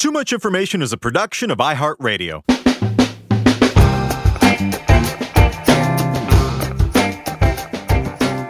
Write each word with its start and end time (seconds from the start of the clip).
Too 0.00 0.10
Much 0.10 0.32
Information 0.32 0.80
is 0.80 0.94
a 0.94 0.96
production 0.96 1.50
of 1.50 1.58
iHeartRadio. 1.58 2.42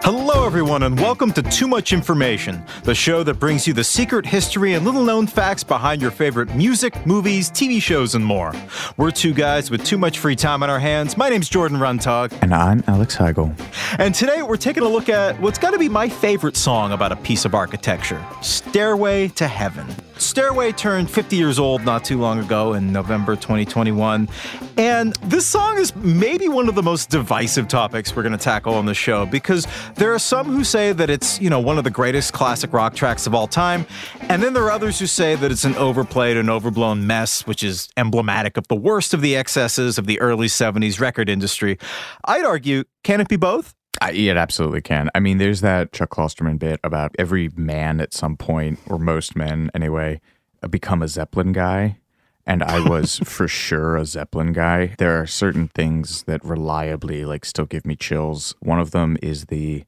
Hello, 0.05 0.47
everyone, 0.47 0.85
and 0.85 0.97
welcome 1.01 1.33
to 1.33 1.43
Too 1.43 1.67
Much 1.67 1.93
Information, 1.93 2.63
the 2.85 2.95
show 2.95 3.25
that 3.25 3.41
brings 3.41 3.67
you 3.67 3.73
the 3.75 3.83
secret 3.83 4.25
history 4.25 4.75
and 4.75 4.85
little 4.85 5.03
known 5.03 5.27
facts 5.27 5.65
behind 5.65 6.01
your 6.01 6.13
favorite 6.13 6.55
music, 6.55 7.05
movies, 7.05 7.51
TV 7.51 7.83
shows, 7.83 8.15
and 8.15 8.25
more. 8.25 8.55
We're 8.97 9.11
two 9.11 9.35
guys 9.35 9.73
with 9.73 9.85
too 9.85 9.99
much 9.99 10.21
free 10.21 10.37
time 10.37 10.63
on 10.63 10.71
our 10.71 10.79
hands. 10.79 11.17
My 11.17 11.29
name's 11.31 11.49
Jordan 11.49 11.79
Runtagh. 11.79 12.33
And 12.43 12.55
I'm 12.55 12.85
Alex 12.87 13.17
Heigl. 13.17 13.59
And 13.99 14.15
today 14.15 14.43
we're 14.43 14.57
taking 14.57 14.85
a 14.85 14.89
look 14.89 15.09
at 15.09 15.41
what's 15.41 15.59
got 15.59 15.73
to 15.73 15.81
be 15.81 15.89
my 15.89 16.09
favorite 16.09 16.57
song 16.57 16.93
about 16.93 17.11
a 17.11 17.17
piece 17.17 17.45
of 17.45 17.57
architecture 17.57 18.25
Stairway 18.41 19.27
to 19.31 19.49
Heaven. 19.49 19.89
Stairway 20.21 20.73
turned 20.73 21.11
50 21.11 21.37
years 21.37 21.59
old 21.59 21.85
not 21.85 22.05
too 22.05 22.19
long 22.19 22.39
ago 22.39 22.75
in 22.75 22.93
November 22.93 23.37
2021. 23.37 24.29
And 24.77 25.15
this 25.17 25.47
song 25.47 25.79
is 25.79 25.95
maybe 25.97 26.49
one 26.49 26.69
of 26.69 26.75
the 26.75 26.83
most 26.83 27.11
divisive 27.11 27.69
topics 27.69 28.15
we're 28.15 28.23
going 28.23 28.33
to 28.33 28.39
tackle 28.39 28.75
on 28.75 28.87
the 28.87 28.95
show 28.95 29.27
because 29.27 29.67
there 29.97 30.13
are 30.13 30.19
some 30.19 30.47
who 30.47 30.63
say 30.63 30.93
that 30.93 31.11
it's, 31.11 31.41
you 31.41 31.49
know, 31.49 31.59
one 31.59 31.79
of 31.79 31.85
the 31.85 31.91
greatest 31.91 32.33
classic 32.33 32.73
rock 32.73 32.95
tracks 32.95 33.27
of 33.27 33.35
all 33.35 33.47
time. 33.47 33.87
And 34.29 34.43
then 34.43 34.53
there 34.53 34.65
are 34.65 34.71
others 34.71 34.99
who 34.99 35.07
say 35.07 35.35
that 35.37 35.51
it's 35.51 35.65
an 35.65 35.75
overplayed 35.77 36.37
and 36.37 36.51
overblown 36.51 37.07
mess, 37.07 37.47
which 37.47 37.63
is 37.63 37.89
emblematic 37.97 38.57
of 38.57 38.69
the 38.69 38.77
worst 38.77 39.15
of 39.15 39.23
the 39.23 39.37
excesses 39.37 39.99
of 39.99 40.07
the 40.07 40.21
early 40.21 40.47
70s 40.47 41.01
record 41.01 41.29
industry. 41.29 41.79
I'd 42.25 42.45
argue, 42.45 42.85
can 43.05 43.21
it 43.21 43.29
be 43.29 43.37
both? 43.37 43.75
I, 44.01 44.13
it 44.13 44.37
absolutely 44.37 44.81
can. 44.81 45.11
I 45.15 45.21
mean, 45.21 45.39
there's 45.39 45.61
that 45.63 45.93
Chuck 45.93 46.11
Klosterman 46.11 46.59
bit 46.59 46.81
about 46.85 47.15
every 47.19 47.51
man 47.57 48.01
at 48.01 48.15
some 48.15 48.37
point, 48.37 48.79
or 48.87 48.99
most 48.99 49.37
men 49.37 49.71
anyway, 49.75 50.21
uh, 50.63 50.69
become 50.69 51.03
a 51.03 51.09
Zeppelin 51.09 51.53
guy. 51.53 51.99
And 52.47 52.63
I 52.63 52.81
was 52.89 53.19
for 53.25 53.47
sure 53.49 53.97
a 53.97 54.07
Zeppelin 54.07 54.53
guy. 54.53 54.95
There 54.99 55.21
are 55.21 55.27
certain 55.27 55.69
things 55.69 56.23
that 56.25 56.45
reliably 56.45 57.25
like 57.25 57.45
still 57.45 57.67
give 57.67 57.85
me 57.85 57.97
chills. 57.97 58.55
One 58.61 58.81
of 58.81 58.93
them 58.93 59.19
is 59.23 59.47
the 59.47 59.85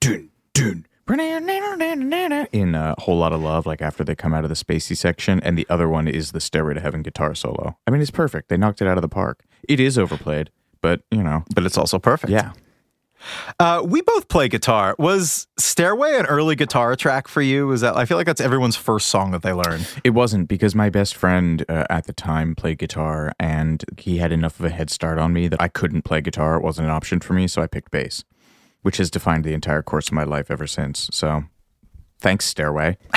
dun 0.00 0.30
dun 0.54 0.84
in 2.52 2.74
a 2.74 2.94
whole 2.98 3.18
lot 3.18 3.32
of 3.32 3.40
love, 3.40 3.66
like 3.66 3.82
after 3.82 4.04
they 4.04 4.14
come 4.14 4.32
out 4.32 4.44
of 4.44 4.48
the 4.48 4.54
spacey 4.54 4.96
section, 4.96 5.40
and 5.40 5.58
the 5.58 5.66
other 5.68 5.88
one 5.88 6.06
is 6.06 6.30
the 6.30 6.40
Stairway 6.40 6.74
to 6.74 6.80
Heaven 6.80 7.02
guitar 7.02 7.34
solo. 7.34 7.76
I 7.86 7.90
mean, 7.90 8.00
it's 8.00 8.12
perfect. 8.12 8.48
They 8.48 8.56
knocked 8.56 8.80
it 8.80 8.86
out 8.86 8.96
of 8.96 9.02
the 9.02 9.08
park. 9.08 9.44
It 9.68 9.80
is 9.80 9.98
overplayed, 9.98 10.50
but 10.80 11.02
you 11.10 11.22
know, 11.22 11.44
but 11.54 11.66
it's 11.66 11.76
also 11.76 11.98
perfect. 11.98 12.30
Yeah. 12.30 12.52
Uh, 13.58 13.82
we 13.84 14.00
both 14.02 14.28
play 14.28 14.48
guitar. 14.48 14.94
Was 14.98 15.46
Stairway 15.58 16.16
an 16.16 16.26
early 16.26 16.56
guitar 16.56 16.96
track 16.96 17.28
for 17.28 17.42
you? 17.42 17.66
Was 17.66 17.80
that? 17.80 17.96
I 17.96 18.04
feel 18.04 18.16
like 18.16 18.26
that's 18.26 18.40
everyone's 18.40 18.76
first 18.76 19.08
song 19.08 19.30
that 19.32 19.42
they 19.42 19.52
learn. 19.52 19.82
It 20.04 20.10
wasn't 20.10 20.48
because 20.48 20.74
my 20.74 20.90
best 20.90 21.14
friend 21.14 21.64
uh, 21.68 21.84
at 21.90 22.06
the 22.06 22.12
time 22.12 22.54
played 22.54 22.78
guitar, 22.78 23.32
and 23.38 23.84
he 23.98 24.18
had 24.18 24.32
enough 24.32 24.58
of 24.58 24.66
a 24.66 24.70
head 24.70 24.90
start 24.90 25.18
on 25.18 25.32
me 25.32 25.48
that 25.48 25.60
I 25.60 25.68
couldn't 25.68 26.02
play 26.02 26.20
guitar. 26.20 26.56
It 26.56 26.62
wasn't 26.62 26.86
an 26.86 26.92
option 26.92 27.20
for 27.20 27.32
me, 27.34 27.46
so 27.46 27.62
I 27.62 27.66
picked 27.66 27.90
bass, 27.90 28.24
which 28.82 28.96
has 28.96 29.10
defined 29.10 29.44
the 29.44 29.54
entire 29.54 29.82
course 29.82 30.08
of 30.08 30.14
my 30.14 30.24
life 30.24 30.50
ever 30.50 30.66
since. 30.66 31.08
So, 31.12 31.44
thanks, 32.20 32.44
Stairway. 32.44 32.96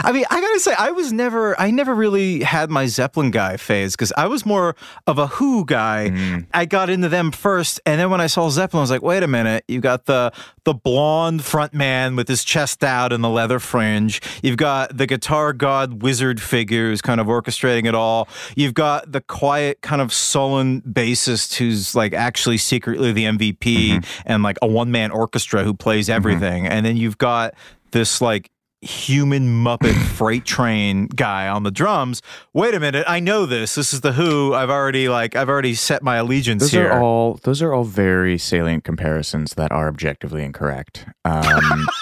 I 0.00 0.12
mean, 0.12 0.24
I 0.30 0.40
gotta 0.40 0.60
say, 0.60 0.74
I 0.74 0.90
was 0.90 1.12
never, 1.12 1.58
I 1.60 1.70
never 1.70 1.94
really 1.94 2.42
had 2.42 2.70
my 2.70 2.86
Zeppelin 2.86 3.30
guy 3.30 3.56
phase 3.56 3.94
because 3.94 4.12
I 4.16 4.26
was 4.26 4.46
more 4.46 4.74
of 5.06 5.18
a 5.18 5.26
Who 5.26 5.64
guy. 5.64 6.10
Mm. 6.12 6.46
I 6.52 6.64
got 6.64 6.90
into 6.90 7.08
them 7.08 7.30
first, 7.30 7.80
and 7.84 8.00
then 8.00 8.10
when 8.10 8.20
I 8.20 8.26
saw 8.26 8.48
Zeppelin, 8.50 8.80
I 8.80 8.82
was 8.82 8.90
like, 8.90 9.02
wait 9.02 9.22
a 9.22 9.28
minute, 9.28 9.64
you 9.68 9.80
got 9.80 10.06
the 10.06 10.32
the 10.68 10.74
blonde 10.74 11.42
front 11.42 11.72
man 11.72 12.14
with 12.14 12.28
his 12.28 12.44
chest 12.44 12.84
out 12.84 13.10
and 13.10 13.24
the 13.24 13.28
leather 13.28 13.58
fringe. 13.58 14.20
You've 14.42 14.58
got 14.58 14.94
the 14.94 15.06
guitar 15.06 15.54
god 15.54 16.02
wizard 16.02 16.42
figure 16.42 16.90
who's 16.90 17.00
kind 17.00 17.22
of 17.22 17.26
orchestrating 17.26 17.86
it 17.86 17.94
all. 17.94 18.28
You've 18.54 18.74
got 18.74 19.10
the 19.10 19.22
quiet, 19.22 19.80
kind 19.80 20.02
of 20.02 20.12
sullen 20.12 20.82
bassist 20.82 21.56
who's 21.56 21.94
like 21.94 22.12
actually 22.12 22.58
secretly 22.58 23.12
the 23.12 23.24
MVP 23.24 23.58
mm-hmm. 23.58 24.22
and 24.26 24.42
like 24.42 24.58
a 24.60 24.66
one 24.66 24.90
man 24.90 25.10
orchestra 25.10 25.64
who 25.64 25.72
plays 25.72 26.08
mm-hmm. 26.08 26.16
everything. 26.16 26.64
Mm-hmm. 26.64 26.72
And 26.72 26.84
then 26.84 26.98
you've 26.98 27.16
got 27.16 27.54
this 27.92 28.20
like 28.20 28.50
human 28.80 29.64
Muppet 29.64 30.00
freight 30.16 30.44
train 30.44 31.06
guy 31.06 31.48
on 31.48 31.62
the 31.62 31.70
drums. 31.70 32.22
Wait 32.52 32.74
a 32.74 32.80
minute, 32.80 33.04
I 33.08 33.20
know 33.20 33.46
this. 33.46 33.74
This 33.74 33.92
is 33.92 34.00
the 34.00 34.12
Who. 34.12 34.54
I've 34.54 34.70
already 34.70 35.08
like 35.08 35.36
I've 35.36 35.48
already 35.48 35.74
set 35.74 36.02
my 36.02 36.16
allegiance 36.16 36.62
those 36.62 36.72
here. 36.72 36.90
Are 36.90 37.02
all 37.02 37.34
those 37.42 37.62
are 37.62 37.72
all 37.72 37.84
very 37.84 38.38
salient 38.38 38.84
comparisons 38.84 39.54
that 39.54 39.72
are 39.72 39.88
objectively 39.88 40.44
incorrect. 40.44 41.06
Um, 41.24 41.88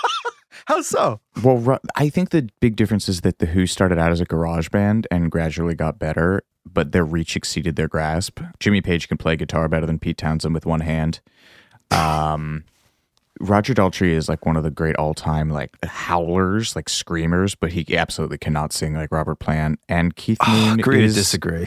How 0.67 0.83
so? 0.83 1.21
Well, 1.45 1.79
I 1.95 2.09
think 2.09 2.31
the 2.31 2.49
big 2.61 2.75
difference 2.75 3.09
is 3.09 3.21
that 3.21 3.39
the 3.39 3.47
Who 3.47 3.67
started 3.67 3.99
out 3.99 4.11
as 4.11 4.21
a 4.21 4.25
garage 4.25 4.69
band 4.69 5.07
and 5.13 5.31
gradually 5.31 5.77
got 5.77 6.01
better, 6.01 6.43
but 6.65 6.91
their 6.91 7.05
reach 7.05 7.37
exceeded 7.37 7.77
their 7.77 7.87
grasp. 7.87 8.41
Jimmy 8.59 8.81
Page 8.81 9.07
can 9.07 9.17
play 9.17 9.37
guitar 9.37 9.69
better 9.69 9.87
than 9.87 10.01
Pete 10.01 10.19
Townshend 10.19 10.55
with 10.55 10.67
one 10.67 10.81
hand. 10.81 11.21
Um, 11.93 12.65
Roger 13.41 13.75
Daltrey 13.75 14.11
is 14.11 14.29
like 14.29 14.47
one 14.47 14.57
of 14.57 14.63
the 14.63 14.71
great 14.71 14.97
all 14.97 15.15
time 15.15 15.51
like 15.51 15.77
howlers, 15.85 16.75
like 16.75 16.89
screamers, 16.89 17.55
but 17.55 17.73
he 17.73 17.97
absolutely 17.97 18.39
cannot 18.39 18.73
sing 18.73 18.95
like 18.95 19.13
Robert 19.13 19.37
Plant. 19.37 19.81
And 19.89 20.17
Keith 20.17 20.39
ah, 20.41 20.53
Moon. 20.53 20.71
Oh, 20.71 20.81
agree 20.81 21.05
is, 21.05 21.15
to 21.15 21.21
disagree. 21.21 21.67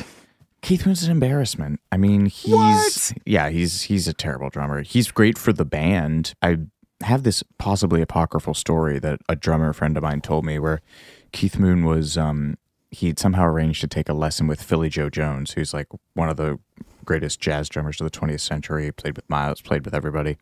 Keith 0.62 0.86
Moon's 0.86 1.04
an 1.04 1.12
embarrassment. 1.12 1.80
I 1.92 1.98
mean, 1.98 2.26
he's 2.26 2.52
what? 2.54 3.14
yeah, 3.26 3.50
he's 3.50 3.84
he's 3.84 4.08
a 4.08 4.14
terrible 4.14 4.50
drummer. 4.50 4.82
He's 4.82 5.12
great 5.12 5.38
for 5.38 5.54
the 5.54 5.66
band. 5.66 6.34
I 6.42 6.58
have 7.02 7.24
this 7.24 7.44
possibly 7.58 8.02
apocryphal 8.02 8.54
story 8.54 9.00
that 9.00 9.22
a 9.30 9.36
drummer 9.36 9.72
friend 9.72 9.96
of 9.96 10.04
mine 10.04 10.22
told 10.22 10.46
me 10.46 10.60
where 10.60 10.82
Keith 11.32 11.58
Moon 11.58 11.86
was 11.86 12.18
um 12.18 12.58
he'd 12.92 13.20
somehow 13.20 13.46
arranged 13.46 13.82
to 13.82 13.88
take 13.88 14.10
a 14.10 14.14
lesson 14.14 14.48
with 14.48 14.62
Philly 14.62 14.90
Joe 14.90 15.10
Jones, 15.10 15.52
who's 15.52 15.74
like 15.74 15.88
one 16.14 16.30
of 16.30 16.38
the 16.38 16.60
greatest 17.10 17.40
jazz 17.40 17.68
drummers 17.70 18.00
of 18.00 18.06
the 18.12 18.16
20th 18.20 18.40
century. 18.40 18.92
Played 18.92 19.16
with 19.16 19.28
Miles, 19.28 19.62
played 19.62 19.84
with 19.84 19.96
everybody. 19.96 20.38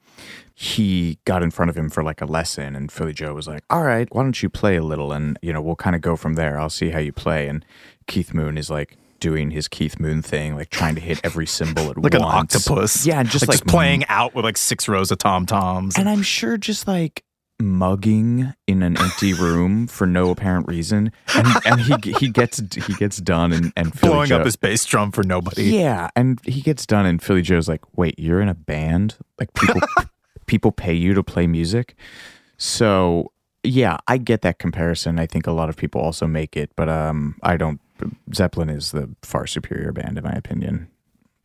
He 0.53 1.17
got 1.23 1.41
in 1.41 1.49
front 1.49 1.69
of 1.69 1.77
him 1.77 1.89
for 1.89 2.03
like 2.03 2.19
a 2.19 2.25
lesson, 2.25 2.75
and 2.75 2.91
Philly 2.91 3.13
Joe 3.13 3.33
was 3.33 3.47
like, 3.47 3.63
"All 3.69 3.83
right, 3.83 4.05
why 4.13 4.23
don't 4.23 4.43
you 4.43 4.49
play 4.49 4.75
a 4.75 4.83
little, 4.83 5.13
and 5.13 5.39
you 5.41 5.53
know 5.53 5.61
we'll 5.61 5.77
kind 5.77 5.95
of 5.95 6.01
go 6.01 6.17
from 6.17 6.33
there. 6.33 6.59
I'll 6.59 6.69
see 6.69 6.89
how 6.89 6.99
you 6.99 7.13
play." 7.13 7.47
And 7.47 7.63
Keith 8.05 8.33
Moon 8.33 8.57
is 8.57 8.69
like 8.69 8.97
doing 9.21 9.51
his 9.51 9.69
Keith 9.69 9.97
Moon 9.97 10.21
thing, 10.21 10.57
like 10.57 10.69
trying 10.69 10.95
to 10.95 11.01
hit 11.01 11.21
every 11.23 11.45
cymbal 11.47 11.89
at 11.91 11.97
like 12.03 12.11
once. 12.11 12.15
an 12.15 12.21
octopus. 12.23 13.05
Yeah, 13.05 13.23
just 13.23 13.43
like, 13.47 13.55
like 13.55 13.63
just 13.63 13.67
playing 13.67 14.05
out 14.09 14.35
with 14.35 14.43
like 14.43 14.57
six 14.57 14.89
rows 14.89 15.09
of 15.09 15.19
tom 15.19 15.45
toms. 15.45 15.97
And 15.97 16.09
I'm 16.09 16.21
sure 16.21 16.57
just 16.57 16.85
like 16.85 17.23
mugging 17.59 18.53
in 18.67 18.83
an 18.83 18.97
empty 18.97 19.33
room 19.33 19.87
for 19.87 20.05
no 20.05 20.29
apparent 20.29 20.67
reason, 20.67 21.11
and, 21.35 21.47
and 21.65 21.81
he 21.81 22.11
he 22.13 22.29
gets 22.29 22.59
he 22.59 22.93
gets 22.95 23.17
done 23.17 23.51
and 23.51 23.73
and 23.75 23.97
Philly 23.97 24.13
Blowing 24.13 24.29
Joe, 24.29 24.37
up 24.37 24.45
his 24.45 24.55
bass 24.55 24.85
drum 24.85 25.11
for 25.11 25.23
nobody. 25.23 25.63
yeah, 25.63 26.09
and 26.15 26.39
he 26.45 26.61
gets 26.61 26.85
done 26.85 27.05
and 27.05 27.21
Philly 27.21 27.41
Joe's 27.41 27.67
like, 27.67 27.81
wait, 27.97 28.17
you're 28.19 28.41
in 28.41 28.49
a 28.49 28.55
band? 28.55 29.15
Like 29.39 29.53
people 29.53 29.81
people 30.45 30.71
pay 30.71 30.93
you 30.93 31.13
to 31.13 31.23
play 31.23 31.47
music? 31.47 31.95
So 32.57 33.31
yeah, 33.63 33.97
I 34.07 34.17
get 34.17 34.41
that 34.41 34.59
comparison. 34.59 35.19
I 35.19 35.25
think 35.25 35.47
a 35.47 35.51
lot 35.51 35.69
of 35.69 35.75
people 35.75 36.01
also 36.01 36.27
make 36.27 36.55
it, 36.55 36.71
but 36.75 36.89
um, 36.89 37.35
I 37.43 37.57
don't. 37.57 37.81
Zeppelin 38.33 38.69
is 38.69 38.91
the 38.91 39.09
far 39.23 39.47
superior 39.47 39.91
band 39.91 40.17
in 40.17 40.23
my 40.23 40.33
opinion. 40.33 40.87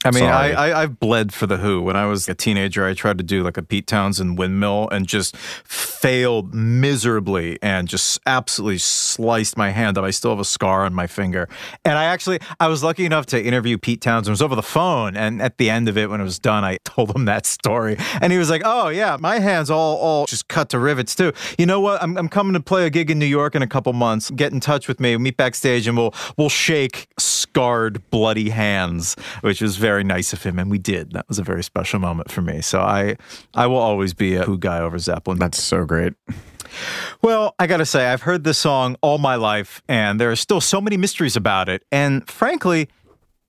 I 0.05 0.11
mean, 0.11 0.25
Sorry. 0.25 0.55
I, 0.55 0.71
I 0.71 0.83
I've 0.83 0.99
bled 0.99 1.33
for 1.33 1.47
the 1.47 1.59
Who. 1.59 1.83
When 1.83 1.97
I 1.97 2.07
was 2.07 2.29
a 2.29 2.35
teenager, 2.35 2.85
I 2.85 2.95
tried 2.95 3.19
to 3.19 3.25
do 3.25 3.43
like 3.43 3.57
a 3.57 3.63
Pete 3.63 3.87
Townshend 3.87 4.39
windmill 4.39 4.89
and 4.91 5.07
just 5.07 5.37
failed 5.37 6.55
miserably 6.55 7.59
and 7.63 7.87
just 7.87 8.21
absolutely 8.27 8.79
sliced 8.79 9.57
my 9.57 9.71
hand 9.71 9.99
up. 9.99 10.05
I 10.05 10.11
still 10.11 10.31
have 10.31 10.41
a 10.41 10.45
scar 10.45 10.85
on 10.85 10.95
my 10.95 11.07
finger. 11.07 11.49
And 11.85 11.97
I 11.97 12.05
actually 12.05 12.41
I 12.59 12.69
was 12.69 12.83
lucky 12.83 13.05
enough 13.05 13.27
to 13.27 13.43
interview 13.43 13.79
Pete 13.79 14.01
Townshend. 14.01 14.29
It 14.29 14.31
was 14.31 14.43
over 14.43 14.57
the 14.57 14.63
phone, 14.63 15.17
and 15.17 15.41
at 15.41 15.59
the 15.59 15.71
end 15.71 15.89
of 15.89 15.97
it, 15.97 16.11
when 16.11 16.21
it 16.21 16.25
was 16.25 16.39
done, 16.39 16.65
I 16.65 16.79
told 16.85 17.15
him 17.15 17.27
that 17.27 17.47
story, 17.47 17.97
and 18.21 18.33
he 18.33 18.39
was 18.39 18.51
like, 18.51 18.63
"Oh 18.65 18.89
yeah, 18.89 19.17
my 19.21 19.39
hands 19.39 19.71
all 19.71 19.97
all 19.97 20.27
just 20.27 20.49
cut 20.49 20.69
to 20.71 20.79
rivets 20.79 21.15
too." 21.15 21.33
You 21.59 21.67
know 21.67 21.81
what? 21.81 22.03
I'm 22.03 22.17
I'm 22.17 22.29
coming 22.29 22.55
to 22.55 22.61
play 22.61 22.87
a 22.87 22.91
gig 22.91 23.11
in 23.11 23.19
New 23.19 23.27
York 23.27 23.55
in 23.55 23.63
a 23.63 23.69
couple 23.69 23.93
months. 23.93 24.31
Get 24.31 24.53
in 24.53 24.61
touch 24.61 24.89
with 24.89 24.99
me. 24.99 25.17
Meet 25.17 25.37
backstage, 25.37 25.87
and 25.87 25.97
we'll 25.97 26.15
we'll 26.37 26.49
shake 26.49 27.09
scarred, 27.53 28.09
bloody 28.11 28.49
hands, 28.49 29.15
which 29.43 29.61
was 29.61 29.77
very 29.77 30.03
nice 30.03 30.33
of 30.33 30.43
him, 30.43 30.59
and 30.59 30.71
we 30.71 30.79
did. 30.79 31.13
That 31.13 31.29
was 31.29 31.39
a 31.39 31.43
very 31.43 31.63
special 31.63 32.01
moment 32.01 32.31
for 32.31 32.41
me. 32.41 32.63
So 32.63 32.81
I 32.81 33.17
I 33.53 33.67
will 33.67 33.77
always 33.77 34.15
be 34.15 34.37
a 34.37 34.45
Who 34.45 34.57
guy 34.57 34.79
over 34.79 34.99
Zeppelin. 34.99 35.39
That's 35.39 35.63
so 35.63 35.85
great. 35.85 36.15
Well, 37.21 37.55
I 37.59 37.67
gotta 37.67 37.85
say, 37.85 38.07
I've 38.07 38.23
heard 38.23 38.45
this 38.45 38.57
song 38.57 38.97
all 39.03 39.19
my 39.19 39.35
life, 39.35 39.83
and 39.87 40.19
there 40.19 40.31
are 40.31 40.37
still 40.37 40.63
so 40.63 40.81
many 40.81 40.97
mysteries 40.97 41.37
about 41.37 41.69
it. 41.69 41.85
And 41.93 42.29
frankly, 42.29 42.89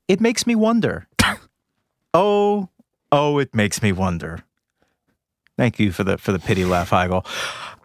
it 0.10 0.20
makes 0.20 0.46
me 0.46 0.54
wonder. 0.54 1.08
oh, 2.14 2.68
oh, 3.10 3.38
it 3.38 3.56
makes 3.56 3.82
me 3.82 3.94
wonder. 3.94 4.44
Thank 5.58 5.80
you 5.80 5.94
for 5.94 6.04
the 6.04 6.18
for 6.18 6.34
the 6.34 6.40
pity 6.40 6.66
laugh, 6.66 6.90
Heigl. 6.90 7.26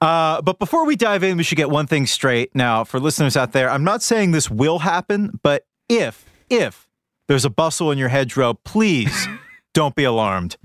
Uh, 0.02 0.42
but 0.42 0.58
before 0.58 0.84
we 0.84 0.96
dive 0.96 1.22
in, 1.22 1.36
we 1.36 1.44
should 1.44 1.58
get 1.58 1.70
one 1.70 1.86
thing 1.86 2.06
straight. 2.06 2.54
Now, 2.56 2.82
for 2.82 2.98
listeners 2.98 3.36
out 3.36 3.52
there, 3.52 3.70
I'm 3.70 3.84
not 3.84 4.02
saying 4.02 4.32
this 4.32 4.50
will 4.50 4.80
happen, 4.80 5.38
but 5.44 5.64
if 5.88 6.24
if 6.50 6.88
there's 7.26 7.44
a 7.44 7.50
bustle 7.50 7.90
in 7.90 7.98
your 7.98 8.08
hedgerow, 8.08 8.54
please 8.54 9.26
don't 9.74 9.94
be 9.94 10.04
alarmed. 10.04 10.56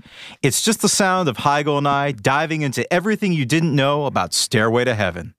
It's 0.42 0.62
just 0.62 0.82
the 0.82 0.88
sound 0.88 1.28
of 1.28 1.38
Heigl 1.38 1.78
and 1.78 1.88
I 1.88 2.12
diving 2.12 2.62
into 2.62 2.90
everything 2.92 3.32
you 3.32 3.44
didn't 3.44 3.74
know 3.74 4.06
about 4.06 4.32
Stairway 4.32 4.84
to 4.84 4.94
Heaven. 4.94 5.34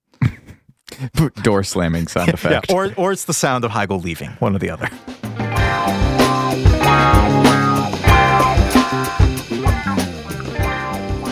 Door 1.42 1.64
slamming 1.64 2.06
sound 2.06 2.28
effect. 2.34 2.66
Yeah, 2.68 2.76
or 2.76 2.92
or 2.96 3.12
it's 3.12 3.24
the 3.24 3.34
sound 3.34 3.64
of 3.64 3.72
Heigl 3.72 4.02
leaving, 4.02 4.30
one 4.38 4.54
or 4.54 4.58
the 4.58 4.70
other. 4.70 4.88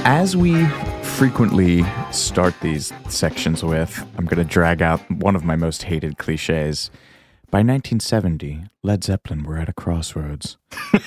As 0.07 0.37
we 0.37 0.67
frequently 1.03 1.83
start 2.13 2.55
these 2.61 2.93
sections 3.09 3.65
with, 3.65 4.05
I'm 4.19 4.27
going 4.27 4.37
to 4.37 4.45
drag 4.45 4.83
out 4.83 5.01
one 5.11 5.35
of 5.35 5.45
my 5.45 5.57
most 5.57 5.85
hated 5.85 6.19
cliches. 6.19 6.91
By 7.51 7.59
1970, 7.59 8.65
Led 8.83 9.05
Zeppelin 9.05 9.45
were 9.45 9.59
at 9.59 9.69
a 9.69 9.73
crossroads. 9.73 10.57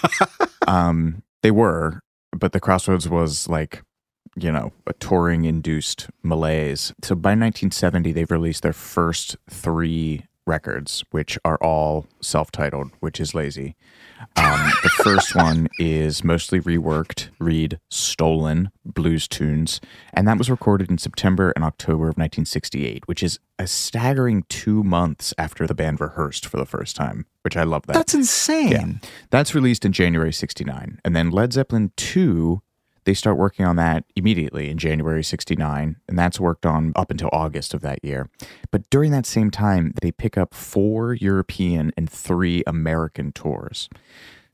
um, 0.67 1.23
they 1.43 1.51
were, 1.51 2.01
but 2.31 2.53
the 2.53 2.59
crossroads 2.59 3.09
was 3.09 3.49
like, 3.49 3.83
you 4.35 4.51
know, 4.51 4.71
a 4.85 4.93
touring 4.93 5.45
induced 5.45 6.09
malaise. 6.23 6.93
So 7.03 7.15
by 7.15 7.31
1970, 7.31 8.11
they've 8.11 8.31
released 8.31 8.63
their 8.63 8.73
first 8.73 9.35
three 9.49 10.25
records, 10.45 11.03
which 11.11 11.37
are 11.43 11.57
all 11.57 12.05
self 12.21 12.51
titled, 12.51 12.91
which 12.99 13.19
is 13.19 13.35
lazy. 13.35 13.75
Um, 14.35 14.71
the 14.83 14.89
first 14.89 15.35
one 15.35 15.67
is 15.79 16.23
mostly 16.23 16.59
reworked, 16.59 17.29
read 17.39 17.79
stolen 17.89 18.71
blues 18.85 19.27
tunes, 19.27 19.81
and 20.13 20.27
that 20.27 20.37
was 20.37 20.49
recorded 20.49 20.89
in 20.89 20.97
September 20.97 21.51
and 21.55 21.63
October 21.63 22.05
of 22.05 22.17
1968, 22.17 23.07
which 23.07 23.21
is 23.23 23.39
a 23.59 23.67
staggering 23.67 24.43
two 24.49 24.83
months 24.83 25.33
after 25.37 25.67
the 25.67 25.75
band 25.75 25.99
rehearsed 25.99 26.45
for 26.45 26.57
the 26.57 26.65
first 26.65 26.95
time, 26.95 27.25
which 27.41 27.57
I 27.57 27.63
love 27.63 27.85
that. 27.87 27.93
That's 27.93 28.13
insane. 28.13 28.71
Yeah. 28.71 29.09
That's 29.29 29.55
released 29.55 29.85
in 29.85 29.91
January 29.91 30.33
69. 30.33 30.99
And 31.03 31.15
then 31.15 31.29
Led 31.29 31.53
Zeppelin 31.53 31.91
2, 31.97 32.61
they 33.07 33.13
start 33.13 33.37
working 33.37 33.65
on 33.65 33.77
that 33.77 34.03
immediately 34.17 34.69
in 34.69 34.77
January 34.77 35.23
69. 35.23 35.95
And 36.09 36.19
that's 36.19 36.41
worked 36.41 36.65
on 36.65 36.91
up 36.97 37.09
until 37.09 37.29
August 37.31 37.73
of 37.73 37.79
that 37.79 38.03
year. 38.03 38.29
But 38.69 38.89
during 38.89 39.11
that 39.11 39.25
same 39.25 39.49
time, 39.49 39.93
they 40.01 40.11
pick 40.11 40.37
up 40.37 40.53
four 40.53 41.13
European 41.13 41.93
and 41.95 42.09
three 42.09 42.63
American 42.67 43.31
tours. 43.31 43.87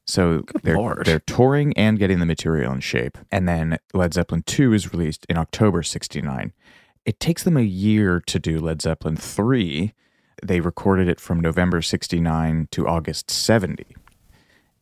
So 0.06 0.44
they're, 0.62 0.78
Lord. 0.78 1.08
they're 1.08 1.20
touring 1.20 1.74
and 1.76 1.98
getting 1.98 2.20
the 2.20 2.28
material 2.28 2.72
in 2.74 2.82
shape. 2.82 3.18
And 3.32 3.50
then 3.50 3.80
Led 3.92 4.14
Zeppelin 4.14 4.44
2 4.44 4.72
is 4.72 4.94
released 4.94 5.26
in 5.28 5.36
October 5.36 5.82
69. 5.82 6.54
It 7.08 7.20
takes 7.20 7.42
them 7.42 7.58
a 7.58 7.62
year 7.62 8.22
to 8.28 8.38
do 8.38 8.60
Led 8.60 8.84
Zeppelin 8.84 9.16
3. 9.16 9.94
They 10.44 10.60
recorded 10.60 11.08
it 11.08 11.20
from 11.20 11.40
November 11.40 11.82
69 11.82 12.68
to 12.70 12.88
August 12.88 13.32
70. 13.32 13.84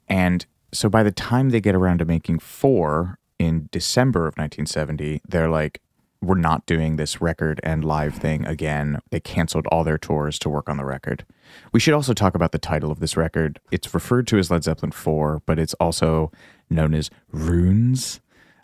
And 0.10 0.46
so 0.74 0.90
by 0.90 1.04
the 1.04 1.12
time 1.12 1.52
they 1.52 1.62
get 1.62 1.74
around 1.74 2.00
to 2.00 2.06
making 2.06 2.40
four 2.40 3.18
in 3.42 3.70
December 3.72 4.28
of 4.28 4.38
1970, 4.38 5.22
they're 5.28 5.50
like, 5.50 5.82
we're 6.22 6.36
not 6.36 6.68
doing 6.68 6.98
this 6.98 7.20
record 7.20 7.60
and 7.64 7.84
live 7.84 8.14
thing 8.14 8.46
again. 8.46 9.00
They 9.10 9.20
canceled 9.20 9.66
all 9.68 9.84
their 9.84 9.98
tours 9.98 10.38
to 10.40 10.50
work 10.50 10.70
on 10.70 10.78
the 10.78 10.86
record. 10.86 11.26
We 11.74 11.80
should 11.80 11.96
also 11.96 12.14
talk 12.14 12.36
about 12.36 12.52
the 12.52 12.60
title 12.60 12.92
of 12.92 13.00
this 13.00 13.18
record. 13.18 13.60
It's 13.72 13.92
referred 13.96 14.28
to 14.28 14.38
as 14.38 14.52
Led 14.52 14.64
Zeppelin 14.64 14.92
4, 14.92 15.42
but 15.48 15.58
it's 15.58 15.74
also 15.76 16.32
known 16.70 16.94
as 16.94 17.10
Runes. 17.32 18.22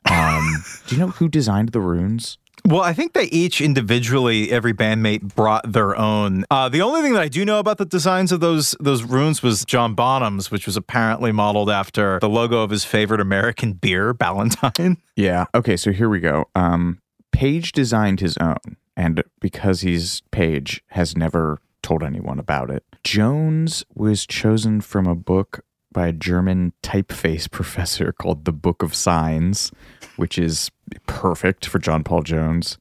Um, 0.10 0.64
do 0.88 0.96
you 0.96 1.02
know 1.02 1.10
who 1.10 1.28
designed 1.28 1.70
the 1.70 1.82
runes? 1.82 2.38
Well, 2.66 2.82
I 2.82 2.94
think 2.94 3.14
they 3.14 3.26
each 3.26 3.62
individually, 3.62 4.52
every 4.52 4.74
bandmate 4.74 5.22
brought 5.36 5.72
their 5.72 5.96
own. 5.98 6.46
Uh, 6.52 6.70
the 6.70 6.82
only 6.82 7.02
thing 7.02 7.14
that 7.14 7.22
I 7.22 7.28
do 7.28 7.46
know 7.46 7.60
about 7.60 7.78
the 7.78 7.86
designs 7.86 8.32
of 8.32 8.40
those 8.40 8.76
those 8.80 9.04
runes 9.04 9.42
was 9.42 9.64
John 9.66 9.94
Bonham's, 9.94 10.52
which 10.52 10.66
was 10.66 10.76
apparently 10.76 11.32
modeled 11.32 11.70
after 11.70 12.20
the 12.20 12.30
logo 12.30 12.62
of 12.64 12.70
his 12.70 12.84
favorite 12.84 13.22
American 13.22 13.74
beer, 13.74 14.14
Ballantine. 14.18 14.98
Yeah. 15.16 15.46
Okay, 15.56 15.78
so 15.78 15.92
here 15.92 16.10
we 16.10 16.20
go. 16.20 16.46
Um, 16.56 17.00
Page 17.32 17.72
designed 17.72 18.20
his 18.20 18.36
own, 18.38 18.78
and 18.96 19.24
because 19.40 19.82
he's 19.82 20.22
Page, 20.32 20.84
has 20.90 21.16
never 21.16 21.62
told 21.84 22.04
anyone 22.04 22.40
about 22.40 22.70
it. 22.70 22.84
Jones 23.04 23.86
was 23.94 24.26
chosen 24.26 24.82
from 24.82 25.08
a 25.08 25.16
book 25.16 25.62
by 25.98 26.06
a 26.06 26.14
German 26.14 26.74
typeface 26.84 27.50
professor 27.50 28.12
called 28.22 28.46
The 28.46 28.52
Book 28.52 28.84
of 28.84 28.94
Signs, 28.94 29.72
which 30.16 30.38
is 30.38 30.70
perfect 31.08 31.66
for 31.66 31.80
John 31.80 32.04
Paul 32.04 32.22
Jones. 32.22 32.78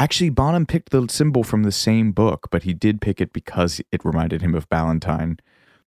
Actually, 0.00 0.30
Bonham 0.30 0.66
picked 0.66 0.90
the 0.90 1.06
symbol 1.08 1.44
from 1.44 1.62
the 1.62 1.70
same 1.70 2.10
book, 2.10 2.48
but 2.50 2.64
he 2.64 2.74
did 2.74 3.00
pick 3.00 3.20
it 3.20 3.32
because 3.32 3.80
it 3.92 4.04
reminded 4.04 4.42
him 4.42 4.56
of 4.56 4.68
Ballantine. 4.68 5.38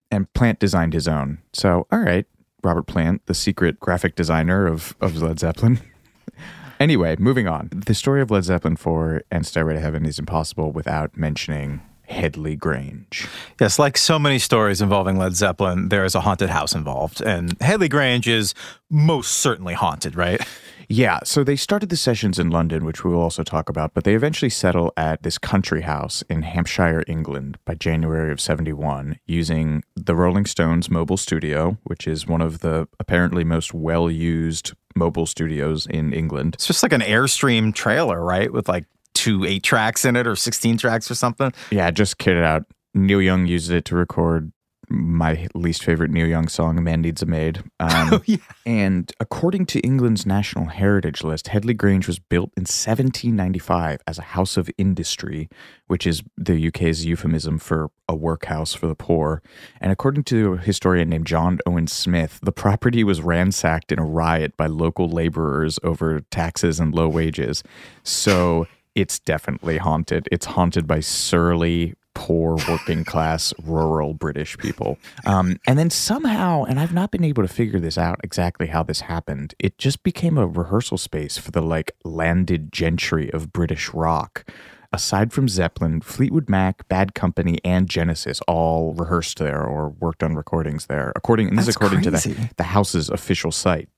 And 0.10 0.32
Plant 0.32 0.60
designed 0.60 0.94
his 0.94 1.10
own. 1.10 1.40
So, 1.52 1.88
all 1.92 2.00
right, 2.00 2.26
Robert 2.64 2.88
Plant, 2.88 3.26
the 3.26 3.34
secret 3.34 3.78
graphic 3.82 4.16
designer 4.16 4.66
of, 4.66 4.96
of 5.02 5.22
Led 5.22 5.40
Zeppelin. 5.40 5.82
anyway, 6.80 7.18
moving 7.20 7.50
on. 7.50 7.68
The 7.70 7.94
story 7.94 8.22
of 8.22 8.32
Led 8.32 8.46
Zeppelin 8.46 8.78
4 8.78 9.24
and 9.30 9.46
Stairway 9.46 9.74
to 9.74 9.82
Heaven 9.82 10.06
is 10.06 10.20
impossible 10.20 10.72
without 10.72 11.18
mentioning 11.18 11.82
Headley 12.08 12.56
Grange. 12.56 13.28
Yes, 13.60 13.80
like 13.80 13.98
so 13.98 14.18
many 14.20 14.40
stories 14.40 14.82
involving 14.82 15.18
Led 15.18 15.36
Zeppelin, 15.36 15.90
there 15.90 16.06
is 16.06 16.16
a 16.16 16.22
haunted 16.22 16.50
house 16.50 16.74
involved, 16.74 17.22
and 17.22 17.56
Headley 17.62 17.90
Grange 17.90 18.28
is 18.28 18.54
most 18.90 19.32
certainly 19.32 19.74
haunted, 19.74 20.16
right? 20.16 20.42
Yeah, 20.88 21.20
so 21.24 21.44
they 21.44 21.56
started 21.56 21.90
the 21.90 21.98
sessions 21.98 22.38
in 22.38 22.50
London, 22.50 22.86
which 22.86 23.04
we 23.04 23.12
will 23.12 23.22
also 23.22 23.44
talk 23.44 23.70
about, 23.70 23.94
but 23.94 24.04
they 24.04 24.14
eventually 24.14 24.50
settle 24.50 24.94
at 24.96 25.24
this 25.24 25.38
country 25.38 25.82
house 25.82 26.22
in 26.30 26.44
Hampshire, 26.44 27.04
England 27.08 27.58
by 27.66 27.76
January 27.76 28.32
of 28.32 28.40
71 28.40 29.20
using 29.26 29.84
the 29.96 30.16
Rolling 30.16 30.46
Stones 30.46 30.90
mobile 30.90 31.18
studio, 31.18 31.78
which 31.84 32.08
is 32.08 32.28
one 32.28 32.42
of 32.42 32.60
the 32.60 32.88
apparently 33.00 33.44
most 33.44 33.74
well 33.74 34.12
used 34.12 34.74
mobile 34.96 35.26
studios 35.26 35.88
in 35.88 36.14
England. 36.14 36.56
It's 36.56 36.68
just 36.68 36.84
like 36.84 36.94
an 36.94 37.02
Airstream 37.02 37.74
trailer, 37.74 38.24
right? 38.24 38.52
With 38.54 38.70
like 38.70 38.86
two 39.26 39.44
eight 39.46 39.64
tracks 39.64 40.06
in 40.06 40.16
it 40.16 40.28
or 40.28 40.36
16 40.36 40.78
tracks 40.78 41.10
or 41.10 41.16
something. 41.16 41.52
Yeah, 41.72 41.90
just 41.92 42.18
kitted 42.18 42.44
out. 42.44 42.64
Neil 42.94 43.22
Young 43.22 43.46
used 43.48 43.72
it 43.72 43.86
to 43.86 43.96
record 43.96 44.52
my 44.88 45.48
least 45.56 45.84
favorite 45.84 46.12
Neil 46.12 46.28
Young 46.28 46.48
song, 46.48 46.78
"A 46.78 46.82
Man 46.82 47.02
Needs 47.02 47.24
a 47.24 47.26
Maid." 47.26 47.64
Um, 47.80 48.14
Oh, 48.14 48.22
yeah. 48.26 48.38
And 48.68 49.12
according 49.20 49.66
to 49.68 49.80
England's 49.80 50.26
National 50.28 50.68
Heritage 50.68 51.24
List, 51.24 51.48
Headley 51.48 51.74
Grange 51.74 52.08
was 52.08 52.20
built 52.20 52.52
in 52.56 52.62
1795 52.62 54.00
as 54.08 54.18
a 54.20 54.22
house 54.22 54.58
of 54.58 54.70
industry, 54.78 55.50
which 55.88 56.06
is 56.08 56.22
the 56.38 56.68
UK's 56.68 57.04
euphemism 57.06 57.58
for 57.58 57.90
a 58.08 58.16
workhouse 58.16 58.74
for 58.76 58.86
the 58.88 58.96
poor. 58.96 59.42
And 59.82 59.92
according 59.92 60.24
to 60.26 60.54
a 60.54 60.58
historian 60.58 61.10
named 61.10 61.26
John 61.28 61.60
Owen 61.66 61.88
Smith, 61.88 62.40
the 62.44 62.52
property 62.52 63.04
was 63.04 63.22
ransacked 63.22 63.92
in 63.92 64.00
a 64.00 64.06
riot 64.06 64.56
by 64.56 64.68
local 64.68 65.10
laborers 65.10 65.80
over 65.84 66.22
taxes 66.32 66.80
and 66.80 66.94
low 66.94 67.10
wages. 67.10 67.64
So 68.04 68.68
it's 68.96 69.20
definitely 69.20 69.78
haunted. 69.78 70.28
It's 70.32 70.46
haunted 70.46 70.88
by 70.88 71.02
surly, 71.02 71.94
poor, 72.14 72.58
working 72.68 73.04
class, 73.06 73.54
rural 73.62 74.14
British 74.14 74.58
people. 74.58 74.98
Um, 75.26 75.60
and 75.68 75.78
then 75.78 75.90
somehow, 75.90 76.64
and 76.64 76.80
I've 76.80 76.94
not 76.94 77.12
been 77.12 77.24
able 77.24 77.44
to 77.44 77.54
figure 77.54 77.80
this 77.80 77.98
out 77.98 78.20
exactly 78.24 78.68
how 78.68 78.82
this 78.82 79.02
happened, 79.02 79.54
it 79.60 79.78
just 79.78 80.02
became 80.02 80.38
a 80.38 80.48
rehearsal 80.48 80.98
space 80.98 81.38
for 81.38 81.52
the 81.52 81.62
like 81.62 81.92
landed 82.04 82.72
gentry 82.72 83.32
of 83.32 83.54
British 83.54 83.94
rock. 83.94 84.50
Aside 84.94 85.34
from 85.34 85.50
Zeppelin, 85.50 86.00
Fleetwood 86.00 86.50
Mac, 86.50 86.88
Bad 86.88 87.14
Company, 87.14 87.58
and 87.66 87.90
Genesis 87.90 88.40
all 88.48 88.94
rehearsed 88.94 89.40
there 89.40 89.62
or 89.62 89.90
worked 89.90 90.24
on 90.24 90.36
recordings 90.36 90.86
there. 90.86 91.12
According, 91.18 91.50
and 91.50 91.58
this 91.58 91.68
is 91.68 91.76
according 91.76 92.02
to 92.04 92.12
the, 92.12 92.50
the 92.56 92.64
house's 92.64 93.10
official 93.10 93.52
site. 93.52 93.90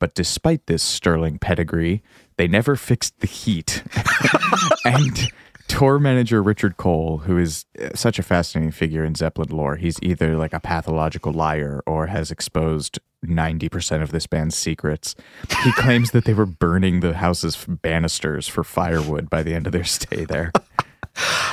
But 0.00 0.14
despite 0.14 0.66
this 0.66 0.82
sterling 0.82 1.38
pedigree, 1.38 2.02
they 2.40 2.48
never 2.48 2.74
fixed 2.74 3.20
the 3.20 3.26
heat. 3.26 3.82
and 4.86 5.30
tour 5.68 5.98
manager 5.98 6.42
Richard 6.42 6.78
Cole, 6.78 7.18
who 7.18 7.36
is 7.36 7.66
uh, 7.78 7.90
such 7.94 8.18
a 8.18 8.22
fascinating 8.22 8.72
figure 8.72 9.04
in 9.04 9.14
Zeppelin 9.14 9.50
lore, 9.50 9.76
he's 9.76 9.98
either 10.02 10.38
like 10.38 10.54
a 10.54 10.60
pathological 10.60 11.34
liar 11.34 11.82
or 11.86 12.06
has 12.06 12.30
exposed 12.30 12.98
90% 13.26 14.00
of 14.00 14.10
this 14.10 14.26
band's 14.26 14.56
secrets. 14.56 15.14
He 15.62 15.70
claims 15.72 16.12
that 16.12 16.24
they 16.24 16.32
were 16.32 16.46
burning 16.46 17.00
the 17.00 17.12
house's 17.12 17.62
banisters 17.68 18.48
for 18.48 18.64
firewood 18.64 19.28
by 19.28 19.42
the 19.42 19.52
end 19.52 19.66
of 19.66 19.74
their 19.74 19.84
stay 19.84 20.24
there. 20.24 20.50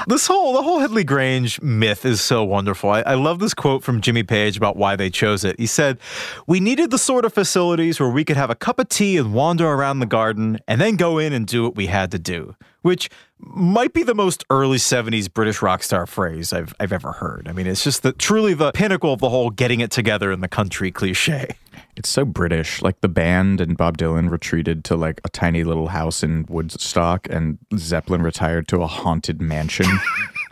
This 0.08 0.28
whole 0.28 0.54
the 0.54 0.62
whole 0.62 0.80
Headley 0.80 1.04
Grange 1.04 1.62
myth 1.62 2.06
is 2.06 2.22
so 2.22 2.44
wonderful. 2.44 2.90
I, 2.90 3.02
I 3.02 3.14
love 3.16 3.40
this 3.40 3.54
quote 3.54 3.84
from 3.84 4.02
Jimmy 4.02 4.24
Page 4.24 4.56
about 4.56 4.78
why 4.78 4.96
they 4.96 5.10
chose 5.10 5.44
it. 5.44 5.60
He 5.60 5.66
said, 5.66 5.98
"We 6.46 6.60
needed 6.60 6.92
the 6.92 6.98
sort 6.98 7.26
of 7.26 7.34
facilities 7.34 8.00
where 8.00 8.10
we 8.10 8.24
could 8.24 8.38
have 8.38 8.50
a 8.50 8.56
cup 8.56 8.80
of 8.80 8.90
tea 8.90 9.18
and 9.18 9.34
wander 9.34 9.68
around 9.68 10.00
the 10.00 10.06
garden, 10.06 10.60
and 10.68 10.80
then 10.80 10.96
go 10.96 11.18
in 11.18 11.34
and 11.34 11.46
do 11.46 11.64
what 11.64 11.76
we 11.76 11.88
had 11.88 12.12
to 12.12 12.20
do." 12.20 12.56
Which 12.84 13.10
might 13.40 13.92
be 13.92 14.04
the 14.04 14.16
most 14.16 14.46
early 14.50 14.78
'70s 14.78 15.32
British 15.34 15.62
rock 15.62 15.84
star 15.84 16.06
phrase 16.06 16.54
I've 16.54 16.74
I've 16.80 16.94
ever 16.94 17.12
heard. 17.14 17.48
I 17.50 17.52
mean, 17.52 17.68
it's 17.68 17.84
just 17.84 18.04
the 18.04 18.14
truly 18.14 18.54
the 18.54 18.72
pinnacle 18.72 19.14
of 19.14 19.20
the 19.20 19.30
whole 19.30 19.50
getting 19.50 19.82
it 19.82 19.92
together 19.92 20.32
in 20.32 20.40
the 20.40 20.48
country 20.48 20.92
cliche. 20.92 21.58
It's 21.98 22.10
so 22.10 22.24
British. 22.26 22.82
Like 22.82 23.02
the 23.02 23.08
band 23.10 23.60
and 23.60 23.76
Bob 23.76 23.98
Dylan 23.98 24.30
retreated 24.30 24.84
to 24.86 24.96
like 24.96 25.20
a 25.26 25.30
tiny 25.30 25.64
little 25.64 25.88
house 25.90 26.24
in 26.24 26.46
Woodstock, 26.48 27.28
and 27.30 27.58
Zeppelin 27.76 28.22
retired 28.22 28.68
to 28.70 28.82
a 28.84 28.88
haunted 28.88 29.42
mansion. 29.42 29.88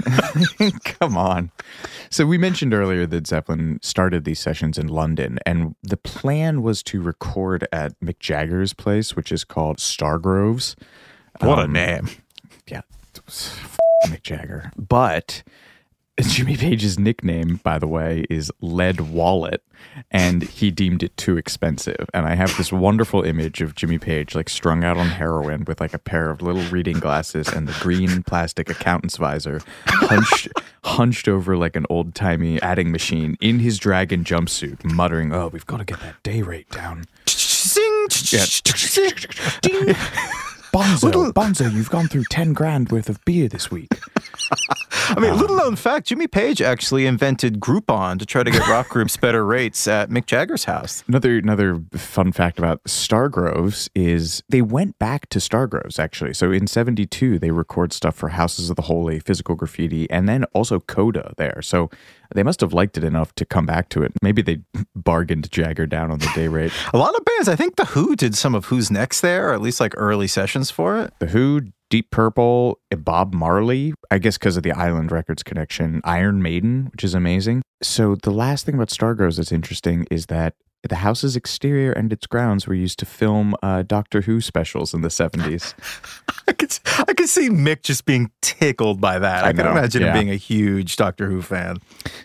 Come 0.84 1.16
on. 1.18 1.52
So 2.10 2.26
we 2.26 2.38
mentioned 2.38 2.74
earlier 2.74 3.06
that 3.06 3.28
Zeppelin 3.28 3.80
started 3.82 4.26
these 4.26 4.40
sessions 4.40 4.78
in 4.78 4.88
London, 4.88 5.40
and 5.46 5.76
the 5.84 5.98
plan 5.98 6.62
was 6.62 6.84
to 6.84 7.02
record 7.02 7.68
at 7.72 7.98
Mick 8.02 8.20
Jagger's 8.20 8.74
place, 8.74 9.16
which 9.16 9.32
is 9.32 9.44
called 9.44 9.78
Stargroves. 9.78 10.76
What 11.40 11.60
a 11.60 11.64
Um, 11.64 11.72
name! 11.74 12.10
Yeah, 12.68 12.82
it 13.14 13.22
was 13.26 13.58
f- 13.62 13.78
Mick 14.08 14.24
Jagger. 14.24 14.72
But 14.78 15.44
Jimmy 16.22 16.56
Page's 16.56 16.98
nickname, 16.98 17.60
by 17.64 17.78
the 17.78 17.88
way, 17.88 18.26
is 18.30 18.50
Lead 18.62 19.02
Wallet, 19.02 19.62
and 20.12 20.44
he 20.44 20.72
deemed 20.72 21.04
it 21.04 21.16
too 21.18 21.36
expensive. 21.36 22.10
And 22.14 22.26
I 22.26 22.36
have 22.36 22.56
this 22.56 22.72
wonderful 22.72 23.24
image 23.24 23.62
of 23.62 23.76
Jimmy 23.76 23.98
Page, 23.98 24.34
like 24.34 24.48
strung 24.48 24.86
out 24.86 24.96
on 24.96 25.08
heroin 25.08 25.66
with 25.66 25.82
like 25.82 25.94
a 25.94 26.00
pair 26.00 26.30
of 26.30 26.42
little 26.42 26.64
reading 26.70 27.00
glasses 27.00 27.50
and 27.50 27.68
the 27.68 27.78
green 27.82 28.24
plastic 28.24 28.70
accountant's 28.70 29.18
visor, 29.18 29.60
hunched, 29.88 30.48
hunched 30.86 31.28
over 31.28 31.58
like 31.58 31.76
an 31.76 31.86
old 31.90 32.16
timey 32.16 32.62
adding 32.62 32.94
machine 32.94 33.36
in 33.42 33.60
his 33.60 33.78
dragon 33.78 34.24
jumpsuit, 34.24 34.86
muttering, 34.86 35.34
"Oh, 35.34 35.50
we've 35.50 35.66
got 35.66 35.78
to 35.78 35.86
get 35.86 36.00
that 36.00 36.24
day 36.24 36.42
rate 36.42 36.70
down." 36.70 37.04
Sing. 37.28 38.08
Ding. 39.62 39.74
Bonzo, 40.76 41.32
Bonzo, 41.32 41.74
you've 41.74 41.90
gone 41.90 42.08
through 42.08 42.26
ten 42.30 42.54
grand 42.54 42.90
worth 42.90 43.10
of 43.10 43.24
beer 43.26 43.48
this 43.48 43.70
week. 43.72 43.90
I 45.10 45.20
mean, 45.20 45.32
um, 45.32 45.40
little 45.40 45.56
known 45.56 45.76
fact: 45.76 46.08
Jimmy 46.08 46.28
Page 46.28 46.62
actually 46.62 47.06
invented 47.06 47.60
Groupon 47.60 48.20
to 48.20 48.26
try 48.26 48.44
to 48.44 48.52
get 48.52 48.68
rock 48.70 48.90
groups 48.90 49.18
better 49.18 49.46
rates 49.46 49.88
at 49.88 50.10
Mick 50.10 50.26
Jagger's 50.26 50.66
house. 50.66 51.04
Another 51.08 51.38
another 51.38 51.82
fun 51.94 52.32
fact 52.32 52.60
about 52.60 52.84
Stargroves 52.84 53.90
is 53.96 54.44
they 54.50 54.62
went 54.62 54.98
back 55.00 55.30
to 55.30 55.40
Stargroves 55.40 56.00
actually. 56.00 56.34
So 56.34 56.52
in 56.52 56.68
'72 56.68 57.40
they 57.40 57.52
record 57.52 57.94
stuff 57.94 58.16
for 58.16 58.30
Houses 58.30 58.70
of 58.70 58.76
the 58.76 58.84
Holy, 58.84 59.20
Physical 59.20 59.56
Graffiti, 59.56 60.10
and 60.10 60.28
then 60.28 60.44
also 60.54 60.80
Coda 60.80 61.34
there. 61.38 61.62
So 61.62 61.90
they 62.34 62.44
must 62.44 62.62
have 62.62 62.74
liked 62.74 62.98
it 62.98 63.04
enough 63.04 63.34
to 63.36 63.46
come 63.46 63.66
back 63.66 63.90
to 63.90 64.02
it. 64.02 64.12
Maybe 64.22 64.42
they 64.42 64.60
bargained 64.96 65.52
Jagger 65.52 65.86
down 65.86 66.12
on 66.12 66.20
the 66.20 66.30
day 66.36 66.48
rate. 66.48 66.72
A 66.94 66.98
lot 66.98 67.16
of 67.16 67.24
bands. 67.26 67.48
I 67.48 67.56
think 67.56 67.76
the 67.76 67.86
Who 67.86 68.16
did 68.16 68.36
some 68.36 68.56
of 68.56 68.66
Who's 68.66 68.90
Next 68.90 69.22
there, 69.22 69.50
or 69.50 69.54
at 69.54 69.62
least 69.62 69.80
like 69.80 69.94
early 69.98 70.28
sessions 70.28 70.72
for 70.72 71.00
it. 71.00 71.14
The 71.20 71.28
Who, 71.28 71.62
Deep 71.90 72.10
Purple, 72.12 72.80
Bob 72.98 73.34
Marley, 73.34 73.94
I 74.10 74.18
guess 74.18 74.38
because 74.38 74.58
of 74.58 74.64
the 74.64 74.72
Island 74.72 75.12
Records 75.12 75.44
connection, 75.44 76.02
Iron 76.04 76.42
Maiden, 76.42 76.90
which 76.92 77.04
is 77.04 77.14
amazing. 77.14 77.62
So 77.82 78.16
the 78.16 78.32
last 78.32 78.66
thing 78.66 78.76
about 78.76 78.90
Stargroves 78.90 79.38
that's 79.38 79.52
interesting 79.52 80.08
is 80.10 80.26
that 80.28 80.56
the 80.88 80.96
house's 80.98 81.36
exterior 81.36 81.92
and 81.92 82.14
its 82.14 82.28
grounds 82.28 82.68
were 82.68 82.74
used 82.74 83.00
to 83.00 83.06
film 83.06 83.56
uh, 83.64 83.84
Doctor 83.84 84.22
Who 84.22 84.40
specials 84.40 84.94
in 84.94 85.02
the 85.02 85.08
70s. 85.08 85.74
I 86.48 86.52
could 86.54 86.78
I 87.08 87.14
could 87.14 87.28
see 87.28 87.50
Mick 87.50 87.82
just 87.82 88.06
being 88.06 88.30
tickled 88.42 89.02
by 89.02 89.18
that. 89.18 89.44
I, 89.44 89.50
I 89.50 89.54
can 89.54 89.66
imagine 89.66 90.04
him 90.04 90.14
being 90.14 90.30
a 90.30 90.36
huge 90.36 90.96
Doctor 90.96 91.28
Who 91.28 91.42
fan. 91.42 91.78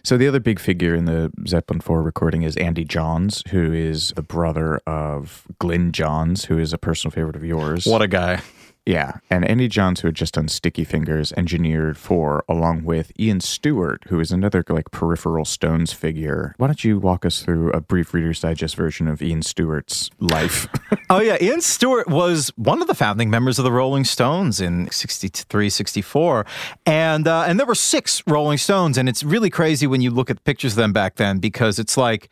So 0.04 0.18
the 0.18 0.28
other 0.28 0.40
big 0.40 0.60
figure 0.60 0.94
in 0.94 1.06
the 1.06 1.32
Zeppelin 1.48 1.80
4 1.80 2.02
recording 2.02 2.42
is 2.42 2.56
Andy 2.56 2.84
Johns, 2.84 3.42
who 3.48 3.72
is 3.72 4.12
the 4.14 4.22
brother 4.22 4.80
of 4.86 5.46
Glyn 5.58 5.92
Johns, 5.92 6.44
who 6.44 6.58
is 6.58 6.72
a 6.72 6.78
personal 6.78 7.12
favorite 7.12 7.36
of 7.36 7.44
yours. 7.44 7.86
What 7.86 8.02
a 8.02 8.08
guy! 8.08 8.42
Yeah, 8.90 9.18
and 9.30 9.44
Andy 9.44 9.68
Johns, 9.68 10.00
who 10.00 10.08
had 10.08 10.16
just 10.16 10.34
done 10.34 10.48
Sticky 10.48 10.82
Fingers, 10.82 11.32
engineered 11.36 11.96
for, 11.96 12.44
along 12.48 12.82
with 12.82 13.12
Ian 13.20 13.38
Stewart, 13.38 14.02
who 14.08 14.18
is 14.18 14.32
another 14.32 14.64
like 14.68 14.90
peripheral 14.90 15.44
Stones 15.44 15.92
figure. 15.92 16.56
Why 16.56 16.66
don't 16.66 16.82
you 16.82 16.98
walk 16.98 17.24
us 17.24 17.40
through 17.40 17.70
a 17.70 17.80
brief 17.80 18.12
Reader's 18.12 18.40
Digest 18.40 18.74
version 18.74 19.06
of 19.06 19.22
Ian 19.22 19.42
Stewart's 19.42 20.10
life? 20.18 20.66
Oh 21.08 21.20
yeah, 21.20 21.36
Ian 21.40 21.60
Stewart 21.60 22.06
was 22.06 22.52
one 22.54 22.80
of 22.80 22.86
the 22.86 22.94
founding 22.94 23.30
members 23.30 23.58
of 23.58 23.64
the 23.64 23.72
Rolling 23.72 24.04
Stones 24.04 24.60
in 24.60 24.88
63, 24.92 25.68
64. 25.68 26.46
And 26.86 27.26
uh, 27.26 27.46
and 27.48 27.58
there 27.58 27.66
were 27.66 27.74
six 27.74 28.22
Rolling 28.28 28.58
Stones 28.58 28.96
and 28.96 29.08
it's 29.08 29.24
really 29.24 29.50
crazy 29.50 29.88
when 29.88 30.00
you 30.00 30.12
look 30.12 30.30
at 30.30 30.44
pictures 30.44 30.74
of 30.74 30.76
them 30.76 30.92
back 30.92 31.16
then 31.16 31.38
because 31.40 31.80
it's 31.80 31.96
like 31.96 32.30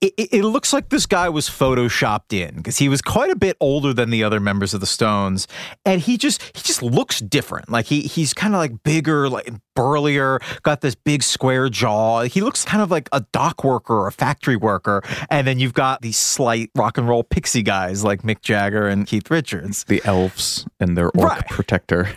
it, 0.00 0.12
it- 0.18 0.44
looks 0.44 0.72
like 0.72 0.88
this 0.90 1.06
guy 1.06 1.28
was 1.28 1.48
photoshopped 1.48 2.32
in 2.32 2.56
because 2.56 2.78
he 2.78 2.88
was 2.88 3.00
quite 3.02 3.30
a 3.30 3.36
bit 3.36 3.56
older 3.60 3.92
than 3.92 4.10
the 4.10 4.22
other 4.24 4.40
members 4.40 4.74
of 4.74 4.80
the 4.80 4.86
Stones, 4.86 5.48
and 5.84 6.00
he 6.00 6.16
just 6.18 6.42
he 6.56 6.62
just 6.62 6.82
looks 6.82 7.20
different. 7.20 7.70
Like 7.70 7.86
he 7.86 8.02
he's 8.02 8.32
kind 8.34 8.54
of 8.54 8.58
like 8.58 8.82
bigger, 8.82 9.28
like 9.28 9.50
burlier, 9.74 10.40
got 10.62 10.80
this 10.80 10.94
big 10.94 11.22
square 11.22 11.68
jaw. 11.68 12.22
He 12.22 12.40
looks 12.40 12.64
kind 12.64 12.82
of 12.82 12.90
like 12.90 13.08
a 13.12 13.24
dock 13.32 13.64
worker 13.64 13.94
or 13.94 14.06
a 14.06 14.12
factory 14.12 14.56
worker, 14.56 15.02
and 15.30 15.46
then 15.46 15.58
you've 15.58 15.74
got 15.74 16.02
these 16.02 16.16
slight 16.18 16.70
rock 16.74 16.98
and 16.98 17.08
roll 17.08 17.22
pixie 17.24 17.62
guys 17.62 18.04
like 18.04 18.22
Mick 18.22 18.40
Jagger 18.42 18.86
and 18.86 19.06
Keith 19.06 19.30
Richards. 19.30 19.84
the 19.84 20.00
elves 20.04 20.66
and 20.80 20.96
their 20.96 21.06
orc 21.10 21.16
Right. 21.30 21.46
protector. 21.48 22.08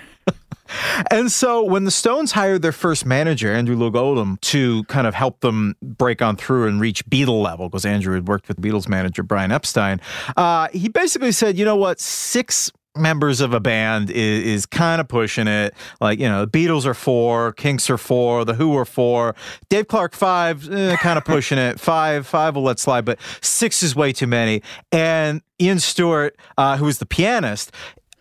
And 1.11 1.31
so 1.31 1.63
when 1.63 1.83
the 1.83 1.91
Stones 1.91 2.31
hired 2.31 2.61
their 2.61 2.71
first 2.71 3.05
manager, 3.05 3.53
Andrew 3.53 3.75
Loog 3.75 3.95
Oldham, 3.95 4.37
to 4.41 4.83
kind 4.85 5.07
of 5.07 5.13
help 5.13 5.41
them 5.41 5.75
break 5.81 6.21
on 6.21 6.35
through 6.35 6.67
and 6.67 6.79
reach 6.79 7.05
Beatle 7.05 7.41
level, 7.41 7.69
because 7.69 7.85
Andrew 7.85 8.13
had 8.15 8.27
worked 8.27 8.47
with 8.47 8.61
Beatles 8.61 8.87
manager 8.87 9.23
Brian 9.23 9.51
Epstein, 9.51 10.01
uh, 10.37 10.67
he 10.73 10.89
basically 10.89 11.31
said, 11.31 11.57
you 11.57 11.65
know 11.65 11.75
what, 11.75 11.99
six 11.99 12.71
members 12.95 13.39
of 13.39 13.53
a 13.53 13.59
band 13.59 14.09
is, 14.09 14.45
is 14.45 14.65
kind 14.65 14.99
of 14.99 15.07
pushing 15.07 15.47
it. 15.47 15.73
Like, 16.01 16.19
you 16.19 16.27
know, 16.27 16.45
the 16.45 16.51
Beatles 16.51 16.85
are 16.85 16.93
four, 16.93 17.53
Kinks 17.53 17.89
are 17.89 17.97
four, 17.97 18.43
the 18.45 18.55
Who 18.55 18.75
are 18.77 18.85
four, 18.85 19.35
Dave 19.69 19.87
Clark 19.87 20.13
five, 20.13 20.69
eh, 20.69 20.95
kind 20.97 21.17
of 21.17 21.23
pushing 21.23 21.57
it. 21.57 21.79
Five, 21.79 22.27
five 22.27 22.55
will 22.55 22.63
let 22.63 22.79
slide, 22.79 23.05
but 23.05 23.19
six 23.41 23.83
is 23.83 23.95
way 23.95 24.11
too 24.11 24.27
many. 24.27 24.61
And 24.91 25.41
Ian 25.61 25.79
Stewart, 25.79 26.35
uh, 26.57 26.77
who 26.77 26.85
was 26.85 26.97
the 26.97 27.05
pianist, 27.05 27.71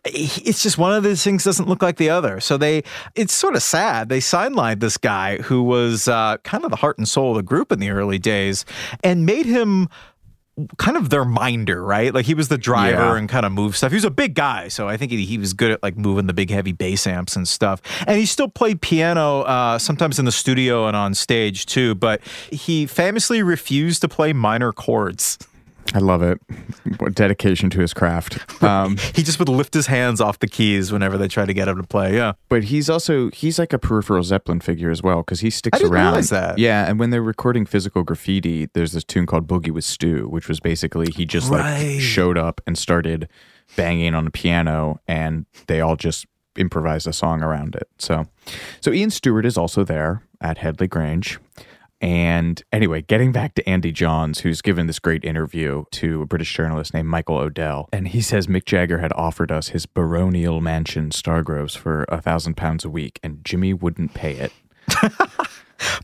it's 0.05 0.63
just 0.63 0.79
one 0.79 0.93
of 0.95 1.03
these 1.03 1.23
things 1.23 1.45
doesn't 1.45 1.69
look 1.69 1.83
like 1.83 1.97
the 1.97 2.11
other. 2.11 2.41
So 2.41 2.57
they, 2.57 2.83
it's 3.15 3.33
sort 3.33 3.57
of 3.57 3.63
sad. 3.63 4.09
They 4.09 4.19
sidelined 4.21 4.81
this 4.81 4.97
guy 4.97 5.39
who 5.39 5.63
was 5.63 6.09
uh, 6.09 6.39
kind 6.45 6.65
of 6.65 6.71
the 6.71 6.77
heart 6.77 6.99
and 6.99 7.09
soul 7.09 7.31
of 7.33 7.37
the 7.37 7.43
group 7.43 7.73
in 7.73 7.79
the 7.79 7.91
early 7.91 8.19
days 8.19 8.65
and 9.05 9.27
made 9.27 9.47
him 9.47 9.89
kind 10.77 10.97
of 10.97 11.11
their 11.11 11.25
minder, 11.25 11.85
right? 11.85 12.13
Like 12.13 12.27
he 12.27 12.35
was 12.35 12.49
the 12.49 12.59
driver 12.59 12.97
Yeah. 12.97 13.17
and 13.17 13.29
kind 13.29 13.47
of 13.47 13.53
move 13.53 13.77
stuff. 13.77 13.93
He 13.93 13.97
was 13.97 14.05
a 14.05 14.11
big 14.11 14.35
guy, 14.35 14.67
so 14.67 14.89
I 14.89 14.97
think 14.97 15.13
he, 15.13 15.25
he 15.25 15.39
was 15.39 15.53
good 15.53 15.71
at 15.71 15.81
like 15.85 15.97
moving 15.97 16.27
the 16.27 16.33
big 16.33 16.51
heavy 16.51 16.73
bass 16.73 17.07
amps 17.07 17.37
and 17.37 17.47
stuff. 17.47 17.81
And 18.09 18.19
he 18.19 18.27
still 18.27 18.49
played 18.49 18.81
piano 18.83 19.43
uh, 19.43 19.79
sometimes 19.79 20.19
in 20.19 20.25
the 20.25 20.33
studio 20.33 20.89
and 20.89 20.97
on 20.97 21.15
stage 21.15 21.67
too. 21.67 21.95
But 21.95 22.23
he 22.51 22.87
famously 22.87 23.41
refused 23.41 24.01
to 24.01 24.09
play 24.09 24.33
minor 24.33 24.73
chords. 24.73 25.39
I 25.95 25.99
love 26.01 26.23
it. 26.23 26.39
What 26.99 27.15
dedication 27.15 27.71
to 27.71 27.81
his 27.81 27.95
craft. 27.95 28.63
Um, 28.63 28.97
He 29.15 29.23
just 29.23 29.39
would 29.39 29.49
lift 29.49 29.75
his 29.75 29.87
hands 29.87 30.21
off 30.21 30.39
the 30.39 30.47
keys 30.47 30.93
whenever 30.93 31.17
they 31.19 31.29
tried 31.29 31.47
to 31.47 31.55
get 31.55 31.67
him 31.69 31.81
to 31.81 31.87
play. 31.87 32.15
Yeah. 32.15 32.33
But 32.49 32.65
he's 32.65 32.89
also 32.91 33.31
he's 33.31 33.59
like 33.59 33.73
a 33.73 33.79
peripheral 33.79 34.23
Zeppelin 34.23 34.61
figure 34.61 34.91
as 34.91 35.03
well 35.03 35.19
because 35.19 35.41
he 35.41 35.51
sticks 35.51 35.77
I 35.79 35.83
didn't 35.83 35.95
around. 35.95 36.05
realize 36.07 36.31
that. 36.31 36.59
Yeah, 36.59 36.87
and 36.89 36.99
when 36.99 37.11
they're 37.11 37.23
recording 37.23 37.65
physical 37.67 38.03
graffiti, 38.03 38.69
there's 38.75 38.93
this 38.93 39.05
tune 39.05 39.27
called 39.27 39.47
Boogie 39.47 39.71
with 39.73 39.85
Stew," 39.85 40.29
which 40.29 40.49
was 40.49 40.61
basically 40.61 41.11
he 41.11 41.25
just 41.25 41.51
Right. 41.51 41.93
like 41.95 42.01
showed 42.01 42.37
up 42.39 42.61
and 42.67 42.77
started 42.79 43.29
banging 43.77 44.15
on 44.15 44.25
the 44.25 44.31
piano, 44.31 45.01
and 45.09 45.47
they 45.67 45.81
all 45.81 45.97
just 45.97 46.27
improvised 46.57 47.07
a 47.07 47.13
song 47.13 47.43
around 47.43 47.75
it. 47.77 47.89
So, 47.99 48.27
so 48.81 48.93
Ian 48.93 49.11
Stewart 49.11 49.47
is 49.47 49.57
also 49.57 49.85
there 49.85 50.23
at 50.41 50.59
Headley 50.59 50.87
Grange. 50.89 51.39
And 52.01 52.63
anyway, 52.73 53.03
getting 53.03 53.33
back 53.33 53.55
to 53.55 53.69
Andy 53.69 53.91
Johns, 53.91 54.41
who's 54.41 54.63
given 54.63 54.87
this 54.87 54.99
great 54.99 55.25
interview 55.25 55.85
to 55.93 56.23
a 56.23 56.27
British 56.27 56.55
journalist 56.55 56.95
named 56.95 57.09
Michael 57.09 57.37
Odell. 57.37 57.89
And 57.93 58.09
he 58.09 58.21
says 58.21 58.47
Mick 58.47 58.65
Jagger 58.65 58.99
had 58.99 59.13
offered 59.15 59.51
us 59.51 59.69
his 59.69 59.87
baronial 59.87 60.61
mansion, 60.61 61.11
Stargroves, 61.11 61.77
for 61.77 62.05
a 62.09 62.21
thousand 62.21 62.57
pounds 62.57 62.85
a 62.85 62.91
week, 62.91 63.19
and 63.23 63.45
Jimmy 63.45 63.75
wouldn't 63.75 64.15
pay 64.15 64.35
it. 64.35 64.53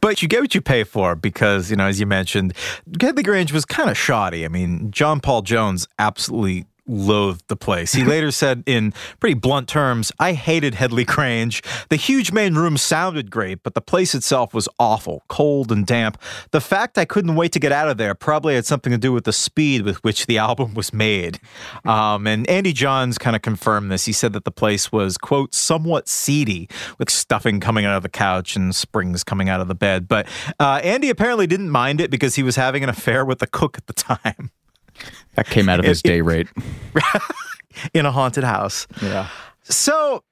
But 0.00 0.22
you 0.22 0.28
get 0.28 0.40
what 0.40 0.54
you 0.54 0.60
pay 0.60 0.84
for 0.84 1.16
because, 1.16 1.70
you 1.70 1.76
know, 1.76 1.86
as 1.86 1.98
you 1.98 2.06
mentioned, 2.06 2.54
Headley 3.00 3.22
Grange 3.22 3.52
was 3.52 3.64
kind 3.64 3.90
of 3.90 3.98
shoddy. 3.98 4.44
I 4.44 4.48
mean, 4.48 4.90
John 4.90 5.20
Paul 5.20 5.42
Jones 5.42 5.88
absolutely 5.98 6.66
loathed 6.86 7.44
the 7.48 7.56
place. 7.56 7.92
He 7.92 8.04
later 8.04 8.30
said 8.30 8.62
in 8.66 8.92
pretty 9.20 9.34
blunt 9.34 9.68
terms, 9.68 10.12
I 10.18 10.32
hated 10.32 10.74
Headley 10.74 11.04
Grange. 11.04 11.62
The 11.88 11.96
huge 11.96 12.32
main 12.32 12.54
room 12.54 12.76
sounded 12.76 13.30
great, 13.30 13.62
but 13.62 13.74
the 13.74 13.80
place 13.80 14.14
itself 14.14 14.52
was 14.52 14.68
awful, 14.78 15.22
cold 15.28 15.72
and 15.72 15.86
damp. 15.86 16.20
The 16.50 16.60
fact 16.60 16.98
I 16.98 17.04
couldn't 17.04 17.36
wait 17.36 17.52
to 17.52 17.58
get 17.58 17.72
out 17.72 17.88
of 17.88 17.96
there 17.96 18.14
probably 18.14 18.54
had 18.54 18.66
something 18.66 18.90
to 18.90 18.98
do 18.98 19.12
with 19.12 19.24
the 19.24 19.32
speed 19.32 19.82
with 19.82 20.02
which 20.04 20.26
the 20.26 20.38
album 20.38 20.74
was 20.74 20.92
made. 20.92 21.40
Um, 21.84 22.26
and 22.26 22.48
Andy 22.48 22.72
Johns 22.72 23.18
kind 23.18 23.36
of 23.36 23.42
confirmed 23.42 23.90
this. 23.90 24.04
He 24.04 24.12
said 24.12 24.32
that 24.32 24.44
the 24.44 24.50
place 24.50 24.92
was, 24.92 25.16
quote, 25.16 25.54
somewhat 25.54 26.08
seedy, 26.08 26.68
with 26.98 27.10
stuffing 27.10 27.60
coming 27.60 27.84
out 27.84 27.96
of 27.96 28.02
the 28.02 28.08
couch 28.08 28.56
and 28.56 28.74
springs 28.74 29.24
coming 29.24 29.48
out 29.48 29.60
of 29.60 29.68
the 29.68 29.74
bed. 29.74 30.08
But 30.08 30.26
uh, 30.60 30.80
Andy 30.82 31.10
apparently 31.10 31.46
didn't 31.46 31.70
mind 31.70 32.00
it 32.00 32.10
because 32.10 32.34
he 32.34 32.42
was 32.42 32.56
having 32.56 32.82
an 32.82 32.88
affair 32.88 33.24
with 33.24 33.38
the 33.38 33.46
cook 33.46 33.78
at 33.78 33.86
the 33.86 33.92
time. 33.92 34.50
That 35.34 35.46
came 35.46 35.68
out 35.68 35.78
of 35.80 35.84
his 35.84 36.02
day 36.02 36.20
rate. 36.20 36.48
in 37.94 38.06
a 38.06 38.12
haunted 38.12 38.44
house. 38.44 38.86
Yeah. 39.02 39.28
So 39.64 40.22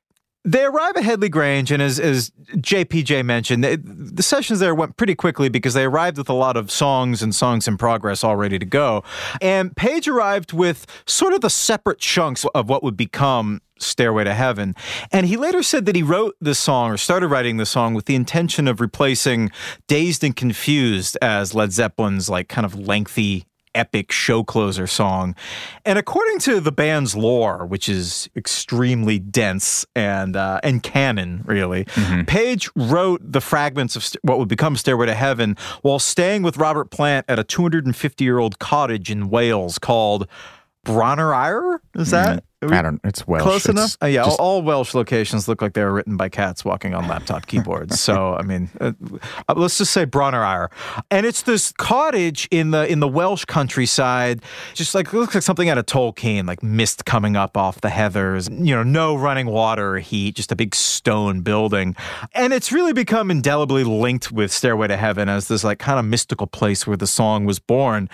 they 0.45 0.65
arrive 0.65 0.97
at 0.97 1.05
Headley 1.05 1.29
Grange, 1.29 1.71
and 1.71 1.81
as, 1.81 2.01
as 2.01 2.33
JPJ 2.57 3.25
mentioned, 3.25 3.63
the, 3.63 3.77
the 3.77 4.23
sessions 4.23 4.59
there 4.59 4.75
went 4.75 4.97
pretty 4.97 5.15
quickly 5.15 5.49
because 5.49 5.75
they 5.75 5.85
arrived 5.85 6.19
with 6.19 6.29
a 6.29 6.35
lot 6.35 6.57
of 6.57 6.71
songs 6.71 7.23
and 7.23 7.35
songs 7.35 7.69
in 7.69 7.79
progress 7.79 8.25
all 8.25 8.37
ready 8.37 8.59
to 8.59 8.67
go. 8.67 9.05
And 9.41 9.75
Page 9.77 10.09
arrived 10.09 10.53
with 10.53 10.87
sort 11.07 11.33
of 11.33 11.43
the 11.43 11.51
separate 11.51 11.99
chunks 11.99 12.45
of 12.55 12.69
what 12.69 12.83
would 12.83 12.97
become 12.97 13.61
Stairway 13.79 14.25
to 14.25 14.35
Heaven. 14.35 14.75
And 15.13 15.27
he 15.27 15.37
later 15.37 15.63
said 15.63 15.87
that 15.87 15.95
he 15.95 16.03
wrote 16.03 16.37
this 16.41 16.59
song 16.59 16.91
or 16.91 16.97
started 16.97 17.29
writing 17.29 17.57
the 17.57 17.67
song 17.67 17.95
with 17.95 18.07
the 18.07 18.15
intention 18.17 18.67
of 18.67 18.81
replacing 18.81 19.51
Dazed 19.87 20.25
and 20.25 20.35
Confused 20.35 21.17
as 21.23 21.55
Led 21.55 21.73
Zeppelin's 21.73 22.29
like 22.29 22.49
kind 22.49 22.65
of 22.65 22.75
lengthy 22.77 23.47
epic 23.75 24.13
show 24.13 24.45
closer 24.45 24.87
song. 24.87 25.35
And 25.85 25.99
according 25.99 26.39
to 26.41 26.61
the 26.61 26.73
band's 26.73 27.17
lore, 27.17 27.67
which 27.67 27.89
is 27.89 28.29
extremely 28.37 29.19
dense 29.19 29.85
and 29.95 30.37
uh, 30.37 30.61
and 30.63 30.83
canon, 30.83 31.43
really, 31.47 31.87
Page 32.27 32.71
wrote 32.77 33.21
the 33.23 33.41
fragments 33.41 33.97
of 33.97 34.07
what 34.23 34.39
would 34.39 34.49
become 34.49 34.77
Stairway 34.77 35.07
to 35.07 35.15
Heaven 35.15 35.57
while 35.83 35.99
staying 35.99 36.43
with 36.43 36.57
Robert 36.57 36.91
Plant 36.91 37.27
at 37.29 37.39
a 37.39 37.45
250 37.45 38.25
year 38.25 38.39
old 38.39 38.59
cottage 38.59 39.11
in 39.11 39.29
Wales 39.31 39.79
called 39.79 40.27
Bron-Yr-Aur. 40.85 41.81
Is 41.97 42.11
that? 42.11 42.45
I 42.71 42.83
don't. 42.83 43.01
It's 43.05 43.27
Welsh. 43.27 43.43
Close 43.43 43.57
It's 43.65 43.69
enough. 43.69 43.97
Uh, 44.03 44.07
yeah, 44.07 44.25
just- 44.25 44.39
all, 44.39 44.57
all 44.57 44.63
Welsh 44.63 44.95
locations 44.95 45.49
look 45.49 45.63
like 45.63 45.73
they 45.73 45.83
were 45.83 45.93
written 45.93 46.17
by 46.17 46.29
cats 46.29 46.65
walking 46.65 46.95
on 46.95 47.09
laptop 47.09 47.47
keyboards. 47.47 48.01
so 48.01 48.35
I 48.39 48.43
mean, 48.43 48.71
uh, 48.81 48.93
uh, 49.49 49.55
let's 49.57 49.79
just 49.79 49.93
say 49.93 50.05
Bronner 50.05 50.69
and 51.11 51.27
it's 51.27 51.43
this 51.43 51.73
cottage 51.73 52.49
in 52.51 52.71
the 52.71 52.91
in 52.91 53.01
the 53.01 53.09
Welsh 53.09 53.45
countryside, 53.45 54.43
just 54.75 54.95
like 54.95 55.09
it 55.09 55.15
looks 55.15 55.35
like 55.35 55.43
something 55.43 55.69
out 55.69 55.79
of 55.79 55.87
Tolkien, 55.87 56.47
like 56.47 56.63
mist 56.63 57.05
coming 57.05 57.37
up 57.37 57.57
off 57.57 57.81
the 57.81 57.89
heathers. 57.89 58.49
You 58.51 58.75
know, 58.75 58.83
no 58.83 59.17
running 59.17 59.47
water 59.47 59.97
or 59.97 59.99
heat, 59.99 60.37
just 60.37 60.53
a 60.53 60.57
big 60.57 60.75
stone 60.75 61.41
building, 61.41 61.97
and 62.35 62.53
it's 62.53 62.73
really 62.73 62.93
become 62.93 63.31
indelibly 63.31 63.85
linked 63.85 64.31
with 64.31 64.53
Stairway 64.53 64.89
to 64.89 64.97
Heaven 64.97 65.29
as 65.29 65.49
this 65.49 65.65
like 65.65 65.79
kind 65.79 65.99
of 65.99 66.05
mystical 66.05 66.47
place 66.47 66.87
where 66.87 66.97
the 66.97 67.07
song 67.07 67.45
was 67.45 67.59
born. 67.59 68.09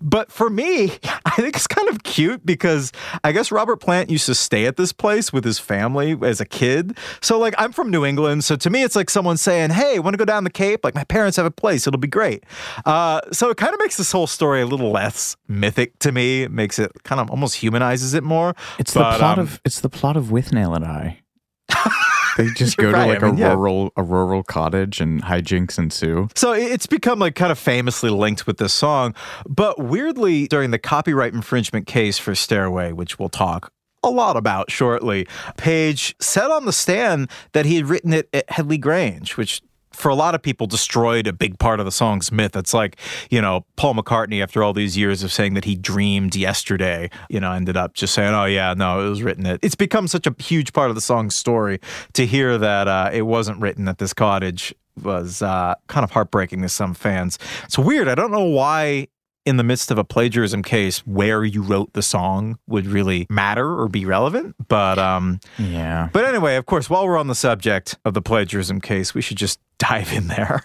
But 0.00 0.32
for 0.32 0.50
me, 0.50 0.92
I 1.24 1.30
think 1.36 1.56
it's 1.56 1.66
kind 1.66 1.88
of 1.88 2.02
cute 2.02 2.44
because 2.44 2.92
I 3.22 3.32
guess 3.32 3.52
Robert 3.52 3.76
Plant 3.76 3.91
used 4.08 4.26
to 4.26 4.34
stay 4.34 4.66
at 4.66 4.76
this 4.76 4.92
place 4.92 5.32
with 5.32 5.44
his 5.44 5.58
family 5.58 6.16
as 6.22 6.40
a 6.40 6.44
kid. 6.44 6.96
So 7.20 7.38
like 7.38 7.54
I'm 7.58 7.72
from 7.72 7.90
New 7.90 8.04
England, 8.04 8.44
so 8.44 8.56
to 8.56 8.70
me 8.70 8.82
it's 8.82 8.96
like 8.96 9.10
someone 9.10 9.36
saying, 9.36 9.70
"Hey, 9.70 9.98
want 9.98 10.14
to 10.14 10.18
go 10.18 10.24
down 10.24 10.44
the 10.44 10.50
Cape? 10.50 10.84
Like 10.84 10.94
my 10.94 11.04
parents 11.04 11.36
have 11.36 11.46
a 11.46 11.50
place. 11.50 11.86
It'll 11.86 12.00
be 12.00 12.08
great." 12.08 12.44
Uh, 12.84 13.20
so 13.32 13.50
it 13.50 13.56
kind 13.56 13.72
of 13.72 13.80
makes 13.80 13.96
this 13.96 14.12
whole 14.12 14.26
story 14.26 14.62
a 14.62 14.66
little 14.66 14.90
less 14.90 15.36
mythic 15.48 15.98
to 16.00 16.12
me. 16.12 16.42
It 16.42 16.50
makes 16.50 16.78
it 16.78 16.90
kind 17.04 17.20
of 17.20 17.30
almost 17.30 17.56
humanizes 17.56 18.14
it 18.14 18.24
more. 18.24 18.54
It's 18.78 18.94
But, 18.94 19.12
the 19.12 19.18
plot 19.18 19.38
um, 19.38 19.44
of 19.44 19.60
it's 19.64 19.80
the 19.80 19.90
plot 19.90 20.16
of 20.16 20.26
Withnail 20.26 20.74
and 20.76 20.84
I. 20.84 21.20
They 22.36 22.48
just 22.48 22.76
go 22.76 22.84
You're 22.84 22.92
to 22.92 23.06
like 23.06 23.22
I 23.22 23.26
mean, 23.26 23.36
a 23.36 23.40
yeah. 23.40 23.52
rural 23.52 23.92
a 23.96 24.02
rural 24.02 24.42
cottage 24.42 25.00
and 25.00 25.22
hijinks 25.22 25.78
ensue. 25.78 26.28
So 26.34 26.52
it's 26.52 26.86
become 26.86 27.18
like 27.18 27.34
kind 27.34 27.52
of 27.52 27.58
famously 27.58 28.10
linked 28.10 28.46
with 28.46 28.58
this 28.58 28.72
song. 28.72 29.14
But 29.46 29.78
weirdly, 29.78 30.46
during 30.48 30.70
the 30.70 30.78
copyright 30.78 31.34
infringement 31.34 31.86
case 31.86 32.18
for 32.18 32.34
Stairway, 32.34 32.92
which 32.92 33.18
we'll 33.18 33.28
talk 33.28 33.71
a 34.02 34.10
lot 34.10 34.36
about 34.36 34.70
shortly, 34.70 35.26
Page 35.56 36.14
said 36.20 36.50
on 36.50 36.64
the 36.64 36.72
stand 36.72 37.30
that 37.52 37.66
he 37.66 37.76
had 37.76 37.86
written 37.86 38.12
it 38.12 38.28
at 38.32 38.50
Headley 38.50 38.78
Grange, 38.78 39.36
which 39.36 39.62
for 39.92 40.08
a 40.08 40.14
lot 40.14 40.34
of 40.34 40.42
people 40.42 40.66
destroyed 40.66 41.26
a 41.26 41.32
big 41.32 41.58
part 41.58 41.78
of 41.78 41.86
the 41.86 41.92
song's 41.92 42.32
myth. 42.32 42.56
It's 42.56 42.74
like, 42.74 42.96
you 43.30 43.40
know, 43.40 43.66
Paul 43.76 43.94
McCartney, 43.94 44.42
after 44.42 44.62
all 44.62 44.72
these 44.72 44.96
years 44.96 45.22
of 45.22 45.32
saying 45.32 45.54
that 45.54 45.64
he 45.64 45.76
dreamed 45.76 46.34
yesterday, 46.34 47.10
you 47.28 47.40
know, 47.40 47.52
ended 47.52 47.76
up 47.76 47.94
just 47.94 48.14
saying, 48.14 48.34
oh, 48.34 48.46
yeah, 48.46 48.74
no, 48.74 49.06
it 49.06 49.08
was 49.10 49.22
written 49.22 49.46
at. 49.46 49.60
It's 49.62 49.74
become 49.74 50.08
such 50.08 50.26
a 50.26 50.34
huge 50.38 50.72
part 50.72 50.88
of 50.88 50.94
the 50.94 51.00
song's 51.00 51.34
story 51.34 51.78
to 52.14 52.26
hear 52.26 52.58
that 52.58 52.88
uh, 52.88 53.10
it 53.12 53.22
wasn't 53.22 53.60
written 53.60 53.86
at 53.88 53.98
this 53.98 54.14
cottage 54.14 54.74
was 55.02 55.42
uh, 55.42 55.74
kind 55.86 56.04
of 56.04 56.10
heartbreaking 56.10 56.62
to 56.62 56.68
some 56.68 56.94
fans. 56.94 57.38
It's 57.64 57.78
weird. 57.78 58.08
I 58.08 58.14
don't 58.14 58.30
know 58.30 58.44
why. 58.44 59.08
In 59.44 59.56
the 59.56 59.64
midst 59.64 59.90
of 59.90 59.98
a 59.98 60.04
plagiarism 60.04 60.62
case, 60.62 61.00
where 61.00 61.44
you 61.44 61.62
wrote 61.62 61.94
the 61.94 62.02
song 62.02 62.58
would 62.68 62.86
really 62.86 63.26
matter 63.28 63.80
or 63.80 63.88
be 63.88 64.04
relevant. 64.04 64.54
But 64.68 64.98
um, 65.00 65.40
Yeah. 65.58 66.10
but 66.12 66.24
anyway, 66.24 66.54
of 66.56 66.66
course, 66.66 66.88
while 66.88 67.06
we're 67.08 67.18
on 67.18 67.26
the 67.26 67.34
subject 67.34 67.98
of 68.04 68.14
the 68.14 68.22
plagiarism 68.22 68.80
case, 68.80 69.14
we 69.14 69.20
should 69.20 69.36
just 69.38 69.58
dive 69.78 70.12
in 70.12 70.28
there. 70.28 70.62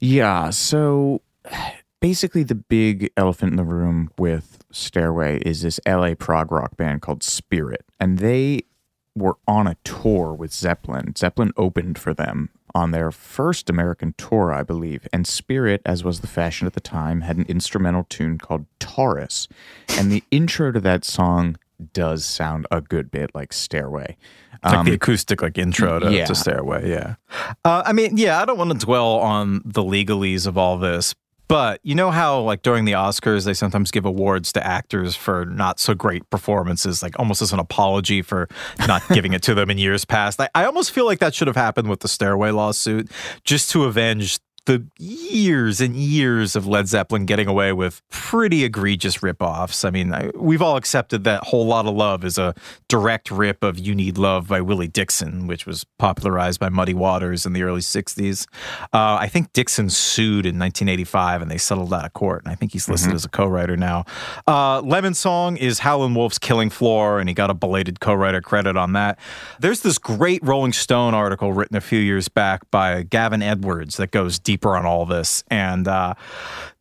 Yeah. 0.00 0.50
So 0.50 1.22
basically, 2.00 2.44
the 2.44 2.54
big 2.54 3.10
elephant 3.16 3.50
in 3.52 3.56
the 3.56 3.64
room 3.64 4.10
with 4.16 4.64
Stairway 4.70 5.38
is 5.40 5.62
this 5.62 5.80
LA 5.86 6.14
prog 6.14 6.52
rock 6.52 6.76
band 6.76 7.02
called 7.02 7.24
Spirit. 7.24 7.84
And 7.98 8.18
they 8.18 8.60
were 9.16 9.36
on 9.48 9.66
a 9.66 9.76
tour 9.84 10.32
with 10.34 10.52
Zeppelin. 10.52 11.14
Zeppelin 11.16 11.52
opened 11.56 11.98
for 11.98 12.14
them 12.14 12.50
on 12.74 12.90
their 12.90 13.10
first 13.10 13.70
American 13.70 14.14
tour, 14.18 14.52
I 14.52 14.62
believe. 14.62 15.06
And 15.12 15.26
Spirit, 15.26 15.80
as 15.86 16.02
was 16.02 16.20
the 16.20 16.26
fashion 16.26 16.66
at 16.66 16.72
the 16.72 16.80
time, 16.80 17.20
had 17.20 17.36
an 17.36 17.46
instrumental 17.48 18.04
tune 18.08 18.38
called 18.38 18.66
Taurus. 18.80 19.48
And 19.98 20.10
the 20.10 20.22
intro 20.30 20.72
to 20.72 20.80
that 20.80 21.04
song 21.04 21.56
does 21.92 22.24
sound 22.24 22.66
a 22.70 22.80
good 22.80 23.10
bit 23.10 23.30
like 23.34 23.52
Stairway. 23.52 24.16
like 24.64 24.86
the 24.86 24.92
acoustic 24.94 25.42
like 25.42 25.58
intro 25.58 25.98
to, 25.98 26.12
yeah. 26.12 26.24
to 26.24 26.34
Stairway, 26.34 26.88
yeah. 26.88 27.16
Uh, 27.64 27.82
I 27.84 27.92
mean, 27.92 28.16
yeah, 28.16 28.40
I 28.40 28.44
don't 28.44 28.56
want 28.56 28.72
to 28.72 28.78
dwell 28.84 29.18
on 29.18 29.60
the 29.64 29.82
legalese 29.82 30.46
of 30.46 30.56
all 30.56 30.78
this, 30.78 31.14
but 31.48 31.80
you 31.82 31.94
know 31.94 32.10
how 32.10 32.40
like 32.40 32.62
during 32.62 32.84
the 32.84 32.92
Oscars 32.92 33.44
they 33.44 33.54
sometimes 33.54 33.90
give 33.90 34.04
awards 34.04 34.52
to 34.52 34.66
actors 34.66 35.14
for 35.14 35.44
not 35.46 35.78
so 35.78 35.94
great 35.94 36.28
performances, 36.30 37.02
like 37.02 37.18
almost 37.18 37.42
as 37.42 37.52
an 37.52 37.58
apology 37.58 38.22
for 38.22 38.48
not 38.86 39.02
giving 39.12 39.32
it 39.32 39.42
to 39.42 39.54
them 39.54 39.70
in 39.70 39.78
years 39.78 40.04
past. 40.04 40.40
I, 40.40 40.48
I 40.54 40.64
almost 40.64 40.92
feel 40.92 41.06
like 41.06 41.18
that 41.18 41.34
should 41.34 41.46
have 41.46 41.56
happened 41.56 41.88
with 41.88 42.00
the 42.00 42.08
Stairway 42.08 42.50
lawsuit, 42.50 43.10
just 43.44 43.70
to 43.70 43.84
avenge 43.84 44.38
the 44.66 44.86
years 44.98 45.80
and 45.80 45.94
years 45.94 46.56
of 46.56 46.66
Led 46.66 46.88
Zeppelin 46.88 47.26
getting 47.26 47.46
away 47.46 47.72
with 47.72 48.02
pretty 48.10 48.64
egregious 48.64 49.18
ripoffs. 49.18 49.84
I 49.84 49.90
mean, 49.90 50.14
I, 50.14 50.30
we've 50.34 50.62
all 50.62 50.76
accepted 50.76 51.24
that 51.24 51.44
Whole 51.44 51.66
Lot 51.66 51.86
of 51.86 51.94
Love 51.94 52.24
is 52.24 52.38
a 52.38 52.54
direct 52.88 53.30
rip 53.30 53.62
of 53.62 53.78
You 53.78 53.94
Need 53.94 54.16
Love 54.16 54.48
by 54.48 54.60
Willie 54.60 54.88
Dixon, 54.88 55.46
which 55.46 55.66
was 55.66 55.84
popularized 55.98 56.60
by 56.60 56.70
Muddy 56.70 56.94
Waters 56.94 57.44
in 57.44 57.52
the 57.52 57.62
early 57.62 57.80
60s. 57.80 58.46
Uh, 58.92 59.18
I 59.20 59.28
think 59.28 59.52
Dixon 59.52 59.90
sued 59.90 60.46
in 60.46 60.58
1985 60.58 61.42
and 61.42 61.50
they 61.50 61.58
settled 61.58 61.92
out 61.92 62.04
of 62.04 62.12
court. 62.14 62.42
And 62.44 62.52
I 62.52 62.54
think 62.54 62.72
he's 62.72 62.88
listed 62.88 63.12
as 63.12 63.24
a 63.24 63.28
co 63.28 63.46
writer 63.46 63.76
now. 63.76 64.04
Uh, 64.46 64.80
Lemon 64.80 65.14
Song 65.14 65.56
is 65.56 65.80
Howlin' 65.80 66.14
Wolf's 66.14 66.38
Killing 66.38 66.70
Floor, 66.70 67.20
and 67.20 67.28
he 67.28 67.34
got 67.34 67.50
a 67.50 67.54
belated 67.54 68.00
co 68.00 68.14
writer 68.14 68.40
credit 68.40 68.76
on 68.76 68.92
that. 68.94 69.18
There's 69.60 69.80
this 69.80 69.98
great 69.98 70.42
Rolling 70.42 70.72
Stone 70.72 71.14
article 71.14 71.52
written 71.52 71.76
a 71.76 71.80
few 71.80 71.98
years 71.98 72.28
back 72.28 72.70
by 72.70 73.02
Gavin 73.02 73.42
Edwards 73.42 73.96
that 73.96 74.10
goes 74.10 74.38
deeper 74.54 74.76
on 74.76 74.86
all 74.86 75.04
this. 75.04 75.42
And 75.48 75.88
uh, 75.88 76.14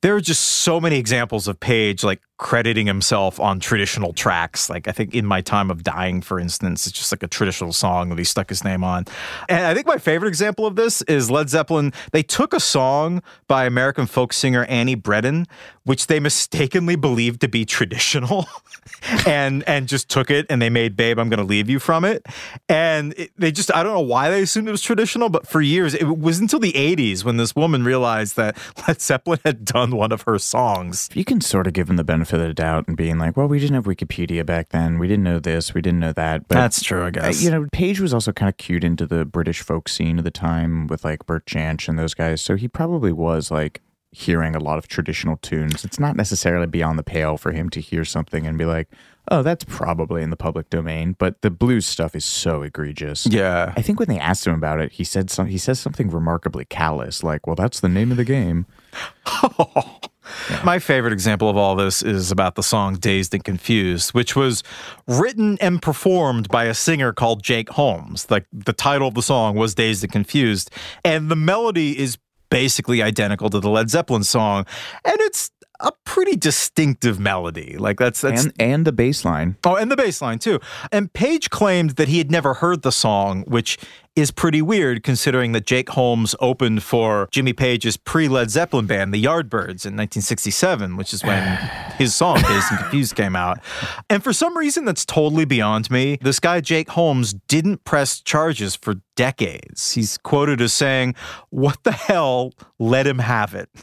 there 0.04 0.14
are 0.14 0.22
just 0.22 0.44
so 0.44 0.82
many 0.82 0.98
examples 0.98 1.48
of 1.48 1.58
Page 1.62 2.04
like 2.04 2.22
crediting 2.44 2.86
himself 2.88 3.40
on 3.40 3.58
traditional 3.58 4.12
tracks. 4.12 4.70
Like 4.70 4.90
I 4.90 4.92
think 4.92 5.16
in 5.16 5.26
my 5.26 5.40
time 5.40 5.72
of 5.72 5.82
dying, 5.82 6.22
for 6.22 6.42
instance, 6.42 6.86
it's 6.86 6.98
just 6.98 7.10
like 7.14 7.24
a 7.24 7.28
traditional 7.28 7.72
song 7.72 8.10
that 8.10 8.18
he 8.18 8.26
stuck 8.26 8.50
his 8.50 8.66
name 8.66 8.84
on. 8.84 9.06
And 9.48 9.66
I 9.66 9.74
think 9.74 9.88
my 9.88 9.98
favorite 9.98 10.28
example 10.28 10.66
of 10.66 10.76
this 10.76 11.02
is 11.04 11.32
Led 11.32 11.48
Zeppelin. 11.50 11.94
They 12.12 12.22
took 12.22 12.54
a 12.54 12.60
song 12.60 13.24
by 13.48 13.66
American 13.66 14.06
folk 14.06 14.34
singer 14.34 14.66
Annie 14.66 14.98
Bredon, 14.98 15.48
which 15.84 16.08
they 16.08 16.20
mistakenly 16.20 16.98
believed 16.98 17.40
to 17.42 17.48
be 17.48 17.64
traditional, 17.64 18.46
and 19.26 19.64
and 19.68 19.88
just 19.88 20.10
took 20.10 20.30
it 20.30 20.46
and 20.50 20.62
they 20.62 20.70
made 20.70 20.98
"Babe, 20.98 21.20
I'm 21.20 21.30
Gonna 21.30 21.44
Leave 21.44 21.70
You" 21.70 21.80
from 21.80 22.04
it. 22.04 22.26
And 22.68 23.14
it, 23.16 23.32
they 23.38 23.54
just 23.54 23.74
I 23.74 23.84
don't 23.84 23.94
know 23.94 24.02
why 24.02 24.30
they 24.30 24.42
assumed 24.42 24.68
it 24.68 24.72
was 24.72 24.82
traditional, 24.82 25.30
but 25.30 25.48
for 25.48 25.62
years 25.62 25.94
it 25.94 26.04
was 26.04 26.40
until 26.40 26.60
the 26.60 26.74
'80s 26.74 27.24
when 27.24 27.38
this 27.38 27.56
woman 27.56 27.86
realized 27.86 28.36
that 28.36 28.58
Led 28.88 29.02
Zeppelin 29.02 29.40
had 29.46 29.64
done 29.64 29.92
one 30.04 30.12
of 30.12 30.24
her 30.24 30.38
songs. 30.38 31.10
You 31.14 31.26
can 31.26 31.42
sort 31.42 31.68
of 31.68 31.74
give 31.74 31.88
them 31.88 31.98
the 31.98 32.04
benefit 32.04 32.40
of 32.40 32.48
the 32.48 32.54
doubt 32.54 32.88
and 32.88 32.98
being 32.98 33.18
like, 33.18 33.38
well, 33.38 33.48
we 33.48 33.60
didn't 33.60 33.76
have 33.76 33.86
Wikipedia 33.86 34.46
back 34.46 34.70
then. 34.70 35.00
We 35.00 35.08
didn't 35.08 35.24
know 35.24 35.40
this. 35.40 35.74
We 35.74 35.82
didn't 35.82 36.00
know 36.00 36.14
that. 36.14 36.48
But 36.48 36.56
That's 36.56 36.84
true, 36.84 37.04
I 37.04 37.08
uh, 37.08 37.12
guess. 37.12 37.44
you 37.44 37.52
know, 37.52 37.68
Page 37.72 38.00
was 38.00 38.14
also 38.14 38.32
kind 38.32 38.50
of 38.50 38.58
cued 38.58 38.84
into 38.84 39.06
the 39.06 39.26
British 39.26 39.62
folk 39.62 39.88
scene 39.88 40.18
of 40.18 40.24
the 40.24 40.32
time 40.32 40.88
with 40.88 41.04
like 41.04 41.26
Bert 41.26 41.46
Jansch 41.46 41.88
and 41.88 41.98
those 41.98 42.14
guys. 42.14 42.42
So 42.42 42.56
he 42.56 42.68
probably 42.68 43.12
was 43.12 43.52
like 43.52 43.82
hearing 44.12 44.56
a 44.56 44.60
lot 44.60 44.78
of 44.78 44.88
traditional 44.88 45.38
tunes. 45.38 45.84
It's 45.84 46.00
not 46.00 46.16
necessarily 46.16 46.68
beyond 46.68 47.00
the 47.00 47.04
pale 47.04 47.38
for 47.38 47.52
him 47.52 47.70
to 47.72 47.82
hear 47.82 48.06
something 48.06 48.46
and 48.46 48.58
be 48.58 48.66
like, 48.66 48.88
oh, 49.30 49.42
that's 49.44 49.64
probably 49.64 50.22
in 50.22 50.30
the 50.30 50.36
public 50.36 50.70
domain. 50.70 51.16
But 51.18 51.42
the 51.42 51.50
blues 51.50 51.86
stuff 51.86 52.16
is 52.16 52.26
so 52.26 52.62
egregious. 52.62 53.26
yeah. 53.28 53.74
I 53.76 53.82
think 53.82 54.00
when 54.00 54.10
they 54.10 54.20
asked 54.20 54.46
him 54.46 54.54
about 54.54 54.80
it, 54.80 54.92
he 54.94 55.04
said 55.04 55.30
some. 55.30 55.48
He 55.48 55.58
says 55.58 55.80
something 55.80 56.10
remarkably 56.10 56.66
callous, 56.66 57.24
like, 57.24 57.48
"Well, 57.48 57.56
that's 57.56 57.80
the 57.80 57.90
name 57.90 58.12
of 58.12 58.18
the 58.18 58.26
game." 58.26 58.66
My 60.64 60.80
favorite 60.80 61.14
example 61.14 61.50
of 61.50 61.58
all 61.58 61.76
this 61.76 62.02
is 62.02 62.32
about 62.32 62.56
the 62.56 62.64
song 62.64 62.96
Dazed 62.96 63.34
and 63.34 63.44
Confused, 63.44 64.14
which 64.14 64.36
was 64.36 64.64
written 65.08 65.58
and 65.60 65.82
performed 65.82 66.48
by 66.50 66.66
a 66.66 66.74
singer 66.74 67.12
called 67.12 67.44
Jake 67.44 67.70
Holmes. 67.70 68.30
Like 68.30 68.46
the 68.54 68.74
title 68.74 69.08
of 69.08 69.16
the 69.16 69.22
song 69.22 69.56
was 69.56 69.76
Dazed 69.76 70.04
and 70.04 70.14
Confused, 70.14 70.72
and 71.04 71.30
the 71.30 71.36
melody 71.36 71.98
is 72.00 72.18
basically 72.50 73.02
identical 73.02 73.50
to 73.50 73.60
the 73.60 73.70
Led 73.70 73.90
Zeppelin 73.90 74.24
song, 74.24 74.66
and 75.04 75.16
it's 75.22 75.52
a 75.84 75.92
pretty 76.06 76.36
distinctive 76.36 77.20
melody. 77.20 77.76
Like 77.78 78.00
that's 78.00 78.22
that's 78.22 78.46
and 78.46 78.54
and 78.60 78.86
the 78.86 78.92
bass 78.92 79.24
line. 79.26 79.58
Oh, 79.66 79.76
and 79.76 79.92
the 79.92 79.98
bass 79.98 80.22
line 80.22 80.40
too. 80.40 80.60
And 80.92 81.12
Page 81.14 81.50
claimed 81.50 81.92
that 81.92 82.08
he 82.08 82.18
had 82.18 82.32
never 82.32 82.56
heard 82.56 82.82
the 82.82 82.92
song, 82.92 83.44
which 83.48 83.78
is 84.16 84.32
pretty 84.32 84.62
weird 84.62 85.04
considering 85.04 85.52
that 85.54 85.66
Jake 85.66 85.90
Holmes 85.90 86.36
opened 86.40 86.84
for 86.84 87.28
Jimmy 87.32 87.52
Page's 87.52 87.98
pre 87.98 88.28
Led 88.28 88.50
Zeppelin 88.50 88.86
band, 88.86 89.14
the 89.14 89.22
Yardbirds, 89.24 89.86
in 89.86 89.96
1967, 89.98 90.96
which 90.96 91.14
is 91.14 91.24
when 91.24 91.58
his 91.98 92.16
song 92.16 92.36
Dazed 92.42 92.72
and 92.72 92.80
Confused 92.80 93.16
came 93.16 93.36
out. 93.36 93.60
And 94.10 94.24
for 94.24 94.32
some 94.32 94.58
reason 94.58 94.86
that's 94.86 95.06
totally 95.06 95.46
beyond 95.46 95.92
me, 95.92 96.18
this 96.22 96.40
guy 96.40 96.62
Jake 96.62 96.90
Holmes 96.92 97.34
didn't 97.34 97.84
press 97.84 98.22
charges 98.22 98.76
for 98.76 98.96
decades. 99.16 99.92
He's 99.92 100.18
quoted 100.18 100.62
as 100.62 100.74
saying, 100.74 101.16
What 101.50 101.84
the 101.84 101.92
hell? 101.92 102.54
Let 102.80 103.06
him 103.06 103.20
have 103.20 103.54
it. 103.54 103.70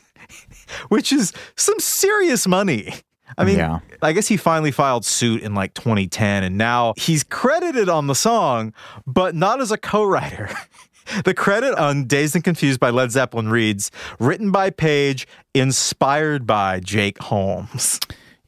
which 0.88 1.12
is 1.12 1.32
some 1.56 1.78
serious 1.78 2.46
money. 2.46 2.94
I 3.38 3.44
mean, 3.44 3.58
Yeah. 3.58 3.78
I 4.02 4.12
guess 4.12 4.26
he 4.28 4.36
finally 4.36 4.72
filed 4.72 5.04
suit 5.04 5.42
in 5.42 5.54
like 5.54 5.74
2010, 5.74 6.42
and 6.42 6.58
now 6.58 6.94
he's 6.96 7.22
credited 7.22 7.88
on 7.88 8.06
the 8.08 8.14
song, 8.14 8.72
but 9.06 9.34
not 9.34 9.60
as 9.60 9.70
a 9.70 9.78
co 9.78 10.04
writer. 10.04 10.50
The 11.24 11.34
credit 11.34 11.74
on 11.76 12.04
Dazed 12.04 12.36
and 12.36 12.44
Confused 12.44 12.78
by 12.78 12.90
Led 12.90 13.10
Zeppelin 13.10 13.48
reads 13.48 13.90
written 14.20 14.52
by 14.52 14.70
Page, 14.70 15.26
inspired 15.54 16.46
by 16.46 16.78
Jake 16.78 17.18
Holmes. 17.18 17.98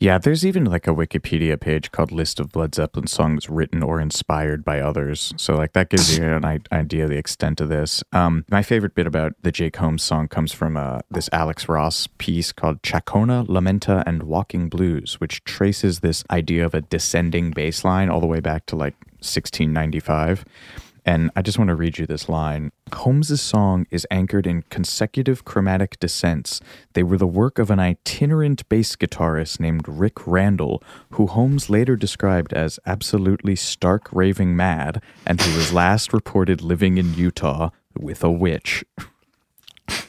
Yeah, 0.03 0.19
there's 0.19 0.45
even 0.45 0.65
like 0.65 0.89
a 0.89 0.91
Wikipedia 0.91 1.61
page 1.61 1.93
called 1.93 2.11
"List 2.11 2.41
of 2.41 2.57
Led 2.57 2.75
Zeppelin 2.75 3.07
songs 3.07 3.49
written 3.49 3.85
or 3.85 4.01
inspired 4.01 4.65
by 4.65 4.81
others." 4.81 5.33
So 5.37 5.55
like 5.55 5.75
that 5.75 5.91
gives 5.91 6.19
you 6.19 6.25
an 6.25 6.45
idea 6.73 7.05
of 7.05 7.11
the 7.11 7.17
extent 7.17 7.61
of 7.61 7.69
this. 7.69 8.03
Um, 8.13 8.45
my 8.51 8.65
favorite 8.65 8.97
bit 8.97 9.07
about 9.07 9.35
the 9.43 9.53
Jake 9.53 9.77
Holmes 9.77 10.03
song 10.03 10.27
comes 10.27 10.53
from 10.53 10.77
uh, 10.77 11.03
this 11.09 11.29
Alex 11.33 11.69
Ross 11.69 12.09
piece 12.19 12.51
called 12.51 12.83
"Chacona, 12.83 13.47
Lamento, 13.47 14.03
and 14.05 14.25
Walking 14.25 14.69
Blues," 14.69 15.21
which 15.21 15.45
traces 15.45 16.01
this 16.01 16.25
idea 16.33 16.67
of 16.67 16.75
a 16.75 16.81
descending 16.81 17.53
bass 17.53 17.85
line 17.85 18.11
all 18.11 18.19
the 18.19 18.27
way 18.27 18.41
back 18.41 18.67
to 18.67 18.75
like 18.75 18.97
1695. 19.21 20.45
And 21.05 21.31
I 21.35 21.43
just 21.43 21.59
want 21.59 21.69
to 21.69 21.75
read 21.75 21.99
you 21.99 22.07
this 22.07 22.29
line. 22.29 22.71
Holmes's 22.93 23.41
song 23.41 23.87
is 23.91 24.07
anchored 24.11 24.47
in 24.47 24.63
consecutive 24.63 25.45
chromatic 25.45 25.99
descents. 25.99 26.61
They 26.93 27.03
were 27.03 27.17
the 27.17 27.27
work 27.27 27.59
of 27.59 27.71
an 27.71 27.81
itinerant 27.81 28.69
bass 28.69 28.95
guitarist 28.95 29.59
named 29.59 29.89
Rick 29.89 30.27
Randall, 30.27 30.83
who 31.13 31.27
Holmes 31.27 31.69
later 31.69 31.97
described 31.97 32.53
as 32.53 32.79
absolutely 32.87 33.57
stark 33.57 34.09
raving 34.13 34.55
mad, 34.55 35.03
and 35.27 35.41
who 35.41 35.57
was 35.57 35.73
last 35.73 36.13
reported 36.13 36.63
living 36.63 36.99
in 36.99 37.15
Utah 37.15 37.71
with 37.99 38.23
a 38.23 38.31
witch. 38.31 38.85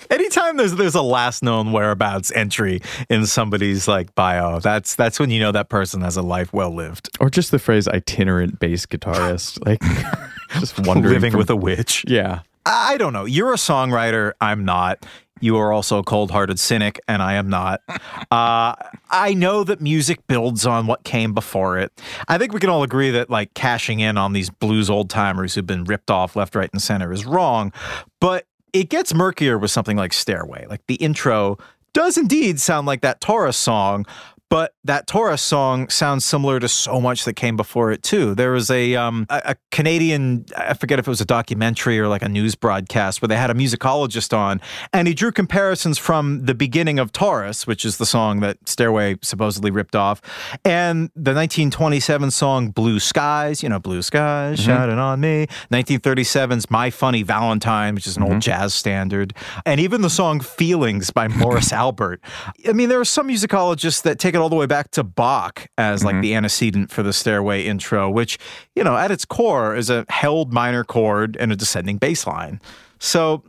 Anytime 0.09 0.57
there's 0.57 0.75
there's 0.75 0.95
a 0.95 1.01
last 1.01 1.41
known 1.41 1.71
whereabouts 1.71 2.31
entry 2.33 2.81
in 3.09 3.25
somebody's 3.25 3.87
like 3.87 4.13
bio, 4.13 4.59
that's 4.59 4.95
that's 4.95 5.19
when 5.19 5.31
you 5.31 5.39
know 5.39 5.51
that 5.51 5.69
person 5.69 6.01
has 6.01 6.15
a 6.17 6.21
life 6.21 6.53
well 6.53 6.73
lived. 6.73 7.09
Or 7.19 7.31
just 7.31 7.49
the 7.49 7.57
phrase 7.57 7.87
itinerant 7.87 8.59
bass 8.59 8.85
guitarist. 8.85 9.65
Like 9.65 9.81
just 10.59 10.79
wondering. 10.79 11.13
Living 11.13 11.31
from- 11.31 11.37
with 11.39 11.49
a 11.49 11.55
witch. 11.55 12.05
Yeah. 12.07 12.41
I 12.65 12.95
don't 12.97 13.11
know. 13.11 13.25
You're 13.25 13.51
a 13.51 13.57
songwriter. 13.57 14.31
I'm 14.39 14.63
not. 14.63 15.05
You 15.41 15.57
are 15.57 15.73
also 15.73 15.99
a 15.99 16.03
cold 16.03 16.31
hearted 16.31 16.57
cynic, 16.59 16.97
and 17.09 17.21
I 17.21 17.33
am 17.33 17.49
not. 17.49 17.81
Uh, 18.31 18.73
I 19.11 19.35
know 19.35 19.63
that 19.63 19.79
music 19.79 20.25
builds 20.25 20.65
on 20.65 20.87
what 20.87 21.03
came 21.03 21.35
before 21.35 21.77
it. 21.77 21.91
I 22.27 22.39
think 22.39 22.51
we 22.51 22.59
can 22.59 22.71
all 22.71 22.81
agree 22.81 23.11
that, 23.11 23.29
like, 23.29 23.53
cashing 23.53 23.99
in 23.99 24.17
on 24.17 24.33
these 24.33 24.49
blues 24.49 24.89
old 24.89 25.11
timers 25.11 25.53
who've 25.53 25.67
been 25.67 25.83
ripped 25.83 26.09
off 26.09 26.35
left, 26.35 26.55
right, 26.55 26.67
and 26.73 26.81
center 26.81 27.13
is 27.13 27.23
wrong. 27.23 27.71
But 28.19 28.47
it 28.71 28.89
gets 28.89 29.13
murkier 29.13 29.59
with 29.59 29.69
something 29.69 29.97
like 29.97 30.13
Stairway. 30.13 30.65
Like, 30.67 30.81
the 30.87 30.95
intro 30.95 31.59
does 31.93 32.17
indeed 32.17 32.59
sound 32.59 32.87
like 32.87 33.01
that 33.01 33.21
Taurus 33.21 33.55
song. 33.57 34.07
But 34.49 34.73
that 34.83 35.07
Taurus 35.07 35.41
song 35.41 35.89
sounds 35.89 36.25
similar 36.25 36.59
to 36.59 36.67
so 36.67 37.01
much 37.01 37.25
that 37.25 37.33
came 37.33 37.57
before 37.57 37.91
it 37.91 38.03
too. 38.03 38.35
There 38.35 38.51
was 38.51 38.69
a 38.69 38.95
um, 38.95 39.25
a, 39.29 39.41
a 39.45 39.55
Canadian, 39.71 40.45
I 40.55 40.75
forget 40.75 40.99
if 40.99 41.07
it 41.07 41.09
was 41.09 41.21
a 41.21 41.25
documentary 41.25 41.99
or 41.99 42.07
like 42.07 42.21
a 42.21 42.29
news 42.29 42.53
broadcast, 42.53 43.21
where 43.21 43.27
they 43.27 43.35
had 43.35 43.49
a 43.49 43.55
musicologist 43.55 44.35
on, 44.37 44.61
and 44.91 45.07
he 45.07 45.15
drew 45.15 45.31
comparisons 45.31 45.97
from 45.97 46.45
the 46.45 46.53
beginning 46.53 46.99
of 46.99 47.11
Taurus, 47.11 47.65
which 47.65 47.83
is 47.83 47.97
the 47.97 48.05
song 48.05 48.41
that 48.41 48.57
Stairway 48.69 49.15
supposedly 49.23 49.71
ripped 49.71 49.95
off, 49.95 50.21
and 50.63 51.09
the 51.15 51.33
1927 51.33 52.29
song 52.29 52.69
Blue 52.69 52.99
Skies. 52.99 53.63
You 53.63 53.69
know, 53.69 53.79
Blue 53.79 54.03
Skies 54.03 54.59
shining 54.59 54.99
on 54.99 55.19
me. 55.19 55.47
1937's 55.71 56.69
My 56.69 56.91
Funny 56.91 57.23
Valentine, 57.23 57.95
which 57.95 58.05
is 58.05 58.17
an 58.17 58.23
old 58.23 58.39
jazz 58.39 58.75
standard, 58.75 59.33
and 59.65 59.79
even 59.79 60.01
the 60.01 60.11
song 60.11 60.39
Feelings 60.39 61.09
by 61.09 61.27
Morris 61.27 61.73
Albert. 61.73 62.21
I 62.67 62.73
mean, 62.73 62.89
there 62.89 62.99
are 62.99 63.05
some 63.05 63.29
musicologists 63.29 64.03
that 64.03 64.19
take 64.19 64.35
it 64.35 64.42
all 64.43 64.49
the 64.49 64.55
way 64.55 64.65
back 64.65 64.91
to 64.91 65.03
Bach 65.03 65.67
as 65.77 66.03
like 66.03 66.13
mm-hmm. 66.15 66.21
the 66.21 66.35
antecedent 66.35 66.91
for 66.91 67.01
the 67.01 67.13
Stairway 67.13 67.63
intro, 67.63 68.09
which, 68.09 68.37
you 68.75 68.83
know, 68.83 68.95
at 68.95 69.09
its 69.09 69.25
core 69.25 69.75
is 69.75 69.89
a 69.89 70.05
held 70.09 70.53
minor 70.53 70.83
chord 70.83 71.37
and 71.39 71.51
a 71.51 71.55
descending 71.55 71.97
bass 71.97 72.27
line. 72.27 72.61
So, 72.99 73.43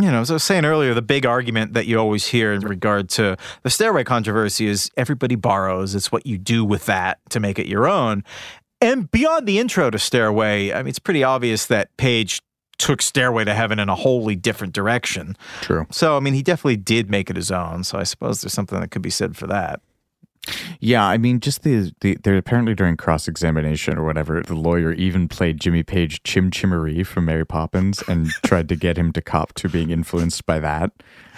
you 0.00 0.10
know, 0.10 0.20
as 0.20 0.30
I 0.30 0.34
was 0.34 0.44
saying 0.44 0.64
earlier, 0.64 0.94
the 0.94 1.02
big 1.02 1.26
argument 1.26 1.74
that 1.74 1.86
you 1.86 1.98
always 1.98 2.26
hear 2.26 2.52
in 2.52 2.60
regard 2.60 3.08
to 3.10 3.36
the 3.62 3.70
Stairway 3.70 4.04
controversy 4.04 4.66
is 4.66 4.90
everybody 4.96 5.34
borrows. 5.34 5.94
It's 5.94 6.10
what 6.10 6.26
you 6.26 6.38
do 6.38 6.64
with 6.64 6.86
that 6.86 7.18
to 7.30 7.40
make 7.40 7.58
it 7.58 7.66
your 7.66 7.88
own. 7.88 8.24
And 8.80 9.10
beyond 9.10 9.46
the 9.46 9.58
intro 9.58 9.90
to 9.90 9.98
Stairway, 9.98 10.72
I 10.72 10.78
mean, 10.78 10.88
it's 10.88 11.00
pretty 11.00 11.24
obvious 11.24 11.66
that 11.66 11.96
Page 11.96 12.40
took 12.78 13.02
Stairway 13.02 13.44
to 13.44 13.54
Heaven 13.54 13.80
in 13.80 13.88
a 13.88 13.96
wholly 13.96 14.36
different 14.36 14.72
direction. 14.72 15.36
True. 15.62 15.84
So, 15.90 16.16
I 16.16 16.20
mean, 16.20 16.34
he 16.34 16.42
definitely 16.42 16.76
did 16.76 17.10
make 17.10 17.28
it 17.28 17.34
his 17.34 17.50
own. 17.50 17.82
So, 17.82 17.98
I 17.98 18.04
suppose 18.04 18.40
there's 18.40 18.52
something 18.52 18.80
that 18.80 18.92
could 18.92 19.02
be 19.02 19.10
said 19.10 19.36
for 19.36 19.48
that. 19.48 19.80
Yeah, 20.80 21.06
I 21.06 21.18
mean, 21.18 21.40
just 21.40 21.62
the, 21.62 21.92
the 22.00 22.16
they're 22.22 22.36
apparently 22.36 22.74
during 22.74 22.96
cross 22.96 23.28
examination 23.28 23.98
or 23.98 24.04
whatever, 24.04 24.42
the 24.42 24.54
lawyer 24.54 24.92
even 24.92 25.28
played 25.28 25.60
Jimmy 25.60 25.82
Page 25.82 26.22
Chim 26.22 26.50
Chimmery 26.50 27.04
from 27.04 27.24
Mary 27.24 27.46
Poppins 27.46 28.02
and 28.08 28.28
tried 28.44 28.68
to 28.68 28.76
get 28.76 28.96
him 28.96 29.12
to 29.12 29.20
cop 29.20 29.54
to 29.54 29.68
being 29.68 29.90
influenced 29.90 30.46
by 30.46 30.58
that. 30.60 30.92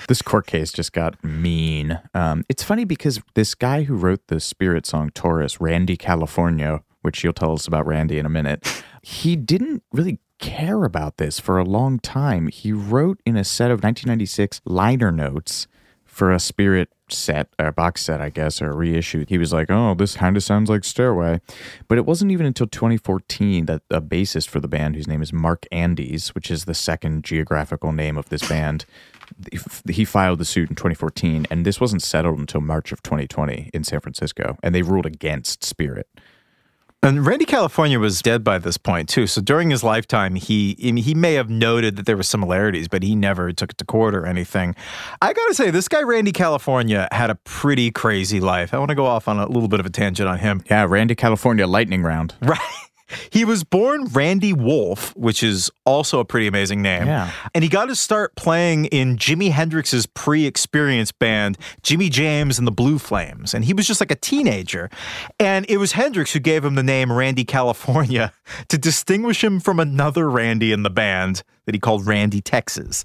This 0.09 0.23
court 0.23 0.47
case 0.47 0.73
just 0.73 0.93
got 0.93 1.23
mean. 1.23 2.01
Um, 2.15 2.45
it's 2.49 2.63
funny 2.63 2.85
because 2.85 3.21
this 3.35 3.55
guy 3.55 3.85
who 3.85 3.95
wrote 3.95 4.27
the 4.29 4.41
spirit 4.41 4.87
song 4.87 5.11
Taurus, 5.15 5.61
Randy 5.61 5.97
California, 5.97 6.83
which 7.03 7.25
you'll 7.25 7.33
tell 7.33 7.53
us 7.53 7.67
about 7.67 7.87
Randy 7.87 8.19
in 8.19 8.27
a 8.27 8.31
minute, 8.31 8.85
he 9.03 9.37
didn't 9.37 9.83
really 9.93 10.19
care 10.39 10.85
about 10.85 11.19
this 11.19 11.39
for 11.39 11.59
a 11.59 11.65
long 11.65 11.99
time. 11.99 12.49
He 12.49 12.73
wrote 12.73 13.21
in 13.25 13.37
a 13.37 13.45
set 13.45 13.71
of 13.71 13.83
1996 13.83 14.61
liner 14.65 15.13
notes 15.13 15.67
for 16.05 16.33
a 16.33 16.41
spirit 16.41 16.91
set 17.13 17.49
or 17.59 17.73
box 17.73 18.03
set, 18.03 18.21
I 18.21 18.31
guess, 18.31 18.61
or 18.61 18.71
a 18.71 18.77
reissue. 18.77 19.25
He 19.29 19.39
was 19.39 19.53
like, 19.53 19.71
"Oh, 19.71 19.95
this 19.95 20.17
kind 20.17 20.37
of 20.37 20.43
sounds 20.43 20.71
like 20.71 20.85
Stairway," 20.85 21.41
but 21.89 21.99
it 21.99 22.07
wasn't 22.07 22.31
even 22.31 22.47
until 22.47 22.67
2014 22.67 23.67
that 23.67 23.83
a 23.91 24.01
bassist 24.01 24.49
for 24.49 24.61
the 24.61 24.69
band, 24.69 24.97
whose 24.97 25.09
name 25.09 25.23
is 25.23 25.33
Mark 25.33 25.67
Andes, 25.73 26.35
which 26.35 26.51
is 26.51 26.65
the 26.65 26.75
second 26.75 27.25
geographical 27.25 27.93
name 27.93 28.17
of 28.17 28.29
this 28.29 28.49
band, 28.49 28.85
he 29.89 30.05
filed 30.05 30.39
the 30.39 30.45
suit 30.45 30.71
in 30.71 30.77
2014, 30.77 31.47
and 31.51 31.65
this 31.65 31.81
wasn't 31.81 32.03
settled 32.03 32.39
until 32.39 32.61
March 32.61 32.93
of 32.93 33.03
2020 33.03 33.71
in 33.73 33.85
San 33.85 34.01
Francisco, 34.01 34.57
and 34.63 34.75
they 34.75 34.83
ruled 34.83 35.07
against 35.07 35.65
Spirit. 35.65 36.09
And 37.03 37.25
Randy 37.25 37.47
California 37.47 37.99
was 37.99 38.21
dead 38.21 38.45
by 38.45 38.59
this 38.59 38.77
point 38.77 39.09
too. 39.09 39.27
So 39.27 39.41
during 39.41 39.71
his 39.71 39.83
lifetime, 39.83 40.35
he 40.35 40.75
he 40.79 41.15
may 41.15 41.33
have 41.33 41.49
noted 41.49 41.97
that 41.97 42.05
there 42.05 42.17
were 42.17 42.23
similarities, 42.23 42.89
but 42.89 43.03
he 43.03 43.17
never 43.17 43.53
took 43.53 43.71
it 43.71 43.79
to 43.79 43.87
court 43.87 44.15
or 44.15 44.27
anything. 44.27 44.75
I 45.23 45.33
gotta 45.33 45.55
say, 45.55 45.71
this 45.71 45.89
guy 45.89 46.03
Randy 46.03 46.33
California 46.33 47.09
had 47.11 47.31
a 47.31 47.37
pretty 47.37 47.91
crazy 47.91 48.39
life. 48.39 48.75
I 48.75 48.79
want 48.79 48.91
to 48.91 48.95
go 48.95 49.07
off 49.07 49.29
on 49.29 49.39
a 49.39 49.47
little 49.47 49.69
bit 49.69 49.81
of 49.81 49.87
a 49.87 49.91
tangent 49.91 50.29
on 50.29 50.41
him. 50.41 50.63
Yeah, 50.71 50.85
Randy 50.87 51.15
California 51.15 51.67
lightning 51.67 52.03
round. 52.03 52.35
Right. 52.43 52.59
He 53.31 53.45
was 53.45 53.65
born 53.65 54.07
Randy 54.07 54.53
Wolf, 54.53 55.15
which 55.17 55.43
is 55.43 55.71
also 55.85 56.21
a 56.21 56.25
pretty 56.25 56.47
amazing 56.47 56.83
name. 56.83 57.07
Yeah. 57.07 57.31
And 57.55 57.65
he 57.65 57.71
got 57.71 57.87
to 57.87 57.97
start 57.97 58.35
playing 58.37 58.87
in 58.87 59.17
Jimi 59.17 59.51
Hendrix's 59.51 60.07
pre 60.07 60.47
experience 60.47 61.13
band, 61.13 61.59
Jimmy 61.83 62.09
James 62.09 62.59
and 62.59 62.67
the 62.67 62.73
Blue 62.73 62.99
Flames. 62.99 63.55
And 63.55 63.65
he 63.65 63.75
was 63.75 63.87
just 63.87 64.01
like 64.01 64.11
a 64.11 64.17
teenager. 64.17 64.91
And 65.39 65.67
it 65.69 65.79
was 65.79 65.93
Hendrix 65.93 66.33
who 66.33 66.41
gave 66.41 66.65
him 66.65 66.75
the 66.75 66.83
name 66.83 67.13
Randy 67.13 67.45
California 67.45 68.33
to 68.69 68.79
distinguish 68.79 69.43
him 69.43 69.61
from 69.61 69.81
another 69.81 70.29
Randy 70.31 70.73
in 70.73 70.83
the 70.83 70.91
band 70.91 71.43
that 71.67 71.75
he 71.75 71.79
called 71.79 72.07
Randy 72.07 72.41
Texas. 72.41 73.05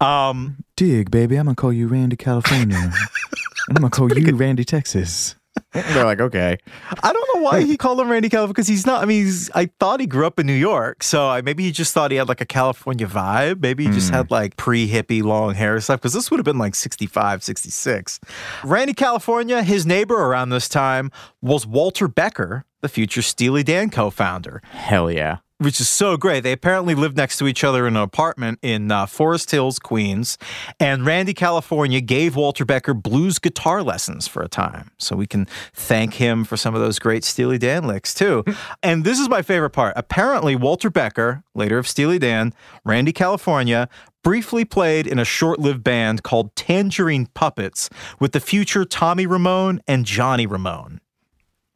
Um, 0.00 0.64
Dig, 0.76 1.10
baby, 1.10 1.36
I'm 1.36 1.46
gonna 1.46 1.54
call 1.54 1.72
you 1.72 1.88
Randy 1.88 2.16
California. 2.16 2.76
I'm 3.68 3.74
gonna 3.74 3.90
call 3.90 4.12
you 4.16 4.34
Randy 4.36 4.64
Texas. 4.64 5.34
They're 5.72 6.04
like, 6.04 6.20
okay. 6.20 6.58
I 7.02 7.12
don't 7.12 7.28
know 7.34 7.42
why 7.42 7.62
he 7.62 7.76
called 7.78 8.00
him 8.00 8.10
Randy 8.10 8.28
California 8.28 8.54
because 8.54 8.68
he's 8.68 8.86
not. 8.86 9.02
I 9.02 9.06
mean, 9.06 9.24
he's, 9.24 9.50
I 9.50 9.66
thought 9.78 10.00
he 10.00 10.06
grew 10.06 10.26
up 10.26 10.40
in 10.40 10.46
New 10.46 10.54
York, 10.54 11.02
so 11.02 11.28
I, 11.28 11.42
maybe 11.42 11.64
he 11.64 11.72
just 11.72 11.92
thought 11.92 12.10
he 12.10 12.16
had 12.16 12.28
like 12.28 12.40
a 12.40 12.46
California 12.46 13.06
vibe. 13.06 13.60
Maybe 13.60 13.86
he 13.86 13.92
just 13.92 14.08
hmm. 14.08 14.14
had 14.14 14.30
like 14.30 14.56
pre 14.56 14.88
hippie 14.88 15.22
long 15.22 15.54
hair 15.54 15.78
stuff 15.80 16.00
because 16.00 16.12
this 16.12 16.30
would 16.30 16.38
have 16.38 16.44
been 16.44 16.58
like 16.58 16.74
65, 16.74 17.42
66. 17.42 18.20
Randy 18.64 18.94
California, 18.94 19.62
his 19.62 19.86
neighbor 19.86 20.16
around 20.16 20.50
this 20.50 20.68
time 20.68 21.10
was 21.42 21.66
Walter 21.66 22.08
Becker, 22.08 22.64
the 22.80 22.88
future 22.88 23.22
Steely 23.22 23.62
Dan 23.62 23.90
co 23.90 24.10
founder 24.10 24.62
Hell 24.70 25.10
yeah. 25.10 25.38
Which 25.58 25.80
is 25.80 25.88
so 25.88 26.16
great. 26.16 26.42
They 26.42 26.52
apparently 26.52 26.94
lived 26.94 27.16
next 27.16 27.38
to 27.38 27.46
each 27.46 27.64
other 27.64 27.86
in 27.86 27.96
an 27.96 28.02
apartment 28.02 28.58
in 28.62 28.90
uh, 28.90 29.06
Forest 29.06 29.50
Hills, 29.50 29.78
Queens. 29.78 30.36
And 30.78 31.06
Randy 31.06 31.34
California 31.34 32.00
gave 32.00 32.36
Walter 32.36 32.64
Becker 32.64 32.94
blues 32.94 33.38
guitar 33.38 33.82
lessons 33.82 34.28
for 34.28 34.42
a 34.42 34.48
time. 34.48 34.90
So 34.98 35.16
we 35.16 35.26
can 35.26 35.46
thank 35.72 36.14
him 36.14 36.44
for 36.44 36.56
some 36.56 36.74
of 36.74 36.80
those 36.80 36.98
great 36.98 37.24
Steely 37.24 37.58
Dan 37.58 37.86
licks, 37.86 38.12
too. 38.12 38.44
and 38.82 39.04
this 39.04 39.18
is 39.18 39.28
my 39.28 39.42
favorite 39.42 39.70
part. 39.70 39.94
Apparently, 39.96 40.56
Walter 40.56 40.90
Becker, 40.90 41.42
later 41.54 41.78
of 41.78 41.88
Steely 41.88 42.18
Dan, 42.18 42.52
Randy 42.84 43.12
California, 43.12 43.88
briefly 44.22 44.64
played 44.64 45.06
in 45.06 45.18
a 45.18 45.24
short 45.24 45.58
lived 45.58 45.84
band 45.84 46.22
called 46.22 46.54
Tangerine 46.56 47.26
Puppets 47.26 47.88
with 48.18 48.32
the 48.32 48.40
future 48.40 48.84
Tommy 48.84 49.26
Ramone 49.26 49.80
and 49.86 50.04
Johnny 50.04 50.46
Ramone. 50.46 51.00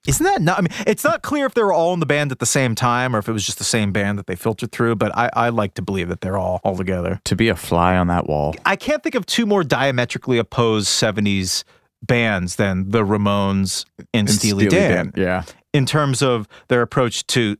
Isn't 0.09 0.25
that 0.25 0.41
not? 0.41 0.59
I 0.59 0.61
mean, 0.63 0.69
it's 0.87 1.05
not 1.05 1.23
clear 1.23 1.45
if 1.47 1.53
they 1.55 1.63
were 1.63 1.73
all 1.75 1.93
in 1.93 2.01
the 2.01 2.07
band 2.07 2.33
at 2.33 2.39
the 2.39 2.47
same 2.47 2.75
time 2.75 3.15
or 3.15 3.19
if 3.19 3.29
it 3.29 3.33
was 3.33 3.45
just 3.45 3.59
the 3.59 3.65
same 3.65 3.93
band 3.93 4.19
that 4.19 4.27
they 4.27 4.35
filtered 4.37 4.73
through, 4.73 4.97
but 4.97 5.15
I, 5.17 5.29
I 5.35 5.49
like 5.51 5.75
to 5.75 5.83
believe 5.83 6.09
that 6.09 6.23
they're 6.23 6.39
all 6.39 6.61
all 6.65 6.77
together. 6.77 7.21
To 7.25 7.37
be 7.37 7.49
a 7.49 7.57
fly 7.57 7.97
on 7.97 8.07
that 8.07 8.27
wall. 8.27 8.55
I 8.65 8.77
can't 8.77 9.03
think 9.03 9.15
of 9.15 9.27
two 9.27 9.45
more 9.45 9.63
diametrically 9.63 10.39
opposed 10.39 10.89
70s 10.89 11.65
bands 12.03 12.57
than 12.57 12.89
the 12.91 13.05
Ramones 13.05 13.85
and, 13.99 14.29
And 14.29 14.31
Steely, 14.31 14.69
Dan, 14.69 15.13
Yeah. 15.17 15.43
in 15.75 15.85
terms 15.85 16.23
of 16.23 16.49
their 16.69 16.81
approach 16.81 17.27
to 17.29 17.57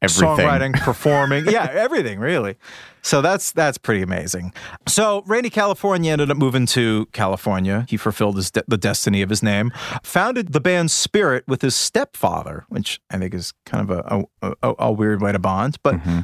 Everything. 0.00 0.46
songwriting, 0.46 0.74
performing, 0.74 1.46
yeah, 1.46 1.68
everything 1.72 2.20
really. 2.20 2.56
So 3.02 3.20
that's 3.20 3.52
that's 3.52 3.78
pretty 3.78 4.02
amazing. 4.02 4.52
So 4.86 5.22
Randy 5.26 5.50
California 5.50 6.12
ended 6.12 6.30
up 6.30 6.36
moving 6.36 6.66
to 6.66 7.06
California. 7.12 7.84
He 7.88 7.96
fulfilled 7.96 8.36
his 8.36 8.50
de- 8.50 8.64
the 8.68 8.76
destiny 8.76 9.22
of 9.22 9.30
his 9.30 9.42
name. 9.42 9.72
Founded 10.02 10.52
the 10.52 10.60
band 10.60 10.90
Spirit 10.90 11.44
with 11.48 11.62
his 11.62 11.74
stepfather, 11.74 12.64
which 12.68 13.00
I 13.10 13.18
think 13.18 13.34
is 13.34 13.54
kind 13.66 13.90
of 13.90 13.98
a 13.98 14.24
a, 14.42 14.54
a, 14.62 14.74
a 14.78 14.92
weird 14.92 15.20
way 15.20 15.32
to 15.32 15.38
bond, 15.38 15.78
but. 15.82 15.96
Mm-hmm. 15.96 16.20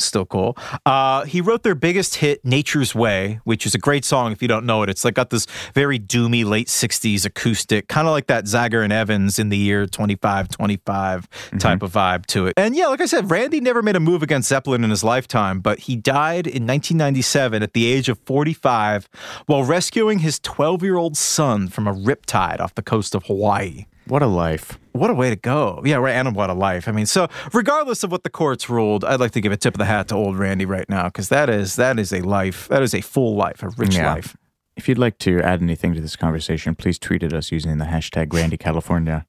Still 0.00 0.26
cool. 0.26 0.56
Uh, 0.84 1.24
he 1.24 1.40
wrote 1.40 1.62
their 1.62 1.74
biggest 1.74 2.16
hit, 2.16 2.44
"Nature's 2.44 2.94
Way," 2.94 3.40
which 3.44 3.66
is 3.66 3.74
a 3.74 3.78
great 3.78 4.04
song. 4.04 4.32
If 4.32 4.42
you 4.42 4.48
don't 4.48 4.66
know 4.66 4.82
it, 4.82 4.90
it's 4.90 5.04
like 5.04 5.14
got 5.14 5.30
this 5.30 5.46
very 5.74 5.98
doomy 5.98 6.44
late 6.44 6.68
'60s 6.68 7.24
acoustic, 7.24 7.88
kind 7.88 8.06
of 8.06 8.12
like 8.12 8.26
that 8.26 8.44
Zager 8.44 8.82
and 8.82 8.92
Evans 8.92 9.38
in 9.38 9.48
the 9.48 9.56
year 9.56 9.86
2525 9.86 11.28
type 11.58 11.82
of 11.82 11.92
vibe 11.92 12.26
to 12.26 12.46
it. 12.46 12.54
And 12.56 12.76
yeah, 12.76 12.86
like 12.88 13.00
I 13.00 13.06
said, 13.06 13.30
Randy 13.30 13.60
never 13.60 13.82
made 13.82 13.96
a 13.96 14.00
move 14.00 14.22
against 14.22 14.48
Zeppelin 14.48 14.84
in 14.84 14.90
his 14.90 15.04
lifetime, 15.04 15.60
but 15.60 15.80
he 15.80 15.96
died 15.96 16.46
in 16.46 16.66
1997 16.66 17.62
at 17.62 17.72
the 17.72 17.86
age 17.86 18.08
of 18.08 18.18
45 18.20 19.08
while 19.46 19.64
rescuing 19.64 20.20
his 20.20 20.38
12 20.40 20.82
year 20.82 20.96
old 20.96 21.16
son 21.16 21.68
from 21.68 21.86
a 21.86 21.94
riptide 21.94 22.60
off 22.60 22.74
the 22.74 22.82
coast 22.82 23.14
of 23.14 23.24
Hawaii. 23.24 23.86
What 24.06 24.22
a 24.22 24.26
life. 24.26 24.78
What 24.96 25.10
a 25.10 25.14
way 25.14 25.30
to 25.30 25.36
go. 25.36 25.82
Yeah, 25.84 25.96
right. 25.96 26.14
And 26.14 26.34
what 26.34 26.50
a 26.50 26.54
life. 26.54 26.88
I 26.88 26.92
mean, 26.92 27.06
so 27.06 27.28
regardless 27.52 28.02
of 28.02 28.10
what 28.10 28.22
the 28.24 28.30
courts 28.30 28.68
ruled, 28.70 29.04
I'd 29.04 29.20
like 29.20 29.32
to 29.32 29.40
give 29.40 29.52
a 29.52 29.56
tip 29.56 29.74
of 29.74 29.78
the 29.78 29.84
hat 29.84 30.08
to 30.08 30.14
old 30.14 30.36
Randy 30.38 30.64
right 30.64 30.88
now 30.88 31.04
because 31.04 31.28
that 31.28 31.48
is 31.50 31.76
that 31.76 31.98
is 31.98 32.12
a 32.12 32.20
life. 32.22 32.68
That 32.68 32.82
is 32.82 32.94
a 32.94 33.00
full 33.00 33.36
life, 33.36 33.62
a 33.62 33.68
rich 33.70 33.96
Yeah. 33.96 34.12
life. 34.14 34.36
If 34.76 34.88
you'd 34.88 34.98
like 34.98 35.18
to 35.20 35.40
add 35.40 35.62
anything 35.62 35.94
to 35.94 36.00
this 36.00 36.16
conversation, 36.16 36.74
please 36.74 36.98
tweet 36.98 37.22
at 37.22 37.32
us 37.32 37.50
using 37.50 37.78
the 37.78 37.86
hashtag 37.86 38.32
Randy 38.34 38.56
California. 38.58 39.24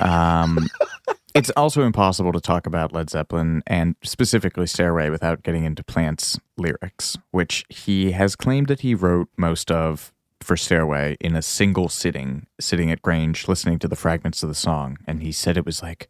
Um, 0.00 0.68
it's 1.34 1.50
also 1.50 1.82
impossible 1.82 2.32
to 2.32 2.40
talk 2.40 2.66
about 2.66 2.92
Led 2.92 3.10
Zeppelin 3.10 3.62
and 3.66 3.94
specifically 4.02 4.66
Stairway 4.66 5.10
without 5.10 5.42
getting 5.42 5.64
into 5.64 5.82
Plant's 5.84 6.38
lyrics, 6.56 7.16
which 7.30 7.64
he 7.68 8.12
has 8.12 8.36
claimed 8.36 8.68
that 8.68 8.80
he 8.80 8.94
wrote 8.94 9.28
most 9.36 9.70
of 9.70 10.12
for 10.40 10.56
Stairway 10.56 11.16
in 11.20 11.36
a 11.36 11.42
single 11.42 11.88
sitting, 11.88 12.46
sitting 12.60 12.90
at 12.90 13.02
Grange, 13.02 13.48
listening 13.48 13.78
to 13.80 13.88
the 13.88 13.96
fragments 13.96 14.42
of 14.42 14.48
the 14.48 14.54
song. 14.54 14.98
And 15.06 15.22
he 15.22 15.32
said 15.32 15.56
it 15.56 15.66
was 15.66 15.82
like 15.82 16.08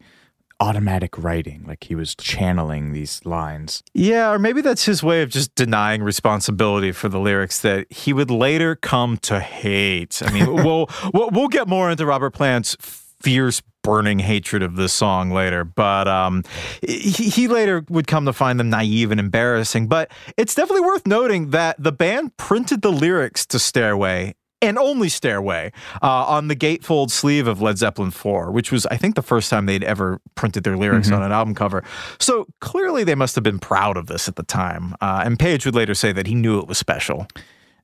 automatic 0.60 1.16
writing, 1.16 1.64
like 1.66 1.84
he 1.84 1.94
was 1.94 2.14
channeling 2.14 2.92
these 2.92 3.24
lines. 3.24 3.82
Yeah, 3.94 4.32
or 4.32 4.38
maybe 4.38 4.60
that's 4.60 4.84
his 4.84 5.02
way 5.02 5.22
of 5.22 5.30
just 5.30 5.54
denying 5.54 6.02
responsibility 6.02 6.92
for 6.92 7.08
the 7.08 7.20
lyrics 7.20 7.60
that 7.62 7.90
he 7.92 8.12
would 8.12 8.30
later 8.30 8.74
come 8.74 9.18
to 9.18 9.40
hate. 9.40 10.20
I 10.24 10.32
mean, 10.32 10.46
we'll, 10.64 10.88
we'll 11.12 11.30
we'll 11.30 11.48
get 11.48 11.68
more 11.68 11.90
into 11.90 12.06
Robert 12.06 12.30
Plant's 12.30 12.76
fierce 12.80 13.62
burning 13.88 14.18
hatred 14.18 14.62
of 14.62 14.76
this 14.76 14.92
song 14.92 15.30
later, 15.30 15.64
but 15.64 16.06
um, 16.06 16.44
he, 16.86 17.30
he 17.30 17.48
later 17.48 17.86
would 17.88 18.06
come 18.06 18.26
to 18.26 18.34
find 18.34 18.60
them 18.60 18.68
naive 18.68 19.10
and 19.10 19.18
embarrassing. 19.18 19.86
But 19.86 20.10
it's 20.36 20.54
definitely 20.54 20.82
worth 20.82 21.06
noting 21.06 21.50
that 21.50 21.82
the 21.82 21.90
band 21.90 22.36
printed 22.36 22.82
the 22.82 22.92
lyrics 22.92 23.46
to 23.46 23.58
Stairway 23.58 24.34
and 24.60 24.76
only 24.76 25.08
Stairway 25.08 25.72
uh, 26.02 26.24
on 26.26 26.48
the 26.48 26.56
gatefold 26.56 27.10
sleeve 27.10 27.46
of 27.46 27.62
Led 27.62 27.78
Zeppelin 27.78 28.10
4, 28.10 28.50
which 28.50 28.70
was, 28.70 28.84
I 28.86 28.98
think, 28.98 29.14
the 29.14 29.22
first 29.22 29.48
time 29.48 29.64
they'd 29.64 29.84
ever 29.84 30.20
printed 30.34 30.64
their 30.64 30.76
lyrics 30.76 31.10
on 31.10 31.22
an 31.22 31.32
album 31.32 31.54
cover. 31.54 31.82
So 32.18 32.46
clearly 32.60 33.04
they 33.04 33.14
must 33.14 33.36
have 33.36 33.44
been 33.44 33.58
proud 33.58 33.96
of 33.96 34.06
this 34.06 34.28
at 34.28 34.36
the 34.36 34.42
time. 34.42 34.94
Uh, 35.00 35.22
and 35.24 35.38
Page 35.38 35.64
would 35.64 35.74
later 35.74 35.94
say 35.94 36.12
that 36.12 36.26
he 36.26 36.34
knew 36.34 36.58
it 36.58 36.66
was 36.66 36.76
special. 36.76 37.26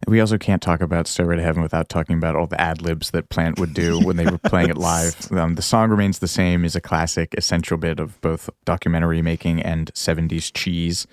We 0.07 0.21
also 0.21 0.39
can't 0.39 0.63
talk 0.63 0.81
about 0.81 1.07
Stairway 1.07 1.37
to 1.37 1.43
Heaven 1.43 1.63
without 1.63 1.89
talking 1.89 2.17
about 2.17 2.37
all 2.37 2.47
the 2.47 2.61
ad 2.61 2.83
libs 2.83 3.11
that 3.11 3.29
Plant 3.29 3.59
would 3.59 3.75
do 3.75 3.99
when 4.01 4.17
they 4.17 4.27
were 4.27 4.39
playing 4.39 4.71
it 4.71 4.77
live. 4.79 5.31
Um, 5.33 5.55
the 5.55 5.63
song 5.63 5.91
remains 5.91 6.19
the 6.19 6.29
same, 6.29 6.65
is 6.65 6.77
a 6.77 6.81
classic, 6.81 7.35
essential 7.37 7.77
bit 7.77 8.01
of 8.01 8.21
both 8.21 8.51
documentary 8.65 9.23
making 9.23 9.63
and 9.63 9.93
70s 9.95 10.51
cheese. 10.53 11.07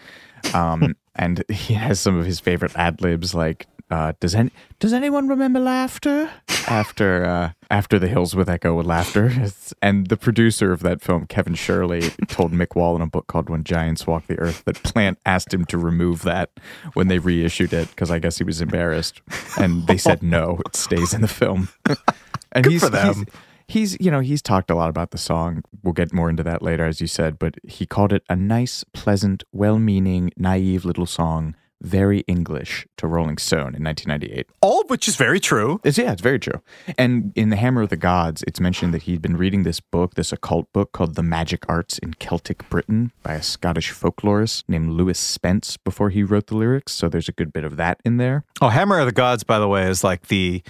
Um, 0.54 0.96
and 1.16 1.44
he 1.50 1.74
has 1.74 2.00
some 2.00 2.18
of 2.18 2.26
his 2.26 2.40
favorite 2.40 2.76
ad 2.76 3.02
libs, 3.02 3.34
like 3.34 3.68
uh, 3.92 4.14
does 4.20 4.34
any 4.34 4.50
does 4.80 4.94
anyone 4.94 5.28
remember 5.28 5.60
laughter 5.60 6.32
after 6.68 7.24
uh, 7.26 7.52
after 7.70 8.00
the 8.00 8.08
hills 8.08 8.36
with 8.36 8.50
echo 8.50 8.74
with 8.76 8.86
laughter? 8.86 9.26
It's- 9.28 9.74
and 9.82 10.08
the 10.08 10.18
producer 10.18 10.72
of 10.72 10.82
that 10.84 11.02
film, 11.02 11.26
Kevin 11.28 11.56
Shirley, 11.56 12.10
told 12.28 12.52
Mick 12.54 12.76
Wall 12.76 12.96
in 12.96 13.02
a 13.02 13.08
book 13.08 13.28
called 13.28 13.50
When 13.50 13.64
Giants 13.64 14.08
Walk 14.08 14.28
the 14.28 14.40
Earth 14.40 14.64
that 14.66 14.82
Plant 14.84 15.20
asked 15.26 15.54
him 15.54 15.66
to 15.66 15.78
remove 15.78 16.22
that 16.24 16.52
when 16.94 17.08
they 17.10 17.20
reissued 17.20 17.74
it 17.74 17.90
because 17.90 18.10
I 18.10 18.20
guess 18.20 18.38
he 18.38 18.44
was 18.44 18.62
embarrassed, 18.62 19.22
and 19.58 19.86
they 19.88 19.98
said 19.98 20.24
no, 20.38 20.60
it 20.66 20.76
stays 20.76 21.14
in 21.14 21.22
the 21.22 21.28
film. 21.28 21.70
and 22.52 22.64
Good 22.64 22.72
he's, 22.74 22.84
for 22.84 22.90
them. 22.90 23.14
he's 23.68 23.96
he's 23.96 23.98
you 24.06 24.12
know 24.12 24.20
he's 24.20 24.42
talked 24.42 24.70
a 24.72 24.76
lot 24.76 24.90
about 24.90 25.12
the 25.12 25.18
song. 25.18 25.64
We'll 25.84 25.94
get 25.94 26.14
more 26.14 26.30
into 26.30 26.44
that 26.44 26.62
later, 26.62 26.86
as 26.86 27.02
you 27.02 27.08
said, 27.08 27.38
but 27.40 27.56
he 27.68 27.86
called 27.86 28.14
it 28.14 28.24
a 28.30 28.36
nice, 28.36 28.84
pleasant, 28.94 29.44
well-meaning, 29.52 30.32
naive 30.38 30.86
little 30.86 31.06
song. 31.06 31.56
Very 31.82 32.20
English 32.22 32.88
to 32.98 33.08
Rolling 33.08 33.38
Stone 33.38 33.76
in 33.76 33.84
1998. 33.84 34.48
All 34.62 34.82
of 34.82 34.90
which 34.90 35.08
is 35.08 35.16
very 35.16 35.40
true. 35.40 35.82
It's, 35.84 35.98
yeah, 35.98 36.12
it's 36.12 36.22
very 36.22 36.40
true. 36.40 36.62
And 36.98 37.34
in 37.36 37.50
The 37.50 37.56
Hammer 37.56 37.82
of 37.82 37.90
the 37.90 37.98
Gods, 37.98 38.44
it's 38.48 38.60
mentioned 38.60 38.94
that 38.94 39.04
he'd 39.04 39.22
been 39.22 39.38
reading 39.38 39.64
this 39.64 39.80
book, 39.80 40.16
this 40.16 40.32
occult 40.32 40.72
book 40.74 40.92
called 40.92 41.16
The 41.16 41.24
Magic 41.24 41.66
Arts 41.68 41.98
in 41.98 42.14
Celtic 42.14 42.70
Britain 42.70 43.12
by 43.24 43.34
a 43.34 43.44
Scottish 43.44 43.92
folklorist 43.92 44.64
named 44.68 44.92
Lewis 44.92 45.20
Spence 45.20 45.78
before 45.78 46.10
he 46.12 46.24
wrote 46.24 46.48
the 46.48 46.56
lyrics. 46.58 46.94
So 46.94 47.10
there's 47.10 47.30
a 47.30 47.34
good 47.34 47.52
bit 47.52 47.64
of 47.64 47.78
that 47.78 48.00
in 48.06 48.18
there. 48.18 48.46
Oh, 48.62 48.70
Hammer 48.70 49.00
of 49.00 49.06
the 49.06 49.12
Gods, 49.12 49.44
by 49.44 49.60
the 49.60 49.68
way, 49.68 49.90
is 49.90 50.04
like 50.04 50.28
the 50.28 50.64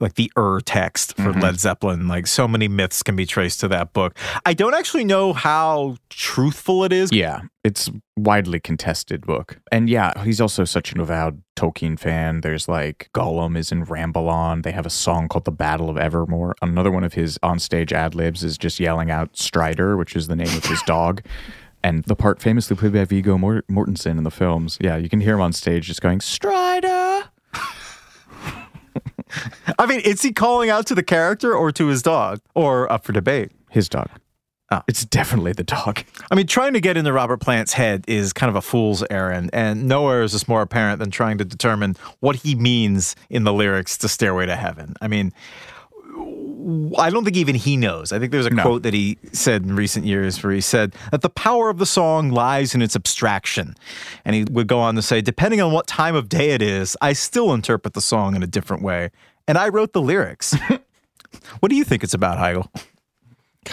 like 0.00 0.14
the 0.14 0.30
Ur 0.36 0.60
text 0.60 1.14
for 1.16 1.22
Mm-hmm. 1.30 1.40
Led 1.40 1.60
Zeppelin. 1.60 2.08
Like 2.08 2.26
so 2.26 2.48
many 2.48 2.68
myths 2.68 3.02
can 3.02 3.16
be 3.16 3.24
traced 3.26 3.60
to 3.60 3.68
that 3.68 3.92
book. 3.92 4.16
I 4.44 4.52
don't 4.54 4.74
actually 4.74 5.04
know 5.04 5.32
how 5.32 5.96
truthful 6.10 6.84
it 6.84 6.92
is. 6.92 7.12
Yeah, 7.12 7.42
it's 7.64 7.90
widely 8.16 8.60
contested 8.60 9.24
book. 9.26 9.60
And 9.70 9.88
yeah, 9.88 10.22
he's 10.24 10.40
also 10.40 10.64
such 10.64 10.92
an 10.92 11.00
avowed 11.00 11.42
Tolkien 11.56 11.98
fan. 11.98 12.40
There's 12.40 12.68
like 12.68 13.08
Gollum 13.14 13.56
is 13.56 13.70
in 13.72 13.84
Ramble 13.84 14.28
On. 14.28 14.62
They 14.62 14.72
have 14.72 14.86
a 14.86 14.90
song 14.90 15.28
called 15.28 15.44
The 15.44 15.52
Battle 15.52 15.88
of 15.88 15.96
Evermore. 15.96 16.54
Another 16.60 16.90
one 16.90 17.04
of 17.04 17.14
his 17.14 17.38
onstage 17.38 17.92
ad 17.92 18.14
libs 18.14 18.42
is 18.42 18.58
just 18.58 18.80
yelling 18.80 19.10
out 19.10 19.36
Strider, 19.36 19.96
which 19.96 20.16
is 20.16 20.26
the 20.26 20.36
name 20.36 20.54
of 20.56 20.64
his 20.64 20.82
dog. 20.86 21.22
And 21.84 22.02
the 22.04 22.16
part 22.16 22.42
famously 22.42 22.76
played 22.76 22.92
by 22.92 23.04
Viggo 23.04 23.38
Mort- 23.38 23.66
Mortensen 23.68 24.18
in 24.18 24.24
the 24.24 24.32
films. 24.32 24.76
Yeah, 24.80 24.96
you 24.96 25.08
can 25.08 25.20
hear 25.20 25.34
him 25.34 25.40
on 25.40 25.52
stage 25.52 25.86
just 25.86 26.00
going, 26.02 26.20
Strider. 26.20 27.30
I 29.78 29.86
mean, 29.86 30.00
is 30.00 30.22
he 30.22 30.32
calling 30.32 30.70
out 30.70 30.86
to 30.86 30.94
the 30.94 31.02
character 31.02 31.54
or 31.54 31.72
to 31.72 31.86
his 31.86 32.02
dog 32.02 32.40
or 32.54 32.90
up 32.90 33.04
for 33.04 33.12
debate? 33.12 33.52
His 33.70 33.88
dog. 33.88 34.08
Oh. 34.70 34.82
It's 34.86 35.04
definitely 35.06 35.52
the 35.52 35.64
dog. 35.64 36.04
I 36.30 36.34
mean, 36.34 36.46
trying 36.46 36.74
to 36.74 36.80
get 36.80 36.98
into 36.98 37.10
Robert 37.10 37.38
Plant's 37.38 37.72
head 37.72 38.04
is 38.06 38.34
kind 38.34 38.50
of 38.50 38.56
a 38.56 38.60
fool's 38.60 39.02
errand, 39.10 39.48
and 39.54 39.88
nowhere 39.88 40.22
is 40.22 40.32
this 40.32 40.46
more 40.46 40.60
apparent 40.60 40.98
than 40.98 41.10
trying 41.10 41.38
to 41.38 41.44
determine 41.44 41.96
what 42.20 42.36
he 42.36 42.54
means 42.54 43.16
in 43.30 43.44
the 43.44 43.52
lyrics 43.52 43.96
to 43.98 44.08
Stairway 44.08 44.44
to 44.44 44.56
Heaven. 44.56 44.94
I 45.00 45.08
mean, 45.08 45.32
I 46.98 47.08
don't 47.10 47.24
think 47.24 47.36
even 47.36 47.54
he 47.54 47.76
knows. 47.76 48.12
I 48.12 48.18
think 48.18 48.30
there's 48.32 48.44
a 48.46 48.50
No. 48.50 48.62
quote 48.62 48.82
that 48.82 48.92
he 48.92 49.16
said 49.32 49.62
in 49.62 49.74
recent 49.74 50.04
years 50.04 50.42
where 50.42 50.52
he 50.52 50.60
said 50.60 50.94
that 51.10 51.22
the 51.22 51.30
power 51.30 51.70
of 51.70 51.78
the 51.78 51.86
song 51.86 52.30
lies 52.30 52.74
in 52.74 52.82
its 52.82 52.94
abstraction. 52.94 53.74
And 54.24 54.36
he 54.36 54.44
would 54.44 54.66
go 54.66 54.78
on 54.78 54.94
to 54.96 55.02
say, 55.02 55.20
depending 55.20 55.60
on 55.60 55.72
what 55.72 55.86
time 55.86 56.14
of 56.14 56.28
day 56.28 56.50
it 56.50 56.60
is, 56.60 56.96
I 57.00 57.14
still 57.14 57.54
interpret 57.54 57.94
the 57.94 58.00
song 58.02 58.36
in 58.36 58.42
a 58.42 58.46
different 58.46 58.82
way. 58.82 59.10
And 59.46 59.56
I 59.56 59.68
wrote 59.68 59.92
the 59.94 60.02
lyrics. 60.02 60.54
what 61.60 61.70
do 61.70 61.76
you 61.76 61.84
think 61.84 62.04
it's 62.04 62.14
about, 62.14 62.38
Heigl? 62.38 62.68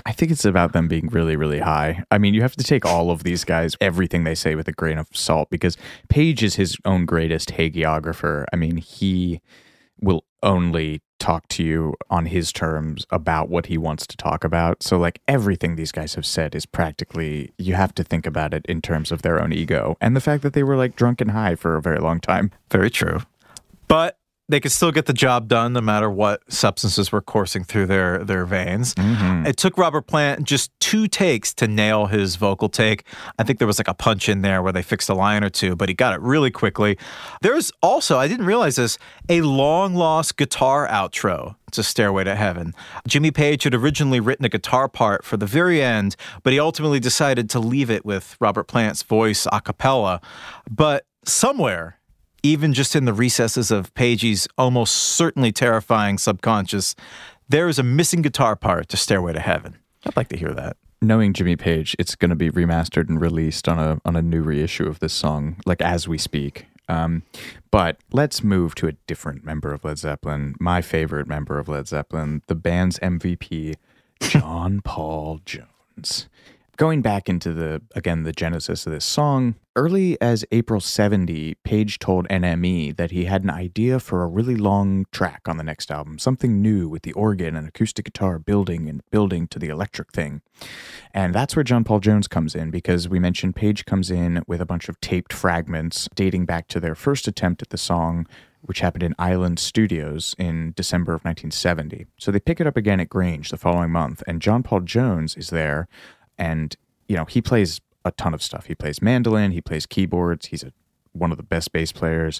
I 0.05 0.11
think 0.11 0.31
it's 0.31 0.45
about 0.45 0.73
them 0.73 0.87
being 0.87 1.07
really, 1.07 1.35
really 1.35 1.59
high. 1.59 2.03
I 2.11 2.17
mean, 2.17 2.33
you 2.33 2.41
have 2.41 2.55
to 2.57 2.63
take 2.63 2.85
all 2.85 3.11
of 3.11 3.23
these 3.23 3.43
guys, 3.43 3.75
everything 3.79 4.23
they 4.23 4.35
say 4.35 4.55
with 4.55 4.67
a 4.67 4.73
grain 4.73 4.97
of 4.97 5.07
salt, 5.13 5.49
because 5.49 5.77
Page 6.09 6.43
is 6.43 6.55
his 6.55 6.77
own 6.85 7.05
greatest 7.05 7.51
hagiographer. 7.51 8.45
I 8.51 8.55
mean, 8.57 8.77
he 8.77 9.41
will 10.01 10.25
only 10.43 11.01
talk 11.19 11.47
to 11.49 11.63
you 11.63 11.95
on 12.09 12.27
his 12.27 12.51
terms 12.51 13.05
about 13.09 13.49
what 13.49 13.67
he 13.67 13.77
wants 13.77 14.05
to 14.07 14.17
talk 14.17 14.43
about. 14.43 14.83
So, 14.83 14.97
like, 14.97 15.21
everything 15.27 15.75
these 15.75 15.91
guys 15.91 16.15
have 16.15 16.25
said 16.25 16.55
is 16.55 16.65
practically, 16.65 17.53
you 17.57 17.75
have 17.75 17.95
to 17.95 18.03
think 18.03 18.25
about 18.25 18.53
it 18.53 18.65
in 18.67 18.81
terms 18.81 19.11
of 19.11 19.21
their 19.21 19.41
own 19.41 19.53
ego 19.53 19.97
and 20.01 20.15
the 20.15 20.21
fact 20.21 20.43
that 20.43 20.53
they 20.53 20.63
were 20.63 20.75
like 20.75 20.95
drunk 20.95 21.21
and 21.21 21.31
high 21.31 21.55
for 21.55 21.75
a 21.75 21.81
very 21.81 21.99
long 21.99 22.19
time. 22.19 22.51
Very 22.69 22.89
true. 22.89 23.19
But 23.87 24.17
they 24.47 24.59
could 24.59 24.71
still 24.71 24.91
get 24.91 25.07
the 25.07 25.13
job 25.13 25.47
done 25.47 25.73
no 25.73 25.81
matter 25.81 26.09
what 26.09 26.41
substances 26.51 27.11
were 27.11 27.21
coursing 27.21 27.63
through 27.63 27.87
their, 27.87 28.23
their 28.23 28.45
veins. 28.45 28.93
Mm-hmm. 28.95 29.47
It 29.47 29.57
took 29.57 29.77
Robert 29.77 30.03
Plant 30.03 30.43
just 30.43 30.71
two 30.79 31.07
takes 31.07 31.53
to 31.55 31.67
nail 31.67 32.05
his 32.05 32.35
vocal 32.35 32.69
take. 32.69 33.05
I 33.39 33.43
think 33.43 33.57
there 33.57 33.67
was 33.67 33.79
like 33.79 33.87
a 33.87 33.93
punch 33.93 34.29
in 34.29 34.41
there 34.41 34.61
where 34.61 34.71
they 34.71 34.83
fixed 34.83 35.09
a 35.09 35.15
line 35.15 35.43
or 35.43 35.49
two, 35.49 35.75
but 35.75 35.89
he 35.89 35.95
got 35.95 36.13
it 36.13 36.21
really 36.21 36.51
quickly. 36.51 36.97
There's 37.41 37.71
also, 37.81 38.19
I 38.19 38.27
didn't 38.27 38.45
realize 38.45 38.75
this, 38.75 38.99
a 39.29 39.41
long 39.41 39.95
lost 39.95 40.37
guitar 40.37 40.87
outro 40.87 41.55
to 41.71 41.81
Stairway 41.81 42.23
to 42.23 42.35
Heaven. 42.35 42.73
Jimmy 43.07 43.31
Page 43.31 43.63
had 43.63 43.73
originally 43.73 44.19
written 44.19 44.45
a 44.45 44.49
guitar 44.49 44.87
part 44.87 45.25
for 45.25 45.37
the 45.37 45.47
very 45.47 45.81
end, 45.81 46.15
but 46.43 46.53
he 46.53 46.59
ultimately 46.59 46.99
decided 46.99 47.49
to 47.49 47.59
leave 47.59 47.89
it 47.89 48.05
with 48.05 48.37
Robert 48.39 48.65
Plant's 48.65 49.01
voice 49.01 49.47
a 49.51 49.59
cappella. 49.59 50.21
But 50.69 51.05
somewhere, 51.25 51.99
even 52.45 52.73
just 52.73 52.95
in 52.95 53.05
the 53.05 53.13
recesses 53.13 53.71
of 53.71 53.93
Pagey's 53.95 54.47
almost 54.57 54.93
certainly 54.95 55.51
terrifying 55.51 56.17
subconscious, 56.17 56.95
there 57.49 57.67
is 57.67 57.79
a 57.79 57.83
missing 57.83 58.21
guitar 58.21 58.55
part 58.55 58.87
to 58.89 58.97
Stairway 58.97 59.33
to 59.33 59.39
Heaven. 59.39 59.77
I'd 60.05 60.15
like 60.15 60.27
to 60.29 60.37
hear 60.37 60.53
that. 60.53 60.77
knowing 61.01 61.33
Jimmy 61.33 61.55
Page, 61.55 61.95
it's 61.99 62.15
going 62.15 62.29
to 62.29 62.35
be 62.35 62.49
remastered 62.49 63.09
and 63.09 63.19
released 63.19 63.67
on 63.67 63.79
a 63.79 63.99
on 64.05 64.15
a 64.15 64.21
new 64.21 64.41
reissue 64.41 64.87
of 64.87 64.99
this 64.99 65.13
song, 65.13 65.57
like 65.65 65.81
as 65.81 66.07
we 66.07 66.17
speak. 66.17 66.65
Um, 66.87 67.23
but 67.71 67.97
let's 68.11 68.43
move 68.43 68.75
to 68.75 68.87
a 68.87 68.91
different 69.07 69.43
member 69.43 69.73
of 69.73 69.83
Led 69.83 69.97
Zeppelin, 69.97 70.55
my 70.59 70.81
favorite 70.81 71.27
member 71.27 71.57
of 71.57 71.67
Led 71.67 71.87
Zeppelin, 71.87 72.43
the 72.47 72.53
band's 72.55 72.99
MVP, 72.99 73.75
John 74.19 74.81
Paul 74.83 75.39
Jones. 75.45 76.29
Going 76.77 77.01
back 77.01 77.29
into 77.29 77.53
the 77.53 77.81
again 77.95 78.23
the 78.23 78.33
genesis 78.33 78.85
of 78.85 78.91
this 78.91 79.05
song, 79.05 79.55
early 79.77 80.19
as 80.19 80.43
April 80.51 80.81
70, 80.81 81.55
Page 81.63 81.99
told 81.99 82.27
NME 82.27 82.97
that 82.97 83.11
he 83.11 83.25
had 83.25 83.43
an 83.43 83.49
idea 83.49 83.97
for 83.97 84.23
a 84.23 84.27
really 84.27 84.57
long 84.57 85.05
track 85.13 85.43
on 85.47 85.55
the 85.55 85.63
next 85.63 85.89
album, 85.89 86.19
something 86.19 86.61
new 86.61 86.89
with 86.89 87.03
the 87.03 87.13
organ 87.13 87.55
and 87.55 87.65
acoustic 87.65 88.03
guitar 88.03 88.39
building 88.39 88.89
and 88.89 89.01
building 89.09 89.47
to 89.47 89.59
the 89.59 89.69
electric 89.69 90.11
thing. 90.11 90.41
And 91.13 91.33
that's 91.33 91.55
where 91.55 91.63
John 91.63 91.85
Paul 91.85 92.01
Jones 92.01 92.27
comes 92.27 92.55
in 92.55 92.71
because 92.71 93.07
we 93.07 93.19
mentioned 93.19 93.55
Page 93.55 93.85
comes 93.85 94.11
in 94.11 94.43
with 94.45 94.59
a 94.59 94.65
bunch 94.65 94.89
of 94.89 94.99
taped 94.99 95.31
fragments 95.31 96.09
dating 96.13 96.45
back 96.45 96.67
to 96.69 96.81
their 96.81 96.95
first 96.95 97.25
attempt 97.25 97.61
at 97.61 97.69
the 97.69 97.77
song, 97.77 98.27
which 98.65 98.81
happened 98.81 99.03
in 99.03 99.15
Island 99.17 99.59
Studios 99.59 100.35
in 100.37 100.73
December 100.75 101.13
of 101.13 101.23
1970. 101.23 102.07
So 102.17 102.31
they 102.31 102.39
pick 102.39 102.59
it 102.59 102.67
up 102.67 102.75
again 102.75 102.99
at 102.99 103.07
Grange 103.07 103.49
the 103.49 103.57
following 103.57 103.91
month, 103.91 104.23
and 104.27 104.41
John 104.41 104.61
Paul 104.61 104.81
Jones 104.81 105.37
is 105.37 105.51
there, 105.51 105.87
and 106.37 106.75
you 107.07 107.15
know 107.15 107.25
he 107.25 107.41
plays 107.41 107.81
a 108.05 108.11
ton 108.11 108.33
of 108.33 108.43
stuff. 108.43 108.67
He 108.67 108.75
plays 108.75 109.01
mandolin, 109.01 109.51
he 109.51 109.61
plays 109.61 109.85
keyboards, 109.85 110.47
he's 110.47 110.63
a, 110.63 110.71
one 111.11 111.31
of 111.31 111.37
the 111.37 111.43
best 111.43 111.71
bass 111.71 111.91
players. 111.91 112.39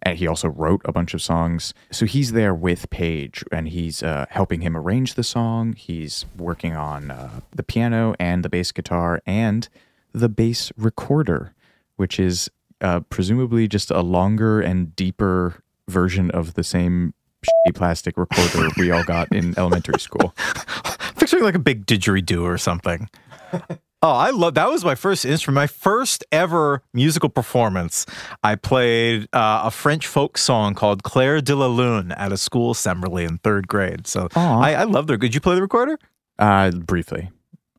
And 0.00 0.16
he 0.16 0.28
also 0.28 0.48
wrote 0.48 0.82
a 0.84 0.92
bunch 0.92 1.12
of 1.12 1.20
songs. 1.20 1.74
So 1.90 2.06
he's 2.06 2.30
there 2.30 2.54
with 2.54 2.88
Page 2.88 3.42
and 3.50 3.68
he's 3.68 4.00
uh, 4.00 4.26
helping 4.30 4.60
him 4.60 4.76
arrange 4.76 5.14
the 5.14 5.24
song. 5.24 5.72
He's 5.72 6.24
working 6.36 6.76
on 6.76 7.10
uh, 7.10 7.40
the 7.52 7.64
piano 7.64 8.14
and 8.20 8.44
the 8.44 8.48
bass 8.48 8.70
guitar 8.70 9.20
and 9.26 9.68
the 10.12 10.28
bass 10.28 10.70
recorder, 10.76 11.52
which 11.96 12.20
is 12.20 12.48
uh, 12.80 13.00
presumably 13.00 13.66
just 13.66 13.90
a 13.90 14.00
longer 14.00 14.60
and 14.60 14.94
deeper 14.94 15.64
version 15.88 16.30
of 16.30 16.54
the 16.54 16.62
same 16.62 17.12
plastic 17.74 18.16
recorder 18.16 18.68
we 18.76 18.92
all 18.92 19.04
got 19.04 19.32
in 19.32 19.58
elementary 19.58 19.98
school. 19.98 20.32
Picturing 21.28 21.44
like 21.44 21.54
a 21.54 21.58
big 21.58 21.84
didgeridoo 21.84 22.42
or 22.42 22.56
something. 22.56 23.10
Oh, 24.00 24.12
I 24.12 24.30
love 24.30 24.54
that 24.54 24.70
was 24.70 24.84
my 24.84 24.94
first 24.94 25.24
instrument, 25.24 25.56
my 25.56 25.66
first 25.66 26.24
ever 26.30 26.84
musical 26.94 27.28
performance. 27.28 28.06
I 28.44 28.54
played 28.54 29.26
uh, 29.32 29.62
a 29.64 29.72
French 29.72 30.06
folk 30.06 30.38
song 30.38 30.74
called 30.74 31.02
Claire 31.02 31.40
de 31.40 31.56
la 31.56 31.66
Lune 31.66 32.12
at 32.12 32.30
a 32.30 32.36
school 32.36 32.70
assembly 32.70 33.24
in 33.24 33.38
third 33.38 33.66
grade. 33.66 34.06
So. 34.06 34.28
I, 34.36 34.74
I 34.74 34.84
love 34.84 35.08
the. 35.08 35.18
Did 35.18 35.34
you 35.34 35.40
play 35.40 35.56
the 35.56 35.62
recorder? 35.62 35.98
Uh, 36.38 36.70
briefly, 36.70 37.28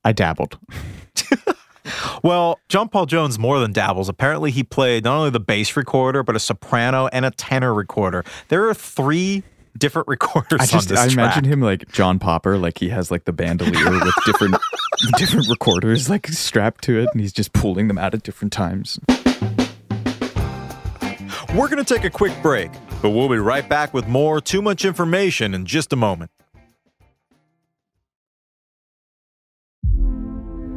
I 0.04 0.12
dabbled. 0.12 0.60
Well, 2.22 2.60
John 2.68 2.90
Paul 2.90 3.06
Jones 3.06 3.40
more 3.40 3.60
than 3.60 3.72
dabbles. 3.72 4.10
Apparently, 4.10 4.52
he 4.52 4.64
played 4.64 5.06
not 5.06 5.18
only 5.18 5.30
the 5.32 5.40
bass 5.40 5.76
recorder, 5.76 6.22
but 6.22 6.36
a 6.36 6.40
soprano 6.40 7.08
and 7.08 7.26
a 7.26 7.32
tenor 7.32 7.74
recorder. 7.74 8.24
There 8.50 8.68
are 8.68 8.74
three 8.76 9.44
different 9.80 10.08
recorders 10.10 10.60
I 10.62 10.66
just 10.66 10.90
on 10.92 10.96
this 10.96 11.00
I 11.00 11.08
track. 11.08 11.14
imagine 11.14 11.44
him 11.46 11.62
like 11.62 11.92
John 11.92 12.20
Popper, 12.20 12.58
like 12.58 12.78
he 12.78 12.90
has 12.90 13.10
like 13.10 13.26
the 13.26 13.34
bandolier 13.34 13.92
with 13.92 14.14
different 14.26 14.56
different 15.18 15.48
recorders 15.50 16.10
like 16.10 16.28
strapped 16.28 16.84
to 16.86 17.00
it, 17.00 17.10
and 17.14 17.22
he's 17.22 17.34
just 17.34 17.54
pulling 17.54 17.88
them 17.88 17.98
out 17.98 18.14
at 18.14 18.24
different 18.24 18.54
times. 18.54 19.00
We're 21.56 21.68
going 21.68 21.84
to 21.84 21.94
take 21.96 22.04
a 22.04 22.12
quick 22.12 22.34
break, 22.44 22.70
but 23.02 23.10
we'll 23.10 23.28
be 23.28 23.38
right 23.38 23.68
back 23.68 23.92
with 23.92 24.08
more 24.08 24.40
Too 24.40 24.62
Much 24.62 24.86
Information 24.86 25.56
in 25.56 25.66
just 25.66 25.92
a 25.92 25.96
moment. 25.96 26.30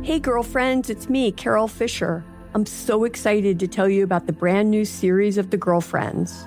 Hey, 0.02 0.18
girlfriends, 0.18 0.88
it's 0.88 1.10
me, 1.10 1.30
Carol 1.30 1.68
Fisher. 1.68 2.24
I'm 2.54 2.66
so 2.66 3.04
excited 3.04 3.60
to 3.60 3.68
tell 3.68 3.88
you 3.88 4.02
about 4.02 4.26
the 4.26 4.32
brand 4.32 4.70
new 4.70 4.84
series 4.84 5.38
of 5.38 5.50
The 5.50 5.56
Girlfriends. 5.56 6.46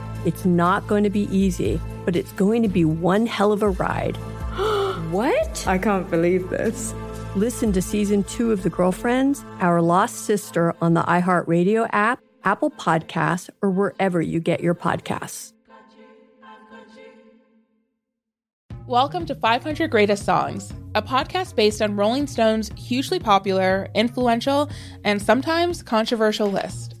It's 0.23 0.45
not 0.45 0.85
going 0.85 1.03
to 1.03 1.09
be 1.09 1.27
easy, 1.35 1.81
but 2.05 2.15
it's 2.15 2.31
going 2.33 2.61
to 2.61 2.69
be 2.69 2.85
one 2.85 3.25
hell 3.25 3.51
of 3.51 3.63
a 3.63 3.71
ride. 3.71 4.15
what? 5.09 5.67
I 5.67 5.79
can't 5.79 6.11
believe 6.11 6.47
this. 6.51 6.93
Listen 7.35 7.71
to 7.73 7.81
season 7.81 8.23
two 8.25 8.51
of 8.51 8.61
The 8.61 8.69
Girlfriends, 8.69 9.43
Our 9.61 9.81
Lost 9.81 10.17
Sister 10.17 10.75
on 10.79 10.93
the 10.93 11.01
iHeartRadio 11.01 11.89
app, 11.91 12.19
Apple 12.43 12.69
Podcasts, 12.69 13.49
or 13.63 13.71
wherever 13.71 14.21
you 14.21 14.39
get 14.39 14.61
your 14.61 14.75
podcasts. 14.75 15.53
Welcome 18.85 19.25
to 19.25 19.33
500 19.33 19.89
Greatest 19.89 20.23
Songs, 20.23 20.71
a 20.93 21.01
podcast 21.01 21.55
based 21.55 21.81
on 21.81 21.95
Rolling 21.95 22.27
Stone's 22.27 22.69
hugely 22.77 23.17
popular, 23.17 23.87
influential, 23.95 24.69
and 25.03 25.19
sometimes 25.19 25.81
controversial 25.81 26.51
list. 26.51 27.00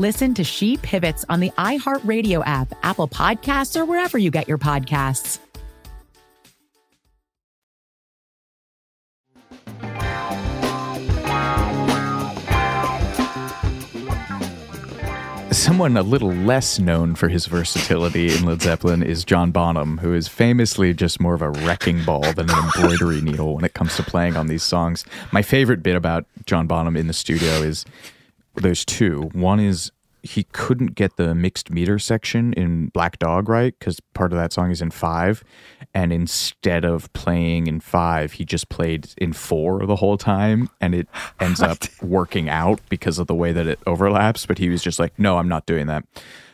Listen 0.00 0.32
to 0.32 0.42
She 0.42 0.78
Pivots 0.78 1.26
on 1.28 1.40
the 1.40 1.50
iHeartRadio 1.58 2.42
app, 2.46 2.72
Apple 2.82 3.06
Podcasts, 3.06 3.78
or 3.78 3.84
wherever 3.84 4.16
you 4.16 4.30
get 4.30 4.48
your 4.48 4.56
podcasts. 4.56 5.38
Someone 15.52 15.98
a 15.98 16.02
little 16.02 16.32
less 16.32 16.78
known 16.78 17.14
for 17.14 17.28
his 17.28 17.44
versatility 17.44 18.34
in 18.34 18.46
Led 18.46 18.62
Zeppelin 18.62 19.02
is 19.02 19.22
John 19.26 19.50
Bonham, 19.50 19.98
who 19.98 20.14
is 20.14 20.28
famously 20.28 20.94
just 20.94 21.20
more 21.20 21.34
of 21.34 21.42
a 21.42 21.50
wrecking 21.50 22.02
ball 22.06 22.22
than 22.32 22.48
an 22.48 22.56
embroidery 22.56 23.20
needle 23.20 23.56
when 23.56 23.66
it 23.66 23.74
comes 23.74 23.96
to 23.96 24.02
playing 24.02 24.38
on 24.38 24.46
these 24.46 24.62
songs. 24.62 25.04
My 25.30 25.42
favorite 25.42 25.82
bit 25.82 25.94
about 25.94 26.24
John 26.46 26.66
Bonham 26.66 26.96
in 26.96 27.06
the 27.06 27.12
studio 27.12 27.50
is 27.56 27.84
there's 28.56 28.84
two. 28.84 29.30
One 29.32 29.60
is 29.60 29.90
he 30.22 30.44
couldn't 30.44 30.94
get 30.94 31.16
the 31.16 31.34
mixed 31.34 31.70
meter 31.70 31.98
section 31.98 32.52
in 32.52 32.88
Black 32.88 33.18
Dog 33.18 33.48
right 33.48 33.74
because 33.78 34.00
part 34.14 34.32
of 34.32 34.38
that 34.38 34.52
song 34.52 34.70
is 34.70 34.82
in 34.82 34.90
five, 34.90 35.42
and 35.94 36.12
instead 36.12 36.84
of 36.84 37.12
playing 37.12 37.66
in 37.66 37.80
five, 37.80 38.32
he 38.32 38.44
just 38.44 38.68
played 38.68 39.08
in 39.16 39.32
four 39.32 39.84
the 39.86 39.96
whole 39.96 40.18
time, 40.18 40.68
and 40.80 40.94
it 40.94 41.08
ends 41.40 41.62
up 41.62 41.78
working 42.02 42.48
out 42.48 42.80
because 42.88 43.18
of 43.18 43.26
the 43.26 43.34
way 43.34 43.52
that 43.52 43.66
it 43.66 43.78
overlaps. 43.86 44.46
But 44.46 44.58
he 44.58 44.68
was 44.68 44.82
just 44.82 44.98
like, 44.98 45.18
"No, 45.18 45.38
I'm 45.38 45.48
not 45.48 45.66
doing 45.66 45.86
that." 45.86 46.04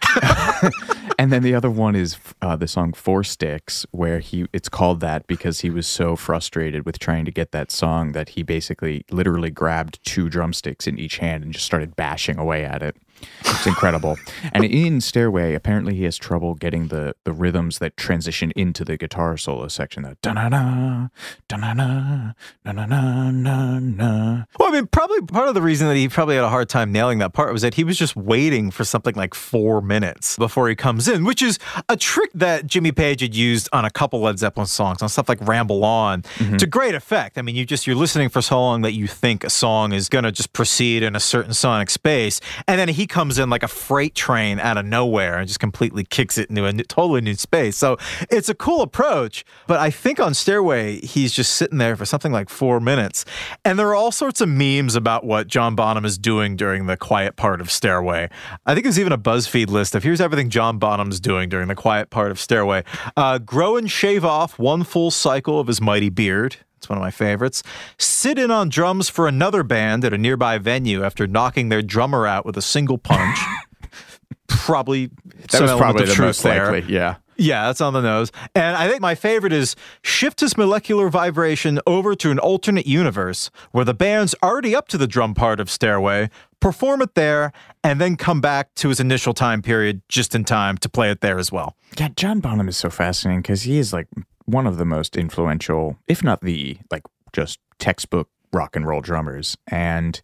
and 1.18 1.32
then 1.32 1.42
the 1.42 1.54
other 1.54 1.70
one 1.70 1.96
is 1.96 2.16
uh, 2.42 2.56
the 2.56 2.68
song 2.68 2.92
Four 2.92 3.24
Sticks, 3.24 3.86
where 3.90 4.18
he 4.18 4.46
it's 4.52 4.68
called 4.68 5.00
that 5.00 5.26
because 5.26 5.60
he 5.60 5.70
was 5.70 5.86
so 5.86 6.16
frustrated 6.16 6.84
with 6.84 6.98
trying 6.98 7.24
to 7.24 7.30
get 7.30 7.52
that 7.52 7.70
song 7.70 8.12
that 8.12 8.30
he 8.30 8.42
basically 8.42 9.04
literally 9.10 9.50
grabbed 9.50 10.04
two 10.04 10.28
drumsticks 10.28 10.86
in 10.86 10.98
each 10.98 11.18
hand 11.18 11.44
and 11.44 11.52
just 11.52 11.64
started 11.64 11.96
bashing 11.96 12.38
away 12.38 12.64
at 12.64 12.82
it. 12.82 12.96
It's 13.40 13.66
incredible. 13.66 14.18
and 14.52 14.64
in 14.64 15.00
Stairway, 15.00 15.54
apparently 15.54 15.94
he 15.94 16.04
has 16.04 16.16
trouble 16.16 16.54
getting 16.54 16.88
the 16.88 17.14
the 17.24 17.32
rhythms 17.32 17.78
that 17.78 17.96
transition 17.96 18.52
into 18.56 18.84
the 18.84 18.96
guitar 18.96 19.36
solo 19.36 19.68
section. 19.68 20.02
The 20.02 20.16
da 20.20 20.32
na 20.32 20.48
na 20.48 21.08
da 21.48 21.56
na 21.56 21.72
na 21.72 22.32
na 22.64 22.72
na 22.72 22.86
na 22.86 23.30
na 23.30 23.78
na. 23.78 24.44
Well, 24.58 24.68
I 24.68 24.72
mean, 24.72 24.86
probably 24.86 25.20
part 25.22 25.48
of 25.48 25.54
the 25.54 25.62
reason 25.62 25.88
that 25.88 25.96
he 25.96 26.08
probably 26.08 26.36
had 26.36 26.44
a 26.44 26.48
hard 26.48 26.68
time 26.68 26.92
nailing 26.92 27.18
that 27.18 27.32
part 27.32 27.52
was 27.52 27.62
that 27.62 27.74
he 27.74 27.84
was 27.84 27.96
just 27.96 28.16
waiting 28.16 28.70
for 28.70 28.84
something 28.84 29.14
like 29.14 29.34
four 29.34 29.80
minutes 29.80 30.36
before 30.36 30.68
he 30.68 30.74
comes 30.74 31.08
in, 31.08 31.24
which 31.24 31.42
is 31.42 31.58
a 31.88 31.96
trick 31.96 32.30
that 32.34 32.66
Jimmy 32.66 32.92
Page 32.92 33.20
had 33.20 33.34
used 33.34 33.68
on 33.72 33.84
a 33.84 33.90
couple 33.90 34.20
Led 34.20 34.38
Zeppelin 34.38 34.66
songs, 34.66 35.02
on 35.02 35.08
stuff 35.08 35.28
like 35.28 35.38
Ramble 35.46 35.84
On, 35.84 36.22
mm-hmm. 36.22 36.56
to 36.56 36.66
great 36.66 36.94
effect. 36.94 37.38
I 37.38 37.42
mean, 37.42 37.54
you 37.54 37.64
just 37.64 37.86
you're 37.86 37.96
listening 37.96 38.28
for 38.28 38.42
so 38.42 38.60
long 38.60 38.82
that 38.82 38.92
you 38.92 39.06
think 39.06 39.44
a 39.44 39.50
song 39.50 39.92
is 39.92 40.08
gonna 40.08 40.32
just 40.32 40.52
proceed 40.52 41.02
in 41.02 41.16
a 41.16 41.20
certain 41.20 41.54
sonic 41.54 41.90
space, 41.90 42.40
and 42.66 42.78
then 42.78 42.88
he 42.88 43.05
comes 43.07 43.38
in 43.38 43.50
like 43.50 43.62
a 43.62 43.68
freight 43.68 44.14
train 44.14 44.59
out 44.59 44.76
of 44.76 44.84
nowhere 44.84 45.38
and 45.38 45.46
just 45.48 45.61
completely 45.61 46.04
kicks 46.04 46.38
it 46.38 46.50
into 46.50 46.64
a 46.64 46.72
new, 46.72 46.82
totally 46.84 47.20
new 47.20 47.34
space. 47.34 47.76
So 47.76 47.96
it's 48.30 48.48
a 48.48 48.54
cool 48.54 48.82
approach, 48.82 49.44
but 49.66 49.78
I 49.78 49.90
think 49.90 50.20
on 50.20 50.34
Stairway 50.34 51.00
he's 51.00 51.32
just 51.32 51.52
sitting 51.52 51.78
there 51.78 51.96
for 51.96 52.04
something 52.04 52.32
like 52.32 52.48
four 52.48 52.80
minutes, 52.80 53.24
and 53.64 53.78
there 53.78 53.88
are 53.88 53.94
all 53.94 54.12
sorts 54.12 54.40
of 54.40 54.48
memes 54.48 54.94
about 54.94 55.24
what 55.24 55.46
John 55.46 55.74
Bonham 55.74 56.04
is 56.04 56.18
doing 56.18 56.57
during 56.57 56.86
the 56.86 56.96
quiet 56.96 57.36
part 57.36 57.61
of 57.61 57.70
Stairway. 57.70 58.28
I 58.64 58.74
think 58.74 58.84
there's 58.84 58.98
even 58.98 59.12
a 59.12 59.18
BuzzFeed 59.18 59.68
list 59.68 59.94
of 59.94 60.02
here's 60.02 60.20
everything 60.20 60.50
John 60.50 60.78
Bonham's 60.78 61.20
doing 61.20 61.48
during 61.48 61.68
the 61.68 61.74
quiet 61.74 62.11
part 62.11 62.30
of 62.30 62.40
Stairway. 62.40 62.84
Uh, 63.16 63.38
grow 63.38 63.76
and 63.76 63.90
shave 63.90 64.24
off 64.24 64.59
one 64.59 64.84
full 64.84 65.11
cycle 65.11 65.61
of 65.61 65.66
his 65.66 65.80
mighty 65.80 66.09
beard. 66.09 66.57
It's 66.77 66.89
one 66.89 66.99
of 66.99 67.03
my 67.03 67.11
favorites. 67.11 67.62
Sit 67.99 68.39
in 68.39 68.51
on 68.51 68.68
drums 68.68 69.09
for 69.09 69.27
another 69.27 69.62
band 69.62 70.05
at 70.05 70.12
a 70.12 70.18
nearby 70.18 70.59
venue 70.59 71.03
after 71.03 71.27
knocking 71.27 71.68
their 71.70 71.83
drummer 71.83 72.27
out 72.27 72.45
with 72.45 72.57
a 72.57 72.62
single 72.62 72.99
punch. 72.99 73.39
probably 74.49 75.07
That 75.43 75.51
some 75.53 75.62
was 75.62 75.70
element 75.70 75.79
probably 75.81 76.03
of 76.05 76.09
the 76.09 76.14
truth 76.14 76.27
most 76.29 76.43
there. 76.43 76.72
likely. 76.72 76.93
Yeah. 76.93 77.16
Yeah, 77.39 77.66
that's 77.66 77.83
on 77.83 77.93
the 77.93 78.01
nose. 78.01 78.33
And 78.55 78.77
I 78.77 78.89
think 78.89 79.03
my 79.03 79.14
favorite 79.14 79.53
is 79.53 79.77
shift 80.03 80.41
his 80.41 80.57
molecular 80.57 81.11
vibration 81.11 81.81
over 81.87 82.14
to 82.14 82.31
an 82.31 82.39
alternate 82.39 82.87
universe 82.87 83.51
where 83.72 83.85
the 83.85 83.93
band's 83.93 84.35
already 84.43 84.74
up 84.74 84.89
to 84.89 84.97
the 84.99 85.07
drum 85.07 85.35
part 85.35 85.61
of 85.61 85.70
Stairway, 85.70 86.31
perform 86.61 87.02
it 87.02 87.14
there, 87.14 87.52
and 87.84 88.00
then 88.00 88.16
come 88.16 88.40
back 88.40 88.74
to 88.76 88.88
his 88.88 89.00
initial 89.00 89.34
time 89.34 89.62
period 89.62 90.02
just 90.09 90.34
in 90.34 90.44
time 90.44 90.78
to 90.78 90.88
play 90.88 91.11
it 91.11 91.20
there 91.20 91.38
as 91.38 91.52
well. 91.52 91.76
Yeah, 91.98 92.09
John 92.16 92.40
Bonham 92.40 92.68
is 92.68 92.76
so 92.76 92.90
fascinating 92.90 93.42
because 93.42 93.62
he 93.62 93.78
is 93.78 93.92
like 93.92 94.09
one 94.44 94.66
of 94.66 94.76
the 94.76 94.84
most 94.84 95.16
influential, 95.16 95.98
if 96.07 96.24
not 96.24 96.40
the 96.40 96.78
like 96.90 97.02
just 97.32 97.59
textbook 97.78 98.28
rock 98.52 98.76
and 98.76 98.86
roll 98.86 99.00
drummers. 99.00 99.57
And 99.66 100.20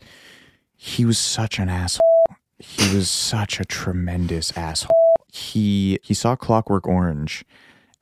he 0.76 1.04
was 1.04 1.18
such 1.18 1.58
an 1.58 1.68
asshole. 1.68 2.00
He 2.58 2.94
was 2.96 3.10
such 3.10 3.60
a 3.60 3.64
tremendous 3.64 4.56
asshole. 4.56 4.92
He 5.32 5.98
he 6.02 6.14
saw 6.14 6.36
Clockwork 6.36 6.86
Orange 6.86 7.44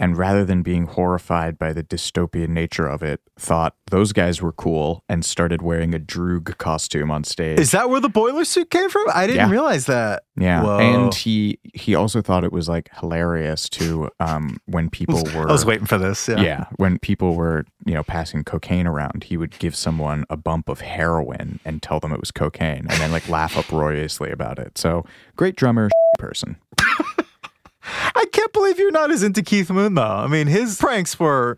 and 0.00 0.16
rather 0.16 0.44
than 0.44 0.62
being 0.62 0.86
horrified 0.86 1.58
by 1.58 1.72
the 1.72 1.84
dystopian 1.84 2.48
nature 2.48 2.86
of 2.88 3.02
it, 3.02 3.20
thought 3.38 3.76
those 3.90 4.12
guys 4.12 4.40
were 4.42 4.50
cool 4.52 5.04
and 5.08 5.24
started 5.24 5.60
wearing 5.62 5.94
a 5.94 5.98
Droog 6.00 6.56
costume 6.58 7.10
on 7.10 7.22
stage. 7.22 7.60
Is 7.60 7.70
that 7.72 7.90
where 7.90 8.00
the 8.00 8.08
boiler 8.08 8.44
suit 8.44 8.70
came 8.70 8.88
from? 8.90 9.04
I 9.14 9.26
didn't 9.26 9.46
Yeah. 9.48 9.50
realize 9.50 9.84
that. 9.86 10.24
yeah, 10.36 10.62
Whoa. 10.62 10.78
and 10.78 11.14
he 11.14 11.58
he 11.74 11.94
also 11.94 12.22
thought 12.22 12.44
it 12.44 12.52
was 12.52 12.66
like 12.68 12.88
hilarious 12.98 13.68
to 13.70 14.08
um 14.20 14.56
when 14.66 14.88
people 14.98 15.22
were 15.34 15.48
I 15.48 15.52
was 15.52 15.66
waiting 15.66 15.86
for 15.86 15.98
this. 15.98 16.26
Yeah. 16.28 16.40
yeah. 16.40 16.64
when 16.76 16.98
people 16.98 17.34
were, 17.36 17.64
you 17.84 17.92
know, 17.94 18.02
passing 18.02 18.42
cocaine 18.42 18.86
around, 18.86 19.24
he 19.24 19.36
would 19.36 19.58
give 19.58 19.76
someone 19.76 20.24
a 20.30 20.36
bump 20.38 20.68
of 20.70 20.80
heroin 20.80 21.60
and 21.64 21.82
tell 21.82 22.00
them 22.00 22.10
it 22.12 22.20
was 22.20 22.30
cocaine 22.30 22.86
and 22.88 22.98
then 23.00 23.12
like 23.12 23.28
laugh 23.28 23.56
uproariously 23.56 24.30
about 24.30 24.58
it. 24.58 24.78
So, 24.78 25.04
great 25.36 25.56
drummer, 25.56 25.90
person. 26.18 26.56
I 27.82 28.24
can't 28.32 28.52
believe 28.52 28.78
you're 28.78 28.90
not 28.90 29.10
as 29.10 29.22
into 29.22 29.42
Keith 29.42 29.70
Moon 29.70 29.94
though. 29.94 30.02
I 30.02 30.26
mean, 30.26 30.46
his 30.46 30.76
pranks 30.78 31.18
were 31.18 31.56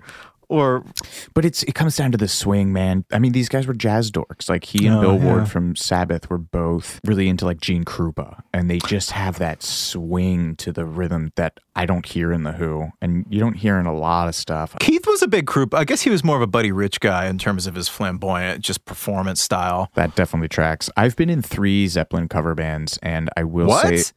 or 0.49 0.85
But 1.33 1.47
it's 1.47 1.63
it 1.63 1.75
comes 1.75 1.97
down 1.97 2.13
to 2.13 2.19
the 2.19 2.29
swing, 2.29 2.75
man. 2.75 3.07
I 3.11 3.19
mean, 3.19 3.33
these 3.33 3.49
guys 3.49 3.67
were 3.67 3.73
jazz 3.73 4.11
dorks. 4.11 4.51
Like 4.51 4.65
he 4.65 4.87
and 4.87 4.97
Oh, 4.97 5.01
Bill 5.01 5.15
yeah. 5.19 5.25
Ward 5.25 5.49
from 5.51 5.75
Sabbath 5.77 6.29
were 6.29 6.37
both 6.37 7.01
really 7.07 7.29
into 7.29 7.47
like 7.47 7.59
Gene 7.61 7.85
Krupa, 7.85 8.43
and 8.53 8.69
they 8.69 8.79
just 8.81 9.13
have 9.13 9.39
that 9.39 9.63
swing 9.63 10.55
to 10.57 10.71
the 10.71 10.85
rhythm 10.85 11.33
that 11.37 11.59
I 11.75 11.87
don't 11.87 12.05
hear 12.05 12.33
in 12.33 12.43
the 12.43 12.53
Who, 12.53 12.91
and 13.01 13.25
you 13.31 13.41
don't 13.41 13.55
hear 13.55 13.79
in 13.79 13.87
a 13.87 13.95
lot 13.95 14.29
of 14.29 14.35
stuff. 14.35 14.77
Keith 14.79 15.07
was 15.07 15.23
a 15.23 15.29
big 15.29 15.47
group. 15.47 15.73
I 15.75 15.85
guess 15.85 16.03
he 16.03 16.11
was 16.11 16.23
more 16.23 16.37
of 16.37 16.43
a 16.43 16.47
Buddy 16.47 16.71
Rich 16.71 17.01
guy 17.01 17.29
in 17.29 17.39
terms 17.39 17.67
of 17.67 17.75
his 17.75 17.89
flamboyant, 17.89 18.61
just 18.63 18.85
performance 18.85 19.41
style. 19.41 19.91
That 19.95 20.15
definitely 20.17 20.49
tracks. 20.49 20.91
I've 20.99 21.17
been 21.17 21.31
in 21.31 21.41
three 21.41 21.89
Zeppelin 21.89 22.29
cover 22.29 22.55
bands, 22.55 22.99
and 23.03 23.31
I 23.39 23.45
will 23.45 23.69
What? 23.69 23.89
say, 23.99 24.13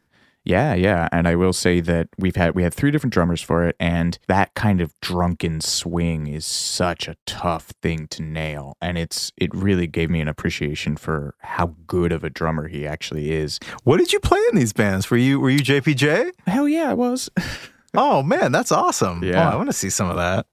yeah, 0.46 0.76
yeah, 0.76 1.10
and 1.12 1.28
I 1.28 1.36
will 1.36 1.54
say 1.54 1.82
that 1.82 2.08
we've 2.18 2.36
had 2.36 2.56
we 2.56 2.64
had 2.64 2.74
three 2.74 2.92
different 2.92 3.14
drummers 3.14 3.42
for 3.42 3.64
it, 3.68 3.76
and 3.80 4.18
that 4.28 4.54
kind 4.54 4.80
of 4.80 4.94
drunken 5.02 5.60
swing 5.60 6.28
is 6.28 6.46
such 6.46 7.08
a 7.08 7.16
tough 7.26 7.74
thing 7.82 8.08
to 8.10 8.22
nail, 8.22 8.78
and 8.80 8.98
it's 8.98 9.32
it 9.38 9.54
really 9.54 9.88
gave 9.88 10.10
me 10.10 10.22
an 10.22 10.28
appreciation 10.28 10.98
for 10.98 11.36
how 11.40 11.76
good 11.88 12.12
of 12.12 12.24
a 12.24 12.30
drummer 12.30 12.68
he 12.68 12.86
actually 12.86 13.32
is. 13.32 13.60
What 13.84 13.98
did 13.98 14.14
you 14.14 14.20
play 14.20 14.40
in 14.52 14.56
these 14.58 14.74
bands? 14.74 15.10
Were 15.10 15.18
you 15.18 15.40
were 15.40 15.50
you 15.50 15.60
JPJ? 15.60 16.32
Hell 16.46 16.68
yeah, 16.68 16.92
I 16.92 16.94
was. 16.94 17.30
Oh 17.98 18.22
man, 18.22 18.52
that's 18.52 18.74
awesome. 18.74 19.24
Yeah. 19.24 19.50
Oh, 19.50 19.54
I 19.54 19.56
want 19.56 19.70
to 19.70 19.74
see 19.74 19.90
some 19.90 20.10
of 20.10 20.18
that. 20.18 20.48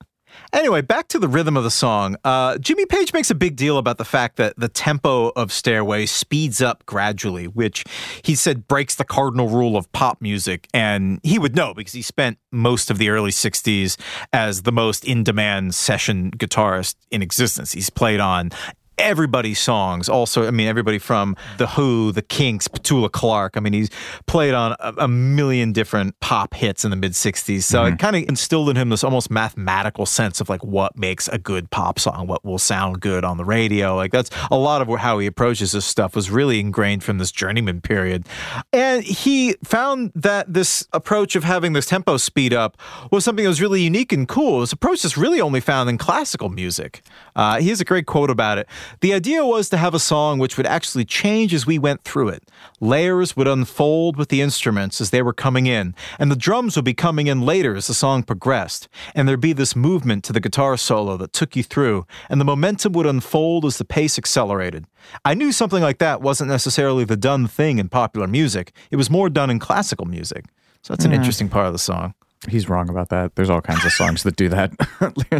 Anyway, 0.52 0.82
back 0.82 1.08
to 1.08 1.18
the 1.18 1.28
rhythm 1.28 1.56
of 1.56 1.64
the 1.64 1.70
song. 1.70 2.16
Uh, 2.24 2.58
Jimmy 2.58 2.86
Page 2.86 3.12
makes 3.12 3.30
a 3.30 3.34
big 3.34 3.56
deal 3.56 3.78
about 3.78 3.98
the 3.98 4.04
fact 4.04 4.36
that 4.36 4.54
the 4.56 4.68
tempo 4.68 5.28
of 5.30 5.50
Stairway 5.52 6.06
speeds 6.06 6.60
up 6.60 6.84
gradually, 6.86 7.46
which 7.46 7.84
he 8.22 8.34
said 8.34 8.68
breaks 8.68 8.94
the 8.94 9.04
cardinal 9.04 9.48
rule 9.48 9.76
of 9.76 9.90
pop 9.92 10.20
music. 10.20 10.68
And 10.74 11.20
he 11.22 11.38
would 11.38 11.56
know 11.56 11.74
because 11.74 11.92
he 11.92 12.02
spent 12.02 12.38
most 12.50 12.90
of 12.90 12.98
the 12.98 13.08
early 13.08 13.30
60s 13.30 13.96
as 14.32 14.62
the 14.62 14.72
most 14.72 15.04
in 15.04 15.24
demand 15.24 15.74
session 15.74 16.30
guitarist 16.32 16.96
in 17.10 17.22
existence. 17.22 17.72
He's 17.72 17.90
played 17.90 18.20
on 18.20 18.50
everybody's 18.98 19.58
songs. 19.58 20.08
Also, 20.08 20.46
I 20.46 20.50
mean, 20.50 20.68
everybody 20.68 20.98
from 20.98 21.36
The 21.58 21.66
Who, 21.68 22.12
The 22.12 22.22
Kinks, 22.22 22.68
Petula 22.68 23.10
Clark. 23.10 23.56
I 23.56 23.60
mean, 23.60 23.72
he's 23.72 23.90
played 24.26 24.54
on 24.54 24.76
a, 24.80 24.94
a 24.98 25.08
million 25.08 25.72
different 25.72 26.18
pop 26.20 26.54
hits 26.54 26.84
in 26.84 26.90
the 26.90 26.96
mid 26.96 27.12
60s. 27.12 27.62
So 27.62 27.84
it 27.84 27.98
kind 27.98 28.16
of 28.16 28.22
instilled 28.28 28.68
in 28.70 28.76
him 28.76 28.90
this 28.90 29.04
almost 29.04 29.30
mathematical 29.30 30.06
sense 30.06 30.40
of 30.40 30.48
like 30.48 30.62
what 30.64 30.96
makes 30.96 31.28
a 31.28 31.38
good 31.38 31.70
pop 31.70 31.98
song, 31.98 32.26
what 32.26 32.44
will 32.44 32.58
sound 32.58 33.00
good 33.00 33.24
on 33.24 33.36
the 33.36 33.44
radio. 33.44 33.96
Like 33.96 34.12
that's 34.12 34.30
a 34.50 34.56
lot 34.56 34.82
of 34.82 34.88
how 34.98 35.18
he 35.18 35.26
approaches 35.26 35.72
this 35.72 35.84
stuff 35.84 36.14
was 36.14 36.30
really 36.30 36.60
ingrained 36.60 37.02
from 37.02 37.18
this 37.18 37.32
journeyman 37.32 37.80
period. 37.80 38.26
And 38.72 39.02
he 39.02 39.54
found 39.64 40.12
that 40.14 40.52
this 40.52 40.86
approach 40.92 41.34
of 41.36 41.44
having 41.44 41.72
this 41.72 41.86
tempo 41.86 42.16
speed 42.16 42.52
up 42.52 42.76
was 43.10 43.24
something 43.24 43.44
that 43.44 43.48
was 43.48 43.60
really 43.60 43.82
unique 43.82 44.12
and 44.12 44.28
cool. 44.28 44.60
This 44.60 44.72
approach 44.72 45.04
is 45.04 45.16
really 45.16 45.40
only 45.40 45.60
found 45.60 45.88
in 45.88 45.98
classical 45.98 46.48
music. 46.48 47.02
Uh, 47.34 47.60
he 47.60 47.68
has 47.70 47.80
a 47.80 47.84
great 47.84 48.06
quote 48.06 48.30
about 48.30 48.58
it. 48.58 48.68
The 49.00 49.14
idea 49.14 49.44
was 49.44 49.68
to 49.70 49.76
have 49.76 49.94
a 49.94 49.98
song 49.98 50.38
which 50.38 50.56
would 50.56 50.66
actually 50.66 51.04
change 51.04 51.54
as 51.54 51.66
we 51.66 51.78
went 51.78 52.04
through 52.04 52.28
it. 52.28 52.48
Layers 52.80 53.36
would 53.36 53.48
unfold 53.48 54.16
with 54.16 54.28
the 54.28 54.40
instruments 54.40 55.00
as 55.00 55.10
they 55.10 55.22
were 55.22 55.32
coming 55.32 55.66
in, 55.66 55.94
and 56.18 56.30
the 56.30 56.36
drums 56.36 56.76
would 56.76 56.84
be 56.84 56.94
coming 56.94 57.26
in 57.26 57.42
later 57.42 57.74
as 57.74 57.86
the 57.86 57.94
song 57.94 58.22
progressed. 58.22 58.88
And 59.14 59.28
there'd 59.28 59.40
be 59.40 59.52
this 59.52 59.76
movement 59.76 60.24
to 60.24 60.32
the 60.32 60.40
guitar 60.40 60.76
solo 60.76 61.16
that 61.16 61.32
took 61.32 61.56
you 61.56 61.62
through, 61.62 62.06
and 62.28 62.40
the 62.40 62.44
momentum 62.44 62.92
would 62.92 63.06
unfold 63.06 63.64
as 63.64 63.78
the 63.78 63.84
pace 63.84 64.18
accelerated. 64.18 64.86
I 65.24 65.34
knew 65.34 65.52
something 65.52 65.82
like 65.82 65.98
that 65.98 66.22
wasn't 66.22 66.50
necessarily 66.50 67.04
the 67.04 67.16
done 67.16 67.46
thing 67.46 67.78
in 67.78 67.88
popular 67.88 68.26
music, 68.26 68.72
it 68.90 68.96
was 68.96 69.10
more 69.10 69.28
done 69.28 69.50
in 69.50 69.58
classical 69.58 70.06
music. 70.06 70.44
So 70.82 70.92
that's 70.92 71.04
an 71.04 71.12
mm. 71.12 71.16
interesting 71.16 71.48
part 71.48 71.66
of 71.66 71.72
the 71.72 71.78
song. 71.78 72.14
He's 72.48 72.68
wrong 72.68 72.88
about 72.90 73.08
that. 73.10 73.36
There's 73.36 73.50
all 73.50 73.60
kinds 73.60 73.84
of 73.84 73.92
songs 73.92 74.24
that 74.24 74.34
do 74.34 74.48
that. 74.48 74.72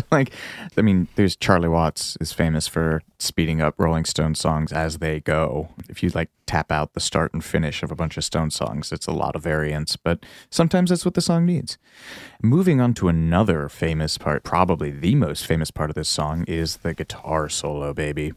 like, 0.13 0.33
I 0.77 0.83
mean, 0.83 1.09
there's 1.17 1.35
Charlie 1.35 1.69
Watts 1.69 2.17
is 2.21 2.33
famous 2.33 2.69
for 2.69 3.03
speeding 3.19 3.61
up 3.61 3.75
Rolling 3.77 4.05
Stone 4.05 4.37
songs 4.37 4.73
as 4.73 4.99
they 4.99 5.19
go. 5.19 5.69
If 5.89 6.03
you 6.05 6.11
like 6.15 6.31
tap 6.47 6.71
out 6.71 6.95
the 6.95 7.01
start 7.01 7.33
and 7.35 7.43
finish 7.45 7.83
of 7.83 7.91
a 7.91 7.97
bunch 7.97 8.17
of 8.17 8.25
Stone 8.25 8.51
songs, 8.53 8.93
it's 8.93 9.09
a 9.09 9.13
lot 9.13 9.35
of 9.35 9.43
variance, 9.43 9.97
but 9.97 10.25
sometimes 10.49 10.91
that's 10.91 11.05
what 11.05 11.15
the 11.15 11.21
song 11.21 11.45
needs. 11.45 11.77
Moving 12.41 12.81
on 12.81 12.95
to 12.95 13.09
another 13.09 13.69
famous 13.69 14.17
part, 14.17 14.45
probably 14.45 14.91
the 14.91 15.17
most 15.17 15.45
famous 15.45 15.73
part 15.73 15.91
of 15.91 15.95
this 15.95 16.09
song 16.09 16.45
is 16.47 16.79
the 16.79 16.95
guitar 16.95 17.49
solo, 17.49 17.93
baby. 17.93 18.33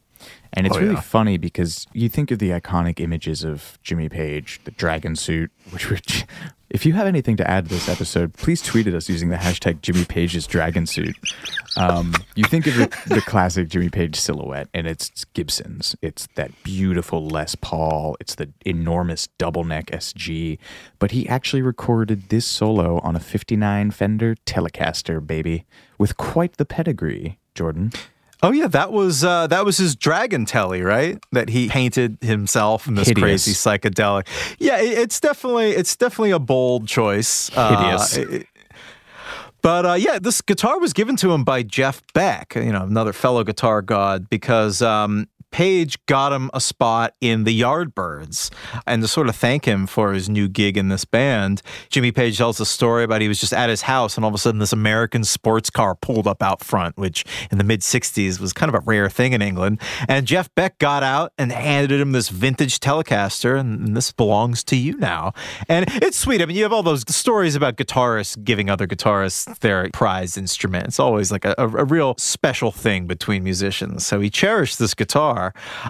And 0.54 0.66
it's 0.66 0.76
Oh, 0.76 0.80
really 0.80 0.94
yeah. 0.96 1.02
funny 1.02 1.38
because 1.38 1.86
you 1.94 2.08
think 2.10 2.32
of 2.32 2.40
the 2.40 2.50
iconic 2.50 3.00
images 3.00 3.44
of 3.44 3.78
Jimmy 3.84 4.08
Page, 4.10 4.62
the 4.64 4.72
dragon 4.72 5.16
suit, 5.16 5.52
which 5.72 5.90
would. 5.92 6.24
If 6.70 6.86
you 6.86 6.94
have 6.94 7.06
anything 7.06 7.38
to 7.38 7.50
add 7.50 7.66
to 7.66 7.70
this 7.70 7.88
episode, 7.88 8.34
please 8.34 8.62
tweet 8.62 8.88
at 8.88 8.96
us 8.96 9.08
using 9.08 9.30
the 9.30 9.36
hashtag 9.36 9.82
Jimmy 9.82 10.04
Page's 10.04 10.48
dragon 10.48 10.88
suit. 10.88 11.16
Um, 11.78 12.16
you 12.36 12.44
think 12.44 12.66
of 12.66 12.76
the, 12.76 12.88
the 13.06 13.22
classic 13.22 13.70
Jimmy 13.70 13.90
Page 13.90 14.16
silhouette, 14.16 14.68
and 14.74 14.88
it's 14.88 15.26
Gibson's. 15.26 15.96
It's 16.02 16.28
that 16.36 16.52
beautiful 16.64 17.28
Les 17.28 17.54
Paul. 17.56 18.18
It's 18.20 18.36
the 18.36 18.52
enormous 18.66 19.28
double 19.38 19.64
neck 19.64 19.88
SG. 19.88 20.58
But 20.98 21.12
he 21.12 21.30
actually 21.30 21.62
recorded 21.62 22.30
this 22.30 22.48
solo 22.48 23.00
on 23.00 23.16
a 23.16 23.20
59 23.20 23.92
Fender 23.92 24.36
Telecaster, 24.46 25.26
baby, 25.26 25.66
with 26.00 26.18
quite 26.18 26.58
the 26.58 26.66
pedigree, 26.66 27.38
Jordan. 27.54 27.92
Oh 28.44 28.52
yeah, 28.52 28.68
that 28.68 28.92
was 28.92 29.24
uh, 29.24 29.48
that 29.48 29.66
was 29.66 29.78
his 29.78 29.96
dragon 29.96 30.46
telly, 30.46 30.82
right? 30.82 31.18
That 31.32 31.50
he 31.50 31.68
painted 31.70 32.18
himself 32.22 32.88
in 32.88 32.96
this 32.96 33.08
Hideous. 33.08 33.24
crazy 33.46 33.52
psychedelic. 33.54 34.28
Yeah, 34.60 34.80
it, 34.82 34.98
it's 34.98 35.20
definitely 35.20 35.72
it's 35.72 35.96
definitely 35.96 36.32
a 36.32 36.40
bold 36.40 36.88
choice. 36.88 37.50
Uh, 37.56 37.78
Hideous. 37.78 38.18
it- 38.18 38.48
but 39.62 39.84
uh, 39.84 39.94
yeah, 39.94 40.20
this 40.20 40.42
guitar 40.42 40.80
was 40.80 40.94
given 40.94 41.16
to 41.16 41.32
him 41.34 41.44
by 41.44 41.64
Jeff 41.64 42.04
Beck, 42.14 42.54
you 42.56 42.72
know, 42.72 42.84
another 42.84 43.14
fellow 43.14 43.44
guitar 43.44 43.82
god, 43.82 44.30
because 44.30 44.84
um, 44.84 45.28
Page 45.56 46.06
got 46.06 46.34
him 46.34 46.52
a 46.54 46.60
spot 46.60 47.14
in 47.22 47.46
the 47.46 47.62
Yardbirds. 47.62 48.52
And 48.86 49.02
to 49.02 49.08
sort 49.08 49.30
of 49.30 49.38
thank 49.38 49.64
him 49.64 49.88
for 49.88 50.12
his 50.12 50.28
new 50.28 50.50
gig 50.50 50.76
in 50.76 50.90
this 50.90 51.06
band, 51.06 51.62
Jimmy 51.88 52.12
Page 52.12 52.38
tells 52.38 52.60
a 52.60 52.66
story 52.66 53.06
about 53.06 53.22
he 53.22 53.30
was 53.30 53.40
just 53.40 53.54
at 53.54 53.70
his 53.70 53.84
house 53.84 54.18
and 54.18 54.26
all 54.26 54.30
of 54.30 54.36
a 54.36 54.38
sudden 54.38 54.60
this 54.60 54.74
American 54.74 55.24
sports 55.24 55.70
car 55.70 55.96
pulled 55.96 56.28
up 56.28 56.44
out 56.44 56.62
front, 56.62 56.98
which 56.98 57.24
in 57.52 57.58
the 57.58 57.64
mid 57.64 57.80
60s 57.80 58.38
was 58.38 58.52
kind 58.52 58.68
of 58.68 58.76
a 58.76 58.84
rare 58.84 59.10
thing 59.10 59.32
in 59.32 59.42
England. 59.42 59.80
And 60.10 60.28
Jeff 60.28 60.54
Beck 60.56 60.78
got 60.78 61.04
out 61.04 61.32
and 61.38 61.54
handed 61.54 62.02
him 62.02 62.12
this 62.12 62.28
vintage 62.28 62.82
Telecaster, 62.82 63.58
and 63.58 63.96
this 63.96 64.12
belongs 64.12 64.62
to 64.66 64.76
you 64.76 64.98
now. 64.98 65.32
And 65.70 65.86
it's 66.02 66.18
sweet. 66.18 66.42
I 66.42 66.48
mean, 66.48 66.58
you 66.58 66.64
have 66.64 66.74
all 66.74 66.84
those 66.84 67.06
stories 67.08 67.56
about 67.56 67.78
guitarists 67.78 68.44
giving 68.44 68.70
other 68.70 68.88
guitarists 68.88 69.58
their 69.60 69.90
prized 69.94 70.38
instrument. 70.38 70.88
It's 70.88 71.00
always 71.00 71.32
like 71.32 71.46
a, 71.46 71.56
a, 71.58 71.64
a 71.64 71.86
real 71.86 72.16
special 72.18 72.74
thing 72.74 73.08
between 73.08 73.42
musicians. 73.42 74.06
So 74.06 74.20
he 74.20 74.30
cherished 74.30 74.80
this 74.80 74.94
guitar. 74.94 75.45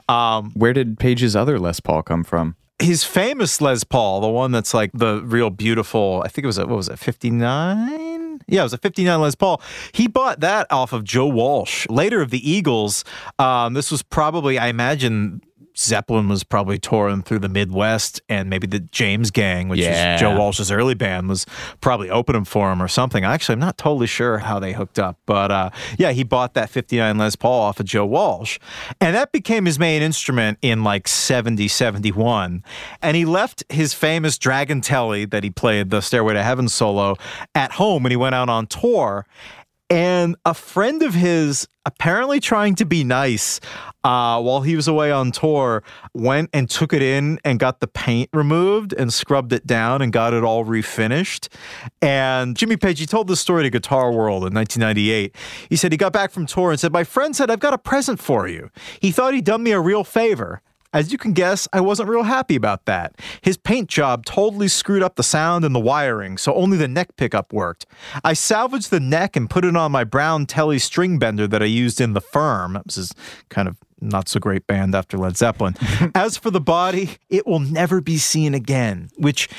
Um, 0.09 0.51
Where 0.53 0.73
did 0.73 0.99
Page's 0.99 1.35
other 1.35 1.59
Les 1.59 1.79
Paul 1.79 2.03
come 2.03 2.23
from? 2.23 2.55
his 2.79 3.03
famous 3.03 3.61
Les 3.61 3.83
Paul, 3.83 4.21
the 4.21 4.27
one 4.27 4.51
that's 4.51 4.73
like 4.73 4.91
the 4.93 5.21
real 5.23 5.49
beautiful, 5.49 6.21
I 6.25 6.27
think 6.27 6.43
it 6.43 6.47
was 6.47 6.57
a, 6.57 6.65
what 6.65 6.75
was 6.75 6.89
it, 6.89 6.99
59? 6.99 8.41
Yeah, 8.47 8.59
it 8.59 8.63
was 8.63 8.73
a 8.73 8.77
59 8.77 9.21
Les 9.21 9.35
Paul. 9.35 9.61
He 9.93 10.07
bought 10.07 10.41
that 10.41 10.67
off 10.69 10.91
of 10.91 11.03
Joe 11.03 11.27
Walsh. 11.27 11.87
Later 11.89 12.21
of 12.21 12.31
the 12.31 12.49
Eagles, 12.49 13.05
um, 13.39 13.73
this 13.73 13.91
was 13.91 14.03
probably, 14.03 14.59
I 14.59 14.67
imagine, 14.67 15.41
Zeppelin 15.77 16.27
was 16.29 16.43
probably 16.43 16.77
touring 16.79 17.21
through 17.21 17.39
the 17.39 17.49
Midwest, 17.49 18.21
and 18.29 18.49
maybe 18.49 18.65
the 18.67 18.79
James 18.79 19.31
Gang, 19.31 19.67
which 19.67 19.79
Yeah. 19.81 20.15
is 20.15 20.21
Joe 20.21 20.35
Walsh's 20.37 20.71
early 20.71 20.93
band, 20.93 21.27
was 21.27 21.45
probably 21.81 22.09
opening 22.09 22.45
for 22.45 22.71
him 22.71 22.81
or 22.81 22.87
something. 22.87 23.23
Actually, 23.25 23.53
I'm 23.53 23.59
not 23.59 23.77
totally 23.77 24.07
sure 24.07 24.39
how 24.39 24.59
they 24.59 24.73
hooked 24.73 24.99
up, 24.99 25.17
but 25.25 25.51
uh, 25.51 25.69
yeah, 25.97 26.11
he 26.11 26.23
bought 26.23 26.53
that 26.53 26.69
59 26.69 27.17
Les 27.17 27.35
Paul 27.35 27.61
off 27.61 27.79
of 27.79 27.85
Joe 27.85 28.05
Walsh, 28.05 28.57
and 29.01 29.15
that 29.15 29.31
became 29.31 29.65
his 29.65 29.77
main 29.77 30.01
instrument 30.01 30.57
in 30.61 30.83
like 30.83 31.07
70, 31.07 31.67
71. 31.67 32.63
And 33.01 33.17
he 33.17 33.25
left 33.25 33.63
his 33.69 33.93
famous 33.93 34.37
Dragon 34.37 34.81
Telly 34.81 35.25
that 35.25 35.43
he 35.43 35.49
played 35.49 35.89
the 35.89 36.01
Stairway 36.01 36.33
to 36.35 36.43
Heaven 36.43 36.69
solo 36.69 37.15
at 37.53 37.73
home 37.73 38.03
when 38.03 38.11
he 38.11 38.15
went 38.15 38.35
out 38.35 38.49
on 38.49 38.67
tour. 38.67 39.25
And 39.89 40.35
a 40.45 40.55
friend 40.55 41.03
of 41.03 41.13
his, 41.13 41.67
apparently 41.85 42.39
trying 42.39 42.73
to 42.75 42.85
be 42.85 43.03
nice 43.03 43.59
uh, 44.03 44.41
while 44.41 44.61
he 44.61 44.75
was 44.75 44.87
away 44.87 45.11
on 45.11 45.31
tour, 45.31 45.83
went 46.13 46.49
and 46.53 46.67
took 46.67 46.91
it 46.91 47.03
in 47.03 47.39
and 47.45 47.59
got 47.59 47.81
the 47.81 47.87
paint 47.87 48.29
removed 48.33 48.93
and 48.93 49.13
scrubbed 49.13 49.53
it 49.53 49.67
down 49.67 50.01
and 50.01 50.11
got 50.11 50.33
it 50.33 50.43
all 50.43 50.65
refinished. 50.65 51.49
And 52.01 52.57
Jimmy 52.57 52.77
Page, 52.77 52.99
he 52.99 53.05
told 53.05 53.27
this 53.27 53.39
story 53.39 53.61
to 53.61 53.69
Guitar 53.69 54.11
World 54.11 54.43
in 54.45 54.53
1998. 54.53 55.35
He 55.69 55.75
said 55.75 55.91
he 55.91 55.97
got 55.97 56.13
back 56.13 56.31
from 56.31 56.47
tour 56.47 56.71
and 56.71 56.79
said, 56.79 56.91
My 56.91 57.03
friend 57.03 57.35
said, 57.35 57.51
I've 57.51 57.59
got 57.59 57.73
a 57.73 57.77
present 57.77 58.19
for 58.19 58.47
you. 58.47 58.71
He 58.99 59.11
thought 59.11 59.35
he'd 59.35 59.45
done 59.45 59.61
me 59.61 59.71
a 59.71 59.79
real 59.79 60.03
favor. 60.03 60.63
As 60.95 61.11
you 61.11 61.17
can 61.17 61.33
guess, 61.33 61.67
I 61.73 61.81
wasn't 61.81 62.07
real 62.07 62.23
happy 62.23 62.55
about 62.55 62.85
that. 62.85 63.19
His 63.41 63.57
paint 63.57 63.89
job 63.89 64.23
totally 64.25 64.69
screwed 64.69 65.03
up 65.03 65.17
the 65.17 65.23
sound 65.23 65.65
and 65.65 65.75
the 65.75 65.79
wiring, 65.79 66.37
so 66.37 66.53
only 66.53 66.77
the 66.77 66.87
neck 66.87 67.17
pickup 67.17 67.51
worked. 67.51 67.85
I 68.23 68.31
salvaged 68.31 68.91
the 68.91 69.01
neck 69.01 69.35
and 69.35 69.49
put 69.49 69.65
it 69.65 69.75
on 69.75 69.91
my 69.91 70.05
brown 70.05 70.45
Telly 70.45 70.79
string 70.79 71.19
bender 71.19 71.49
that 71.49 71.61
I 71.61 71.65
used 71.65 71.99
in 71.99 72.13
The 72.13 72.21
Firm. 72.21 72.81
This 72.85 72.97
is 72.97 73.11
kind 73.49 73.67
of 73.67 73.75
not 73.99 74.29
so 74.29 74.39
great 74.39 74.67
band 74.67 74.95
after 74.95 75.17
Led 75.17 75.35
Zeppelin. 75.35 75.75
As 76.15 76.37
for 76.37 76.49
the 76.49 76.61
body, 76.61 77.17
it 77.29 77.45
will 77.45 77.59
never 77.59 77.99
be 77.99 78.17
seen 78.17 78.53
again, 78.53 79.09
which 79.17 79.49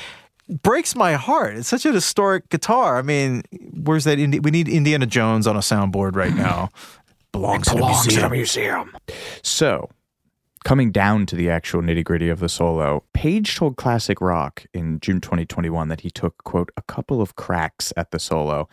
breaks 0.49 0.95
my 0.95 1.13
heart. 1.13 1.55
It's 1.55 1.67
such 1.67 1.85
an 1.85 1.93
historic 1.93 2.49
guitar. 2.49 2.97
I 2.97 3.03
mean, 3.03 3.43
where's 3.83 4.05
that? 4.05 4.17
Indi- 4.17 4.39
we 4.39 4.49
need 4.49 4.67
Indiana 4.67 5.05
Jones 5.05 5.45
on 5.45 5.55
a 5.55 5.59
soundboard 5.59 6.15
right 6.15 6.33
now. 6.33 6.69
belongs, 7.31 7.69
belongs 7.69 8.17
in 8.17 8.23
a 8.23 8.27
a 8.27 8.29
museum. 8.29 8.97
So, 9.43 9.89
coming 10.67 10.91
down 10.91 11.25
to 11.25 11.33
the 11.33 11.49
actual 11.49 11.81
nitty 11.81 12.03
gritty 12.03 12.27
of 12.27 12.41
the 12.41 12.49
solo, 12.49 13.01
Page 13.13 13.55
told 13.55 13.77
Classic 13.77 14.19
Rock 14.19 14.65
in 14.73 14.99
June 14.99 15.21
2021 15.21 15.87
that 15.87 16.01
he 16.01 16.09
took, 16.09 16.43
quote, 16.43 16.71
a 16.75 16.81
couple 16.81 17.21
of 17.21 17.37
cracks 17.37 17.93
at 17.95 18.11
the 18.11 18.19
solo. 18.19 18.67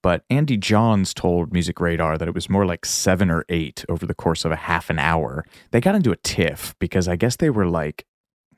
But 0.00 0.22
Andy 0.30 0.56
Johns 0.56 1.12
told 1.12 1.52
Music 1.52 1.80
Radar 1.80 2.16
that 2.18 2.28
it 2.28 2.36
was 2.36 2.48
more 2.48 2.64
like 2.66 2.86
seven 2.86 3.32
or 3.32 3.44
eight 3.48 3.84
over 3.88 4.06
the 4.06 4.14
course 4.14 4.44
of 4.44 4.52
a 4.52 4.56
half 4.56 4.90
an 4.90 5.00
hour. 5.00 5.44
They 5.72 5.80
got 5.80 5.96
into 5.96 6.12
a 6.12 6.16
tiff 6.18 6.76
because 6.78 7.08
I 7.08 7.16
guess 7.16 7.34
they 7.34 7.50
were 7.50 7.66
like, 7.66 8.06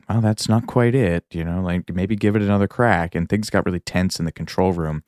well, 0.06 0.20
that's 0.20 0.46
not 0.46 0.66
quite 0.66 0.94
it, 0.94 1.24
you 1.30 1.44
know, 1.44 1.62
like 1.62 1.90
maybe 1.94 2.14
give 2.14 2.36
it 2.36 2.42
another 2.42 2.68
crack. 2.68 3.14
And 3.14 3.26
things 3.26 3.48
got 3.48 3.64
really 3.64 3.80
tense 3.80 4.18
in 4.18 4.26
the 4.26 4.32
control 4.32 4.74
room. 4.74 5.02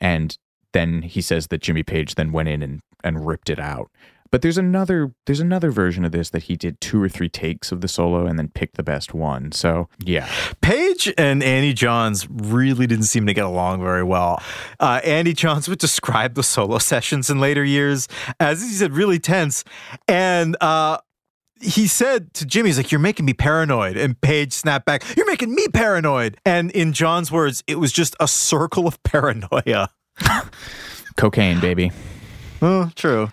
And 0.00 0.36
then 0.72 1.02
he 1.02 1.20
says 1.20 1.46
that 1.46 1.62
Jimmy 1.62 1.84
Page 1.84 2.16
then 2.16 2.32
went 2.32 2.48
in 2.48 2.64
and, 2.64 2.80
and 3.04 3.24
ripped 3.28 3.48
it 3.48 3.60
out. 3.60 3.92
But 4.30 4.42
there's 4.42 4.58
another 4.58 5.12
there's 5.26 5.40
another 5.40 5.70
version 5.70 6.04
of 6.04 6.12
this 6.12 6.30
that 6.30 6.44
he 6.44 6.56
did 6.56 6.80
two 6.80 7.02
or 7.02 7.08
three 7.08 7.28
takes 7.28 7.72
of 7.72 7.80
the 7.80 7.88
solo 7.88 8.26
and 8.26 8.38
then 8.38 8.48
picked 8.48 8.76
the 8.76 8.82
best 8.82 9.14
one. 9.14 9.52
So 9.52 9.88
yeah, 10.04 10.28
Page 10.60 11.12
and 11.16 11.42
Andy 11.42 11.72
Johns 11.72 12.28
really 12.30 12.86
didn't 12.86 13.04
seem 13.04 13.26
to 13.26 13.34
get 13.34 13.44
along 13.44 13.82
very 13.82 14.02
well. 14.04 14.42
Uh, 14.80 15.00
Andy 15.04 15.32
Johns 15.32 15.68
would 15.68 15.78
describe 15.78 16.34
the 16.34 16.42
solo 16.42 16.78
sessions 16.78 17.30
in 17.30 17.40
later 17.40 17.64
years 17.64 18.08
as 18.40 18.62
he 18.62 18.68
said 18.68 18.92
really 18.92 19.18
tense, 19.18 19.64
and 20.06 20.56
uh, 20.60 20.98
he 21.60 21.86
said 21.86 22.32
to 22.34 22.46
Jimmy, 22.46 22.68
"He's 22.68 22.76
like, 22.76 22.92
you're 22.92 22.98
making 23.00 23.24
me 23.24 23.32
paranoid." 23.32 23.96
And 23.96 24.20
Page 24.20 24.52
snapped 24.52 24.84
back, 24.86 25.02
"You're 25.16 25.26
making 25.26 25.54
me 25.54 25.66
paranoid." 25.68 26.36
And 26.44 26.70
in 26.70 26.92
John's 26.92 27.32
words, 27.32 27.64
it 27.66 27.78
was 27.78 27.92
just 27.92 28.14
a 28.20 28.28
circle 28.28 28.86
of 28.86 29.02
paranoia. 29.02 29.88
cocaine, 31.16 31.60
baby. 31.60 31.90
Oh, 32.60 32.90
true. 32.94 33.30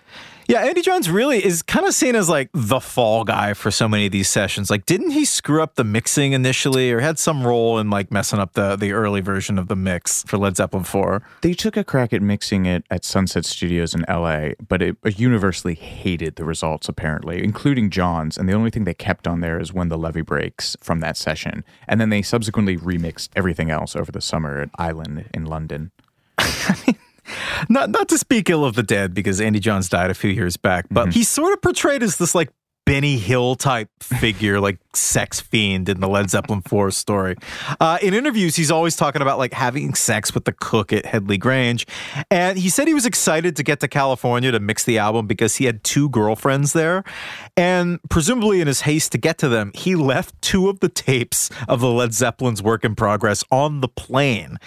Yeah, 0.48 0.60
Andy 0.64 0.80
Johns 0.80 1.10
really 1.10 1.44
is 1.44 1.62
kind 1.62 1.86
of 1.86 1.94
seen 1.94 2.14
as 2.14 2.28
like 2.28 2.50
the 2.52 2.78
fall 2.78 3.24
guy 3.24 3.52
for 3.52 3.72
so 3.72 3.88
many 3.88 4.06
of 4.06 4.12
these 4.12 4.28
sessions. 4.28 4.70
Like, 4.70 4.86
didn't 4.86 5.10
he 5.10 5.24
screw 5.24 5.60
up 5.60 5.74
the 5.74 5.82
mixing 5.82 6.32
initially, 6.32 6.92
or 6.92 7.00
had 7.00 7.18
some 7.18 7.44
role 7.44 7.78
in 7.78 7.90
like 7.90 8.12
messing 8.12 8.38
up 8.38 8.52
the 8.52 8.76
the 8.76 8.92
early 8.92 9.20
version 9.20 9.58
of 9.58 9.66
the 9.66 9.74
mix 9.74 10.22
for 10.24 10.38
Led 10.38 10.56
Zeppelin 10.56 10.84
Four? 10.84 11.22
They 11.42 11.52
took 11.52 11.76
a 11.76 11.82
crack 11.82 12.12
at 12.12 12.22
mixing 12.22 12.64
it 12.64 12.84
at 12.90 13.04
Sunset 13.04 13.44
Studios 13.44 13.92
in 13.92 14.04
LA, 14.08 14.50
but 14.68 14.82
it 14.82 14.96
uh, 15.04 15.10
universally 15.16 15.74
hated 15.74 16.36
the 16.36 16.44
results, 16.44 16.88
apparently, 16.88 17.42
including 17.42 17.90
John's. 17.90 18.38
And 18.38 18.48
the 18.48 18.54
only 18.54 18.70
thing 18.70 18.84
they 18.84 18.94
kept 18.94 19.26
on 19.26 19.40
there 19.40 19.58
is 19.58 19.72
when 19.72 19.88
the 19.88 19.98
levee 19.98 20.22
breaks 20.22 20.76
from 20.80 21.00
that 21.00 21.16
session. 21.16 21.64
And 21.88 22.00
then 22.00 22.10
they 22.10 22.22
subsequently 22.22 22.76
remixed 22.76 23.30
everything 23.34 23.70
else 23.70 23.96
over 23.96 24.12
the 24.12 24.20
summer 24.20 24.60
at 24.60 24.70
Island 24.78 25.28
in 25.34 25.44
London. 25.44 25.90
Not 27.68 27.90
not 27.90 28.08
to 28.10 28.18
speak 28.18 28.50
ill 28.50 28.64
of 28.64 28.74
the 28.74 28.82
dead 28.82 29.14
because 29.14 29.40
Andy 29.40 29.58
Johns 29.58 29.88
died 29.88 30.10
a 30.10 30.14
few 30.14 30.30
years 30.30 30.56
back, 30.56 30.86
but 30.90 31.02
mm-hmm. 31.02 31.10
he's 31.10 31.28
sort 31.28 31.52
of 31.52 31.60
portrayed 31.60 32.02
as 32.02 32.16
this 32.16 32.34
like 32.34 32.50
Benny 32.84 33.18
Hill 33.18 33.56
type 33.56 33.88
figure, 34.00 34.60
like 34.60 34.78
sex 34.96 35.40
fiend 35.40 35.88
in 35.88 36.00
the 36.00 36.08
Led 36.08 36.30
Zeppelin 36.30 36.62
4 36.62 36.90
story. 36.90 37.36
Uh, 37.80 37.98
in 38.02 38.14
interviews, 38.14 38.56
he's 38.56 38.70
always 38.70 38.96
talking 38.96 39.22
about 39.22 39.38
like 39.38 39.52
having 39.52 39.94
sex 39.94 40.34
with 40.34 40.44
the 40.44 40.52
cook 40.52 40.92
at 40.92 41.06
Headley 41.06 41.38
Grange. 41.38 41.86
And 42.30 42.58
he 42.58 42.68
said 42.68 42.88
he 42.88 42.94
was 42.94 43.06
excited 43.06 43.56
to 43.56 43.62
get 43.62 43.80
to 43.80 43.88
California 43.88 44.50
to 44.50 44.60
mix 44.60 44.84
the 44.84 44.98
album 44.98 45.26
because 45.26 45.56
he 45.56 45.64
had 45.64 45.84
two 45.84 46.08
girlfriends 46.08 46.72
there. 46.72 47.04
And 47.56 47.98
presumably, 48.08 48.60
in 48.60 48.66
his 48.66 48.82
haste 48.82 49.12
to 49.12 49.18
get 49.18 49.38
to 49.38 49.48
them, 49.48 49.72
he 49.74 49.94
left 49.94 50.40
two 50.42 50.68
of 50.68 50.80
the 50.80 50.88
tapes 50.88 51.50
of 51.68 51.80
the 51.80 51.90
Led 51.90 52.12
Zeppelin's 52.12 52.62
work 52.62 52.84
in 52.84 52.94
progress 52.94 53.44
on 53.50 53.80
the 53.80 53.88
plane. 53.88 54.58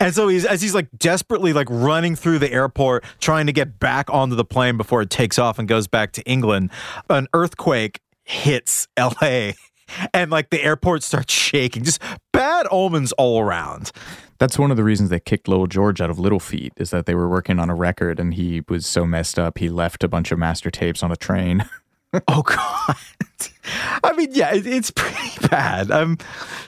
And 0.00 0.14
so 0.14 0.28
he's 0.28 0.44
as 0.44 0.62
he's 0.62 0.74
like 0.74 0.88
desperately 0.96 1.52
like 1.52 1.68
running 1.70 2.16
through 2.16 2.38
the 2.38 2.52
airport 2.52 3.04
trying 3.20 3.46
to 3.46 3.52
get 3.52 3.78
back 3.78 4.10
onto 4.10 4.34
the 4.34 4.44
plane 4.44 4.76
before 4.76 5.02
it 5.02 5.10
takes 5.10 5.38
off 5.38 5.58
and 5.58 5.68
goes 5.68 5.86
back 5.86 6.12
to 6.12 6.22
England, 6.24 6.70
an 7.08 7.28
earthquake 7.34 8.00
hits 8.24 8.88
LA 8.98 9.52
and 10.12 10.30
like 10.30 10.50
the 10.50 10.62
airport 10.62 11.02
starts 11.02 11.32
shaking. 11.32 11.84
Just 11.84 12.00
bad 12.32 12.66
omens 12.70 13.12
all 13.12 13.40
around. 13.40 13.92
That's 14.38 14.58
one 14.58 14.70
of 14.70 14.76
the 14.76 14.84
reasons 14.84 15.08
they 15.10 15.20
kicked 15.20 15.48
Lowell 15.48 15.66
George 15.66 16.00
out 16.00 16.10
of 16.10 16.18
Little 16.18 16.40
Feat 16.40 16.72
is 16.76 16.90
that 16.90 17.06
they 17.06 17.14
were 17.14 17.28
working 17.28 17.58
on 17.58 17.70
a 17.70 17.74
record 17.74 18.20
and 18.20 18.34
he 18.34 18.62
was 18.68 18.86
so 18.86 19.06
messed 19.06 19.38
up 19.38 19.58
he 19.58 19.68
left 19.68 20.04
a 20.04 20.08
bunch 20.08 20.30
of 20.30 20.38
master 20.38 20.70
tapes 20.70 21.02
on 21.02 21.10
a 21.10 21.16
train. 21.16 21.68
Oh 22.28 22.42
God! 22.42 22.96
I 24.04 24.12
mean, 24.12 24.30
yeah, 24.32 24.54
it, 24.54 24.66
it's 24.66 24.90
pretty 24.90 25.48
bad. 25.48 25.90
Um, 25.90 26.18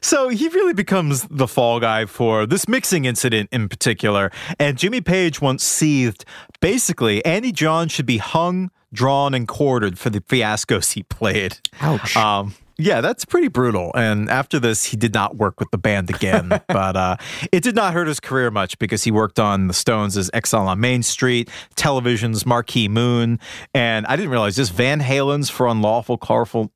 so 0.02 0.28
he 0.28 0.48
really 0.48 0.74
becomes 0.74 1.26
the 1.30 1.46
fall 1.46 1.80
guy 1.80 2.06
for 2.06 2.44
this 2.44 2.68
mixing 2.68 3.04
incident 3.04 3.48
in 3.52 3.68
particular. 3.68 4.30
And 4.58 4.76
Jimmy 4.76 5.00
Page 5.00 5.40
once 5.40 5.64
seethed. 5.64 6.24
Basically, 6.60 7.24
Andy 7.24 7.52
Johns 7.52 7.92
should 7.92 8.04
be 8.04 8.18
hung, 8.18 8.70
drawn, 8.92 9.32
and 9.32 9.46
quartered 9.46 9.98
for 9.98 10.10
the 10.10 10.20
fiascos 10.20 10.94
he 10.94 11.04
played. 11.04 11.58
Ouch. 11.80 12.16
Um, 12.16 12.54
yeah, 12.78 13.00
that's 13.00 13.24
pretty 13.24 13.48
brutal. 13.48 13.90
And 13.94 14.30
after 14.30 14.58
this, 14.60 14.84
he 14.84 14.96
did 14.96 15.12
not 15.12 15.36
work 15.36 15.58
with 15.58 15.70
the 15.72 15.78
band 15.78 16.10
again. 16.10 16.48
but 16.68 16.96
uh, 16.96 17.16
it 17.52 17.62
did 17.62 17.74
not 17.74 17.92
hurt 17.92 18.06
his 18.06 18.20
career 18.20 18.50
much 18.50 18.78
because 18.78 19.02
he 19.04 19.10
worked 19.10 19.38
on 19.40 19.66
the 19.66 19.74
Stones' 19.74 20.30
Exile 20.32 20.68
on 20.68 20.80
Main 20.80 21.02
Street, 21.02 21.50
television's 21.76 22.46
Marquee 22.46 22.88
Moon, 22.88 23.38
and 23.74 24.06
I 24.06 24.16
didn't 24.16 24.30
realize 24.30 24.56
this 24.56 24.68
Van 24.70 25.00
Halen's 25.00 25.50
for 25.50 25.66
Unlawful 25.66 26.16
Carnal. 26.18 26.70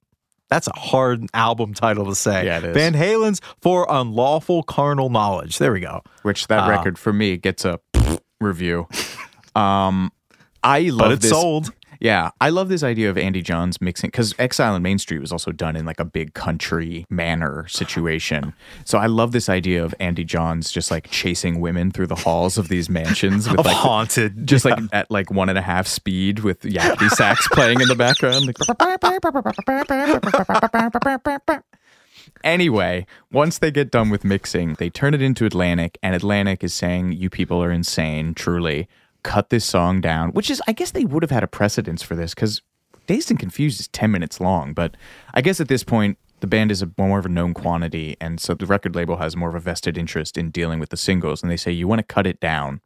That's 0.51 0.67
a 0.69 0.79
hard 0.79 1.25
album 1.33 1.73
title 1.73 2.05
to 2.07 2.15
say. 2.15 2.45
Yeah, 2.45 2.59
it 2.59 2.65
is. 2.65 2.75
Van 2.75 2.93
Halen's 2.93 3.41
for 3.63 3.87
Unlawful 3.89 4.63
Carnal 4.65 5.09
Knowledge. 5.09 5.57
There 5.59 5.73
we 5.73 5.81
go. 5.81 6.03
Which 6.23 6.47
that 6.49 6.67
Uh, 6.67 6.71
record 6.71 6.99
for 6.99 7.11
me 7.13 7.39
gets 7.39 7.65
a 7.65 7.81
review. 8.41 8.87
Um, 9.55 10.11
I 10.63 10.81
love 10.91 10.99
But 10.99 11.13
it's 11.13 11.23
this. 11.23 11.31
sold. 11.33 11.73
Yeah, 12.03 12.31
I 12.41 12.49
love 12.49 12.69
this 12.69 12.83
idea 12.83 13.11
of 13.11 13.17
Andy 13.17 13.43
Johns 13.43 13.81
mixing 13.81 14.09
because 14.09 14.35
Exile 14.37 14.75
on 14.75 14.83
Main 14.83 14.99
Street 14.99 15.21
was 15.21 15.31
also 15.31 15.53
done 15.53 15.77
in 15.77 15.87
like 15.87 16.01
a 16.01 16.05
big 16.05 16.35
country 16.35 17.07
manor 17.09 17.69
situation. 17.69 18.55
So 18.85 18.99
I 18.99 19.07
love 19.07 19.31
this 19.31 19.49
idea 19.49 19.85
of 19.85 19.95
Andy 20.01 20.25
Johns 20.25 20.73
just 20.73 20.91
like 20.91 21.09
chasing 21.13 21.61
women 21.61 21.93
through 21.93 22.09
the 22.09 22.17
halls 22.17 22.59
of 22.59 22.67
these 22.67 22.91
mansions 22.91 23.49
with 23.49 23.59
like 23.65 23.77
haunted. 23.77 24.49
just 24.49 24.65
like 24.65 24.81
at 24.93 25.13
like 25.13 25.31
one 25.31 25.49
and 25.49 25.57
a 25.57 25.63
half 25.63 25.87
speed 25.87 26.41
with 26.41 26.63
Yakety 26.63 27.09
sax 27.11 27.47
playing 27.53 27.81
in 27.81 27.87
the 27.87 27.95
background. 27.95 28.47
Like, 28.47 28.57
Anyway, 32.43 33.07
once 33.31 33.59
they 33.59 33.71
get 33.71 33.93
done 33.93 34.11
with 34.11 34.25
mixing, 34.25 34.75
they 34.75 34.91
turn 34.91 35.15
it 35.15 35.23
into 35.23 35.47
Atlantic, 35.47 35.99
and 36.03 36.17
Atlantic 36.17 36.65
is 36.65 36.75
saying, 36.75 37.13
You 37.13 37.31
people 37.31 37.63
are 37.63 37.71
insane, 37.71 38.35
truly. 38.35 38.89
Cut 39.23 39.51
this 39.51 39.65
song 39.65 40.01
down, 40.01 40.31
which 40.33 40.51
is, 40.51 40.61
I 40.67 40.73
guess 40.73 40.91
they 40.91 41.05
would 41.05 41.23
have 41.23 41.31
had 41.31 41.43
a 41.45 41.49
precedence 41.49 42.03
for 42.03 42.15
this 42.17 42.35
because 42.35 42.61
Dazed 43.07 43.31
and 43.31 43.39
Confused 43.39 43.81
is 43.81 43.89
10 43.89 44.11
minutes 44.11 44.41
long. 44.41 44.73
But 44.75 44.97
I 45.35 45.41
guess 45.41 45.61
at 45.61 45.69
this 45.69 45.85
point, 45.85 46.19
the 46.41 46.47
band 46.49 46.73
is 46.73 46.83
a 46.83 46.91
more 46.99 47.21
of 47.21 47.27
a 47.27 47.29
known 47.29 47.55
quantity, 47.55 48.17
and 48.21 48.41
so 48.41 48.55
the 48.55 48.67
record 48.67 48.97
label 48.97 49.19
has 49.19 49.37
more 49.37 49.49
of 49.49 49.55
a 49.55 49.61
vested 49.61 49.97
interest 49.97 50.37
in 50.37 50.51
dealing 50.51 50.81
with 50.81 50.89
the 50.91 50.97
singles, 50.97 51.41
and 51.41 51.51
they 51.53 51.57
say, 51.57 51.71
You 51.71 51.87
want 51.87 52.01
to 52.01 52.03
cut 52.05 52.27
it 52.27 52.41
down. 52.41 52.81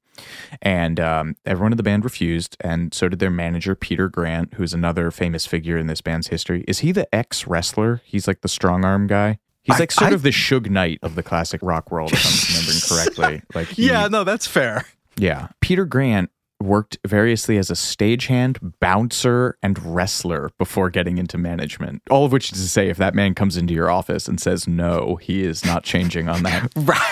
And 0.63 1.01
um, 1.01 1.37
everyone 1.47 1.73
in 1.73 1.77
the 1.79 1.83
band 1.83 2.05
refused, 2.05 2.57
and 2.61 2.93
so 2.93 3.09
did 3.09 3.19
their 3.19 3.31
manager, 3.31 3.75
Peter 3.75 4.09
Grant, 4.11 4.55
who's 4.55 4.75
another 4.75 5.11
famous 5.11 5.47
figure 5.47 5.79
in 5.79 5.87
this 5.87 6.01
band's 6.03 6.29
history. 6.29 6.65
Is 6.69 6.81
he 6.81 6.93
the 6.93 7.13
ex 7.15 7.47
wrestler? 7.47 8.03
He's 8.05 8.27
like 8.27 8.43
the 8.43 8.49
strong 8.49 8.85
arm 8.85 9.07
guy. 9.07 9.39
He's 9.63 9.77
I- 9.77 9.81
like 9.81 9.93
sort 9.93 10.13
I- 10.13 10.15
of 10.15 10.23
the 10.23 10.31
Suge 10.31 10.69
Knight 10.69 10.99
of 11.03 11.15
the 11.15 11.23
classic 11.23 11.61
rock 11.63 11.91
world, 11.91 12.13
if 12.13 12.27
I'm 12.27 12.55
remembering 12.57 12.81
correctly. 12.89 13.43
Like, 13.55 13.69
he- 13.69 13.87
Yeah, 13.89 14.09
no, 14.09 14.23
that's 14.25 14.47
fair. 14.47 14.85
Yeah. 15.19 15.49
Peter 15.61 15.85
Grant 15.85 16.31
worked 16.61 16.97
variously 17.07 17.59
as 17.59 17.71
a 17.71 17.75
stagehand, 17.75 18.59
bouncer, 18.81 19.59
and 19.63 19.79
wrestler 19.95 20.51
before 20.59 20.91
getting 20.91 21.19
into 21.19 21.37
management. 21.39 22.03
All 22.11 22.25
of 22.25 22.33
which 22.33 22.53
is 22.53 22.59
to 22.63 22.69
say, 22.69 22.89
if 22.89 22.97
that 22.97 23.15
man 23.15 23.35
comes 23.35 23.57
into 23.57 23.75
your 23.75 23.91
office 23.91 24.27
and 24.27 24.41
says 24.41 24.67
no, 24.67 25.17
he 25.17 25.45
is 25.45 25.65
not 25.65 25.85
changing 25.85 26.29
on 26.29 26.43
that. 26.45 26.73
Right. 26.77 27.03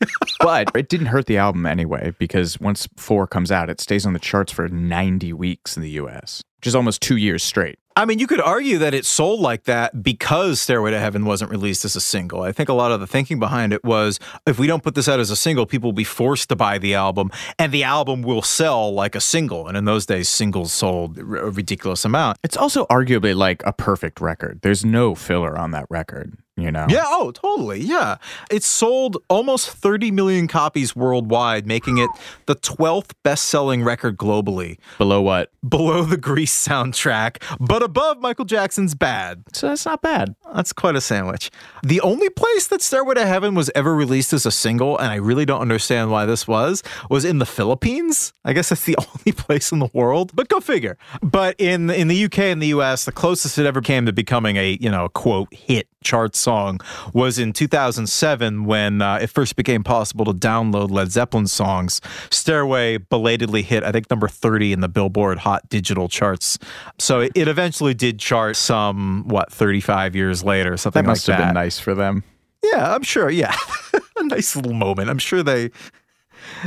but 0.40 0.70
it 0.74 0.88
didn't 0.88 1.06
hurt 1.06 1.26
the 1.26 1.36
album 1.38 1.66
anyway, 1.66 2.14
because 2.18 2.58
once 2.60 2.88
four 2.96 3.26
comes 3.26 3.50
out, 3.50 3.68
it 3.68 3.80
stays 3.80 4.06
on 4.06 4.12
the 4.12 4.18
charts 4.18 4.52
for 4.52 4.68
90 4.68 5.32
weeks 5.32 5.76
in 5.76 5.82
the 5.82 5.90
US, 5.90 6.42
which 6.58 6.66
is 6.66 6.74
almost 6.74 7.02
two 7.02 7.16
years 7.16 7.42
straight. 7.42 7.78
I 7.98 8.04
mean, 8.04 8.18
you 8.18 8.26
could 8.26 8.42
argue 8.42 8.76
that 8.76 8.92
it 8.92 9.06
sold 9.06 9.40
like 9.40 9.64
that 9.64 10.02
because 10.02 10.60
Stairway 10.60 10.90
to 10.90 11.00
Heaven 11.00 11.24
wasn't 11.24 11.50
released 11.50 11.82
as 11.86 11.96
a 11.96 12.00
single. 12.00 12.42
I 12.42 12.52
think 12.52 12.68
a 12.68 12.74
lot 12.74 12.92
of 12.92 13.00
the 13.00 13.06
thinking 13.06 13.38
behind 13.38 13.72
it 13.72 13.82
was 13.84 14.20
if 14.46 14.58
we 14.58 14.66
don't 14.66 14.82
put 14.82 14.94
this 14.94 15.08
out 15.08 15.18
as 15.18 15.30
a 15.30 15.36
single, 15.36 15.64
people 15.64 15.88
will 15.88 15.94
be 15.94 16.04
forced 16.04 16.50
to 16.50 16.56
buy 16.56 16.76
the 16.76 16.94
album, 16.94 17.30
and 17.58 17.72
the 17.72 17.84
album 17.84 18.20
will 18.20 18.42
sell 18.42 18.92
like 18.92 19.14
a 19.14 19.20
single. 19.20 19.66
And 19.66 19.78
in 19.78 19.86
those 19.86 20.04
days, 20.04 20.28
singles 20.28 20.74
sold 20.74 21.16
a 21.16 21.24
ridiculous 21.24 22.04
amount. 22.04 22.36
It's 22.44 22.58
also 22.58 22.84
arguably 22.88 23.34
like 23.34 23.64
a 23.64 23.72
perfect 23.72 24.20
record. 24.20 24.60
There's 24.60 24.84
no 24.84 25.14
filler 25.14 25.56
on 25.56 25.70
that 25.70 25.86
record, 25.88 26.36
you 26.56 26.72
know? 26.72 26.86
Yeah, 26.88 27.04
oh, 27.06 27.32
totally. 27.32 27.80
Yeah. 27.80 28.16
It 28.50 28.62
sold 28.62 29.18
almost 29.28 29.70
30 29.70 30.10
million 30.10 30.48
copies 30.48 30.96
worldwide, 30.96 31.66
making 31.66 31.98
it 31.98 32.08
the 32.46 32.56
12th 32.56 33.12
best 33.22 33.46
selling 33.46 33.84
record 33.84 34.16
globally. 34.16 34.78
Below 34.96 35.20
what? 35.20 35.50
Below 35.68 36.04
the 36.04 36.16
Grease 36.16 36.66
soundtrack, 36.66 37.42
but 37.60 37.82
above 37.82 38.20
Michael 38.20 38.46
Jackson's 38.46 38.94
Bad. 38.94 39.44
So 39.52 39.68
that's 39.68 39.84
not 39.84 40.00
bad. 40.00 40.34
That's 40.54 40.72
quite 40.72 40.96
a 40.96 41.00
sandwich. 41.00 41.50
The 41.82 42.00
only 42.00 42.30
place 42.30 42.68
that 42.68 42.80
Stairway 42.80 43.14
to 43.14 43.26
Heaven 43.26 43.54
was 43.54 43.70
ever 43.74 43.94
released 43.94 44.32
as 44.32 44.46
a 44.46 44.50
single, 44.50 44.96
and 44.96 45.08
I 45.08 45.16
really 45.16 45.44
don't 45.44 45.60
understand 45.60 46.10
why 46.10 46.24
this 46.24 46.48
was, 46.48 46.82
was 47.10 47.24
in 47.24 47.38
the 47.38 47.46
Philippines. 47.46 48.32
I 48.44 48.54
guess 48.54 48.70
that's 48.70 48.84
the 48.84 48.96
only 49.14 49.32
place 49.32 49.72
in 49.72 49.78
the 49.78 49.90
world, 49.92 50.32
but 50.34 50.48
go 50.48 50.60
figure. 50.60 50.96
But 51.22 51.56
in 51.58 51.90
in 51.90 52.08
the 52.08 52.24
UK 52.24 52.38
and 52.38 52.62
the 52.62 52.68
US, 52.68 53.04
the 53.04 53.12
closest 53.12 53.58
it 53.58 53.66
ever 53.66 53.80
came 53.80 54.06
to 54.06 54.12
becoming 54.12 54.56
a, 54.56 54.78
you 54.80 54.90
know, 54.90 55.08
quote, 55.10 55.52
hit 55.52 55.88
chart 56.06 56.36
song 56.46 56.78
was 57.12 57.40
in 57.40 57.52
2007 57.52 58.64
when 58.66 59.02
uh, 59.02 59.16
it 59.20 59.26
first 59.26 59.56
became 59.56 59.82
possible 59.82 60.24
to 60.24 60.32
download 60.32 60.92
Led 60.92 61.10
Zeppelin 61.10 61.48
songs. 61.48 62.00
Stairway 62.30 62.98
belatedly 62.98 63.62
hit, 63.62 63.82
I 63.82 63.90
think, 63.90 64.08
number 64.10 64.28
30 64.28 64.72
in 64.72 64.80
the 64.80 64.88
Billboard 64.88 65.38
Hot 65.38 65.68
Digital 65.68 66.08
charts. 66.08 66.56
So 67.00 67.22
it, 67.22 67.32
it 67.34 67.48
eventually 67.48 67.94
did 67.94 68.20
chart 68.20 68.54
some, 68.54 69.24
what, 69.26 69.52
35 69.52 70.14
years 70.14 70.44
later, 70.44 70.76
something 70.76 71.02
That 71.02 71.08
must 71.08 71.26
like 71.26 71.36
have 71.36 71.46
that. 71.46 71.48
been 71.48 71.54
nice 71.54 71.80
for 71.80 71.96
them. 71.96 72.22
Yeah, 72.62 72.94
I'm 72.94 73.02
sure. 73.02 73.28
Yeah. 73.28 73.54
a 74.16 74.24
nice 74.24 74.54
little 74.54 74.72
moment. 74.72 75.10
I'm 75.10 75.18
sure 75.18 75.42
they 75.42 75.72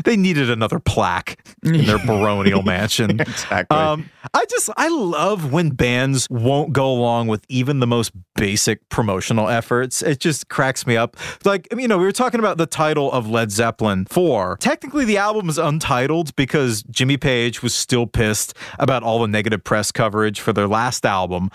they 0.04 0.18
needed 0.18 0.50
another 0.50 0.80
plaque 0.80 1.40
in 1.64 1.86
their 1.86 1.98
baronial 2.06 2.64
mansion. 2.64 3.22
Exactly. 3.22 3.78
Um, 3.78 4.10
I 4.34 4.46
just 4.46 4.70
I 4.78 4.88
love 4.90 5.52
when 5.52 5.72
bands 5.72 6.28
won't 6.30 6.74
go 6.74 6.92
along 6.92 7.28
with 7.28 7.44
even 7.50 7.80
the 7.80 7.88
most 7.88 8.12
basic 8.36 8.88
promotional 8.90 9.50
efforts. 9.50 10.02
It 10.02 10.20
just 10.20 10.50
cracks 10.50 10.86
me 10.86 10.96
up. 10.98 11.18
Like 11.46 11.68
you 11.76 11.88
know, 11.88 11.98
we 11.98 12.06
were 12.06 12.12
talking 12.12 12.40
about 12.40 12.58
the 12.58 12.66
title 12.66 13.12
of 13.12 13.30
Led 13.30 13.52
Zeppelin 13.52 14.06
4. 14.06 14.58
Technically 14.60 15.06
the 15.06 15.18
album 15.18 15.50
is 15.50 15.58
untitled 15.58 16.36
because 16.36 16.84
Jimmy 16.84 17.18
Page 17.18 17.62
was 17.64 17.74
still 17.74 18.08
pissed 18.08 18.56
about 18.78 19.04
all 19.04 19.20
the 19.20 19.28
negative 19.28 19.64
press 19.64 19.92
coverage 19.92 20.40
for 20.40 20.54
their 20.54 20.68
last 20.68 21.06
album 21.06 21.50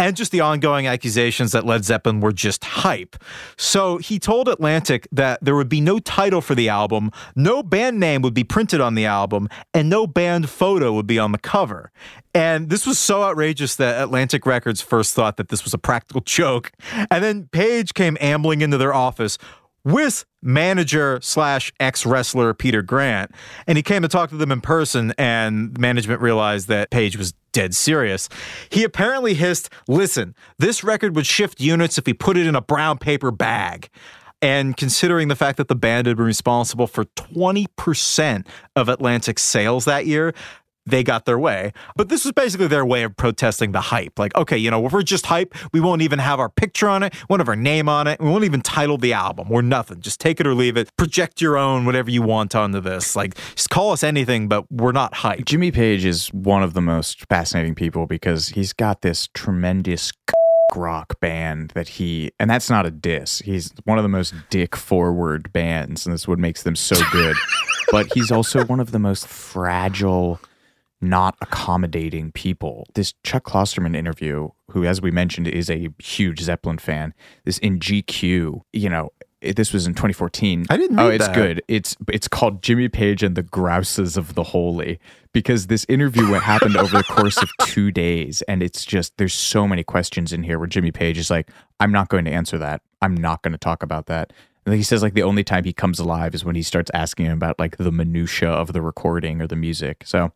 and 0.00 0.16
just 0.16 0.32
the 0.32 0.40
ongoing 0.40 0.86
accusations 0.86 1.52
that 1.52 1.66
Led 1.66 1.84
Zeppelin 1.84 2.20
were 2.20 2.32
just 2.32 2.64
hype. 2.64 3.22
So 3.58 3.98
he 3.98 4.18
told 4.18 4.48
Atlantic 4.48 5.06
that 5.12 5.44
there 5.44 5.54
would 5.54 5.68
be 5.68 5.82
no 5.82 5.98
title 5.98 6.40
for 6.40 6.54
the 6.54 6.70
album, 6.70 7.10
no 7.36 7.62
band 7.62 8.00
name 8.00 8.22
would 8.22 8.32
be 8.32 8.42
printed 8.42 8.80
on 8.80 8.94
the 8.94 9.04
album, 9.04 9.46
and 9.74 9.90
no 9.90 10.06
band 10.06 10.48
photo 10.48 10.90
would 10.94 11.06
be 11.06 11.18
on 11.18 11.32
the 11.32 11.38
cover. 11.38 11.92
And 12.32 12.70
this 12.70 12.86
was 12.86 12.98
so 12.98 13.22
outrageous 13.22 13.76
that 13.76 14.02
Atlantic 14.02 14.46
Records 14.46 14.80
first 14.80 15.14
thought 15.14 15.36
that 15.36 15.48
this 15.48 15.64
was 15.64 15.74
a 15.74 15.78
practical 15.78 16.20
joke. 16.24 16.72
And 17.10 17.22
then 17.22 17.48
Page 17.52 17.92
came 17.92 18.16
ambling 18.22 18.62
into 18.62 18.78
their 18.78 18.94
office 18.94 19.36
with 19.84 20.24
manager 20.42 21.18
slash 21.22 21.72
ex 21.78 22.06
wrestler 22.06 22.54
Peter 22.54 22.80
Grant. 22.80 23.32
And 23.66 23.76
he 23.76 23.82
came 23.82 24.00
to 24.00 24.08
talk 24.08 24.30
to 24.30 24.36
them 24.36 24.50
in 24.50 24.62
person, 24.62 25.12
and 25.18 25.78
management 25.78 26.22
realized 26.22 26.68
that 26.68 26.90
Page 26.90 27.18
was 27.18 27.34
dead 27.52 27.74
serious. 27.74 28.28
He 28.70 28.84
apparently 28.84 29.34
hissed, 29.34 29.70
Listen, 29.88 30.34
this 30.58 30.82
record 30.84 31.16
would 31.16 31.26
shift 31.26 31.60
units 31.60 31.98
if 31.98 32.06
we 32.06 32.12
put 32.12 32.36
it 32.36 32.46
in 32.46 32.54
a 32.54 32.62
brown 32.62 32.98
paper 32.98 33.30
bag. 33.30 33.88
And 34.42 34.76
considering 34.76 35.28
the 35.28 35.36
fact 35.36 35.58
that 35.58 35.68
the 35.68 35.74
band 35.74 36.06
had 36.06 36.16
been 36.16 36.24
responsible 36.24 36.86
for 36.86 37.04
20% 37.04 38.46
of 38.74 38.88
Atlantic's 38.88 39.42
sales 39.42 39.84
that 39.84 40.06
year, 40.06 40.32
they 40.86 41.02
got 41.02 41.24
their 41.24 41.38
way. 41.38 41.72
But 41.96 42.08
this 42.08 42.24
was 42.24 42.32
basically 42.32 42.66
their 42.66 42.84
way 42.84 43.02
of 43.02 43.16
protesting 43.16 43.72
the 43.72 43.80
hype. 43.80 44.18
Like, 44.18 44.34
okay, 44.36 44.56
you 44.56 44.70
know, 44.70 44.84
if 44.86 44.92
we're 44.92 45.02
just 45.02 45.26
hype, 45.26 45.54
we 45.72 45.80
won't 45.80 46.02
even 46.02 46.18
have 46.18 46.40
our 46.40 46.48
picture 46.48 46.88
on 46.88 47.02
it, 47.02 47.14
won't 47.28 47.40
have 47.40 47.48
our 47.48 47.56
name 47.56 47.88
on 47.88 48.06
it, 48.06 48.20
we 48.20 48.28
won't 48.28 48.44
even 48.44 48.60
title 48.60 48.98
the 48.98 49.12
album. 49.12 49.48
We're 49.48 49.62
nothing. 49.62 50.00
Just 50.00 50.20
take 50.20 50.40
it 50.40 50.46
or 50.46 50.54
leave 50.54 50.76
it. 50.76 50.94
Project 50.96 51.40
your 51.40 51.56
own, 51.56 51.84
whatever 51.84 52.10
you 52.10 52.22
want 52.22 52.54
onto 52.54 52.80
this. 52.80 53.14
Like, 53.16 53.34
just 53.54 53.70
call 53.70 53.92
us 53.92 54.02
anything, 54.02 54.48
but 54.48 54.70
we're 54.70 54.92
not 54.92 55.14
hype. 55.14 55.44
Jimmy 55.44 55.70
Page 55.70 56.04
is 56.04 56.28
one 56.28 56.62
of 56.62 56.74
the 56.74 56.80
most 56.80 57.26
fascinating 57.28 57.74
people 57.74 58.06
because 58.06 58.50
he's 58.50 58.72
got 58.72 59.02
this 59.02 59.28
tremendous 59.34 60.12
rock 60.76 61.18
band 61.18 61.72
that 61.74 61.88
he 61.88 62.30
and 62.38 62.48
that's 62.48 62.70
not 62.70 62.86
a 62.86 62.92
diss 62.92 63.40
he's 63.40 63.72
one 63.86 63.98
of 63.98 64.04
the 64.04 64.08
most 64.08 64.32
dick 64.50 64.76
forward 64.76 65.52
bands 65.52 66.06
and 66.06 66.12
that's 66.12 66.28
what 66.28 66.38
makes 66.38 66.62
them 66.62 66.76
so 66.76 66.94
good 67.10 67.34
but 67.90 68.06
he's 68.12 68.30
also 68.30 68.64
one 68.66 68.78
of 68.78 68.92
the 68.92 68.98
most 69.00 69.26
fragile 69.26 70.38
not 71.00 71.36
accommodating 71.40 72.32
people. 72.32 72.86
This 72.94 73.14
chuck 73.24 73.44
klosterman 73.44 73.96
interview 73.96 74.50
who 74.70 74.84
as 74.84 75.00
we 75.00 75.10
mentioned 75.10 75.48
is 75.48 75.68
a 75.68 75.88
huge 75.98 76.40
zeppelin 76.40 76.78
fan 76.78 77.12
this 77.44 77.58
in 77.58 77.78
gq 77.80 78.60
you 78.72 78.88
know 78.88 79.10
it, 79.40 79.56
this 79.56 79.72
was 79.72 79.86
in 79.86 79.94
2014 79.94 80.66
I 80.70 80.76
didn't 80.76 80.98
oh 80.98 81.08
it's 81.08 81.26
that. 81.26 81.34
good. 81.34 81.62
It's 81.66 81.96
it's 82.08 82.28
called 82.28 82.62
jimmy 82.62 82.88
page 82.88 83.22
and 83.22 83.36
the 83.36 83.42
grouses 83.42 84.16
of 84.16 84.34
the 84.34 84.44
holy 84.44 85.00
because 85.32 85.66
this 85.66 85.84
interview 85.88 86.30
went 86.30 86.44
happened 86.44 86.76
over 86.76 86.98
the 86.98 87.04
course 87.04 87.36
of 87.38 87.50
two 87.62 87.90
days 87.90 88.42
and 88.42 88.62
it's 88.62 88.84
just 88.84 89.16
there's 89.16 89.34
so 89.34 89.66
many 89.66 89.82
questions 89.82 90.32
in 90.32 90.42
here 90.44 90.58
where 90.58 90.68
jimmy 90.68 90.92
page 90.92 91.18
is 91.18 91.30
like 91.30 91.50
i'm 91.80 91.90
not 91.90 92.08
going 92.08 92.24
to 92.24 92.30
answer 92.30 92.58
that. 92.58 92.82
I'm 93.02 93.14
not 93.14 93.42
going 93.42 93.52
to 93.52 93.58
talk 93.58 93.82
about 93.82 94.06
that. 94.06 94.32
And 94.66 94.74
he 94.74 94.82
says 94.82 95.02
like 95.02 95.14
the 95.14 95.22
only 95.22 95.42
time 95.42 95.64
he 95.64 95.72
comes 95.72 95.98
alive 95.98 96.34
is 96.34 96.44
when 96.44 96.54
he 96.54 96.62
starts 96.62 96.90
asking 96.92 97.26
him 97.26 97.32
about 97.32 97.58
like 97.58 97.76
the 97.78 97.90
minutia 97.90 98.50
of 98.50 98.72
the 98.72 98.82
recording 98.82 99.40
or 99.40 99.46
the 99.46 99.56
music. 99.56 100.02
So 100.04 100.32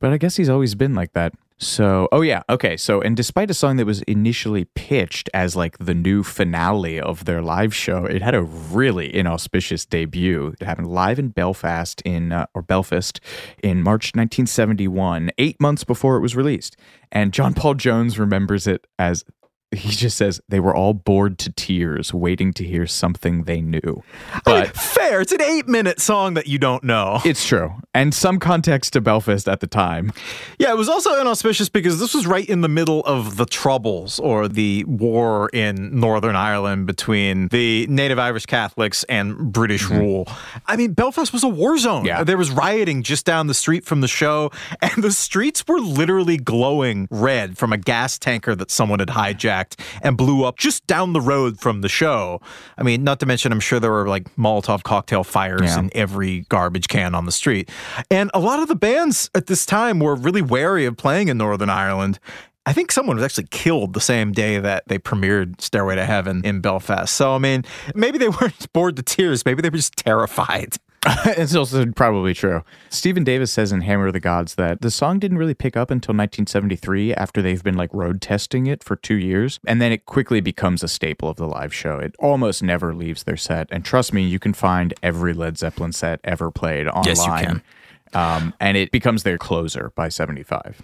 but 0.00 0.12
i 0.12 0.18
guess 0.18 0.36
he's 0.36 0.48
always 0.48 0.74
been 0.74 0.94
like 0.94 1.12
that 1.12 1.32
so, 1.62 2.08
oh 2.10 2.22
yeah, 2.22 2.42
okay. 2.48 2.78
So, 2.78 3.02
and 3.02 3.14
despite 3.14 3.50
a 3.50 3.54
song 3.54 3.76
that 3.76 3.84
was 3.84 4.00
initially 4.02 4.64
pitched 4.64 5.28
as 5.34 5.56
like 5.56 5.76
the 5.76 5.92
new 5.92 6.22
finale 6.22 6.98
of 6.98 7.26
their 7.26 7.42
live 7.42 7.74
show, 7.74 8.06
it 8.06 8.22
had 8.22 8.34
a 8.34 8.40
really 8.40 9.14
inauspicious 9.14 9.84
debut. 9.84 10.54
It 10.58 10.64
happened 10.64 10.86
live 10.88 11.18
in 11.18 11.28
Belfast 11.28 12.00
in 12.00 12.32
uh, 12.32 12.46
or 12.54 12.62
Belfast 12.62 13.20
in 13.62 13.82
March 13.82 14.12
1971, 14.14 15.32
eight 15.36 15.60
months 15.60 15.84
before 15.84 16.16
it 16.16 16.20
was 16.20 16.34
released. 16.34 16.78
And 17.12 17.30
John 17.30 17.52
Paul 17.52 17.74
Jones 17.74 18.18
remembers 18.18 18.66
it 18.66 18.86
as 18.98 19.22
he 19.72 19.90
just 19.90 20.16
says 20.16 20.40
they 20.48 20.58
were 20.58 20.74
all 20.74 20.92
bored 20.92 21.38
to 21.38 21.52
tears, 21.52 22.12
waiting 22.12 22.52
to 22.54 22.64
hear 22.64 22.86
something 22.86 23.44
they 23.44 23.60
knew. 23.60 24.02
But 24.44 24.76
Fair. 24.76 25.20
It's 25.20 25.32
an 25.32 25.42
eight 25.42 25.68
minute 25.68 26.00
song 26.00 26.34
that 26.34 26.46
you 26.48 26.58
don't 26.58 26.82
know. 26.82 27.20
it's 27.24 27.46
true, 27.46 27.72
and 27.94 28.12
some 28.12 28.38
context 28.38 28.92
to 28.94 29.00
Belfast 29.00 29.48
at 29.48 29.60
the 29.60 29.66
time. 29.66 30.12
Yeah, 30.58 30.72
it 30.72 30.76
was 30.76 30.88
also 30.88 31.20
inauspicious 31.20 31.68
because 31.68 32.00
this 32.00 32.14
was 32.14 32.26
right 32.26 32.48
in 32.48 32.62
the 32.62 32.68
middle 32.68 33.00
of 33.04 33.36
the 33.36 33.46
Troubles 33.46 34.18
or 34.18 34.48
the 34.48 34.84
war 34.84 35.50
in 35.52 35.98
Northern 35.98 36.36
Ireland 36.36 36.86
between 36.86 37.48
the 37.48 37.86
native 37.88 38.18
Irish 38.18 38.46
Catholics 38.46 39.04
and 39.04 39.52
British 39.52 39.84
mm-hmm. 39.84 39.98
rule. 39.98 40.28
I 40.66 40.76
mean, 40.76 40.92
Belfast 40.92 41.32
was 41.32 41.44
a 41.44 41.48
war 41.48 41.78
zone. 41.78 42.04
Yeah. 42.04 42.24
There 42.24 42.38
was 42.38 42.50
rioting 42.50 43.02
just 43.02 43.24
down 43.24 43.46
the 43.46 43.54
street 43.54 43.84
from 43.84 44.00
the 44.00 44.08
show, 44.08 44.50
and 44.80 45.02
the 45.02 45.12
streets 45.12 45.64
were 45.66 45.80
literally 45.80 46.36
glowing 46.36 47.06
red 47.10 47.56
from 47.56 47.72
a 47.72 47.78
gas 47.78 48.18
tanker 48.18 48.54
that 48.56 48.70
someone 48.70 48.98
had 48.98 49.08
hijacked 49.08 49.59
and 50.02 50.16
blew 50.16 50.44
up 50.44 50.58
just 50.58 50.86
down 50.86 51.12
the 51.12 51.20
road 51.20 51.60
from 51.60 51.80
the 51.80 51.88
show. 51.88 52.40
I 52.78 52.82
mean, 52.82 53.04
not 53.04 53.20
to 53.20 53.26
mention, 53.26 53.52
I'm 53.52 53.60
sure 53.60 53.80
there 53.80 53.90
were 53.90 54.08
like 54.08 54.34
Molotov 54.36 54.82
cocktail 54.82 55.24
fires 55.24 55.62
Yeah. 55.62 55.78
in 55.80 55.90
every 55.94 56.40
garbage 56.48 56.88
can 56.88 57.14
on 57.14 57.26
the 57.26 57.32
street. 57.32 57.70
And 58.10 58.30
a 58.34 58.38
lot 58.40 58.60
of 58.60 58.68
the 58.68 58.74
bands 58.76 59.30
at 59.34 59.46
this 59.46 59.66
time 59.66 59.98
were 60.00 60.14
really 60.14 60.42
wary 60.42 60.84
of 60.86 60.96
playing 60.96 61.28
in 61.28 61.38
Northern 61.38 61.70
Ireland. 61.70 62.18
I 62.66 62.72
think 62.74 62.92
someone 62.92 63.16
was 63.16 63.24
actually 63.24 63.48
killed 63.50 63.94
the 63.94 64.00
same 64.00 64.32
day 64.32 64.58
that 64.58 64.84
they 64.86 64.98
premiered 64.98 65.60
Stairway 65.60 65.94
to 65.96 66.04
Heaven 66.04 66.42
in 66.44 66.60
Belfast. 66.60 67.12
So, 67.14 67.34
I 67.34 67.38
mean, 67.38 67.64
maybe 67.94 68.18
they 68.18 68.28
weren't 68.40 68.70
bored 68.74 68.96
to 68.96 69.02
tears. 69.02 69.44
Maybe 69.46 69.62
they 69.62 69.70
were 69.70 69.76
just 69.78 69.96
terrified. 69.96 70.76
it's 71.24 71.54
also 71.54 71.86
probably 71.92 72.34
true. 72.34 72.62
Stephen 72.90 73.24
Davis 73.24 73.50
says 73.50 73.72
in 73.72 73.80
Hammer 73.80 74.08
of 74.08 74.12
the 74.12 74.20
Gods 74.20 74.56
that 74.56 74.82
the 74.82 74.90
song 74.90 75.18
didn't 75.18 75.38
really 75.38 75.54
pick 75.54 75.76
up 75.76 75.90
until 75.90 76.12
1973 76.12 77.14
after 77.14 77.40
they've 77.40 77.62
been 77.62 77.76
like 77.76 77.92
road 77.94 78.20
testing 78.20 78.66
it 78.66 78.84
for 78.84 78.96
two 78.96 79.14
years. 79.14 79.58
And 79.66 79.80
then 79.80 79.92
it 79.92 80.04
quickly 80.04 80.40
becomes 80.40 80.82
a 80.82 80.88
staple 80.88 81.30
of 81.30 81.36
the 81.36 81.46
live 81.46 81.72
show. 81.72 81.98
It 81.98 82.14
almost 82.18 82.62
never 82.62 82.94
leaves 82.94 83.24
their 83.24 83.38
set. 83.38 83.68
And 83.70 83.82
trust 83.82 84.12
me, 84.12 84.22
you 84.22 84.38
can 84.38 84.52
find 84.52 84.92
every 85.02 85.32
Led 85.32 85.56
Zeppelin 85.56 85.92
set 85.92 86.20
ever 86.22 86.50
played 86.50 86.86
online. 86.86 87.06
Yes, 87.06 87.24
you 87.24 87.32
can. 87.32 87.62
Um, 88.12 88.54
and 88.60 88.76
it 88.76 88.90
becomes 88.90 89.22
their 89.22 89.38
closer 89.38 89.92
by 89.94 90.08
75. 90.08 90.82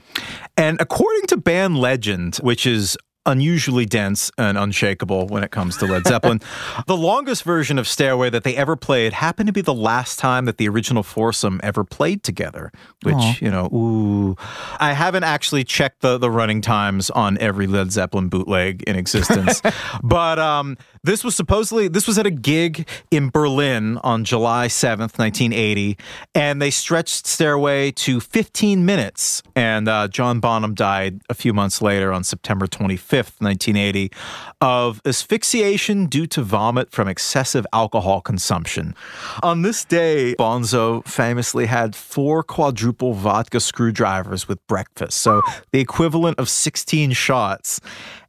And 0.57 0.81
according 0.81 1.27
to 1.27 1.37
band 1.37 1.79
legend, 1.79 2.37
which 2.37 2.67
is 2.67 2.97
unusually 3.27 3.85
dense 3.85 4.31
and 4.39 4.57
unshakable 4.57 5.27
when 5.27 5.45
it 5.45 5.51
comes 5.51 5.77
to 5.79 5.87
Led 5.87 6.07
Zeppelin. 6.09 6.41
the 6.87 6.97
longest 6.97 7.43
version 7.43 7.79
of 7.79 7.87
Stairway 7.87 8.31
that 8.31 8.45
they 8.45 8.57
ever 8.57 8.77
played 8.77 9.13
happened 9.13 9.49
to 9.49 9.53
be 9.53 9.61
the 9.61 9.75
last 9.75 10.19
time 10.19 10.45
that 10.47 10.57
the 10.57 10.69
original 10.69 11.03
foursome 11.03 11.61
ever 11.63 11.85
played 11.85 12.23
together, 12.23 12.71
which, 13.03 13.15
Aww. 13.15 13.41
you 13.41 13.51
know, 13.51 13.67
ooh. 13.67 14.37
I 14.79 14.93
haven't 14.93 15.25
actually 15.25 15.65
checked 15.65 16.01
the, 16.01 16.19
the 16.19 16.31
running 16.31 16.61
times 16.61 17.11
on 17.11 17.37
every 17.39 17.67
Led 17.67 17.93
Zeppelin 17.93 18.29
bootleg 18.29 18.83
in 18.85 18.97
existence. 18.97 19.61
but 20.03 20.39
um, 20.39 20.77
this 21.03 21.25
was 21.25 21.35
supposedly 21.35 21.89
this 21.89 22.07
was 22.07 22.19
at 22.19 22.27
a 22.27 22.31
gig 22.31 22.89
in 23.11 23.31
Berlin 23.31 23.99
on 23.99 24.25
July 24.25 24.69
7th, 24.69 25.19
1980, 25.19 25.97
and 26.35 26.61
they 26.61 26.71
stretched 26.71 27.27
Stairway 27.27 27.91
to 27.93 28.21
15 28.21 28.85
minutes. 28.85 29.43
And 29.55 29.89
uh, 29.89 30.09
John 30.09 30.41
Bonham 30.41 30.75
died 30.75 31.21
a 31.29 31.35
few 31.35 31.53
months 31.53 31.81
later 31.81 32.13
on 32.13 32.25
September 32.25 32.67
25th, 32.67 33.16
1980, 33.19 34.11
of 34.61 35.01
asphyxiation 35.05 36.07
due 36.07 36.27
to 36.27 36.43
vomit 36.43 36.91
from 36.91 37.09
excessive 37.09 37.67
alcohol 37.73 38.21
consumption. 38.21 38.95
On 39.43 39.63
this 39.63 39.85
day, 39.85 40.35
Bonzo 40.39 41.07
famously 41.07 41.67
had 41.67 41.95
four 41.95 42.43
quadruple 42.43 43.15
vodka 43.15 43.61
screwdrivers 43.61 44.49
with 44.49 44.65
breakfast, 44.67 45.19
so 45.19 45.43
the 45.73 45.81
equivalent 45.81 46.39
of 46.39 46.49
16 46.49 47.13
shots 47.13 47.81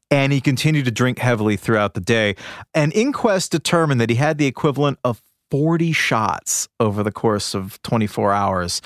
and 0.10 0.32
he 0.32 0.40
continued 0.40 0.86
to 0.86 0.92
drink 0.92 1.20
heavily 1.20 1.58
throughout 1.58 1.94
the 1.94 2.00
day. 2.00 2.36
An 2.74 2.92
inquest 2.92 3.52
determined 3.52 4.00
that 4.00 4.10
he 4.10 4.16
had 4.16 4.38
the 4.38 4.46
equivalent 4.46 5.00
of 5.04 5.22
40 5.52 5.92
shots 5.92 6.68
over 6.80 7.04
the 7.04 7.12
course 7.12 7.54
of 7.54 7.82
24 7.84 8.34
hours, 8.34 8.82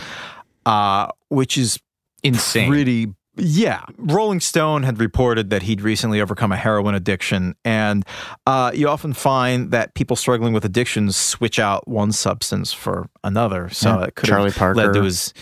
uh, 0.66 1.08
which 1.30 1.58
is 1.58 1.80
insane. 2.24 2.70
Pretty. 2.70 3.14
Yeah. 3.38 3.84
Rolling 3.98 4.42
Stone 4.42 4.84
had 4.84 5.00
reported 5.00 5.50
that 5.52 5.64
he'd 5.64 5.82
recently 5.82 6.20
overcome 6.20 6.52
a 6.52 6.58
heroin 6.58 6.96
addiction. 6.96 7.56
And 7.64 8.06
uh, 8.46 8.72
you 8.74 8.90
often 8.90 9.14
find 9.14 9.72
that 9.72 9.94
people 9.94 10.16
struggling 10.16 10.54
with 10.54 10.66
addictions 10.66 11.16
switch 11.16 11.58
out 11.58 11.88
one 11.88 12.12
substance 12.12 12.74
for 12.74 13.10
another. 13.24 13.70
So 13.70 13.90
yeah. 13.90 14.06
it 14.06 14.16
could 14.16 14.28
Charlie 14.28 14.50
have 14.50 14.58
Parker. 14.58 14.76
led 14.76 14.94
to 14.94 15.04
his 15.04 15.34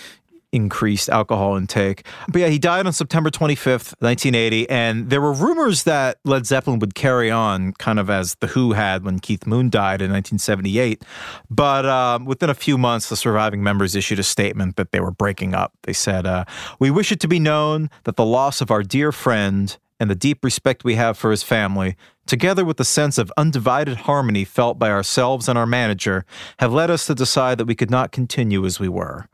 increased 0.51 1.09
alcohol 1.09 1.55
intake. 1.55 2.05
But 2.27 2.41
yeah, 2.41 2.47
he 2.47 2.59
died 2.59 2.85
on 2.85 2.93
September 2.93 3.29
25th, 3.29 3.93
1980. 3.99 4.69
And 4.69 5.09
there 5.09 5.21
were 5.21 5.33
rumors 5.33 5.83
that 5.83 6.19
Led 6.25 6.45
Zeppelin 6.45 6.79
would 6.79 6.95
carry 6.95 7.29
on, 7.29 7.73
kind 7.73 7.99
of 7.99 8.09
as 8.09 8.35
The 8.35 8.47
Who 8.47 8.73
had 8.73 9.03
when 9.03 9.19
Keith 9.19 9.45
Moon 9.45 9.69
died 9.69 10.01
in 10.01 10.11
1978. 10.11 11.03
But 11.49 11.85
uh, 11.85 12.19
within 12.23 12.49
a 12.49 12.55
few 12.55 12.77
months, 12.77 13.09
the 13.09 13.15
surviving 13.15 13.63
members 13.63 13.95
issued 13.95 14.19
a 14.19 14.23
statement 14.23 14.75
that 14.75 14.91
they 14.91 14.99
were 14.99 15.11
breaking 15.11 15.53
up. 15.53 15.73
They 15.83 15.93
said, 15.93 16.25
uh, 16.25 16.45
We 16.79 16.91
wish 16.91 17.11
it 17.11 17.19
to 17.21 17.27
be 17.27 17.39
known 17.39 17.89
that 18.03 18.15
the 18.15 18.25
loss 18.25 18.61
of 18.61 18.71
our 18.71 18.83
dear 18.83 19.11
friend 19.11 19.77
and 19.99 20.09
the 20.09 20.15
deep 20.15 20.43
respect 20.43 20.83
we 20.83 20.95
have 20.95 21.17
for 21.17 21.29
his 21.29 21.43
family, 21.43 21.97
together 22.25 22.63
with 22.63 22.77
the 22.77 22.85
sense 22.85 23.17
of 23.17 23.31
undivided 23.35 23.97
harmony 23.97 24.45
felt 24.45 24.79
by 24.79 24.89
ourselves 24.89 25.49
and 25.49 25.57
our 25.57 25.65
manager, 25.65 26.25
have 26.59 26.71
led 26.71 26.89
us 26.89 27.05
to 27.05 27.13
decide 27.13 27.57
that 27.57 27.65
we 27.65 27.75
could 27.75 27.91
not 27.91 28.11
continue 28.11 28.65
as 28.65 28.79
we 28.79 28.87
were. 28.87 29.27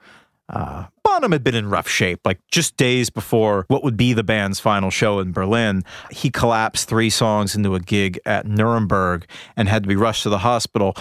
Uh, 0.49 0.85
Bonham 1.15 1.31
had 1.31 1.45
been 1.45 1.55
in 1.55 1.69
rough 1.69 1.87
shape, 1.87 2.19
like 2.25 2.39
just 2.51 2.75
days 2.75 3.09
before 3.09 3.63
what 3.69 3.85
would 3.85 3.95
be 3.95 4.11
the 4.11 4.23
band's 4.23 4.59
final 4.59 4.89
show 4.89 5.19
in 5.19 5.31
Berlin. 5.31 5.81
He 6.11 6.29
collapsed 6.29 6.89
three 6.89 7.09
songs 7.09 7.55
into 7.55 7.73
a 7.73 7.79
gig 7.79 8.19
at 8.25 8.45
Nuremberg 8.45 9.25
and 9.55 9.69
had 9.69 9.83
to 9.83 9.87
be 9.87 9.95
rushed 9.95 10.23
to 10.23 10.29
the 10.29 10.39
hospital. 10.39 10.93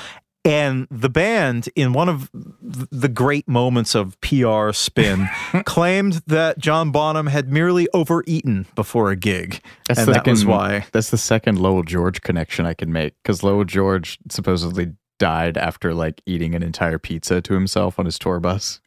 And 0.45 0.87
the 0.89 1.09
band, 1.09 1.69
in 1.75 1.95
one 1.95 2.09
of 2.09 2.31
the 2.62 3.09
great 3.09 3.49
moments 3.49 3.97
of 3.97 4.21
PR 4.21 4.71
spin, 4.71 5.29
claimed 5.65 6.23
that 6.29 6.59
John 6.59 6.93
Bonham 6.93 7.27
had 7.27 7.51
merely 7.51 7.89
overeaten 7.93 8.67
before 8.77 9.11
a 9.11 9.17
gig. 9.17 9.61
That's 9.89 10.01
and 10.01 10.15
that 10.15 10.27
was 10.29 10.47
why. 10.47 10.87
That's 10.93 11.11
the 11.11 11.19
second 11.19 11.59
Lowell 11.59 11.83
George 11.83 12.21
connection 12.21 12.67
I 12.67 12.75
can 12.75 12.93
make 12.93 13.15
because 13.25 13.43
Lowell 13.43 13.65
George 13.65 14.19
supposedly 14.31 14.93
died 15.19 15.57
after 15.57 15.93
like 15.93 16.23
eating 16.25 16.55
an 16.55 16.62
entire 16.62 16.99
pizza 16.99 17.41
to 17.41 17.55
himself 17.55 17.99
on 17.99 18.05
his 18.05 18.19
tour 18.19 18.39
bus 18.39 18.81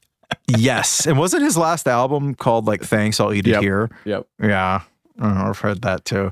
yes. 0.47 1.05
And 1.07 1.17
wasn't 1.17 1.43
his 1.43 1.57
last 1.57 1.88
album 1.88 2.36
called 2.36 2.65
like 2.65 2.84
Thanks 2.84 3.19
I'll 3.19 3.34
Eat 3.34 3.47
It 3.47 3.51
yep. 3.51 3.61
Here? 3.61 3.89
Yep. 4.05 4.28
Yeah. 4.41 4.82
I've 5.19 5.59
heard 5.59 5.82
that 5.82 6.05
too. 6.05 6.32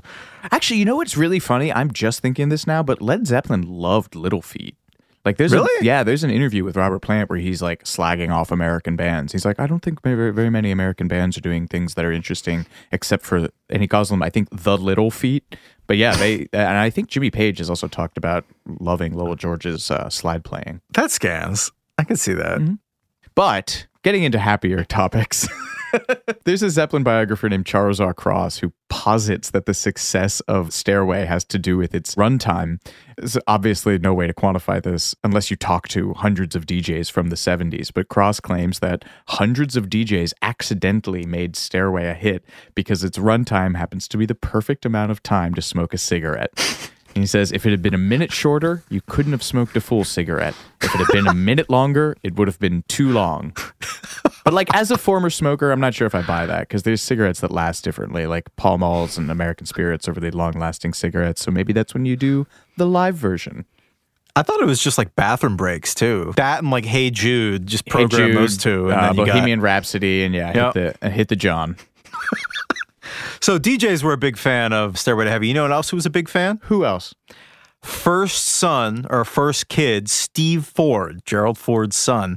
Actually, 0.52 0.78
you 0.78 0.84
know 0.84 0.96
what's 0.96 1.16
really 1.16 1.40
funny? 1.40 1.72
I'm 1.72 1.92
just 1.92 2.20
thinking 2.20 2.50
this 2.50 2.66
now, 2.66 2.82
but 2.82 3.02
Led 3.02 3.26
Zeppelin 3.26 3.62
loved 3.62 4.14
Little 4.14 4.42
Feat. 4.42 4.76
Like 5.24 5.38
there's 5.38 5.52
really? 5.52 5.68
a, 5.80 5.84
yeah, 5.84 6.04
there's 6.04 6.22
an 6.22 6.30
interview 6.30 6.62
with 6.62 6.76
Robert 6.76 7.00
Plant 7.00 7.28
where 7.28 7.40
he's 7.40 7.60
like 7.60 7.82
slagging 7.82 8.30
off 8.30 8.52
American 8.52 8.94
bands. 8.94 9.32
He's 9.32 9.44
like, 9.44 9.58
I 9.58 9.66
don't 9.66 9.80
think 9.80 10.00
very, 10.02 10.32
very 10.32 10.50
many 10.50 10.70
American 10.70 11.08
bands 11.08 11.36
are 11.36 11.40
doing 11.40 11.66
things 11.66 11.94
that 11.94 12.04
are 12.04 12.12
interesting 12.12 12.64
except 12.92 13.24
for, 13.24 13.48
and 13.68 13.82
he 13.82 13.88
calls 13.88 14.08
them, 14.08 14.22
I 14.22 14.30
think, 14.30 14.48
the 14.52 14.78
Little 14.78 15.10
Feat. 15.10 15.56
But 15.88 15.96
yeah, 15.96 16.14
they, 16.14 16.46
and 16.52 16.78
I 16.78 16.90
think 16.90 17.08
Jimmy 17.08 17.32
Page 17.32 17.58
has 17.58 17.68
also 17.68 17.88
talked 17.88 18.16
about 18.16 18.44
loving 18.78 19.14
Lowell 19.14 19.34
George's 19.34 19.90
uh, 19.90 20.08
slide 20.10 20.44
playing. 20.44 20.80
That 20.92 21.10
scans. 21.10 21.72
I 21.98 22.04
can 22.04 22.16
see 22.16 22.34
that. 22.34 22.60
Mm-hmm. 22.60 22.74
But 23.36 23.86
getting 24.02 24.24
into 24.24 24.38
happier 24.38 24.82
topics. 24.82 25.46
There's 26.44 26.62
a 26.62 26.70
Zeppelin 26.70 27.02
biographer 27.02 27.48
named 27.48 27.66
Charles 27.66 28.00
R. 28.00 28.14
Cross 28.14 28.58
who 28.58 28.72
posits 28.88 29.50
that 29.50 29.66
the 29.66 29.74
success 29.74 30.40
of 30.40 30.72
Stairway 30.72 31.26
has 31.26 31.44
to 31.46 31.58
do 31.58 31.76
with 31.76 31.94
its 31.94 32.14
runtime. 32.14 32.78
There's 33.18 33.36
obviously 33.46 33.98
no 33.98 34.14
way 34.14 34.26
to 34.26 34.32
quantify 34.32 34.82
this 34.82 35.14
unless 35.22 35.50
you 35.50 35.56
talk 35.56 35.86
to 35.88 36.14
hundreds 36.14 36.56
of 36.56 36.66
DJs 36.66 37.10
from 37.10 37.28
the 37.28 37.36
70s, 37.36 37.90
but 37.92 38.08
Cross 38.08 38.40
claims 38.40 38.78
that 38.78 39.04
hundreds 39.28 39.76
of 39.76 39.88
DJs 39.88 40.32
accidentally 40.40 41.26
made 41.26 41.56
Stairway 41.56 42.06
a 42.06 42.14
hit 42.14 42.44
because 42.74 43.04
its 43.04 43.18
runtime 43.18 43.76
happens 43.76 44.08
to 44.08 44.16
be 44.16 44.24
the 44.24 44.34
perfect 44.34 44.86
amount 44.86 45.10
of 45.10 45.22
time 45.22 45.52
to 45.54 45.62
smoke 45.62 45.92
a 45.92 45.98
cigarette. 45.98 46.90
And 47.16 47.22
he 47.22 47.26
says, 47.26 47.50
if 47.50 47.64
it 47.64 47.70
had 47.70 47.80
been 47.80 47.94
a 47.94 47.98
minute 47.98 48.30
shorter, 48.30 48.82
you 48.90 49.00
couldn't 49.06 49.32
have 49.32 49.42
smoked 49.42 49.74
a 49.74 49.80
full 49.80 50.04
cigarette. 50.04 50.54
If 50.82 50.94
it 50.94 50.98
had 50.98 51.08
been 51.08 51.26
a 51.26 51.32
minute 51.32 51.70
longer, 51.70 52.14
it 52.22 52.36
would 52.36 52.46
have 52.46 52.58
been 52.58 52.84
too 52.88 53.10
long. 53.10 53.56
But 54.44 54.52
like 54.52 54.68
as 54.76 54.90
a 54.90 54.98
former 54.98 55.30
smoker, 55.30 55.72
I'm 55.72 55.80
not 55.80 55.94
sure 55.94 56.06
if 56.06 56.14
I 56.14 56.20
buy 56.20 56.44
that 56.44 56.68
because 56.68 56.82
there's 56.82 57.00
cigarettes 57.00 57.40
that 57.40 57.50
last 57.50 57.84
differently, 57.84 58.26
like 58.26 58.54
Pall 58.56 58.76
Malls 58.76 59.16
and 59.16 59.30
American 59.30 59.64
Spirits 59.64 60.06
are 60.06 60.12
really 60.12 60.30
long-lasting 60.30 60.92
cigarettes. 60.92 61.40
So 61.40 61.50
maybe 61.50 61.72
that's 61.72 61.94
when 61.94 62.04
you 62.04 62.16
do 62.16 62.46
the 62.76 62.86
live 62.86 63.14
version. 63.14 63.64
I 64.36 64.42
thought 64.42 64.60
it 64.60 64.66
was 64.66 64.82
just 64.82 64.98
like 64.98 65.14
bathroom 65.14 65.56
breaks 65.56 65.94
too. 65.94 66.34
That 66.36 66.58
and 66.58 66.70
like 66.70 66.84
Hey 66.84 67.08
Jude, 67.10 67.66
just 67.66 67.86
program 67.86 68.20
hey 68.20 68.26
Jude, 68.28 68.36
those 68.36 68.58
two. 68.58 68.90
And 68.90 69.00
uh, 69.00 69.12
Bohemian 69.14 69.60
got... 69.60 69.64
Rhapsody, 69.64 70.22
and 70.22 70.34
yeah, 70.34 70.52
yep. 70.54 70.74
hit 70.74 71.00
the 71.00 71.08
hit 71.08 71.28
the 71.28 71.36
John. 71.36 71.78
So 73.40 73.58
DJs 73.58 74.02
were 74.02 74.12
a 74.12 74.18
big 74.18 74.36
fan 74.36 74.72
of 74.72 74.98
Stairway 74.98 75.24
to 75.24 75.30
Heaven. 75.30 75.48
You 75.48 75.54
know 75.54 75.62
what 75.62 75.72
else 75.72 75.90
who 75.90 75.96
was 75.96 76.06
a 76.06 76.10
big 76.10 76.28
fan? 76.28 76.60
Who 76.64 76.84
else? 76.84 77.14
First 77.82 78.48
son 78.48 79.06
or 79.10 79.24
first 79.24 79.68
kid, 79.68 80.10
Steve 80.10 80.64
Ford, 80.66 81.20
Gerald 81.24 81.56
Ford's 81.56 81.94
son. 81.94 82.36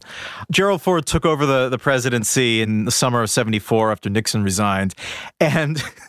Gerald 0.51 0.82
Ford 0.82 1.07
took 1.07 1.25
over 1.25 1.45
the, 1.45 1.69
the 1.69 1.80
presidency 1.80 2.61
in 2.61 2.86
the 2.86 2.91
summer 2.91 3.23
of 3.23 3.32
74 3.32 3.91
after 3.91 4.09
Nixon 4.11 4.43
resigned. 4.43 4.93
And 5.39 5.82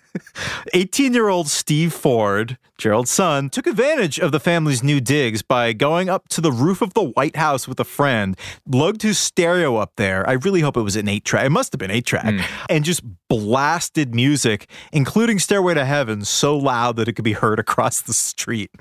18 0.74 1.14
year 1.14 1.28
old 1.28 1.48
Steve 1.48 1.92
Ford, 1.92 2.58
Gerald's 2.78 3.11
son, 3.11 3.50
took 3.50 3.66
advantage 3.66 4.18
of 4.18 4.32
the 4.32 4.40
family's 4.40 4.82
new 4.82 5.00
digs 5.00 5.42
by 5.42 5.72
going 5.72 6.08
up 6.08 6.28
to 6.28 6.40
the 6.40 6.52
roof 6.52 6.82
of 6.82 6.94
the 6.94 7.02
White 7.02 7.36
House 7.36 7.68
with 7.68 7.80
a 7.80 7.84
friend, 7.84 8.36
lugged 8.66 9.02
his 9.02 9.18
stereo 9.18 9.76
up 9.76 9.92
there. 9.96 10.28
I 10.28 10.32
really 10.32 10.61
hope 10.61 10.76
it 10.76 10.82
was 10.82 10.96
an 10.96 11.08
eight 11.08 11.24
track. 11.24 11.46
It 11.46 11.50
must 11.50 11.72
have 11.72 11.78
been 11.78 11.90
eight 11.90 12.06
track, 12.06 12.24
mm. 12.24 12.44
and 12.68 12.84
just 12.84 13.02
blasted 13.28 14.14
music, 14.14 14.68
including 14.92 15.38
Stairway 15.38 15.74
to 15.74 15.84
Heaven, 15.84 16.24
so 16.24 16.56
loud 16.56 16.96
that 16.96 17.08
it 17.08 17.12
could 17.14 17.24
be 17.24 17.32
heard 17.32 17.58
across 17.58 18.00
the 18.00 18.12
street. 18.14 18.70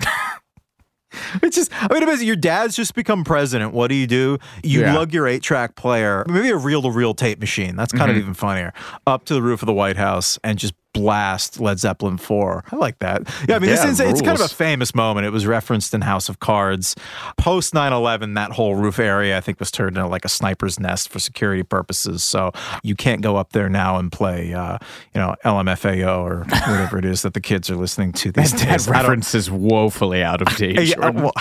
It's 1.42 1.56
just, 1.56 1.72
I 1.72 1.92
mean, 1.92 2.02
imagine 2.02 2.26
your 2.26 2.36
dad's 2.36 2.76
just 2.76 2.94
become 2.94 3.24
president. 3.24 3.72
What 3.72 3.88
do 3.88 3.94
you 3.94 4.06
do? 4.06 4.38
You 4.62 4.82
yeah. 4.82 4.94
lug 4.94 5.12
your 5.12 5.26
eight 5.26 5.42
track 5.42 5.74
player, 5.74 6.24
maybe 6.28 6.50
a 6.50 6.56
reel 6.56 6.82
to 6.82 6.90
reel 6.90 7.14
tape 7.14 7.40
machine. 7.40 7.76
That's 7.76 7.92
kind 7.92 8.10
mm-hmm. 8.10 8.18
of 8.18 8.22
even 8.22 8.34
funnier, 8.34 8.72
up 9.06 9.24
to 9.24 9.34
the 9.34 9.42
roof 9.42 9.62
of 9.62 9.66
the 9.66 9.72
White 9.72 9.96
House 9.96 10.38
and 10.44 10.58
just 10.58 10.74
blast 10.92 11.60
Led 11.60 11.78
Zeppelin 11.78 12.18
4. 12.18 12.64
I 12.72 12.76
like 12.76 12.98
that. 12.98 13.22
Yeah, 13.48 13.56
I 13.56 13.58
mean, 13.58 13.70
yeah, 13.70 13.76
this 13.76 13.84
is, 13.84 14.00
it's 14.00 14.22
kind 14.22 14.38
of 14.38 14.44
a 14.44 14.48
famous 14.48 14.94
moment. 14.94 15.26
It 15.26 15.30
was 15.30 15.46
referenced 15.46 15.94
in 15.94 16.00
House 16.00 16.28
of 16.28 16.40
Cards. 16.40 16.96
Post 17.36 17.74
9 17.74 17.92
11, 17.92 18.34
that 18.34 18.52
whole 18.52 18.74
roof 18.74 18.98
area, 18.98 19.36
I 19.36 19.40
think, 19.40 19.60
was 19.60 19.70
turned 19.70 19.96
into 19.96 20.08
like 20.08 20.24
a 20.24 20.28
sniper's 20.28 20.80
nest 20.80 21.08
for 21.08 21.18
security 21.18 21.62
purposes. 21.62 22.24
So 22.24 22.52
you 22.82 22.96
can't 22.96 23.22
go 23.22 23.36
up 23.36 23.52
there 23.52 23.68
now 23.68 23.98
and 23.98 24.10
play, 24.10 24.52
uh, 24.52 24.78
you 25.14 25.20
know, 25.20 25.34
LMFAO 25.44 26.18
or 26.22 26.44
whatever 26.44 26.98
it 26.98 27.04
is 27.04 27.22
that 27.22 27.34
the 27.34 27.40
kids 27.40 27.70
are 27.70 27.76
listening 27.76 28.12
to 28.12 28.32
these 28.32 28.52
that, 28.52 28.68
days. 28.68 28.86
That 28.86 28.92
reference 28.92 29.34
is 29.34 29.50
woefully 29.50 30.22
out 30.22 30.42
of 30.42 30.56
date. 30.56 30.88
yeah, 30.88 31.10
well, 31.10 31.32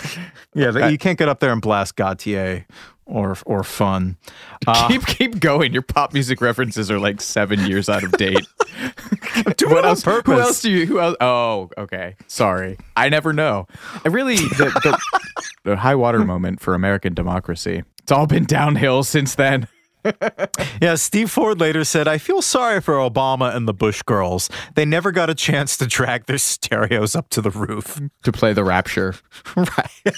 yeah, 0.53 0.87
you 0.87 0.97
can't 0.97 1.17
get 1.17 1.29
up 1.29 1.39
there 1.39 1.51
and 1.51 1.61
blast 1.61 1.95
Gotye 1.95 2.65
or 3.09 3.37
or 3.45 3.63
fun. 3.63 4.17
Uh, 4.67 4.89
keep 4.89 5.05
keep 5.05 5.39
going. 5.39 5.71
Your 5.71 5.81
pop 5.81 6.13
music 6.13 6.41
references 6.41 6.91
are 6.91 6.99
like 6.99 7.21
seven 7.21 7.65
years 7.65 7.87
out 7.87 8.03
of 8.03 8.11
date. 8.13 8.45
What 9.63 9.85
else? 9.85 10.03
Purpose. 10.03 10.33
Who 10.33 10.39
else 10.39 10.61
do 10.61 10.69
you? 10.69 10.85
Who 10.85 10.99
else? 10.99 11.15
Oh, 11.21 11.69
okay. 11.77 12.15
Sorry, 12.27 12.77
I 12.97 13.07
never 13.09 13.31
know. 13.31 13.67
I 14.03 14.09
really 14.09 14.35
the, 14.35 14.65
the, 14.83 14.99
the 15.63 15.75
high 15.77 15.95
water 15.95 16.19
moment 16.25 16.59
for 16.59 16.75
American 16.75 17.13
democracy. 17.13 17.83
It's 18.01 18.11
all 18.11 18.27
been 18.27 18.43
downhill 18.45 19.03
since 19.03 19.35
then. 19.35 19.67
yeah, 20.81 20.95
Steve 20.95 21.29
Ford 21.31 21.59
later 21.59 21.83
said, 21.83 22.07
I 22.07 22.17
feel 22.17 22.41
sorry 22.41 22.81
for 22.81 22.95
Obama 22.95 23.55
and 23.55 23.67
the 23.67 23.73
Bush 23.73 24.01
girls. 24.03 24.49
They 24.75 24.85
never 24.85 25.11
got 25.11 25.29
a 25.29 25.35
chance 25.35 25.77
to 25.77 25.85
drag 25.87 26.25
their 26.25 26.37
stereos 26.37 27.15
up 27.15 27.29
to 27.29 27.41
the 27.41 27.51
roof. 27.51 27.99
to 28.23 28.31
play 28.31 28.53
the 28.53 28.63
Rapture 28.63 29.15
right. 29.55 30.15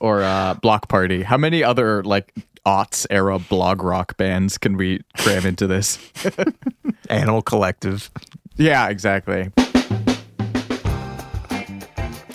Or 0.00 0.22
uh, 0.22 0.54
Bloc 0.54 0.88
Party. 0.88 1.22
How 1.22 1.36
many 1.36 1.62
other 1.64 2.02
like 2.04 2.34
aughts 2.66 3.06
era 3.10 3.38
blog 3.38 3.82
rock 3.82 4.16
bands 4.16 4.58
can 4.58 4.76
we 4.76 5.00
cram 5.16 5.46
into 5.46 5.66
this? 5.66 5.98
Animal 7.10 7.42
Collective. 7.42 8.10
Yeah, 8.56 8.88
exactly. 8.88 9.50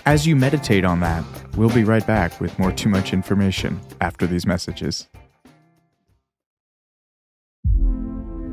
As 0.06 0.28
you 0.28 0.36
meditate 0.36 0.84
on 0.84 1.00
that, 1.00 1.24
we'll 1.56 1.70
be 1.70 1.84
right 1.84 2.06
back 2.06 2.42
with 2.42 2.58
more 2.60 2.72
too 2.72 2.90
much 2.90 3.14
information 3.14 3.80
after 4.02 4.28
these 4.28 4.46
messages. 4.46 5.08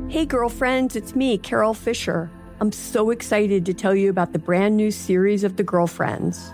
Hey, 0.07 0.25
girlfriends, 0.25 0.95
it's 0.95 1.15
me, 1.15 1.37
Carol 1.37 1.73
Fisher. 1.73 2.29
I'm 2.59 2.71
so 2.71 3.09
excited 3.09 3.65
to 3.65 3.73
tell 3.73 3.95
you 3.95 4.09
about 4.09 4.33
the 4.33 4.39
brand 4.39 4.77
new 4.77 4.91
series 4.91 5.43
of 5.43 5.55
The 5.55 5.63
Girlfriends. 5.63 6.53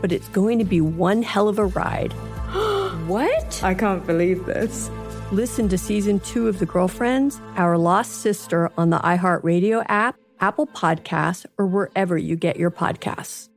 but 0.00 0.12
it's 0.12 0.28
going 0.28 0.58
to 0.58 0.64
be 0.64 0.80
one 0.80 1.22
hell 1.22 1.48
of 1.48 1.58
a 1.58 1.66
ride. 1.66 2.12
what? 3.06 3.62
I 3.62 3.74
can't 3.74 4.06
believe 4.06 4.46
this. 4.46 4.90
Listen 5.32 5.68
to 5.68 5.78
season 5.78 6.20
two 6.20 6.48
of 6.48 6.58
The 6.58 6.66
Girlfriends, 6.66 7.40
Our 7.56 7.78
Lost 7.78 8.20
Sister 8.20 8.70
on 8.76 8.90
the 8.90 8.98
iHeartRadio 8.98 9.84
app, 9.88 10.16
Apple 10.40 10.66
Podcasts, 10.66 11.46
or 11.58 11.66
wherever 11.66 12.18
you 12.18 12.34
get 12.34 12.56
your 12.56 12.70
podcasts. 12.70 13.48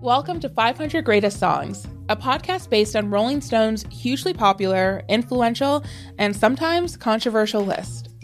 Welcome 0.00 0.38
to 0.40 0.48
500 0.48 1.04
Greatest 1.04 1.40
Songs, 1.40 1.84
a 2.08 2.14
podcast 2.14 2.70
based 2.70 2.94
on 2.94 3.10
Rolling 3.10 3.40
Stone's 3.40 3.84
hugely 3.90 4.32
popular, 4.32 5.02
influential, 5.08 5.84
and 6.18 6.36
sometimes 6.36 6.96
controversial 6.96 7.62
list. 7.64 8.07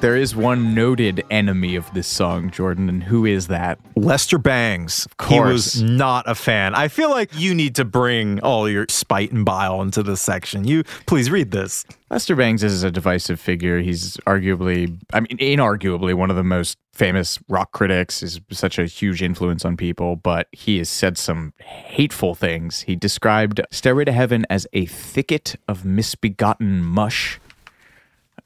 there 0.00 0.16
is 0.16 0.36
one 0.36 0.74
noted 0.74 1.24
enemy 1.30 1.74
of 1.74 1.92
this 1.92 2.06
song, 2.06 2.50
Jordan, 2.50 2.88
and 2.88 3.02
who 3.02 3.26
is 3.26 3.48
that? 3.48 3.78
Lester 3.96 4.38
Bangs. 4.38 5.06
Of 5.06 5.16
course. 5.16 5.30
He 5.32 5.40
was 5.40 5.82
not 5.82 6.28
a 6.28 6.34
fan. 6.34 6.74
I 6.74 6.88
feel 6.88 7.10
like 7.10 7.30
you 7.34 7.54
need 7.54 7.74
to 7.76 7.84
bring 7.84 8.40
all 8.40 8.68
your 8.68 8.86
spite 8.88 9.32
and 9.32 9.44
bile 9.44 9.82
into 9.82 10.02
this 10.02 10.20
section. 10.20 10.64
You 10.64 10.84
please 11.06 11.30
read 11.30 11.50
this. 11.50 11.84
Lester 12.10 12.36
Bangs 12.36 12.62
is 12.62 12.82
a 12.82 12.90
divisive 12.90 13.40
figure. 13.40 13.80
He's 13.80 14.16
arguably, 14.18 14.98
I 15.12 15.20
mean, 15.20 15.36
inarguably 15.38 16.14
one 16.14 16.30
of 16.30 16.36
the 16.36 16.44
most 16.44 16.78
famous 16.92 17.38
rock 17.48 17.72
critics, 17.72 18.22
is 18.22 18.40
such 18.50 18.78
a 18.78 18.86
huge 18.86 19.22
influence 19.22 19.64
on 19.64 19.76
people, 19.76 20.16
but 20.16 20.48
he 20.52 20.78
has 20.78 20.88
said 20.88 21.16
some 21.18 21.52
hateful 21.58 22.34
things. 22.34 22.80
He 22.80 22.96
described 22.96 23.60
Stairway 23.70 24.04
to 24.06 24.12
Heaven 24.12 24.46
as 24.50 24.66
a 24.72 24.86
thicket 24.86 25.56
of 25.68 25.84
misbegotten 25.84 26.82
mush. 26.82 27.38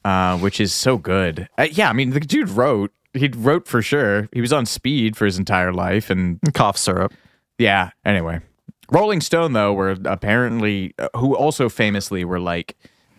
Uh, 0.05 0.37
which 0.39 0.59
is 0.59 0.73
so 0.73 0.97
good. 0.97 1.47
Uh, 1.57 1.67
yeah, 1.71 1.89
I 1.89 1.93
mean, 1.93 2.09
the 2.09 2.19
dude 2.19 2.49
wrote. 2.49 2.91
He 3.13 3.29
wrote 3.29 3.67
for 3.67 3.81
sure. 3.81 4.27
He 4.33 4.41
was 4.41 4.51
on 4.51 4.65
speed 4.65 5.15
for 5.15 5.25
his 5.25 5.37
entire 5.37 5.71
life, 5.71 6.09
and 6.09 6.39
Cough 6.53 6.77
syrup. 6.77 7.13
yeah. 7.57 7.91
Anyway, 8.03 8.41
Rolling 8.91 9.21
Stone 9.21 9.53
though 9.53 9.71
were 9.71 9.95
apparently, 10.05 10.93
uh, 10.99 11.09
who 11.15 11.35
also 11.35 11.69
famously 11.69 12.25
were 12.25 12.39
like 12.39 12.75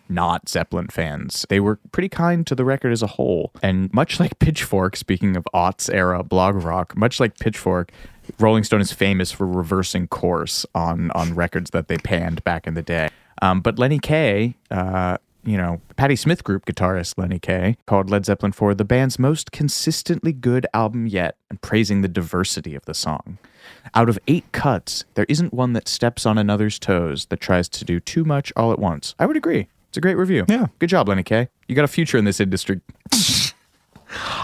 not 0.09 0.47
Zeppelin 0.47 0.87
fans. 0.89 1.45
They 1.49 1.59
were 1.59 1.79
pretty 1.91 2.09
kind 2.09 2.45
to 2.45 2.53
the 2.53 2.65
record 2.65 2.91
as 2.91 3.01
a 3.01 3.07
whole, 3.07 3.51
and 3.63 3.91
much 3.93 4.19
like 4.19 4.37
Pitchfork, 4.39 4.95
speaking 4.95 5.35
of 5.35 5.47
aughts 5.53 5.91
era 5.91 6.23
blog 6.23 6.55
rock, 6.55 6.95
much 6.95 7.19
like 7.19 7.39
Pitchfork, 7.39 7.91
Rolling 8.39 8.63
Stone 8.63 8.81
is 8.81 8.91
famous 8.91 9.31
for 9.31 9.47
reversing 9.47 10.07
course 10.07 10.65
on 10.75 11.09
on 11.11 11.33
records 11.33 11.71
that 11.71 11.87
they 11.87 11.97
panned 11.97 12.43
back 12.43 12.67
in 12.67 12.73
the 12.75 12.83
day. 12.83 13.09
Um, 13.41 13.61
but 13.61 13.79
Lenny 13.79 13.99
Kaye. 13.99 14.55
Uh, 14.69 15.17
you 15.45 15.57
know, 15.57 15.79
Patti 15.95 16.15
Smith 16.15 16.43
Group 16.43 16.65
guitarist 16.65 17.17
Lenny 17.17 17.39
Kaye 17.39 17.77
called 17.85 18.09
Led 18.09 18.25
Zeppelin 18.25 18.51
4 18.51 18.73
the 18.73 18.83
band's 18.83 19.19
most 19.19 19.51
consistently 19.51 20.33
good 20.33 20.65
album 20.73 21.07
yet 21.07 21.37
and 21.49 21.61
praising 21.61 22.01
the 22.01 22.07
diversity 22.07 22.75
of 22.75 22.85
the 22.85 22.93
song. 22.93 23.37
Out 23.93 24.09
of 24.09 24.19
eight 24.27 24.51
cuts, 24.51 25.05
there 25.13 25.25
isn't 25.29 25.53
one 25.53 25.73
that 25.73 25.87
steps 25.87 26.25
on 26.25 26.37
another's 26.37 26.79
toes 26.79 27.27
that 27.27 27.39
tries 27.39 27.69
to 27.69 27.85
do 27.85 27.99
too 27.99 28.25
much 28.25 28.51
all 28.55 28.71
at 28.71 28.79
once. 28.79 29.15
I 29.19 29.25
would 29.25 29.37
agree. 29.37 29.67
It's 29.89 29.97
a 29.97 30.01
great 30.01 30.17
review. 30.17 30.45
Yeah. 30.49 30.67
Good 30.79 30.89
job, 30.89 31.07
Lenny 31.07 31.23
Kaye. 31.23 31.47
You 31.67 31.75
got 31.75 31.85
a 31.85 31.87
future 31.87 32.17
in 32.17 32.25
this 32.25 32.39
industry. 32.39 32.81
A 33.13 33.53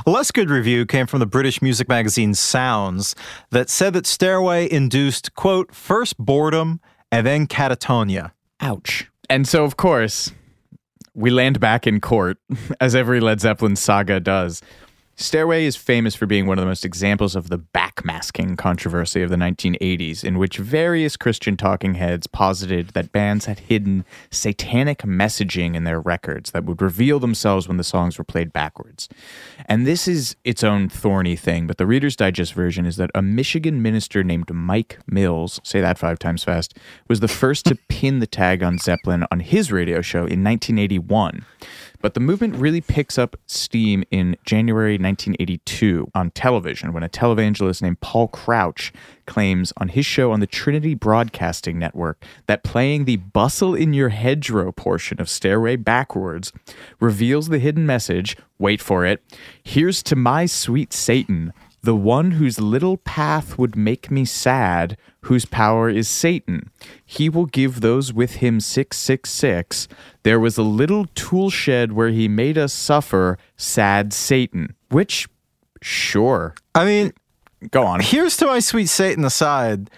less 0.09 0.31
good 0.31 0.49
review 0.49 0.85
came 0.85 1.07
from 1.07 1.19
the 1.19 1.25
British 1.25 1.61
music 1.61 1.89
magazine 1.89 2.33
Sounds 2.33 3.15
that 3.49 3.69
said 3.69 3.93
that 3.93 4.05
Stairway 4.05 4.71
induced, 4.71 5.35
quote, 5.35 5.73
first 5.75 6.17
boredom 6.17 6.79
and 7.11 7.27
then 7.27 7.47
catatonia. 7.47 8.31
Ouch. 8.61 9.09
And 9.29 9.47
so, 9.47 9.63
of 9.63 9.77
course, 9.77 10.31
we 11.13 11.29
land 11.29 11.59
back 11.59 11.87
in 11.87 11.99
court, 11.99 12.37
as 12.81 12.95
every 12.95 13.19
Led 13.19 13.41
Zeppelin 13.41 13.75
saga 13.75 14.19
does. 14.19 14.61
Stairway 15.21 15.65
is 15.65 15.75
famous 15.75 16.15
for 16.15 16.25
being 16.25 16.47
one 16.47 16.57
of 16.57 16.63
the 16.63 16.67
most 16.67 16.83
examples 16.83 17.35
of 17.35 17.49
the 17.49 17.59
backmasking 17.59 18.57
controversy 18.57 19.21
of 19.21 19.29
the 19.29 19.35
1980s, 19.35 20.23
in 20.23 20.39
which 20.39 20.57
various 20.57 21.15
Christian 21.15 21.55
talking 21.55 21.93
heads 21.93 22.25
posited 22.25 22.89
that 22.89 23.11
bands 23.11 23.45
had 23.45 23.59
hidden 23.59 24.03
satanic 24.31 25.03
messaging 25.03 25.75
in 25.75 25.83
their 25.83 26.01
records 26.01 26.51
that 26.51 26.65
would 26.65 26.81
reveal 26.81 27.19
themselves 27.19 27.67
when 27.67 27.77
the 27.77 27.83
songs 27.83 28.17
were 28.17 28.23
played 28.23 28.51
backwards. 28.51 29.07
And 29.67 29.85
this 29.85 30.07
is 30.07 30.35
its 30.43 30.63
own 30.63 30.89
thorny 30.89 31.35
thing, 31.35 31.67
but 31.67 31.77
the 31.77 31.85
Reader's 31.85 32.15
Digest 32.15 32.53
version 32.53 32.87
is 32.87 32.95
that 32.97 33.11
a 33.13 33.21
Michigan 33.21 33.81
minister 33.83 34.23
named 34.23 34.51
Mike 34.51 34.97
Mills, 35.05 35.61
say 35.63 35.81
that 35.81 35.99
five 35.99 36.17
times 36.17 36.43
fast, 36.43 36.75
was 37.07 37.19
the 37.19 37.27
first 37.27 37.65
to 37.67 37.75
pin 37.89 38.19
the 38.19 38.27
tag 38.27 38.63
on 38.63 38.79
Zeppelin 38.79 39.25
on 39.31 39.39
his 39.39 39.71
radio 39.71 40.01
show 40.01 40.19
in 40.19 40.43
1981. 40.43 41.45
But 42.01 42.15
the 42.15 42.19
movement 42.19 42.55
really 42.55 42.81
picks 42.81 43.17
up 43.17 43.37
steam 43.45 44.03
in 44.11 44.35
January 44.45 44.93
1982 44.93 46.09
on 46.15 46.31
television 46.31 46.93
when 46.93 47.03
a 47.03 47.09
televangelist 47.09 47.81
named 47.81 47.99
Paul 48.01 48.27
Crouch 48.27 48.91
claims 49.27 49.71
on 49.77 49.89
his 49.89 50.05
show 50.05 50.31
on 50.31 50.39
the 50.39 50.47
Trinity 50.47 50.95
Broadcasting 50.95 51.77
Network 51.77 52.23
that 52.47 52.63
playing 52.63 53.05
the 53.05 53.17
Bustle 53.17 53.75
in 53.75 53.93
Your 53.93 54.09
Hedgerow 54.09 54.75
portion 54.75 55.21
of 55.21 55.29
Stairway 55.29 55.75
backwards 55.75 56.51
reveals 56.99 57.49
the 57.49 57.59
hidden 57.59 57.85
message 57.85 58.35
wait 58.57 58.81
for 58.81 59.05
it 59.05 59.23
here's 59.63 60.03
to 60.03 60.15
my 60.15 60.45
sweet 60.45 60.93
Satan. 60.93 61.53
The 61.83 61.95
one 61.95 62.31
whose 62.31 62.59
little 62.59 62.97
path 62.97 63.57
would 63.57 63.75
make 63.75 64.11
me 64.11 64.23
sad, 64.23 64.97
whose 65.21 65.45
power 65.45 65.89
is 65.89 66.07
Satan. 66.07 66.69
He 67.03 67.27
will 67.27 67.47
give 67.47 67.81
those 67.81 68.13
with 68.13 68.35
him 68.35 68.59
666. 68.59 69.87
There 70.23 70.39
was 70.39 70.57
a 70.57 70.63
little 70.63 71.05
tool 71.15 71.49
shed 71.49 71.93
where 71.93 72.09
he 72.09 72.27
made 72.27 72.57
us 72.57 72.71
suffer, 72.71 73.39
sad 73.57 74.13
Satan. 74.13 74.75
Which, 74.89 75.27
sure. 75.81 76.53
I 76.75 76.85
mean, 76.85 77.13
go 77.71 77.83
on. 77.83 77.99
Here's 78.01 78.37
to 78.37 78.45
my 78.45 78.59
sweet 78.59 78.87
Satan 78.87 79.25
aside. 79.25 79.89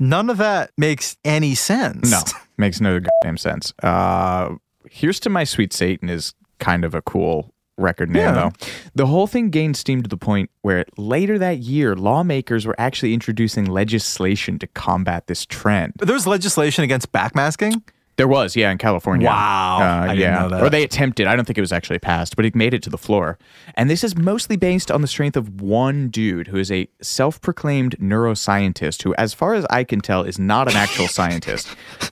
None 0.00 0.30
of 0.30 0.38
that 0.38 0.70
makes 0.76 1.16
any 1.24 1.54
sense. 1.54 2.10
No, 2.10 2.20
makes 2.56 2.80
no 2.80 3.00
goddamn 3.00 3.36
sense. 3.36 3.72
Uh, 3.82 4.56
here's 4.90 5.20
to 5.20 5.30
my 5.30 5.44
sweet 5.44 5.72
Satan 5.72 6.08
is 6.08 6.34
kind 6.58 6.84
of 6.84 6.94
a 6.94 7.02
cool 7.02 7.52
record 7.78 8.10
name, 8.10 8.22
Yeah. 8.22 8.32
though. 8.32 8.52
The 8.94 9.06
whole 9.06 9.26
thing 9.26 9.50
gained 9.50 9.76
steam 9.76 10.02
to 10.02 10.08
the 10.08 10.16
point 10.16 10.50
where 10.62 10.84
later 10.96 11.38
that 11.38 11.58
year, 11.58 11.94
lawmakers 11.96 12.66
were 12.66 12.74
actually 12.78 13.14
introducing 13.14 13.64
legislation 13.64 14.58
to 14.58 14.66
combat 14.66 15.26
this 15.26 15.46
trend. 15.46 15.94
There's 15.98 16.26
legislation 16.26 16.84
against 16.84 17.12
backmasking? 17.12 17.82
There 18.18 18.28
was, 18.28 18.54
yeah, 18.56 18.70
in 18.70 18.78
California. 18.78 19.26
Wow. 19.26 19.78
Uh, 19.80 19.82
I 19.82 20.08
didn't 20.08 20.20
yeah. 20.20 20.38
know 20.40 20.48
that. 20.50 20.62
Or 20.62 20.68
they 20.68 20.82
attempted. 20.82 21.26
I 21.26 21.34
don't 21.36 21.44
think 21.46 21.56
it 21.56 21.62
was 21.62 21.72
actually 21.72 22.00
passed, 22.00 22.36
but 22.36 22.44
it 22.44 22.54
made 22.54 22.74
it 22.74 22.82
to 22.82 22.90
the 22.90 22.98
floor. 22.98 23.38
And 23.74 23.88
this 23.88 24.04
is 24.04 24.16
mostly 24.16 24.56
based 24.56 24.90
on 24.90 25.00
the 25.02 25.08
strength 25.08 25.36
of 25.36 25.60
one 25.60 26.08
dude 26.08 26.48
who 26.48 26.56
is 26.58 26.70
a 26.70 26.88
self 27.00 27.40
proclaimed 27.40 27.96
neuroscientist 27.98 29.02
who, 29.04 29.14
as 29.14 29.32
far 29.34 29.54
as 29.54 29.64
I 29.70 29.84
can 29.84 30.00
tell, 30.00 30.22
is 30.24 30.38
not 30.38 30.68
an 30.68 30.76
actual 30.76 31.08
scientist. 31.18 31.68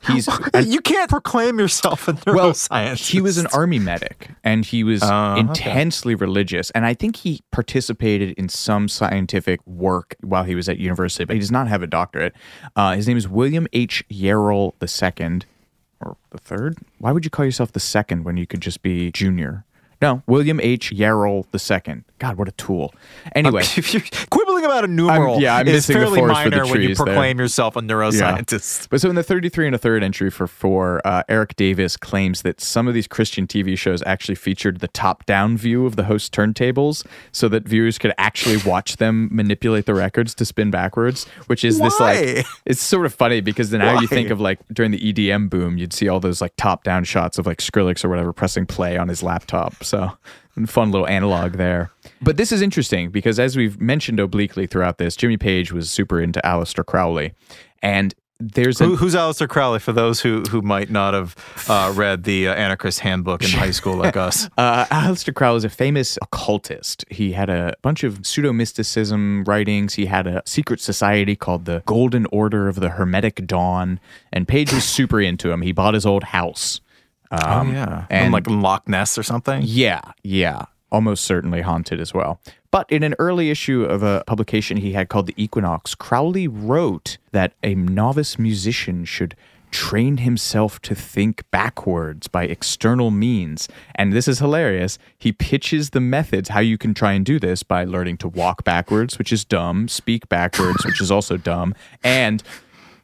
He's. 0.06 0.28
you 0.64 0.80
can't 0.80 1.10
proclaim 1.10 1.58
yourself 1.58 2.08
a 2.08 2.12
neuroscientist. 2.14 2.70
well, 2.70 2.94
he 2.96 3.20
was 3.20 3.36
an 3.38 3.48
army 3.48 3.78
medic 3.78 4.30
and 4.44 4.64
he 4.64 4.82
was 4.84 5.02
Uh, 5.02 5.32
okay. 5.32 5.40
intensely 5.40 6.14
religious. 6.14 6.70
And 6.70 6.86
I 6.86 6.94
think 6.94 7.16
he 7.16 7.40
participated 7.50 8.30
in 8.38 8.48
some 8.48 8.88
scientific 8.88 9.60
work 9.66 10.14
while 10.20 10.44
he 10.44 10.54
was 10.54 10.68
at 10.68 10.78
university, 10.78 11.24
but 11.24 11.34
he 11.34 11.40
does 11.40 11.50
not 11.50 11.66
have 11.68 11.82
a 11.82 11.86
doctorate. 11.86 12.34
Uh, 12.76 12.94
his 12.94 13.08
name 13.08 13.16
is 13.16 13.28
William 13.28 13.66
H. 13.72 14.04
Yarroll 14.08 14.74
II, 14.80 15.40
or 16.00 16.16
the 16.30 16.38
third. 16.38 16.78
Why 16.98 17.12
would 17.12 17.24
you 17.24 17.30
call 17.30 17.44
yourself 17.44 17.72
the 17.72 17.80
second 17.80 18.24
when 18.24 18.36
you 18.36 18.46
could 18.46 18.60
just 18.60 18.82
be 18.82 19.10
junior? 19.12 19.64
No, 20.02 20.22
William 20.26 20.60
H. 20.60 20.92
Yarroll 20.92 21.46
II. 21.54 22.02
God, 22.18 22.36
what 22.36 22.48
a 22.48 22.52
tool. 22.52 22.94
Anyway. 23.34 23.62
quibbling 24.30 24.55
about 24.66 24.84
a 24.84 24.88
numeral, 24.88 25.34
I'm- 25.34 25.42
yeah, 25.42 25.56
I'm 25.56 25.66
is 25.68 25.72
missing 25.88 25.94
the 25.94 26.00
fairly 26.06 26.18
forest 26.18 26.42
for 26.42 26.50
the 26.50 26.56
minor 26.56 26.70
when 26.70 26.80
you 26.82 26.86
trees 26.88 26.98
there. 26.98 27.06
proclaim 27.06 27.38
yourself 27.38 27.76
a 27.76 27.80
neuroscientist. 27.80 28.88
But 28.90 29.00
so 29.00 29.08
in 29.08 29.14
the 29.16 29.22
33 29.22 29.66
and 29.66 29.74
a 29.74 29.78
third 29.78 30.02
entry 30.02 30.30
for 30.30 30.46
four, 30.46 31.00
uh, 31.06 31.22
Erik 31.28 31.56
Davis 31.56 31.96
claims 31.96 32.42
that 32.42 32.60
some 32.60 32.88
of 32.88 32.94
these 32.94 33.06
Christian 33.06 33.46
TV 33.46 33.76
shows 33.76 34.02
actually 34.04 34.34
featured 34.34 34.80
the 34.80 34.88
top 34.88 35.24
down 35.26 35.56
view 35.56 35.86
of 35.86 35.96
the 35.96 36.04
host 36.04 36.32
turntables 36.34 37.06
so 37.32 37.48
that 37.48 37.66
viewers 37.66 37.98
could 37.98 38.12
actually 38.18 38.56
watch 38.58 38.96
them 38.96 39.28
manipulate 39.32 39.86
the 39.86 39.94
records 39.94 40.34
to 40.34 40.44
spin 40.44 40.70
backwards, 40.70 41.24
which 41.46 41.64
is 41.64 41.78
this 41.78 41.98
like, 42.00 42.46
it's 42.66 42.82
sort 42.82 43.06
of 43.06 43.14
funny 43.14 43.40
because 43.40 43.70
then 43.70 43.80
now 43.80 44.00
you 44.00 44.06
think 44.06 44.30
of 44.30 44.40
like 44.40 44.58
during 44.72 44.90
the 44.90 44.98
EDM 45.12 45.48
boom, 45.48 45.78
you'd 45.78 45.92
see 45.92 46.08
all 46.08 46.20
those 46.20 46.40
like 46.40 46.52
top 46.56 46.84
down 46.84 47.04
shots 47.04 47.38
of 47.38 47.46
like 47.46 47.58
Skrillex 47.58 48.04
or 48.04 48.08
whatever 48.08 48.32
pressing 48.32 48.66
play 48.66 48.96
on 48.96 49.08
his 49.08 49.22
laptop. 49.22 49.82
So 49.84 50.12
fun 50.64 50.90
little 50.90 51.06
analog 51.06 51.52
there. 51.54 51.90
But 52.22 52.38
this 52.38 52.52
is 52.52 52.62
interesting 52.62 53.10
because 53.10 53.38
as 53.38 53.56
we've 53.56 53.80
mentioned 53.80 54.20
obliquely 54.20 54.66
throughout 54.66 54.98
this, 54.98 55.16
Jimmy 55.16 55.36
Page 55.36 55.72
was 55.72 55.90
super 55.90 56.20
into 56.20 56.40
Aleister 56.44 56.84
Crowley. 56.84 57.34
And 57.82 58.14
there's 58.38 58.78
Who, 58.78 58.94
a 58.94 58.96
who's 58.96 59.14
Aleister 59.14 59.48
Crowley 59.48 59.78
for 59.78 59.92
those 59.92 60.20
who, 60.20 60.42
who 60.42 60.60
might 60.60 60.90
not 60.90 61.14
have 61.14 61.34
uh, 61.68 61.92
read 61.94 62.24
the 62.24 62.48
uh, 62.48 62.54
Anarchist 62.54 63.00
Handbook 63.00 63.42
in 63.42 63.50
high 63.50 63.70
school 63.70 63.96
like 63.96 64.16
us? 64.16 64.48
Uh, 64.58 64.86
Aleister 64.86 65.34
Crowley 65.34 65.58
is 65.58 65.64
a 65.64 65.68
famous 65.68 66.18
occultist. 66.22 67.04
He 67.10 67.32
had 67.32 67.50
a 67.50 67.74
bunch 67.82 68.04
of 68.04 68.26
pseudo 68.26 68.52
mysticism 68.52 69.44
writings. 69.44 69.94
He 69.94 70.06
had 70.06 70.26
a 70.26 70.42
secret 70.46 70.80
society 70.80 71.36
called 71.36 71.66
the 71.66 71.82
Golden 71.86 72.26
Order 72.32 72.68
of 72.68 72.76
the 72.76 72.90
Hermetic 72.90 73.46
Dawn, 73.46 74.00
and 74.32 74.48
Page 74.48 74.72
was 74.72 74.84
super 74.84 75.20
into 75.20 75.50
him. 75.50 75.62
He 75.62 75.72
bought 75.72 75.94
his 75.94 76.06
old 76.06 76.24
house. 76.24 76.80
Um, 77.30 77.70
oh, 77.70 77.72
yeah. 77.72 78.06
and 78.10 78.24
And 78.26 78.32
like 78.32 78.48
Loch 78.48 78.88
Ness 78.88 79.18
or 79.18 79.22
something? 79.22 79.62
yeah, 79.64 80.00
yeah, 80.22 80.66
almost 80.90 81.24
certainly 81.24 81.62
haunted 81.62 82.00
as 82.00 82.14
well. 82.14 82.40
But 82.70 82.90
in 82.90 83.02
an 83.02 83.14
early 83.18 83.50
issue 83.50 83.84
of 83.84 84.02
a 84.02 84.22
publication 84.26 84.76
he 84.76 84.92
had 84.92 85.08
called 85.08 85.26
The 85.26 85.34
Equinox, 85.36 85.94
Crowley 85.94 86.46
wrote 86.46 87.18
that 87.32 87.52
a 87.62 87.74
novice 87.74 88.38
musician 88.38 89.04
should 89.04 89.34
train 89.72 90.18
himself 90.18 90.80
to 90.80 90.94
think 90.94 91.42
backwards 91.50 92.28
by 92.28 92.44
external 92.44 93.10
means. 93.10 93.68
And 93.94 94.12
this 94.12 94.28
is 94.28 94.38
hilarious. 94.38 94.98
He 95.18 95.32
pitches 95.32 95.90
the 95.90 96.00
methods 96.00 96.50
how 96.50 96.60
you 96.60 96.78
can 96.78 96.94
try 96.94 97.12
and 97.12 97.26
do 97.26 97.38
this 97.38 97.62
by 97.62 97.84
learning 97.84 98.18
to 98.18 98.28
walk 98.28 98.62
backwards, 98.64 99.18
which 99.18 99.32
is 99.32 99.44
dumb, 99.44 99.88
speak 99.88 100.28
backwards, 100.28 100.84
which 100.84 101.00
is 101.00 101.10
also 101.10 101.36
dumb, 101.36 101.74
and 102.04 102.42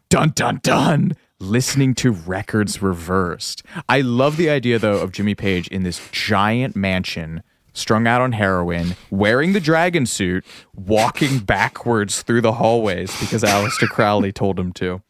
dun 0.09 0.33
dun 0.35 0.61
dun 0.62 1.16
listening 1.43 1.93
to 1.93 2.12
records 2.12 2.80
reversed. 2.80 3.62
I 3.88 4.01
love 4.01 4.36
the 4.36 4.49
idea 4.49 4.78
though 4.78 4.99
of 4.99 5.12
jimmy 5.12 5.34
page 5.34 5.66
in 5.68 5.82
this 5.82 6.01
giant 6.12 6.76
mansion 6.76 7.43
strung 7.74 8.07
out 8.07 8.20
on 8.20 8.32
heroin 8.32 8.95
wearing 9.11 9.53
the 9.53 9.61
dragon 9.61 10.05
suit 10.07 10.45
walking 10.74 11.38
backwards 11.38 12.22
through 12.22 12.43
the 12.43 12.53
hallways 12.53 13.11
because 13.18 13.43
Aleister 13.43 13.88
crowley 13.88 14.30
told 14.30 14.61
him 14.61 14.72
to. 14.74 15.03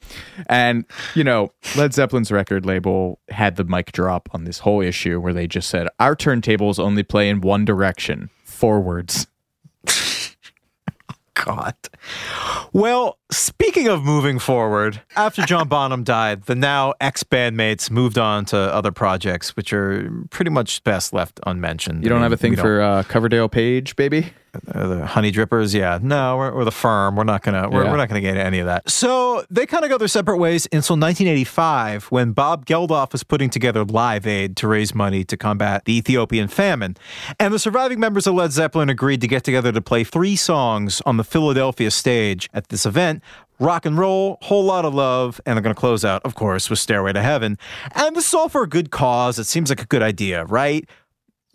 And 0.47 0.85
you 1.14 1.24
know 1.24 1.53
led 1.76 1.93
zeppelin's 1.93 2.33
record 2.33 2.64
label 2.64 3.18
had 3.28 3.57
the 3.57 3.64
mic 3.64 3.93
drop 3.93 4.28
on 4.33 4.45
this 4.45 4.61
whole 4.61 4.80
issue 4.80 5.20
where 5.20 5.35
they 5.35 5.47
just 5.47 5.68
said 5.68 5.89
our 6.01 6.16
turntables 6.16 6.78
only 6.78 7.03
play 7.03 7.28
in 7.28 7.41
one 7.41 7.64
direction 7.64 8.30
forwards 8.45 9.26
God. 11.45 11.74
Well, 12.72 13.18
speaking 13.30 13.88
of 13.88 14.05
moving 14.05 14.38
forward, 14.38 15.03
after 15.16 15.43
John 15.43 15.68
Bonham 15.68 16.05
died, 16.05 16.45
the 16.45 16.55
now 16.55 16.95
ex 17.01 17.24
bandmates 17.24 17.90
moved 17.90 18.16
on 18.16 18.45
to 18.47 18.57
other 18.57 18.93
projects, 18.93 19.57
which 19.57 19.72
are 19.72 20.11
pretty 20.30 20.51
much 20.51 20.82
best 20.84 21.12
left 21.12 21.40
unmentioned. 21.47 22.05
you 22.05 22.09
don't 22.09 22.20
I 22.20 22.24
have 22.24 22.32
a 22.32 22.36
thing 22.36 22.57
for 22.57 22.80
uh, 22.80 23.03
coverdale 23.05 23.49
page 23.49 23.97
baby 23.97 24.32
uh, 24.75 24.87
the 24.89 25.07
honey 25.07 25.33
drippers. 25.33 25.75
Yeah, 25.75 25.99
no, 26.03 26.37
we're, 26.37 26.55
we're 26.55 26.65
the 26.65 26.71
firm. 26.71 27.17
We're 27.17 27.25
not 27.25 27.43
gonna 27.43 27.69
we're, 27.71 27.85
Yeah. 27.85 27.91
we're 27.91 27.97
not 27.97 28.09
gonna 28.09 28.21
get 28.21 28.31
into 28.31 28.45
any 28.45 28.59
of 28.59 28.67
that. 28.67 28.89
So 28.91 29.45
they 29.51 29.65
kind 29.67 29.85
of 29.85 29.91
go 29.91 29.99
their 29.99 30.09
separate 30.09 30.37
ways 30.39 30.67
until 30.67 30.97
1985 30.97 32.05
when 32.07 32.33
Bob 32.33 32.67
Geldof 32.67 33.13
was 33.13 33.23
putting 33.25 33.51
together 33.51 33.85
Live 33.85 34.27
Aid 34.27 34.57
to 34.59 34.69
raise 34.69 34.95
money 34.95 35.25
to 35.25 35.37
combat 35.37 35.85
the 35.85 35.97
Ethiopian 35.97 36.49
famine, 36.49 36.97
and 37.41 37.53
the 37.55 37.59
surviving 37.59 37.99
members 37.99 38.27
of 38.27 38.35
Led 38.35 38.53
Zeppelin 38.53 38.89
agreed 38.91 39.20
to 39.23 39.27
get 39.29 39.45
together 39.45 39.73
to 39.73 39.81
play 39.81 40.05
three 40.05 40.37
songs 40.37 41.01
on 41.07 41.16
the 41.16 41.24
Philadelphia 41.24 41.91
stage 41.91 42.49
at 42.53 42.69
this 42.69 42.85
event. 42.87 43.23
Rock 43.61 43.87
and 43.87 43.97
roll, 43.97 44.39
whole 44.43 44.65
lot 44.65 44.85
of 44.85 44.93
love, 44.93 45.41
and 45.47 45.57
they're 45.57 45.62
going 45.62 45.74
to 45.74 45.79
close 45.79 46.05
out, 46.05 46.20
of 46.24 46.35
course, 46.35 46.69
with 46.69 46.81
Stairway 46.81 47.12
to 47.12 47.23
Heaven. 47.23 47.59
And 47.95 48.16
this 48.16 48.27
is 48.27 48.35
all 48.35 48.49
for 48.49 48.65
a 48.65 48.69
good 48.69 48.91
cause. 48.91 49.39
It 49.39 49.45
seems 49.45 49.70
like 49.70 49.81
a 49.81 49.87
good 49.87 50.03
idea, 50.03 50.45
right? 50.47 50.85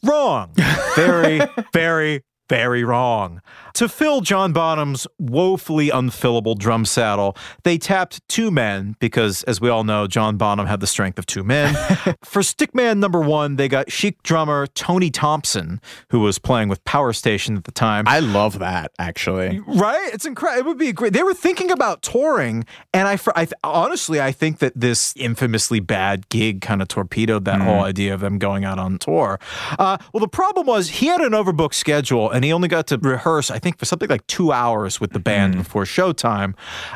Wrong. 0.04 0.52
Very, 0.96 1.42
very, 1.74 2.24
very 2.50 2.84
wrong. 2.84 3.42
To 3.74 3.88
fill 3.88 4.22
John 4.22 4.54
Bonham's 4.54 5.06
woefully 5.20 5.90
unfillable 5.90 6.58
drum 6.58 6.86
saddle, 6.86 7.38
they 7.64 7.78
tapped 7.78 8.28
two 8.28 8.50
men 8.50 8.96
because, 9.00 9.44
as 9.44 9.62
we 9.62 9.70
all 9.70 9.84
know, 9.84 10.08
John 10.08 10.38
Bonham 10.38 10.66
had 10.66 10.80
the 10.80 10.88
strength 10.88 11.20
of 11.20 11.26
two 11.26 11.44
men. 11.44 11.74
For 12.24 12.42
stickman 12.42 12.98
number 12.98 13.22
one, 13.22 13.58
they 13.58 13.68
got 13.68 13.92
chic 13.92 14.24
drummer 14.24 14.66
Tony 14.68 15.12
Thompson, 15.12 15.80
who 16.10 16.22
was 16.22 16.40
playing 16.40 16.70
with 16.70 16.84
Power 16.86 17.14
Station 17.14 17.56
at 17.56 17.66
the 17.66 17.72
time. 17.72 18.06
I 18.08 18.20
love 18.20 18.60
that 18.60 18.92
actually. 18.98 19.60
Right? 19.68 20.14
It's 20.14 20.26
incredible. 20.26 20.60
It 20.60 20.66
would 20.66 20.78
be 20.78 20.92
great. 20.92 21.14
They 21.14 21.24
were 21.24 21.34
thinking 21.34 21.70
about 21.70 22.02
touring, 22.02 22.66
and 22.94 23.08
I, 23.08 23.20
I 23.36 23.48
honestly, 23.64 24.20
I 24.20 24.32
think 24.32 24.60
that 24.60 24.74
this 24.76 25.14
infamously 25.16 25.80
bad 25.80 26.30
gig 26.30 26.62
kind 26.62 26.82
of 26.82 26.88
torpedoed 26.88 27.46
that 27.46 27.62
whole 27.62 27.82
idea 27.82 28.14
of 28.14 28.22
them 28.22 28.40
going 28.40 28.66
out 28.66 28.80
on 28.80 28.98
tour. 28.98 29.40
Uh, 29.78 29.98
well, 30.14 30.22
the 30.22 30.28
problem 30.28 30.66
was 30.66 30.90
he 30.90 31.08
had 31.08 31.22
an 31.22 31.34
overbooked 31.34 31.74
schedule, 31.74 32.32
and 32.38 32.46
he 32.46 32.54
only 32.54 32.68
got 32.68 32.86
to 32.86 33.00
rehearse, 33.00 33.50
I 33.50 33.58
think, 33.58 33.80
for 33.80 33.86
something 33.86 34.10
like 34.10 34.28
two 34.28 34.52
hours 34.52 35.02
with 35.02 35.10
the 35.10 35.20
band 35.20 35.56
mm. 35.56 35.58
before 35.58 35.86
showtime. 35.86 36.54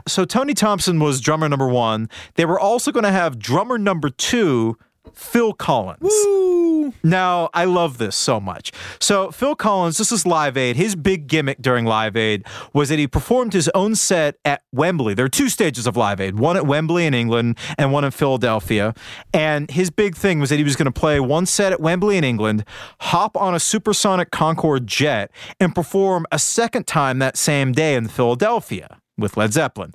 So 0.07 0.23
Tony 0.23 0.53
Thompson 0.53 0.99
was 0.99 1.19
drummer 1.19 1.49
number 1.49 1.67
one. 1.67 2.09
They 2.35 2.45
were 2.45 2.59
also 2.59 2.91
going 2.91 3.05
to 3.05 3.11
have 3.11 3.39
drummer 3.39 3.79
number 3.79 4.11
two. 4.11 4.77
Phil 5.13 5.53
Collins. 5.53 6.93
Now, 7.03 7.49
I 7.53 7.65
love 7.65 7.97
this 7.97 8.15
so 8.15 8.39
much. 8.39 8.71
So, 8.99 9.31
Phil 9.31 9.55
Collins, 9.55 9.97
this 9.97 10.11
is 10.11 10.25
Live 10.25 10.57
Aid. 10.57 10.75
His 10.75 10.95
big 10.95 11.27
gimmick 11.27 11.61
during 11.61 11.85
Live 11.85 12.15
Aid 12.15 12.45
was 12.73 12.89
that 12.89 12.99
he 12.99 13.07
performed 13.07 13.53
his 13.53 13.69
own 13.73 13.95
set 13.95 14.35
at 14.45 14.63
Wembley. 14.71 15.13
There 15.13 15.25
are 15.25 15.29
two 15.29 15.49
stages 15.49 15.87
of 15.87 15.97
Live 15.97 16.19
Aid 16.19 16.39
one 16.39 16.57
at 16.57 16.65
Wembley 16.65 17.05
in 17.05 17.13
England 17.13 17.57
and 17.77 17.91
one 17.91 18.03
in 18.03 18.11
Philadelphia. 18.11 18.93
And 19.33 19.69
his 19.71 19.89
big 19.89 20.15
thing 20.15 20.39
was 20.39 20.49
that 20.49 20.57
he 20.57 20.63
was 20.63 20.75
going 20.75 20.91
to 20.91 20.99
play 20.99 21.19
one 21.19 21.45
set 21.45 21.71
at 21.71 21.79
Wembley 21.79 22.17
in 22.17 22.23
England, 22.23 22.65
hop 22.99 23.35
on 23.37 23.55
a 23.55 23.59
supersonic 23.59 24.31
Concorde 24.31 24.87
jet, 24.87 25.31
and 25.59 25.73
perform 25.73 26.25
a 26.31 26.39
second 26.39 26.87
time 26.87 27.19
that 27.19 27.37
same 27.37 27.71
day 27.71 27.95
in 27.95 28.07
Philadelphia 28.07 28.99
with 29.17 29.37
Led 29.37 29.53
Zeppelin. 29.53 29.93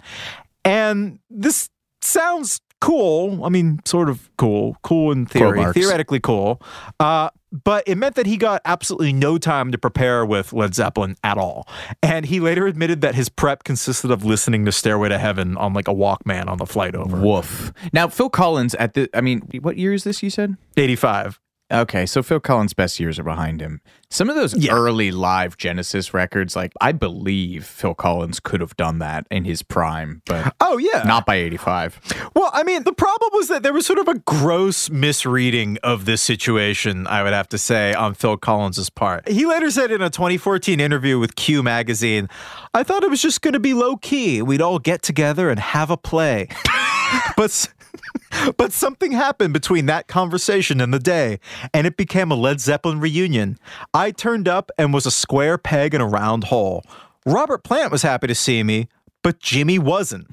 And 0.64 1.20
this 1.30 1.70
sounds 2.00 2.60
cool. 2.80 3.44
I 3.44 3.48
mean, 3.48 3.80
sort 3.84 4.08
of 4.08 4.30
cool. 4.36 4.76
Cool 4.82 5.12
in 5.12 5.26
theory. 5.26 5.72
Theoretically 5.72 6.20
cool. 6.20 6.62
Uh, 7.00 7.30
but 7.64 7.84
it 7.86 7.96
meant 7.96 8.16
that 8.16 8.26
he 8.26 8.36
got 8.36 8.60
absolutely 8.64 9.12
no 9.12 9.38
time 9.38 9.72
to 9.72 9.78
prepare 9.78 10.26
with 10.26 10.52
Led 10.52 10.74
Zeppelin 10.74 11.16
at 11.22 11.38
all. 11.38 11.68
And 12.02 12.26
he 12.26 12.40
later 12.40 12.66
admitted 12.66 13.00
that 13.00 13.14
his 13.14 13.28
prep 13.28 13.64
consisted 13.64 14.10
of 14.10 14.24
listening 14.24 14.64
to 14.66 14.72
Stairway 14.72 15.08
to 15.08 15.18
Heaven 15.18 15.56
on 15.56 15.72
like 15.72 15.88
a 15.88 15.94
Walkman 15.94 16.48
on 16.48 16.58
the 16.58 16.66
flight 16.66 16.94
over. 16.94 17.18
Woof. 17.18 17.72
Now 17.92 18.08
Phil 18.08 18.28
Collins 18.28 18.74
at 18.74 18.94
the 18.94 19.08
I 19.14 19.20
mean, 19.20 19.40
what 19.60 19.78
year 19.78 19.92
is 19.92 20.04
this 20.04 20.22
you 20.22 20.30
said? 20.30 20.56
85. 20.76 21.40
Okay, 21.68 22.06
so 22.06 22.22
Phil 22.22 22.38
Collins' 22.38 22.74
best 22.74 23.00
years 23.00 23.18
are 23.18 23.24
behind 23.24 23.60
him. 23.60 23.80
Some 24.08 24.30
of 24.30 24.36
those 24.36 24.68
early 24.68 25.10
live 25.10 25.56
Genesis 25.56 26.14
records, 26.14 26.54
like 26.54 26.72
I 26.80 26.92
believe 26.92 27.64
Phil 27.66 27.92
Collins 27.92 28.38
could 28.38 28.60
have 28.60 28.76
done 28.76 29.00
that 29.00 29.26
in 29.32 29.44
his 29.44 29.64
prime, 29.64 30.22
but 30.26 30.54
Oh, 30.60 30.78
yeah. 30.78 31.02
not 31.04 31.26
by 31.26 31.34
85. 31.34 32.30
Well, 32.36 32.50
I 32.54 32.62
mean, 32.62 32.84
the 32.84 32.92
problem 32.92 33.30
was 33.32 33.48
that 33.48 33.64
there 33.64 33.72
was 33.72 33.84
sort 33.84 33.98
of 33.98 34.06
a 34.06 34.14
gross 34.20 34.88
misreading 34.90 35.76
of 35.82 36.04
this 36.04 36.22
situation, 36.22 37.04
I 37.08 37.24
would 37.24 37.32
have 37.32 37.48
to 37.48 37.58
say, 37.58 37.92
on 37.94 38.14
Phil 38.14 38.36
Collins's 38.36 38.88
part. 38.88 39.26
He 39.28 39.44
later 39.44 39.68
said 39.72 39.90
in 39.90 40.02
a 40.02 40.08
2014 40.08 40.78
interview 40.78 41.18
with 41.18 41.34
Q 41.34 41.64
magazine, 41.64 42.28
I 42.74 42.84
thought 42.84 43.02
it 43.02 43.10
was 43.10 43.20
just 43.20 43.42
going 43.42 43.54
to 43.54 43.60
be 43.60 43.74
low 43.74 43.96
key. 43.96 44.40
We'd 44.40 44.62
all 44.62 44.78
get 44.78 45.02
together 45.02 45.50
and 45.50 45.58
have 45.58 45.90
a 45.90 45.96
play. 45.96 46.46
but 47.36 47.68
but 48.56 48.72
something 48.72 49.12
happened 49.12 49.52
between 49.52 49.86
that 49.86 50.08
conversation 50.08 50.80
and 50.80 50.92
the 50.92 50.98
day, 50.98 51.40
and 51.72 51.86
it 51.86 51.96
became 51.96 52.30
a 52.30 52.34
Led 52.34 52.60
Zeppelin 52.60 53.00
reunion. 53.00 53.58
I 53.94 54.10
turned 54.10 54.48
up 54.48 54.70
and 54.78 54.92
was 54.92 55.06
a 55.06 55.10
square 55.10 55.58
peg 55.58 55.94
in 55.94 56.00
a 56.00 56.06
round 56.06 56.44
hole. 56.44 56.84
Robert 57.24 57.64
Plant 57.64 57.90
was 57.90 58.02
happy 58.02 58.26
to 58.26 58.34
see 58.34 58.62
me, 58.62 58.88
but 59.22 59.40
Jimmy 59.40 59.78
wasn't. 59.78 60.28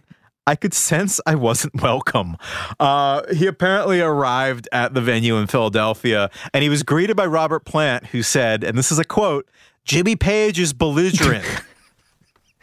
I 0.46 0.56
could 0.56 0.74
sense 0.74 1.22
I 1.26 1.36
wasn't 1.36 1.76
welcome. 1.82 2.38
Uh, 2.80 3.24
he 3.34 3.48
apparently 3.48 4.02
arrived 4.02 4.68
at 4.72 4.94
the 4.94 5.02
venue 5.02 5.38
in 5.38 5.48
Philadelphia 5.48 6.30
and 6.54 6.64
he 6.64 6.70
was 6.70 6.84
greeted 6.84 7.16
by 7.16 7.26
Robert 7.26 7.66
Plant, 7.66 8.08
who 8.08 8.22
said, 8.22 8.64
and 8.64 8.78
this 8.78 8.92
is 8.92 9.00
a 9.00 9.06
quote 9.06 9.48
Jimmy 9.86 10.16
Page 10.16 10.60
is 10.60 10.74
belligerent. 10.74 11.46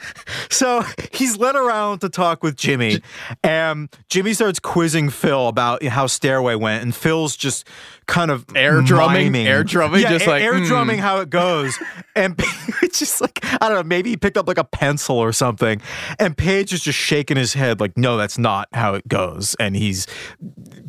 So 0.50 0.84
he's 1.12 1.36
led 1.36 1.56
around 1.56 2.00
to 2.00 2.08
talk 2.08 2.42
with 2.42 2.56
Jimmy, 2.56 3.00
and 3.42 3.88
Jimmy 4.08 4.34
starts 4.34 4.58
quizzing 4.58 5.08
Phil 5.08 5.48
about 5.48 5.82
how 5.84 6.06
Stairway 6.06 6.54
went, 6.54 6.82
and 6.82 6.94
Phil's 6.94 7.36
just 7.36 7.66
kind 8.06 8.30
of 8.30 8.44
Air 8.54 8.82
drumming? 8.82 9.32
miming. 9.32 9.46
Air 9.46 9.64
drumming? 9.64 10.02
yeah, 10.02 10.10
Just 10.10 10.26
air, 10.26 10.32
like, 10.32 10.42
air 10.42 10.58
hmm. 10.58 10.64
drumming 10.64 10.98
how 10.98 11.20
it 11.20 11.30
goes, 11.30 11.78
and 12.16 12.34
it's 12.82 12.98
just 12.98 13.20
like 13.20 13.38
I 13.44 13.68
don't 13.68 13.74
know, 13.74 13.82
maybe 13.84 14.10
he 14.10 14.16
picked 14.16 14.36
up 14.36 14.48
like 14.48 14.58
a 14.58 14.64
pencil 14.64 15.16
or 15.16 15.32
something, 15.32 15.80
and 16.18 16.36
Page 16.36 16.72
is 16.72 16.82
just 16.82 16.98
shaking 16.98 17.36
his 17.36 17.54
head 17.54 17.80
like, 17.80 17.96
no, 17.96 18.16
that's 18.16 18.38
not 18.38 18.68
how 18.72 18.94
it 18.94 19.06
goes, 19.08 19.54
and 19.60 19.76
he's 19.76 20.06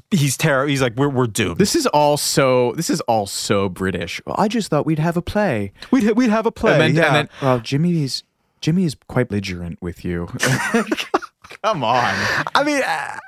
he's 0.10 0.38
terrible. 0.38 0.70
He's 0.70 0.82
like, 0.82 0.96
we're 0.96 1.10
we're 1.10 1.28
doomed. 1.28 1.58
This 1.58 1.76
is 1.76 1.88
all 1.88 2.18
so 2.18 2.74
this 2.74 2.90
is 2.90 3.00
all 3.02 3.28
so 3.28 3.70
British. 3.70 4.22
Well, 4.26 4.36
I 4.38 4.48
just 4.48 4.70
thought 4.70 4.86
we'd 4.86 5.00
have 5.00 5.18
a 5.18 5.22
play. 5.22 5.72
we'd 5.92 6.12
we'd 6.12 6.30
have 6.30 6.46
a 6.46 6.52
play, 6.52 6.74
and 6.74 6.82
then, 6.82 6.96
yeah. 6.96 7.06
and 7.06 7.16
then 7.16 7.30
well, 7.42 7.60
Jimmy 7.60 8.04
is 8.04 8.24
Jimmy 8.62 8.86
is 8.86 8.96
quite 9.08 9.28
belligerent 9.28 9.80
with 9.82 10.06
you. 10.06 10.28
Come 11.64 11.84
on. 11.84 12.14
I 12.56 12.64
mean, 12.64 12.82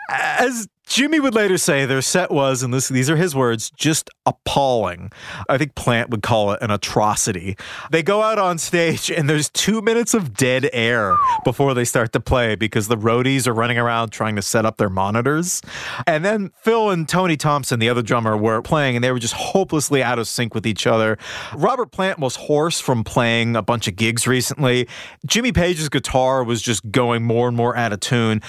as 0.10 0.68
Jimmy 0.94 1.20
would 1.20 1.34
later 1.34 1.58
say, 1.58 1.88
their 1.88 2.04
set 2.04 2.30
was, 2.30 2.62
and 2.62 2.72
this, 2.72 2.88
these 2.88 3.10
are 3.10 3.16
his 3.16 3.36
words, 3.36 3.72
just 3.72 4.12
appalling. 4.28 5.12
I 5.50 5.58
think 5.58 5.74
Plant 5.74 6.12
would 6.12 6.22
call 6.22 6.52
it 6.52 6.62
an 6.62 6.70
atrocity. 6.70 7.58
They 7.90 8.04
go 8.04 8.22
out 8.22 8.38
on 8.38 8.60
stage, 8.60 9.10
and 9.10 9.28
there's 9.28 9.50
two 9.50 9.82
minutes 9.82 10.14
of 10.14 10.36
dead 10.36 10.70
air 10.72 11.16
before 11.44 11.74
they 11.74 11.84
start 11.84 12.14
to 12.14 12.20
play 12.20 12.54
because 12.54 12.90
the 12.90 12.96
roadies 12.96 13.48
are 13.48 13.56
running 13.56 13.80
around 13.80 14.10
trying 14.10 14.36
to 14.36 14.44
set 14.44 14.68
up 14.68 14.78
their 14.78 14.92
monitors. 14.92 15.64
And 16.06 16.24
then 16.24 16.52
Phil 16.62 16.92
and 16.92 17.10
Tony 17.10 17.38
Thompson, 17.38 17.80
the 17.80 17.90
other 17.90 18.04
drummer, 18.04 18.38
were 18.38 18.62
playing, 18.62 18.96
and 18.96 19.04
they 19.04 19.12
were 19.12 19.18
just 19.18 19.34
hopelessly 19.34 20.04
out 20.04 20.20
of 20.20 20.28
sync 20.28 20.54
with 20.54 20.68
each 20.68 20.86
other. 20.86 21.18
Robert 21.56 21.92
Plant 21.92 22.20
was 22.20 22.36
hoarse 22.36 22.80
from 22.80 23.04
playing 23.04 23.56
a 23.56 23.64
bunch 23.64 23.88
of 23.88 23.96
gigs 23.96 24.28
recently. 24.28 24.88
Jimmy 25.26 25.54
Page's 25.54 25.90
guitar 25.90 26.44
was 26.44 26.62
just 26.62 26.92
going 26.92 27.24
more 27.24 27.48
and 27.48 27.58
more 27.58 27.76
out 27.76 27.94
of 27.94 28.00
tune. 28.00 28.42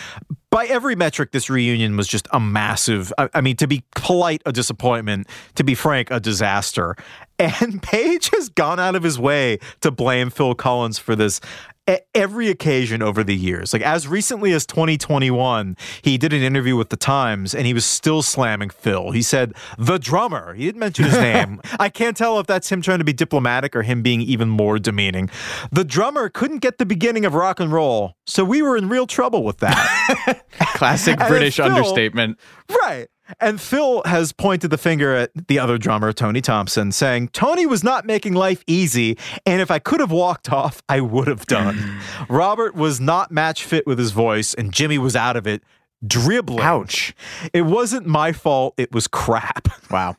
By 0.54 0.66
every 0.66 0.94
metric, 0.94 1.32
this 1.32 1.50
reunion 1.50 1.96
was 1.96 2.06
just 2.06 2.28
a 2.30 2.38
massive, 2.38 3.12
I, 3.18 3.28
I 3.34 3.40
mean, 3.40 3.56
to 3.56 3.66
be 3.66 3.82
polite, 3.96 4.40
a 4.46 4.52
disappointment. 4.52 5.26
To 5.56 5.64
be 5.64 5.74
frank, 5.74 6.12
a 6.12 6.20
disaster. 6.20 6.94
And 7.40 7.82
Page 7.82 8.30
has 8.30 8.48
gone 8.48 8.78
out 8.78 8.94
of 8.94 9.02
his 9.02 9.18
way 9.18 9.58
to 9.80 9.90
blame 9.90 10.30
Phil 10.30 10.54
Collins 10.54 11.00
for 11.00 11.16
this 11.16 11.40
at 11.86 12.06
every 12.14 12.48
occasion 12.48 13.02
over 13.02 13.22
the 13.22 13.34
years. 13.34 13.72
Like 13.72 13.82
as 13.82 14.08
recently 14.08 14.52
as 14.52 14.64
2021, 14.66 15.76
he 16.02 16.16
did 16.16 16.32
an 16.32 16.42
interview 16.42 16.76
with 16.76 16.88
the 16.88 16.96
Times 16.96 17.54
and 17.54 17.66
he 17.66 17.74
was 17.74 17.84
still 17.84 18.22
slamming 18.22 18.70
Phil. 18.70 19.10
He 19.10 19.22
said, 19.22 19.52
the 19.76 19.98
drummer. 19.98 20.54
He 20.54 20.64
didn't 20.64 20.80
mention 20.80 21.04
his 21.04 21.18
name. 21.18 21.60
I 21.78 21.88
can't 21.88 22.16
tell 22.16 22.40
if 22.40 22.46
that's 22.46 22.70
him 22.70 22.80
trying 22.80 22.98
to 22.98 23.04
be 23.04 23.12
diplomatic 23.12 23.76
or 23.76 23.82
him 23.82 24.02
being 24.02 24.22
even 24.22 24.48
more 24.48 24.78
demeaning. 24.78 25.28
The 25.70 25.84
drummer 25.84 26.28
couldn't 26.28 26.58
get 26.58 26.78
the 26.78 26.86
beginning 26.86 27.24
of 27.24 27.34
rock 27.34 27.60
and 27.60 27.72
roll, 27.72 28.14
so 28.26 28.44
we 28.44 28.62
were 28.62 28.76
in 28.76 28.88
real 28.88 29.06
trouble 29.06 29.44
with 29.44 29.58
that. 29.58 30.44
Classic 30.74 31.18
British 31.28 31.56
Phil- 31.56 31.66
understatement. 31.66 32.38
Right. 32.82 33.08
And 33.40 33.60
Phil 33.60 34.02
has 34.04 34.32
pointed 34.32 34.70
the 34.70 34.78
finger 34.78 35.14
at 35.14 35.30
the 35.48 35.58
other 35.58 35.78
drummer, 35.78 36.12
Tony 36.12 36.40
Thompson, 36.40 36.92
saying, 36.92 37.28
Tony 37.28 37.66
was 37.66 37.82
not 37.82 38.04
making 38.04 38.34
life 38.34 38.62
easy, 38.66 39.16
and 39.46 39.62
if 39.62 39.70
I 39.70 39.78
could 39.78 40.00
have 40.00 40.10
walked 40.10 40.52
off, 40.52 40.82
I 40.88 41.00
would 41.00 41.26
have 41.28 41.46
done. 41.46 42.00
Robert 42.28 42.74
was 42.74 43.00
not 43.00 43.30
match 43.30 43.64
fit 43.64 43.86
with 43.86 43.98
his 43.98 44.10
voice, 44.10 44.52
and 44.54 44.72
Jimmy 44.72 44.98
was 44.98 45.16
out 45.16 45.36
of 45.36 45.46
it, 45.46 45.62
dribbling. 46.06 46.60
Ouch. 46.60 47.14
It 47.52 47.62
wasn't 47.62 48.06
my 48.06 48.32
fault, 48.32 48.74
it 48.76 48.92
was 48.92 49.08
crap. 49.08 49.68
Wow. 49.90 50.16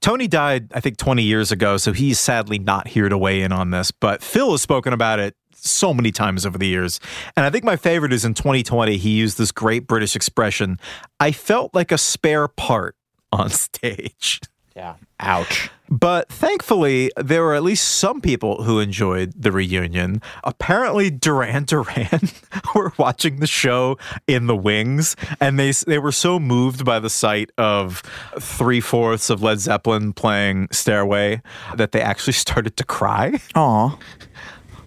Tony 0.00 0.26
died, 0.26 0.72
I 0.74 0.80
think, 0.80 0.96
20 0.96 1.22
years 1.22 1.52
ago, 1.52 1.76
so 1.76 1.92
he's 1.92 2.18
sadly 2.18 2.58
not 2.58 2.88
here 2.88 3.08
to 3.08 3.16
weigh 3.16 3.42
in 3.42 3.52
on 3.52 3.70
this. 3.70 3.90
But 3.90 4.22
Phil 4.22 4.50
has 4.50 4.62
spoken 4.62 4.92
about 4.92 5.20
it 5.20 5.36
so 5.66 5.92
many 5.92 6.12
times 6.12 6.46
over 6.46 6.58
the 6.58 6.66
years. 6.66 7.00
And 7.36 7.44
I 7.44 7.50
think 7.50 7.64
my 7.64 7.76
favorite 7.76 8.12
is 8.12 8.24
in 8.24 8.34
2020, 8.34 8.96
he 8.96 9.10
used 9.10 9.38
this 9.38 9.52
great 9.52 9.86
British 9.86 10.16
expression 10.16 10.78
I 11.20 11.32
felt 11.32 11.74
like 11.74 11.92
a 11.92 11.98
spare 11.98 12.48
part 12.48 12.96
on 13.32 13.50
stage. 13.50 14.40
Yeah. 14.74 14.96
Ouch. 15.20 15.70
But 15.88 16.28
thankfully, 16.28 17.10
there 17.16 17.42
were 17.42 17.54
at 17.54 17.62
least 17.62 17.86
some 17.86 18.20
people 18.20 18.64
who 18.64 18.80
enjoyed 18.80 19.32
the 19.36 19.52
reunion. 19.52 20.20
Apparently, 20.44 21.10
Duran 21.10 21.64
Duran 21.64 22.20
were 22.74 22.92
watching 22.98 23.36
the 23.36 23.46
show 23.46 23.96
in 24.26 24.48
the 24.48 24.56
wings, 24.56 25.16
and 25.40 25.58
they 25.58 25.70
they 25.70 25.98
were 25.98 26.12
so 26.12 26.38
moved 26.38 26.84
by 26.84 26.98
the 26.98 27.08
sight 27.08 27.50
of 27.56 28.02
three 28.38 28.80
fourths 28.80 29.30
of 29.30 29.42
Led 29.42 29.60
Zeppelin 29.60 30.12
playing 30.12 30.68
"Stairway" 30.72 31.40
that 31.76 31.92
they 31.92 32.00
actually 32.00 32.32
started 32.44 32.76
to 32.76 32.84
cry. 32.84 33.40
Aw. 33.54 33.96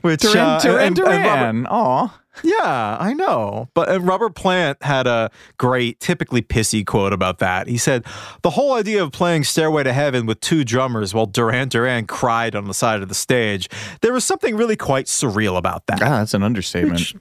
Which 0.02 0.22
Duran, 0.22 0.38
uh, 0.38 0.60
Duran, 0.60 0.88
and- 0.88 1.00
and 1.00 1.64
Robert- 1.64 1.68
Aw. 1.72 2.20
yeah, 2.44 2.98
I 3.00 3.14
know. 3.14 3.68
But 3.74 3.90
uh, 3.90 4.00
Robert 4.00 4.34
Plant 4.36 4.82
had 4.82 5.08
a 5.08 5.30
great, 5.58 6.00
typically 6.00 6.42
pissy 6.42 6.86
quote 6.86 7.12
about 7.12 7.40
that. 7.40 7.68
He 7.68 7.78
said, 7.78 8.06
The 8.44 8.52
whole 8.52 8.74
idea 8.74 9.04
of 9.04 9.12
playing 9.12 9.44
Stairway 9.44 9.84
to 9.84 9.92
Heaven 9.94 10.26
with 10.26 10.40
two 10.40 10.64
drummers 10.64 11.14
while 11.14 11.26
Duran 11.26 11.68
Duran 11.68 12.06
cried 12.08 12.56
on 12.56 12.66
the 12.66 12.74
side 12.74 13.02
of 13.02 13.10
the 13.10 13.16
stage, 13.16 13.68
there 14.02 14.14
was 14.14 14.24
something 14.24 14.56
really 14.56 14.78
quite 14.78 15.08
surreal 15.08 15.58
about 15.58 15.86
that. 15.88 16.02
Ah, 16.02 16.20
that's 16.20 16.34
an 16.34 16.44
understatement. 16.44 17.14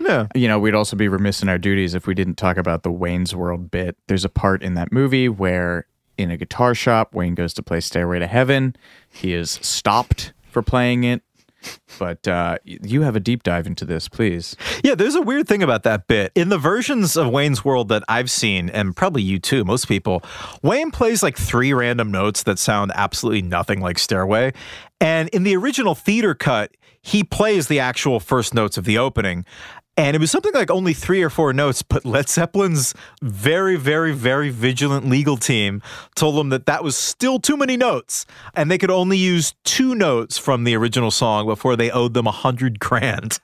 yeah. 0.00 0.26
You 0.34 0.48
know, 0.48 0.58
we'd 0.58 0.74
also 0.74 0.96
be 0.96 1.06
remiss 1.06 1.40
in 1.42 1.48
our 1.48 1.58
duties 1.58 1.94
if 1.94 2.06
we 2.08 2.14
didn't 2.14 2.34
talk 2.36 2.56
about 2.56 2.82
the 2.82 2.90
Wayne's 2.90 3.34
World 3.36 3.70
bit. 3.70 3.96
There's 4.08 4.24
a 4.24 4.28
part 4.28 4.62
in 4.64 4.74
that 4.74 4.90
movie 4.92 5.28
where 5.28 5.86
in 6.16 6.32
a 6.32 6.36
guitar 6.36 6.74
shop, 6.74 7.14
Wayne 7.14 7.36
goes 7.36 7.54
to 7.54 7.62
play 7.62 7.78
Stairway 7.78 8.18
to 8.18 8.26
Heaven. 8.26 8.74
He 9.08 9.34
is 9.34 9.52
stopped 9.62 10.32
for 10.50 10.62
playing 10.62 11.04
it. 11.04 11.22
But 11.98 12.28
uh, 12.28 12.58
you 12.64 13.02
have 13.02 13.16
a 13.16 13.20
deep 13.20 13.42
dive 13.42 13.66
into 13.66 13.84
this, 13.84 14.08
please. 14.08 14.56
Yeah, 14.84 14.94
there's 14.94 15.14
a 15.14 15.22
weird 15.22 15.48
thing 15.48 15.62
about 15.62 15.82
that 15.82 16.06
bit. 16.06 16.32
In 16.34 16.48
the 16.48 16.58
versions 16.58 17.16
of 17.16 17.28
Wayne's 17.28 17.64
World 17.64 17.88
that 17.88 18.04
I've 18.08 18.30
seen, 18.30 18.70
and 18.70 18.94
probably 18.94 19.22
you 19.22 19.38
too, 19.38 19.64
most 19.64 19.88
people, 19.88 20.22
Wayne 20.62 20.90
plays 20.90 21.22
like 21.22 21.36
three 21.36 21.72
random 21.72 22.10
notes 22.10 22.44
that 22.44 22.58
sound 22.58 22.92
absolutely 22.94 23.42
nothing 23.42 23.80
like 23.80 23.98
Stairway. 23.98 24.52
And 25.00 25.28
in 25.30 25.42
the 25.42 25.56
original 25.56 25.94
theater 25.94 26.34
cut, 26.34 26.72
he 27.00 27.24
plays 27.24 27.68
the 27.68 27.80
actual 27.80 28.20
first 28.20 28.54
notes 28.54 28.76
of 28.76 28.84
the 28.84 28.98
opening. 28.98 29.44
And 29.98 30.14
it 30.14 30.20
was 30.20 30.30
something 30.30 30.54
like 30.54 30.70
only 30.70 30.92
three 30.92 31.24
or 31.24 31.28
four 31.28 31.52
notes, 31.52 31.82
but 31.82 32.04
Led 32.04 32.28
Zeppelin's 32.28 32.94
very, 33.20 33.74
very, 33.74 34.12
very 34.12 34.48
vigilant 34.48 35.08
legal 35.08 35.36
team 35.36 35.82
told 36.14 36.36
them 36.36 36.50
that 36.50 36.66
that 36.66 36.84
was 36.84 36.96
still 36.96 37.40
too 37.40 37.56
many 37.56 37.76
notes. 37.76 38.24
And 38.54 38.70
they 38.70 38.78
could 38.78 38.92
only 38.92 39.18
use 39.18 39.54
two 39.64 39.96
notes 39.96 40.38
from 40.38 40.62
the 40.62 40.76
original 40.76 41.10
song 41.10 41.46
before 41.46 41.74
they 41.74 41.90
owed 41.90 42.14
them 42.14 42.28
a 42.28 42.30
hundred 42.30 42.78
grand. 42.78 43.40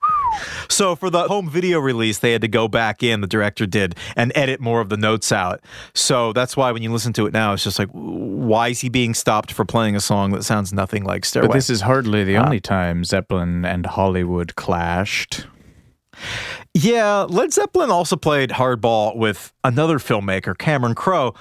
So 0.69 0.95
for 0.95 1.11
the 1.11 1.25
home 1.25 1.51
video 1.51 1.81
release, 1.81 2.21
they 2.21 2.31
had 2.31 2.43
to 2.43 2.49
go 2.49 2.69
back 2.69 3.03
in, 3.03 3.21
the 3.21 3.27
director 3.27 3.67
did, 3.67 3.97
and 4.15 4.31
edit 4.37 4.61
more 4.61 4.81
of 4.81 4.91
the 4.91 4.97
notes 4.97 5.33
out. 5.33 5.61
So 5.93 6.33
that's 6.33 6.57
why 6.57 6.71
when 6.71 6.85
you 6.85 6.93
listen 6.93 7.13
to 7.15 7.27
it 7.27 7.33
now, 7.33 7.55
it's 7.55 7.65
just 7.65 7.81
like, 7.81 7.91
why 7.91 8.69
is 8.69 8.81
he 8.81 8.89
being 8.89 9.15
stopped 9.15 9.51
for 9.51 9.65
playing 9.65 9.97
a 9.97 10.01
song 10.01 10.31
that 10.31 10.45
sounds 10.45 10.73
nothing 10.73 11.03
like 11.03 11.25
Stairway? 11.25 11.49
But 11.49 11.55
this 11.55 11.69
is 11.69 11.81
hardly 11.81 12.23
the 12.23 12.37
Uh, 12.37 12.45
only 12.45 12.61
time 12.61 13.03
Zeppelin 13.03 13.65
and 13.65 13.87
Hollywood 13.87 14.55
clashed. 14.55 15.47
Yeah, 16.75 17.23
Led 17.29 17.53
Zeppelin 17.53 17.91
also 17.91 18.17
played 18.17 18.51
hardball 18.51 19.17
with 19.17 19.53
another 19.63 19.99
filmmaker, 19.99 20.57
Cameron 20.57 20.95
Crowe, 20.95 21.35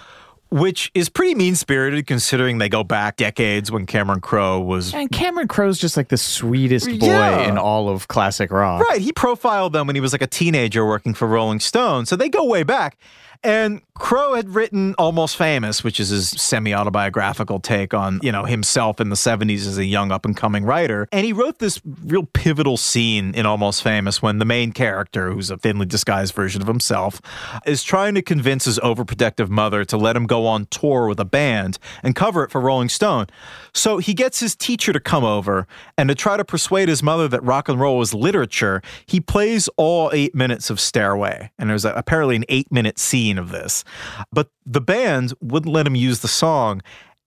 which 0.52 0.92
is 0.94 1.10
pretty 1.10 1.34
mean 1.34 1.56
spirited 1.56 2.06
considering 2.06 2.60
they 2.60 2.70
go 2.70 2.84
back 2.84 3.16
decades 3.18 3.72
when 3.72 3.88
Cameron 3.88 4.22
Crowe 4.22 4.60
was. 4.60 4.94
And 4.94 5.12
Cameron 5.12 5.48
Crowe's 5.48 5.80
just 5.80 5.98
like 5.98 6.10
the 6.10 6.18
sweetest 6.18 6.88
boy 7.00 7.08
Yeah. 7.08 7.48
in 7.50 7.58
all 7.58 7.90
of 7.90 8.08
classic 8.08 8.52
rock. 8.52 8.84
Right, 8.88 9.02
he 9.02 9.12
profiled 9.12 9.74
them 9.74 9.88
when 9.88 9.96
he 9.96 10.02
was 10.02 10.12
like 10.14 10.22
a 10.22 10.28
teenager 10.28 10.86
working 10.86 11.16
for 11.16 11.28
Rolling 11.28 11.60
Stone, 11.60 12.06
so 12.06 12.16
they 12.16 12.30
go 12.30 12.44
way 12.46 12.62
back. 12.62 12.98
And 13.44 13.82
Crowe 13.96 14.34
had 14.34 14.56
written 14.56 14.96
Almost 14.98 15.38
Famous, 15.38 15.84
which 15.84 16.00
is 16.00 16.10
his 16.10 16.30
semi-autobiographical 16.30 17.60
take 17.60 17.94
on, 17.94 18.20
you 18.24 18.32
know, 18.32 18.46
himself 18.46 19.00
in 19.00 19.10
the 19.10 19.16
70s 19.16 19.68
as 19.68 19.78
a 19.78 19.86
young 19.86 20.12
up-and-coming 20.12 20.64
writer. 20.64 21.08
And 21.12 21.26
he 21.26 21.34
wrote 21.34 21.60
this 21.60 21.82
real 22.06 22.24
pivotal 22.34 22.78
scene 22.78 23.36
in 23.36 23.46
Almost 23.46 23.84
Famous 23.84 24.22
when 24.22 24.40
the 24.40 24.46
main 24.46 24.72
character, 24.72 25.32
who's 25.32 25.52
a 25.52 25.58
thinly 25.58 25.86
disguised 25.86 26.34
version 26.34 26.62
of 26.62 26.68
himself, 26.68 27.22
is 27.66 27.84
trying 27.84 28.16
to 28.16 28.22
convince 28.22 28.66
his 28.66 28.80
overprotective 28.80 29.50
mother 29.50 29.86
to 29.86 29.98
let 29.98 30.16
him 30.16 30.26
go 30.26 30.48
on 30.48 30.66
tour 30.68 31.08
with 31.08 31.20
a 31.20 31.26
band 31.26 31.78
and 32.02 32.16
cover 32.16 32.44
it 32.44 32.52
for 32.52 32.62
Rolling 32.62 32.90
Stone. 32.90 33.28
So 33.74 33.98
he 33.98 34.14
gets 34.14 34.40
his 34.40 34.56
teacher 34.56 34.94
to 34.94 35.00
come 35.00 35.24
over 35.24 35.68
and 35.98 36.10
to 36.10 36.16
try 36.16 36.38
to 36.38 36.46
persuade 36.46 36.90
his 36.90 37.04
mother 37.04 37.28
that 37.28 37.44
rock 37.44 37.70
and 37.70 37.80
roll 37.80 38.02
is 38.02 38.14
literature, 38.14 38.82
he 39.06 39.20
plays 39.20 39.70
all 39.78 40.10
eight 40.14 40.34
minutes 40.34 40.70
of 40.70 40.80
Stairway. 40.80 41.52
And 41.60 41.70
there's 41.70 41.86
a, 41.86 41.94
apparently 41.94 42.36
an 42.36 42.46
eight 42.50 42.72
minute 42.72 42.98
scene 42.98 43.33
of 43.38 43.50
this. 43.50 43.84
But 44.32 44.50
the 44.66 44.82
band 44.82 45.34
wouldn't 45.42 45.74
let 45.74 45.88
him 45.88 45.96
use 45.96 46.20
the 46.20 46.28
song. 46.28 46.82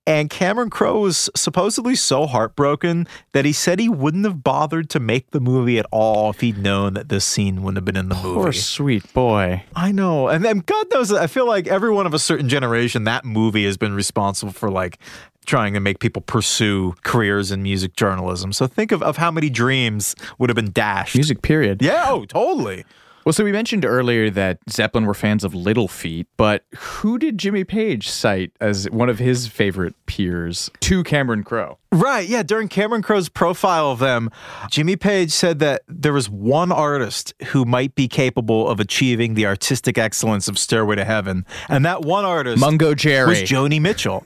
And 0.09 0.31
Cameron 0.31 0.71
Crowe 0.71 1.01
was 1.01 1.29
supposedly 1.35 1.97
so 1.97 2.27
heartbroken 2.29 3.09
that 3.33 3.45
he 3.45 3.53
said 3.53 3.81
he 3.81 3.89
wouldn't 3.89 4.25
have 4.25 4.45
bothered 4.45 4.89
to 4.91 5.01
make 5.01 5.33
the 5.33 5.41
movie 5.41 5.81
at 5.81 5.87
all 5.91 6.31
if 6.31 6.41
he'd 6.41 6.59
known 6.59 6.95
that 6.95 7.09
this 7.09 7.25
scene 7.25 7.63
wouldn't 7.65 7.79
have 7.79 7.85
been 7.85 7.97
in 7.97 8.09
the 8.09 8.15
movie. 8.15 8.41
Poor 8.41 8.53
sweet 8.53 9.13
boy. 9.13 9.65
I 9.75 9.91
know. 9.91 10.29
And 10.29 10.45
then 10.45 10.61
God 10.61 10.87
knows, 10.93 11.13
I 11.13 11.27
feel 11.27 11.49
like 11.49 11.67
everyone 11.67 12.07
of 12.07 12.15
a 12.15 12.21
certain 12.21 12.49
generation, 12.49 13.03
that 13.03 13.25
movie 13.25 13.65
has 13.65 13.77
been 13.77 13.95
responsible 13.95 14.53
for 14.53 14.71
like 14.71 15.01
trying 15.45 15.75
to 15.75 15.81
make 15.81 15.99
people 15.99 16.23
pursue 16.23 16.95
careers 17.03 17.51
in 17.51 17.65
music 17.65 17.97
journalism. 17.97 18.53
So 18.53 18.69
think 18.69 18.93
of, 18.93 19.03
of 19.03 19.17
how 19.17 19.33
many 19.33 19.51
dreams 19.51 20.15
would 20.39 20.51
have 20.51 20.57
been 20.57 20.71
dashed. 20.73 21.17
Music, 21.17 21.43
period. 21.43 21.83
Yeah, 21.83 22.05
oh, 22.09 22.25
totally. 22.27 22.85
Well, 23.27 23.33
so 23.33 23.43
we 23.43 23.51
mentioned 23.51 23.85
earlier 23.85 24.31
that 24.31 24.61
Zeppelin 24.71 25.05
were 25.05 25.13
fans 25.13 25.43
of 25.43 25.53
Little 25.53 25.89
Feat, 25.89 26.29
but 26.37 26.65
who 26.77 27.19
did 27.19 27.39
Jimmy 27.39 27.65
Page 27.65 28.09
cite 28.09 28.53
as 28.61 28.89
one 28.91 29.09
of 29.09 29.19
his 29.19 29.49
favorite 29.49 29.97
peers 30.07 30.71
to 30.83 31.03
Cameron 31.03 31.43
Crowe? 31.43 31.77
Right. 31.91 32.29
Yeah. 32.29 32.45
During 32.45 32.69
Cameron 32.69 33.03
Crowe's 33.03 33.29
profile 33.29 33.91
of 33.91 33.99
them, 33.99 34.31
Jimmy 34.71 34.95
Page 34.95 35.33
said 35.33 35.59
that 35.59 35.83
there 35.89 36.13
was 36.13 36.31
one 36.31 36.71
artist 36.71 37.35
who 37.47 37.65
might 37.65 37.97
be 37.97 38.07
capable 38.07 38.69
of 38.69 38.79
achieving 38.79 39.35
the 39.35 39.45
artistic 39.45 39.99
excellence 39.99 40.47
of 40.47 40.57
Stairway 40.57 40.95
to 40.95 41.05
Heaven. 41.05 41.45
And 41.69 41.85
that 41.85 42.03
one 42.03 42.25
artist 42.25 42.61
Mungo 42.61 42.95
Jerry. 42.95 43.29
was 43.29 43.39
Joni 43.41 43.81
Mitchell. 43.81 44.25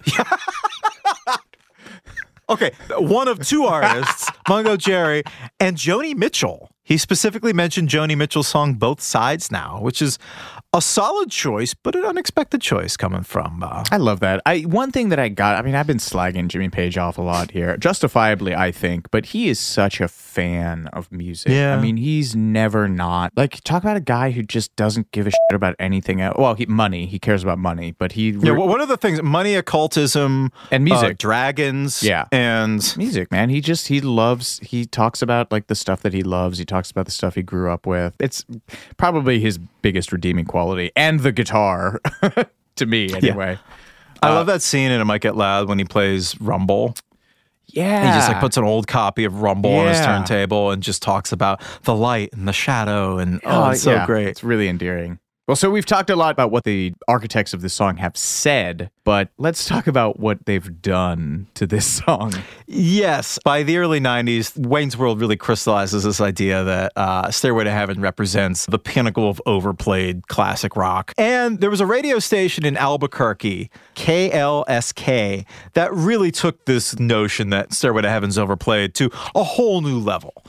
okay. 2.51 2.73
One 2.99 3.29
of 3.29 3.39
two 3.47 3.65
artists, 3.65 4.31
Mungo 4.47 4.77
Jerry 4.77 5.23
and 5.59 5.79
Joni 5.79 6.15
Mitchell. 6.15 6.70
He 6.91 6.99
specifically 6.99 7.53
mentioned 7.53 7.89
Joni 7.89 8.17
Mitchell's 8.17 8.49
song 8.49 8.75
Both 8.75 9.01
Sides 9.01 9.53
Now, 9.53 9.79
which 9.81 10.03
is 10.03 10.19
a 10.73 10.81
solid 10.81 11.31
choice, 11.33 11.75
but 11.75 11.97
an 11.97 12.05
unexpected 12.05 12.61
choice 12.61 12.97
coming 12.97 13.23
from. 13.25 13.61
Uh, 13.63 13.83
I 13.91 13.97
love 13.97 14.21
that. 14.21 14.41
I 14.47 14.61
one 14.61 14.93
thing 14.93 15.09
that 15.09 15.19
I 15.19 15.29
got. 15.29 15.57
I 15.57 15.63
mean, 15.63 15.75
I've 15.75 15.87
been 15.87 15.99
slagging 15.99 16.47
Jimmy 16.47 16.69
Page 16.69 16.97
off 16.97 17.19
a 17.19 17.23
lot 17.23 17.51
here, 17.51 17.77
justifiably, 17.77 18.55
I 18.55 18.71
think. 18.71 19.11
But 19.11 19.27
he 19.27 19.49
is 19.49 19.59
such 19.59 20.01
a 20.01 20.07
fan 20.07 20.87
of 20.93 21.11
music. 21.11 21.51
Yeah. 21.51 21.77
I 21.77 21.81
mean, 21.81 21.97
he's 21.97 22.37
never 22.37 22.87
not 22.89 23.33
like 23.37 23.61
talk 23.65 23.83
about 23.83 23.97
a 23.97 24.01
guy 24.01 24.31
who 24.31 24.43
just 24.45 24.75
doesn't 24.77 25.11
give 25.11 25.27
a 25.27 25.31
shit 25.31 25.39
about 25.55 25.75
anything 25.81 26.21
else. 26.21 26.37
Well, 26.39 26.55
he 26.55 26.67
money. 26.67 27.07
He 27.07 27.19
cares 27.19 27.43
about 27.43 27.59
money, 27.59 27.91
but 27.99 28.13
he 28.13 28.31
yeah, 28.31 28.53
well, 28.53 28.69
what 28.69 28.81
are 28.81 28.87
the 28.87 28.97
things? 28.97 29.21
Money, 29.23 29.57
occultism, 29.57 30.53
and 30.71 30.85
music, 30.85 31.11
uh, 31.11 31.15
dragons, 31.19 32.03
Yeah. 32.03 32.27
and 32.31 32.95
music. 32.97 33.33
Man, 33.33 33.49
he 33.51 33.61
just 33.61 33.89
he 33.89 34.01
loves. 34.01 34.61
He 34.63 34.85
talks 34.85 35.21
about 35.21 35.51
like 35.51 35.67
the 35.67 35.75
stuff 35.75 36.03
that 36.03 36.13
he 36.13 36.23
loves. 36.23 36.59
He 36.59 36.65
talks 36.65 36.93
about 36.93 37.07
the 37.07 37.11
stuff 37.13 37.35
he 37.35 37.43
grew 37.43 37.73
up 37.73 37.87
with. 37.87 38.15
It's 38.21 38.45
probably 38.97 39.41
his 39.41 39.59
biggest 39.83 40.13
redeeming 40.13 40.45
quality, 40.45 40.91
and 40.97 41.21
the 41.21 41.33
guitar. 41.33 42.01
to 42.77 42.87
me, 42.87 43.13
anyway. 43.15 43.59
I 44.23 44.29
Uh, 44.31 44.35
love 44.35 44.47
that 44.49 44.63
scene 44.63 44.91
in 44.91 45.01
It 45.01 45.05
Might 45.05 45.21
Get 45.23 45.37
Loud 45.37 45.69
when 45.69 45.79
he 45.79 45.85
plays 45.85 46.39
Rumble. 46.41 46.95
Yeah. 47.69 48.05
He 48.13 48.19
just 48.19 48.29
like 48.29 48.41
puts 48.41 48.57
an 48.57 48.65
old 48.65 48.89
copy 48.89 49.25
of 49.25 49.43
Rumble 49.43 49.73
on 49.73 49.87
his 49.87 50.01
turntable 50.01 50.73
and 50.73 50.83
just 50.83 51.03
talks 51.03 51.31
about 51.31 51.63
the 51.85 51.95
light 51.95 52.31
and 52.33 52.49
the 52.49 52.53
shadow 52.53 53.19
and 53.19 53.41
oh, 53.45 53.71
it's 53.71 53.83
so 53.83 53.93
yeah. 53.93 54.07
great. 54.07 54.27
It's 54.27 54.43
really 54.43 54.67
endearing. 54.67 55.20
Well, 55.51 55.57
so 55.57 55.69
we've 55.69 55.85
talked 55.85 56.11
a 56.11 56.15
lot 56.15 56.31
about 56.31 56.53
what 56.53 56.63
the 56.63 56.93
architects 57.09 57.53
of 57.53 57.61
this 57.61 57.75
song 57.75 57.97
have 57.97 58.17
said, 58.17 58.89
but 59.03 59.31
let's 59.37 59.65
talk 59.65 59.89
about 59.89 60.21
what 60.21 60.47
they've 60.47 60.81
done 60.81 61.49
to 61.55 61.67
this 61.67 61.85
song. 62.07 62.33
Yes, 62.69 63.37
by 63.45 63.65
the 63.65 63.79
early 63.79 63.99
90s, 63.99 64.57
Wayne's 64.57 64.97
World 64.97 65.21
really 65.21 65.37
crystallizes 65.37 66.05
this 66.05 66.21
idea 66.21 66.63
that 66.63 66.93
uh, 66.95 67.33
Stairway 67.33 67.65
to 67.65 67.73
Heaven 67.73 68.01
represents 68.01 68.65
the 68.67 68.79
pinnacle 68.79 69.29
of 69.29 69.43
overplayed 69.45 70.29
classic 70.29 70.77
rock. 70.77 71.13
And 71.19 71.59
there 71.61 71.69
was 71.69 71.81
a 71.81 71.87
radio 71.87 72.21
station 72.21 72.65
in 72.65 72.77
Albuquerque, 72.77 73.73
KLSK, 73.97 75.45
that 75.73 75.93
really 75.93 76.31
took 76.31 76.65
this 76.67 76.97
notion 77.01 77.51
that 77.51 77.73
Stairway 77.73 78.03
to 78.03 78.09
Heaven's 78.09 78.39
overplayed 78.39 78.95
to 78.95 79.11
a 79.35 79.43
whole 79.43 79.81
new 79.81 79.99
level. 79.99 80.45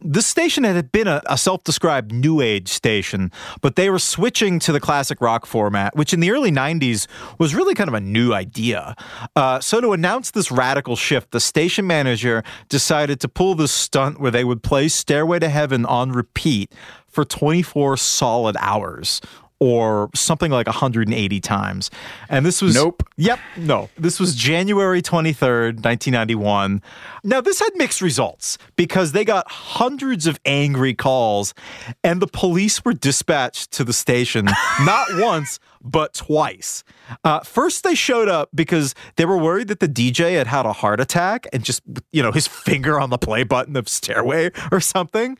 This 0.00 0.26
station 0.26 0.64
had 0.64 0.92
been 0.92 1.08
a, 1.08 1.22
a 1.26 1.38
self 1.38 1.64
described 1.64 2.12
new 2.12 2.40
age 2.40 2.68
station, 2.68 3.30
but 3.62 3.76
they 3.76 3.88
were 3.88 3.98
switching 3.98 4.58
to 4.60 4.72
the 4.72 4.80
classic 4.80 5.20
rock 5.20 5.46
format, 5.46 5.96
which 5.96 6.12
in 6.12 6.20
the 6.20 6.30
early 6.30 6.50
90s 6.50 7.06
was 7.38 7.54
really 7.54 7.74
kind 7.74 7.88
of 7.88 7.94
a 7.94 8.00
new 8.00 8.34
idea. 8.34 8.96
Uh, 9.34 9.60
so, 9.60 9.80
to 9.80 9.92
announce 9.92 10.30
this 10.30 10.50
radical 10.50 10.94
shift, 10.96 11.30
the 11.30 11.40
station 11.40 11.86
manager 11.86 12.42
decided 12.68 13.20
to 13.20 13.28
pull 13.28 13.54
this 13.54 13.72
stunt 13.72 14.20
where 14.20 14.30
they 14.30 14.44
would 14.44 14.62
play 14.62 14.88
Stairway 14.88 15.38
to 15.38 15.48
Heaven 15.48 15.86
on 15.86 16.12
repeat 16.12 16.72
for 17.08 17.24
24 17.24 17.96
solid 17.96 18.56
hours 18.58 19.20
or 19.60 20.10
something 20.14 20.50
like 20.50 20.66
180 20.66 21.40
times. 21.40 21.90
And 22.28 22.44
this 22.44 22.60
was 22.60 22.74
Nope. 22.74 23.02
Yep, 23.16 23.38
no. 23.56 23.88
This 23.96 24.18
was 24.18 24.34
January 24.34 25.00
23rd, 25.00 25.82
1991. 25.84 26.82
Now, 27.22 27.40
this 27.40 27.60
had 27.60 27.70
mixed 27.76 28.02
results 28.02 28.58
because 28.76 29.12
they 29.12 29.24
got 29.24 29.50
hundreds 29.50 30.26
of 30.26 30.38
angry 30.44 30.94
calls 30.94 31.54
and 32.02 32.20
the 32.20 32.26
police 32.26 32.84
were 32.84 32.92
dispatched 32.92 33.70
to 33.72 33.84
the 33.84 33.92
station 33.92 34.46
not 34.80 35.06
once, 35.12 35.58
but 35.82 36.14
twice. 36.14 36.82
Uh, 37.22 37.40
first, 37.40 37.84
they 37.84 37.94
showed 37.94 38.28
up 38.28 38.48
because 38.54 38.94
they 39.16 39.24
were 39.26 39.36
worried 39.36 39.68
that 39.68 39.80
the 39.80 39.88
DJ 39.88 40.36
had 40.36 40.46
had 40.46 40.66
a 40.66 40.72
heart 40.72 40.98
attack 40.98 41.46
and 41.52 41.62
just, 41.62 41.82
you 42.10 42.22
know, 42.22 42.32
his 42.32 42.46
finger 42.46 42.98
on 42.98 43.10
the 43.10 43.18
play 43.18 43.44
button 43.44 43.76
of 43.76 43.88
Stairway 43.88 44.50
or 44.72 44.80
something. 44.80 45.38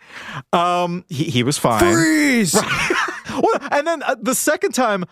Um, 0.52 1.04
he, 1.08 1.24
he 1.24 1.42
was 1.42 1.56
fine. 1.58 1.80
Freeze! 1.80 2.54
Well, 2.54 2.64
and 3.70 3.86
then 3.86 4.02
uh, 4.02 4.16
the 4.20 4.34
second 4.34 4.72
time, 4.72 5.04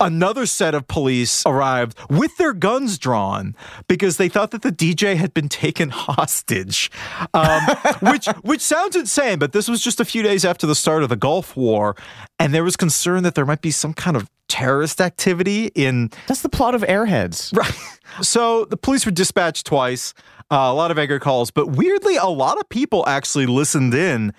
another 0.00 0.46
set 0.46 0.74
of 0.74 0.86
police 0.86 1.42
arrived 1.44 1.98
with 2.08 2.36
their 2.36 2.52
guns 2.52 2.98
drawn 2.98 3.54
because 3.88 4.16
they 4.16 4.28
thought 4.28 4.50
that 4.52 4.62
the 4.62 4.70
DJ 4.70 5.16
had 5.16 5.34
been 5.34 5.48
taken 5.48 5.88
hostage, 5.92 6.90
um, 7.34 7.62
which 8.00 8.26
which 8.42 8.60
sounds 8.60 8.96
insane. 8.96 9.38
But 9.38 9.52
this 9.52 9.68
was 9.68 9.82
just 9.82 10.00
a 10.00 10.04
few 10.04 10.22
days 10.22 10.44
after 10.44 10.66
the 10.66 10.74
start 10.74 11.02
of 11.02 11.08
the 11.08 11.16
Gulf 11.16 11.56
War, 11.56 11.96
and 12.38 12.54
there 12.54 12.64
was 12.64 12.76
concern 12.76 13.22
that 13.22 13.34
there 13.34 13.46
might 13.46 13.62
be 13.62 13.70
some 13.70 13.94
kind 13.94 14.16
of 14.16 14.28
terrorist 14.48 15.00
activity 15.00 15.70
in. 15.74 16.10
That's 16.26 16.42
the 16.42 16.48
plot 16.48 16.74
of 16.74 16.82
Airheads. 16.82 17.52
Right. 17.58 17.74
So 18.22 18.64
the 18.64 18.76
police 18.76 19.04
were 19.04 19.12
dispatched 19.12 19.66
twice. 19.66 20.14
Uh, 20.50 20.56
a 20.56 20.74
lot 20.74 20.90
of 20.90 20.98
angry 20.98 21.20
calls, 21.20 21.50
but 21.50 21.72
weirdly, 21.72 22.16
a 22.16 22.24
lot 22.24 22.58
of 22.58 22.66
people 22.70 23.06
actually 23.06 23.44
listened 23.44 23.92
in 23.92 24.32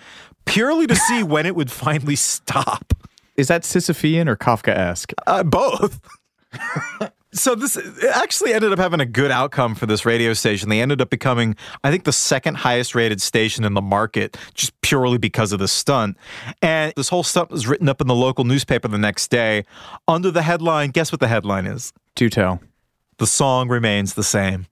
purely 0.44 0.88
to 0.88 0.96
see 0.96 1.22
when 1.22 1.46
it 1.46 1.54
would 1.54 1.70
finally 1.70 2.16
stop. 2.16 2.92
Is 3.40 3.48
that 3.48 3.62
Sisyphean 3.62 4.28
or 4.28 4.36
Kafka-esque? 4.36 5.12
Uh, 5.26 5.42
both. 5.42 5.98
so 7.32 7.54
this 7.54 7.74
it 7.76 8.04
actually 8.14 8.52
ended 8.52 8.70
up 8.70 8.78
having 8.78 9.00
a 9.00 9.06
good 9.06 9.30
outcome 9.30 9.74
for 9.74 9.86
this 9.86 10.04
radio 10.04 10.34
station. 10.34 10.68
They 10.68 10.82
ended 10.82 11.00
up 11.00 11.08
becoming, 11.08 11.56
I 11.82 11.90
think, 11.90 12.04
the 12.04 12.12
second 12.12 12.56
highest 12.56 12.94
rated 12.94 13.22
station 13.22 13.64
in 13.64 13.72
the 13.72 13.80
market, 13.80 14.36
just 14.52 14.78
purely 14.82 15.16
because 15.16 15.52
of 15.52 15.58
the 15.58 15.68
stunt. 15.68 16.18
And 16.60 16.92
this 16.96 17.08
whole 17.08 17.22
stunt 17.22 17.50
was 17.50 17.66
written 17.66 17.88
up 17.88 18.02
in 18.02 18.08
the 18.08 18.14
local 18.14 18.44
newspaper 18.44 18.88
the 18.88 18.98
next 18.98 19.28
day 19.28 19.64
under 20.06 20.30
the 20.30 20.42
headline. 20.42 20.90
Guess 20.90 21.12
what 21.12 21.20
the 21.20 21.28
headline 21.28 21.66
is? 21.66 21.94
Do 22.14 22.28
tell. 22.28 22.60
The 23.16 23.26
song 23.26 23.68
remains 23.68 24.14
the 24.14 24.22
same. 24.24 24.66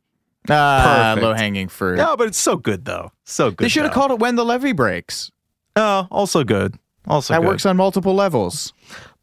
Ah, 0.51 1.15
Perfect. 1.15 1.25
low 1.25 1.33
hanging 1.33 1.69
fruit. 1.69 1.97
No, 1.97 2.17
but 2.19 2.29
it's 2.29 2.39
so 2.39 2.57
good 2.57 2.85
though. 2.85 3.13
So 3.25 3.51
good. 3.51 3.65
they 3.65 3.69
should 3.69 3.85
have 3.85 3.93
called 3.93 4.11
it 4.11 4.19
When 4.19 4.37
the 4.37 4.45
Levee 4.45 4.73
Breaks. 4.73 5.31
Oh, 5.77 6.07
also 6.11 6.45
good. 6.45 6.79
Also 7.09 7.35
that 7.35 7.41
good. 7.41 7.49
works 7.49 7.67
on 7.67 7.77
multiple 7.77 8.15
levels. 8.15 8.73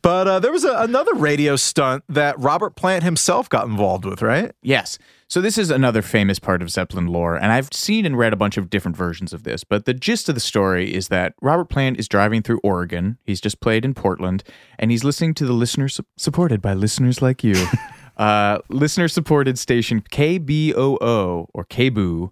But 0.01 0.27
uh, 0.27 0.39
there 0.39 0.51
was 0.51 0.63
a, 0.63 0.73
another 0.77 1.15
radio 1.15 1.55
stunt 1.55 2.03
that 2.09 2.37
Robert 2.37 2.75
Plant 2.75 3.03
himself 3.03 3.49
got 3.49 3.65
involved 3.65 4.05
with, 4.05 4.21
right? 4.21 4.51
Yes. 4.61 4.99
So 5.27 5.41
this 5.41 5.57
is 5.57 5.71
another 5.71 6.03
famous 6.03 6.37
part 6.37 6.61
of 6.61 6.69
Zeppelin 6.69 7.07
lore, 7.07 7.35
and 7.35 7.51
I've 7.51 7.69
seen 7.73 8.05
and 8.05 8.15
read 8.15 8.31
a 8.31 8.35
bunch 8.35 8.57
of 8.57 8.69
different 8.69 8.95
versions 8.95 9.33
of 9.33 9.41
this. 9.41 9.63
But 9.63 9.85
the 9.85 9.95
gist 9.95 10.29
of 10.29 10.35
the 10.35 10.41
story 10.41 10.93
is 10.93 11.07
that 11.07 11.33
Robert 11.41 11.65
Plant 11.65 11.99
is 11.99 12.07
driving 12.07 12.43
through 12.43 12.59
Oregon. 12.63 13.17
He's 13.23 13.41
just 13.41 13.59
played 13.61 13.83
in 13.83 13.95
Portland, 13.95 14.43
and 14.77 14.91
he's 14.91 15.03
listening 15.03 15.33
to 15.35 15.45
the 15.45 15.53
listeners 15.53 15.99
supported 16.17 16.61
by 16.61 16.75
listeners 16.75 17.23
like 17.23 17.43
you, 17.43 17.55
uh, 18.17 18.59
listener 18.69 19.07
supported 19.07 19.57
station 19.57 20.01
KBOO 20.01 21.47
or 21.51 21.65
KBOO. 21.65 22.29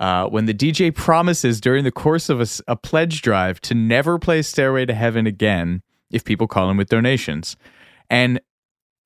Uh, 0.00 0.26
when 0.26 0.46
the 0.46 0.54
DJ 0.54 0.94
promises 0.94 1.60
during 1.60 1.84
the 1.84 1.92
course 1.92 2.28
of 2.28 2.62
a 2.66 2.76
pledge 2.76 3.22
drive 3.22 3.60
to 3.60 3.74
never 3.74 4.18
play 4.18 4.42
Stairway 4.42 4.86
to 4.86 4.94
Heaven 4.94 5.26
again 5.26 5.82
if 6.10 6.24
people 6.24 6.46
call 6.46 6.68
him 6.70 6.76
with 6.76 6.88
donations. 6.88 7.56
And 8.10 8.40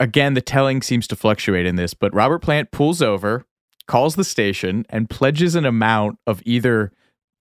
again, 0.01 0.35
the 0.35 0.41
telling 0.41 0.83
seems 0.83 1.07
to 1.09 1.17
fluctuate 1.17 1.67
in 1.67 1.77
this, 1.77 1.95
but 1.95 2.15
Robert 2.15 2.41
Plant 2.41 2.71
pulls 2.71 3.03
over, 3.03 3.45
calls 3.87 4.17
the 4.17 4.25
station, 4.25 4.87
and 4.89 5.11
pledges 5.11 5.55
an 5.55 5.65
amount 5.65 6.19
of 6.27 6.43
either 6.45 6.93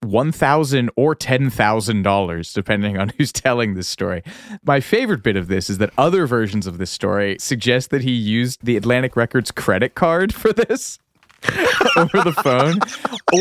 one 0.02 0.32
thousand 0.32 0.92
or 0.96 1.16
ten 1.16 1.50
thousand 1.50 2.04
dollars, 2.04 2.54
depending 2.54 2.98
on 2.98 3.10
who's 3.18 3.32
telling 3.32 3.74
this 3.74 3.88
story. 3.88 4.24
My 4.64 4.80
favorite 4.80 5.24
bit 5.24 5.36
of 5.36 5.48
this 5.48 5.70
is 5.70 5.78
that 5.80 5.92
other 5.98 6.28
versions 6.28 6.68
of 6.68 6.78
this 6.78 6.92
story 6.92 7.38
suggest 7.40 7.90
that 7.90 8.04
he 8.04 8.12
used 8.12 8.64
the 8.64 8.78
Atlantic 8.78 9.16
Records 9.16 9.52
credit 9.52 9.96
card 9.96 10.34
for 10.34 10.54
this. 10.54 11.00
over 11.98 12.22
the 12.24 12.34
phone, 12.44 12.80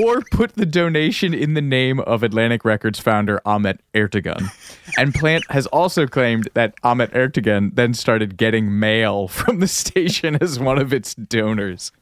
or 0.02 0.22
put 0.32 0.54
the 0.54 0.66
donation 0.66 1.32
in 1.32 1.54
the 1.54 1.62
name 1.62 2.00
of 2.00 2.22
Atlantic 2.22 2.64
Records 2.64 2.98
founder 2.98 3.40
Ahmet 3.44 3.80
Ertegun. 3.94 4.50
And 4.98 5.14
Plant 5.14 5.44
has 5.50 5.66
also 5.68 6.06
claimed 6.06 6.48
that 6.54 6.74
Ahmet 6.82 7.12
Ertegun 7.12 7.74
then 7.74 7.94
started 7.94 8.36
getting 8.36 8.78
mail 8.78 9.28
from 9.28 9.60
the 9.60 9.68
station 9.68 10.36
as 10.40 10.58
one 10.58 10.78
of 10.78 10.92
its 10.92 11.14
donors. 11.14 11.92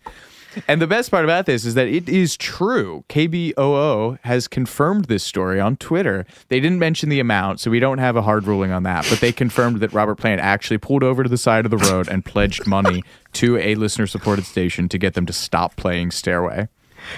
And 0.68 0.80
the 0.80 0.86
best 0.86 1.10
part 1.10 1.24
about 1.24 1.46
this 1.46 1.64
is 1.64 1.74
that 1.74 1.88
it 1.88 2.08
is 2.08 2.36
true. 2.36 3.04
KBOO 3.08 4.18
has 4.22 4.48
confirmed 4.48 5.06
this 5.06 5.22
story 5.22 5.60
on 5.60 5.76
Twitter. 5.76 6.26
They 6.48 6.60
didn't 6.60 6.78
mention 6.78 7.08
the 7.08 7.20
amount, 7.20 7.60
so 7.60 7.70
we 7.70 7.80
don't 7.80 7.98
have 7.98 8.16
a 8.16 8.22
hard 8.22 8.46
ruling 8.46 8.70
on 8.70 8.82
that, 8.84 9.06
but 9.08 9.20
they 9.20 9.32
confirmed 9.32 9.80
that 9.80 9.92
Robert 9.92 10.16
Plant 10.16 10.40
actually 10.40 10.78
pulled 10.78 11.02
over 11.02 11.22
to 11.22 11.28
the 11.28 11.38
side 11.38 11.64
of 11.64 11.70
the 11.70 11.78
road 11.78 12.08
and 12.08 12.24
pledged 12.24 12.66
money 12.66 13.02
to 13.34 13.56
a 13.58 13.74
listener 13.74 14.06
supported 14.06 14.44
station 14.44 14.88
to 14.88 14.98
get 14.98 15.14
them 15.14 15.26
to 15.26 15.32
stop 15.32 15.76
playing 15.76 16.10
Stairway. 16.10 16.68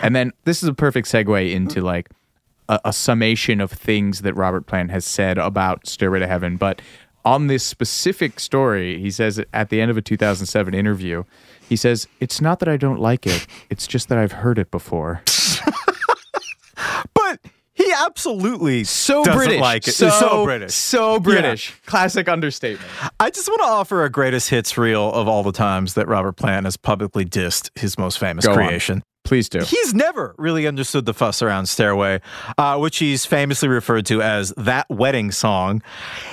And 0.02 0.16
then 0.16 0.32
this 0.44 0.62
is 0.62 0.68
a 0.68 0.74
perfect 0.74 1.08
segue 1.08 1.52
into 1.52 1.80
like 1.80 2.10
a, 2.68 2.80
a 2.86 2.92
summation 2.92 3.60
of 3.60 3.70
things 3.70 4.22
that 4.22 4.34
Robert 4.34 4.66
Plant 4.66 4.90
has 4.90 5.04
said 5.04 5.38
about 5.38 5.86
Stairway 5.86 6.20
to 6.20 6.26
Heaven. 6.26 6.56
But 6.56 6.82
on 7.24 7.48
this 7.48 7.64
specific 7.64 8.38
story, 8.38 9.00
he 9.00 9.10
says 9.10 9.42
at 9.52 9.68
the 9.68 9.80
end 9.80 9.90
of 9.90 9.96
a 9.96 10.02
2007 10.02 10.74
interview, 10.74 11.24
he 11.68 11.76
says, 11.76 12.08
It's 12.20 12.40
not 12.40 12.58
that 12.60 12.68
I 12.68 12.76
don't 12.76 13.00
like 13.00 13.26
it, 13.26 13.46
it's 13.70 13.86
just 13.86 14.08
that 14.08 14.18
I've 14.18 14.32
heard 14.32 14.58
it 14.58 14.70
before. 14.70 15.22
He 17.76 17.92
absolutely 17.92 18.84
So 18.84 19.22
British. 19.22 19.60
like 19.60 19.86
it. 19.86 19.92
So, 19.92 20.08
so 20.08 20.44
British. 20.44 20.74
So 20.74 21.20
British. 21.20 21.74
Classic 21.86 22.26
understatement. 22.28 22.90
I 23.20 23.30
just 23.30 23.48
want 23.48 23.60
to 23.60 23.66
offer 23.68 24.02
a 24.04 24.10
greatest 24.10 24.48
hits 24.50 24.76
reel 24.78 25.12
of 25.12 25.28
all 25.28 25.42
the 25.42 25.52
times 25.52 25.94
that 25.94 26.08
Robert 26.08 26.32
Plant 26.36 26.64
has 26.64 26.76
publicly 26.76 27.24
dissed 27.24 27.70
his 27.78 27.98
most 27.98 28.18
famous 28.18 28.46
Go 28.46 28.52
on. 28.52 28.56
creation. 28.58 29.02
Please 29.24 29.48
do. 29.48 29.58
He's 29.58 29.92
never 29.92 30.34
really 30.38 30.66
understood 30.68 31.04
the 31.04 31.12
fuss 31.12 31.42
around 31.42 31.66
Stairway, 31.66 32.20
uh, 32.56 32.78
which 32.78 32.98
he's 32.98 33.26
famously 33.26 33.68
referred 33.68 34.06
to 34.06 34.22
as 34.22 34.54
that 34.56 34.86
wedding 34.88 35.32
song. 35.32 35.82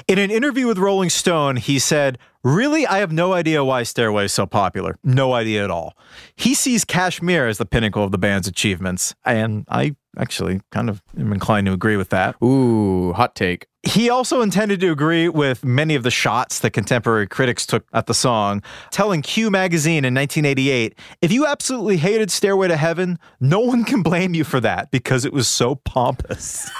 In 0.07 0.19
an 0.19 0.29
interview 0.29 0.67
with 0.67 0.77
Rolling 0.77 1.09
Stone, 1.09 1.55
he 1.57 1.79
said, 1.79 2.19
Really, 2.43 2.85
I 2.85 2.99
have 2.99 3.11
no 3.11 3.33
idea 3.33 3.63
why 3.65 3.81
Stairway 3.83 4.25
is 4.25 4.33
so 4.33 4.45
popular. 4.45 4.95
No 5.03 5.33
idea 5.33 5.63
at 5.63 5.71
all. 5.71 5.97
He 6.35 6.53
sees 6.53 6.85
Kashmir 6.85 7.47
as 7.47 7.57
the 7.57 7.65
pinnacle 7.65 8.03
of 8.03 8.11
the 8.11 8.17
band's 8.19 8.47
achievements, 8.47 9.15
and 9.25 9.65
I 9.69 9.95
actually 10.17 10.61
kind 10.71 10.89
of 10.89 11.01
am 11.17 11.33
inclined 11.33 11.67
to 11.67 11.73
agree 11.73 11.97
with 11.97 12.09
that. 12.09 12.35
Ooh, 12.43 13.13
hot 13.13 13.35
take. 13.35 13.67
He 13.85 14.09
also 14.09 14.41
intended 14.41 14.79
to 14.79 14.91
agree 14.91 15.27
with 15.27 15.65
many 15.65 15.95
of 15.95 16.03
the 16.03 16.11
shots 16.11 16.59
that 16.59 16.71
contemporary 16.71 17.27
critics 17.27 17.65
took 17.65 17.85
at 17.91 18.07
the 18.07 18.13
song, 18.13 18.63
telling 18.91 19.21
Q 19.21 19.51
magazine 19.51 20.05
in 20.05 20.13
1988 20.13 20.97
if 21.21 21.33
you 21.33 21.45
absolutely 21.45 21.97
hated 21.97 22.31
Stairway 22.31 22.69
to 22.69 22.77
Heaven, 22.77 23.19
no 23.41 23.59
one 23.59 23.83
can 23.83 24.01
blame 24.01 24.33
you 24.33 24.45
for 24.45 24.61
that 24.61 24.89
because 24.89 25.25
it 25.25 25.33
was 25.33 25.49
so 25.49 25.75
pompous. 25.75 26.71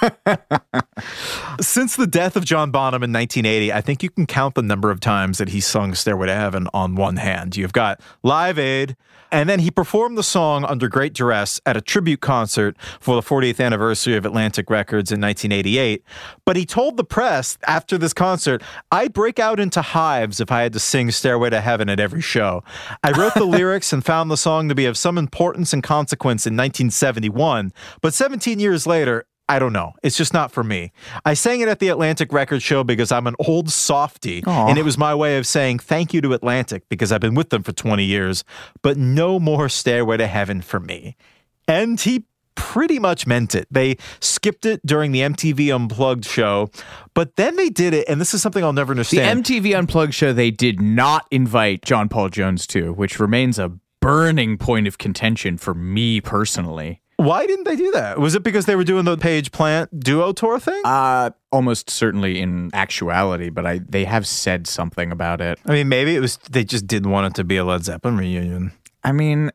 Since 1.60 1.96
the 1.96 2.06
death 2.06 2.36
of 2.36 2.44
John 2.46 2.70
Bonham 2.70 3.02
in 3.02 3.12
1980, 3.12 3.72
I 3.72 3.80
think 3.82 4.02
you 4.02 4.08
can 4.08 4.26
count 4.26 4.54
the 4.54 4.62
number 4.62 4.90
of 4.90 5.00
times 5.00 5.38
that 5.38 5.50
he 5.50 5.60
sung 5.60 5.94
Stairway 5.94 6.28
to 6.28 6.34
Heaven 6.34 6.68
on 6.72 6.94
one 6.94 7.16
hand. 7.16 7.56
You've 7.56 7.74
got 7.74 8.00
Live 8.22 8.58
Aid, 8.58 8.96
and 9.30 9.48
then 9.48 9.58
he 9.58 9.70
performed 9.70 10.16
the 10.16 10.22
song 10.22 10.64
under 10.64 10.88
great 10.88 11.12
duress 11.12 11.60
at 11.66 11.76
a 11.76 11.80
tribute 11.80 12.20
concert 12.20 12.76
for 13.00 13.14
the 13.16 13.20
40th 13.20 13.64
anniversary 13.64 14.16
of 14.16 14.24
Atlantic 14.24 14.70
Records 14.70 15.10
in 15.10 15.20
1988. 15.20 16.04
But 16.44 16.56
he 16.56 16.64
told 16.64 16.93
the 16.96 17.04
press 17.04 17.58
after 17.66 17.98
this 17.98 18.12
concert, 18.12 18.62
I'd 18.90 19.12
break 19.12 19.38
out 19.38 19.60
into 19.60 19.82
hives 19.82 20.40
if 20.40 20.50
I 20.50 20.62
had 20.62 20.72
to 20.74 20.78
sing 20.78 21.10
Stairway 21.10 21.50
to 21.50 21.60
Heaven 21.60 21.88
at 21.88 22.00
every 22.00 22.20
show. 22.20 22.62
I 23.02 23.12
wrote 23.12 23.34
the 23.34 23.44
lyrics 23.44 23.92
and 23.92 24.04
found 24.04 24.30
the 24.30 24.36
song 24.36 24.68
to 24.68 24.74
be 24.74 24.86
of 24.86 24.96
some 24.96 25.18
importance 25.18 25.72
and 25.72 25.82
consequence 25.82 26.46
in 26.46 26.54
1971, 26.54 27.72
but 28.00 28.14
17 28.14 28.58
years 28.58 28.86
later, 28.86 29.26
I 29.48 29.58
don't 29.58 29.74
know. 29.74 29.92
It's 30.02 30.16
just 30.16 30.32
not 30.32 30.52
for 30.52 30.64
me. 30.64 30.90
I 31.24 31.34
sang 31.34 31.60
it 31.60 31.68
at 31.68 31.78
the 31.78 31.88
Atlantic 31.88 32.32
Record 32.32 32.62
Show 32.62 32.82
because 32.82 33.12
I'm 33.12 33.26
an 33.26 33.36
old 33.38 33.70
softy, 33.70 34.42
Aw. 34.46 34.68
and 34.68 34.78
it 34.78 34.84
was 34.84 34.96
my 34.96 35.14
way 35.14 35.36
of 35.36 35.46
saying 35.46 35.80
thank 35.80 36.14
you 36.14 36.22
to 36.22 36.32
Atlantic 36.32 36.84
because 36.88 37.12
I've 37.12 37.20
been 37.20 37.34
with 37.34 37.50
them 37.50 37.62
for 37.62 37.72
20 37.72 38.04
years, 38.04 38.42
but 38.80 38.96
no 38.96 39.38
more 39.38 39.68
Stairway 39.68 40.16
to 40.16 40.26
Heaven 40.26 40.62
for 40.62 40.80
me. 40.80 41.16
And 41.68 42.00
he 42.00 42.24
pretty 42.54 42.98
much 42.98 43.26
meant 43.26 43.54
it. 43.54 43.66
They 43.70 43.96
skipped 44.20 44.66
it 44.66 44.84
during 44.84 45.12
the 45.12 45.20
MTV 45.20 45.74
Unplugged 45.74 46.24
show, 46.24 46.70
but 47.14 47.36
then 47.36 47.56
they 47.56 47.68
did 47.68 47.94
it, 47.94 48.08
and 48.08 48.20
this 48.20 48.34
is 48.34 48.42
something 48.42 48.64
I'll 48.64 48.72
never 48.72 48.92
understand. 48.92 49.44
The. 49.44 49.60
MTV 49.60 49.76
Unplugged 49.78 50.14
show 50.14 50.32
they 50.32 50.50
did 50.50 50.80
not 50.80 51.26
invite 51.30 51.82
John 51.84 52.08
Paul 52.08 52.28
Jones 52.28 52.66
to, 52.68 52.92
which 52.92 53.18
remains 53.18 53.58
a 53.58 53.72
burning 54.00 54.58
point 54.58 54.86
of 54.86 54.98
contention 54.98 55.56
for 55.56 55.74
me 55.74 56.20
personally. 56.20 57.00
Why 57.16 57.46
didn't 57.46 57.64
they 57.64 57.76
do 57.76 57.90
that? 57.92 58.18
Was 58.18 58.34
it 58.34 58.42
because 58.42 58.66
they 58.66 58.76
were 58.76 58.84
doing 58.84 59.04
the 59.04 59.16
Page 59.16 59.52
Plant 59.52 60.00
duo 60.00 60.32
tour 60.32 60.58
thing? 60.58 60.82
Uh, 60.84 61.30
almost 61.52 61.88
certainly 61.88 62.40
in 62.40 62.70
actuality, 62.74 63.50
but 63.50 63.64
I 63.64 63.78
they 63.88 64.04
have 64.04 64.26
said 64.26 64.66
something 64.66 65.12
about 65.12 65.40
it. 65.40 65.58
I 65.64 65.72
mean, 65.72 65.88
maybe 65.88 66.16
it 66.16 66.20
was 66.20 66.38
they 66.50 66.64
just 66.64 66.86
didn't 66.86 67.10
want 67.10 67.28
it 67.28 67.34
to 67.36 67.44
be 67.44 67.56
a 67.56 67.64
Led 67.64 67.84
Zeppelin 67.84 68.16
reunion. 68.16 68.72
I 69.04 69.12
mean, 69.12 69.52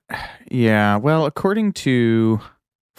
yeah. 0.49 0.95
Well, 0.95 1.25
according 1.25 1.73
to 1.73 2.39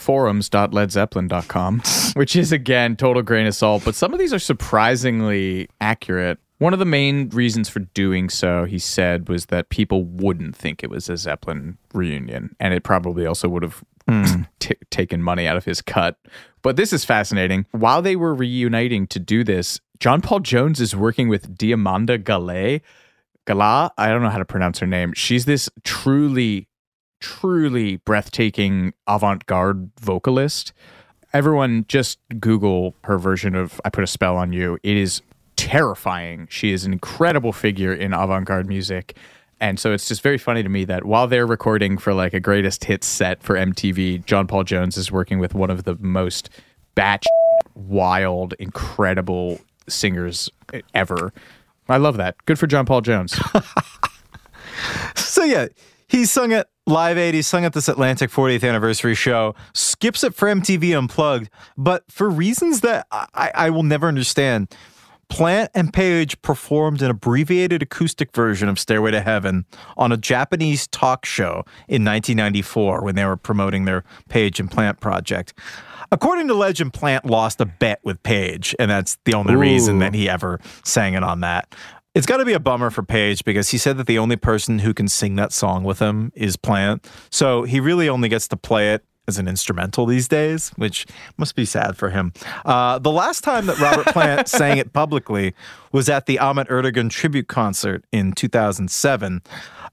forums.ledzeppelin.com, 0.00 1.82
which 2.14 2.34
is 2.34 2.52
again 2.52 2.96
total 2.96 3.22
grain 3.22 3.46
of 3.46 3.54
salt, 3.54 3.84
but 3.84 3.94
some 3.94 4.12
of 4.12 4.18
these 4.18 4.32
are 4.32 4.38
surprisingly 4.38 5.68
accurate. 5.80 6.38
One 6.58 6.72
of 6.72 6.78
the 6.78 6.84
main 6.84 7.28
reasons 7.30 7.68
for 7.68 7.80
doing 7.80 8.28
so, 8.28 8.64
he 8.64 8.78
said, 8.78 9.28
was 9.28 9.46
that 9.46 9.70
people 9.70 10.04
wouldn't 10.04 10.54
think 10.54 10.82
it 10.82 10.90
was 10.90 11.08
a 11.08 11.16
Zeppelin 11.16 11.78
reunion, 11.94 12.54
and 12.60 12.74
it 12.74 12.82
probably 12.82 13.24
also 13.24 13.48
would 13.48 13.62
have 13.62 13.82
hmm. 14.08 14.42
t- 14.58 14.74
taken 14.90 15.22
money 15.22 15.46
out 15.46 15.56
of 15.56 15.64
his 15.64 15.80
cut. 15.80 16.18
But 16.62 16.76
this 16.76 16.92
is 16.92 17.04
fascinating. 17.04 17.66
While 17.70 18.02
they 18.02 18.16
were 18.16 18.34
reuniting 18.34 19.06
to 19.08 19.18
do 19.18 19.44
this, 19.44 19.80
John 20.00 20.20
Paul 20.20 20.40
Jones 20.40 20.80
is 20.80 20.96
working 20.96 21.28
with 21.28 21.56
Diamanda 21.56 22.22
Gallet. 22.22 22.82
Gala, 23.46 23.92
I 23.96 24.08
don't 24.08 24.22
know 24.22 24.30
how 24.30 24.38
to 24.38 24.44
pronounce 24.44 24.78
her 24.78 24.86
name. 24.86 25.12
She's 25.14 25.44
this 25.44 25.68
truly, 25.82 26.68
truly 27.20 27.96
breathtaking 27.98 28.92
avant 29.06 29.46
garde 29.46 29.90
vocalist. 30.00 30.72
Everyone 31.32 31.84
just 31.88 32.18
Google 32.40 32.94
her 33.04 33.18
version 33.18 33.54
of 33.54 33.80
I 33.84 33.90
Put 33.90 34.04
a 34.04 34.06
Spell 34.06 34.36
on 34.36 34.52
You. 34.52 34.78
It 34.82 34.96
is 34.96 35.22
terrifying. 35.56 36.48
She 36.50 36.72
is 36.72 36.84
an 36.84 36.92
incredible 36.92 37.52
figure 37.52 37.92
in 37.92 38.12
avant 38.12 38.46
garde 38.46 38.66
music. 38.66 39.16
And 39.60 39.78
so 39.78 39.92
it's 39.92 40.08
just 40.08 40.22
very 40.22 40.38
funny 40.38 40.62
to 40.62 40.68
me 40.68 40.84
that 40.86 41.04
while 41.04 41.26
they're 41.26 41.46
recording 41.46 41.98
for 41.98 42.14
like 42.14 42.32
a 42.32 42.40
greatest 42.40 42.84
hits 42.84 43.06
set 43.06 43.42
for 43.42 43.54
MTV, 43.54 44.24
John 44.24 44.46
Paul 44.46 44.64
Jones 44.64 44.96
is 44.96 45.12
working 45.12 45.38
with 45.38 45.54
one 45.54 45.70
of 45.70 45.84
the 45.84 45.96
most 46.00 46.48
batch 46.94 47.26
wild, 47.74 48.54
incredible 48.58 49.60
singers 49.86 50.50
ever. 50.94 51.32
I 51.88 51.98
love 51.98 52.16
that. 52.16 52.36
Good 52.46 52.58
for 52.58 52.66
John 52.66 52.86
Paul 52.86 53.02
Jones. 53.02 53.38
So 55.14 55.44
yeah, 55.44 55.68
he 56.08 56.24
sung 56.24 56.52
at 56.52 56.68
Live 56.90 57.16
Aid. 57.16 57.34
He 57.34 57.42
sung 57.42 57.64
at 57.64 57.72
this 57.72 57.88
Atlantic 57.88 58.30
40th 58.30 58.68
anniversary 58.68 59.14
show. 59.14 59.54
Skips 59.72 60.24
it 60.24 60.34
for 60.34 60.48
MTV 60.48 60.96
Unplugged, 60.96 61.48
but 61.76 62.04
for 62.10 62.28
reasons 62.28 62.80
that 62.80 63.06
I, 63.10 63.50
I 63.54 63.70
will 63.70 63.84
never 63.84 64.08
understand. 64.08 64.74
Plant 65.30 65.70
and 65.74 65.92
Page 65.92 66.42
performed 66.42 67.00
an 67.00 67.10
abbreviated 67.10 67.82
acoustic 67.82 68.32
version 68.32 68.68
of 68.68 68.80
Stairway 68.80 69.12
to 69.12 69.20
Heaven 69.20 69.64
on 69.96 70.10
a 70.10 70.16
Japanese 70.16 70.88
talk 70.88 71.24
show 71.24 71.64
in 71.86 72.04
1994 72.04 73.02
when 73.04 73.14
they 73.14 73.24
were 73.24 73.36
promoting 73.36 73.84
their 73.84 74.02
Page 74.28 74.58
and 74.58 74.68
Plant 74.68 74.98
project. 75.00 75.54
According 76.10 76.48
to 76.48 76.54
legend, 76.54 76.92
Plant 76.92 77.24
lost 77.24 77.60
a 77.60 77.66
bet 77.66 78.00
with 78.02 78.20
Page, 78.24 78.74
and 78.80 78.90
that's 78.90 79.18
the 79.24 79.34
only 79.34 79.54
reason 79.54 80.00
that 80.00 80.12
he 80.12 80.28
ever 80.28 80.58
sang 80.84 81.14
it 81.14 81.22
on 81.22 81.40
that. 81.40 81.72
It's 82.14 82.26
got 82.26 82.38
to 82.38 82.44
be 82.44 82.54
a 82.54 82.60
bummer 82.60 82.90
for 82.90 83.04
Page 83.04 83.44
because 83.44 83.68
he 83.68 83.78
said 83.78 83.96
that 83.98 84.08
the 84.08 84.18
only 84.18 84.34
person 84.34 84.80
who 84.80 84.92
can 84.92 85.06
sing 85.06 85.36
that 85.36 85.52
song 85.52 85.84
with 85.84 86.00
him 86.00 86.32
is 86.34 86.56
Plant. 86.56 87.08
So 87.30 87.62
he 87.62 87.78
really 87.78 88.08
only 88.08 88.28
gets 88.28 88.48
to 88.48 88.56
play 88.56 88.92
it 88.92 89.04
as 89.28 89.38
an 89.38 89.46
instrumental 89.46 90.06
these 90.06 90.26
days, 90.26 90.70
which 90.70 91.06
must 91.36 91.54
be 91.54 91.64
sad 91.64 91.96
for 91.96 92.10
him. 92.10 92.32
Uh, 92.64 92.98
the 92.98 93.12
last 93.12 93.44
time 93.44 93.66
that 93.66 93.78
Robert 93.78 94.06
Plant 94.06 94.48
sang 94.48 94.78
it 94.78 94.92
publicly 94.92 95.54
was 95.92 96.08
at 96.08 96.26
the 96.26 96.40
Ahmet 96.40 96.68
Ertegun 96.68 97.10
tribute 97.10 97.46
concert 97.46 98.04
in 98.12 98.32
2007. 98.32 99.42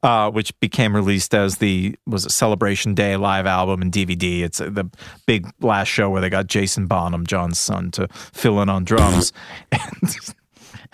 Uh, 0.04 0.30
which 0.30 0.58
became 0.60 0.96
released 0.96 1.34
as 1.34 1.58
the 1.58 1.98
was 2.06 2.24
a 2.24 2.30
Celebration 2.30 2.94
Day 2.94 3.18
live 3.18 3.48
album 3.48 3.82
and 3.82 3.92
DVD. 3.92 4.42
It's 4.42 4.62
uh, 4.62 4.70
the 4.70 4.88
big 5.26 5.52
last 5.60 5.88
show 5.88 6.08
where 6.12 6.22
they 6.22 6.30
got 6.30 6.46
Jason 6.46 6.86
Bonham, 6.86 7.26
John's 7.26 7.58
son, 7.58 7.90
to 7.92 8.08
fill 8.12 8.62
in 8.62 8.70
on 8.70 8.84
drums. 8.84 9.34
and 9.72 10.36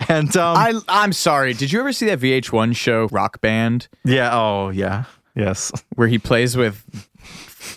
and 0.08 0.36
um, 0.36 0.56
I, 0.56 0.80
I'm 0.88 1.12
sorry. 1.12 1.54
Did 1.54 1.72
you 1.72 1.80
ever 1.80 1.92
see 1.92 2.06
that 2.06 2.20
VH1 2.20 2.76
show, 2.76 3.08
Rock 3.08 3.40
Band? 3.40 3.88
Yeah. 4.04 4.30
Oh, 4.32 4.70
yeah. 4.70 5.04
Yes. 5.34 5.72
Where 5.94 6.08
he 6.08 6.18
plays 6.18 6.56
with 6.56 6.84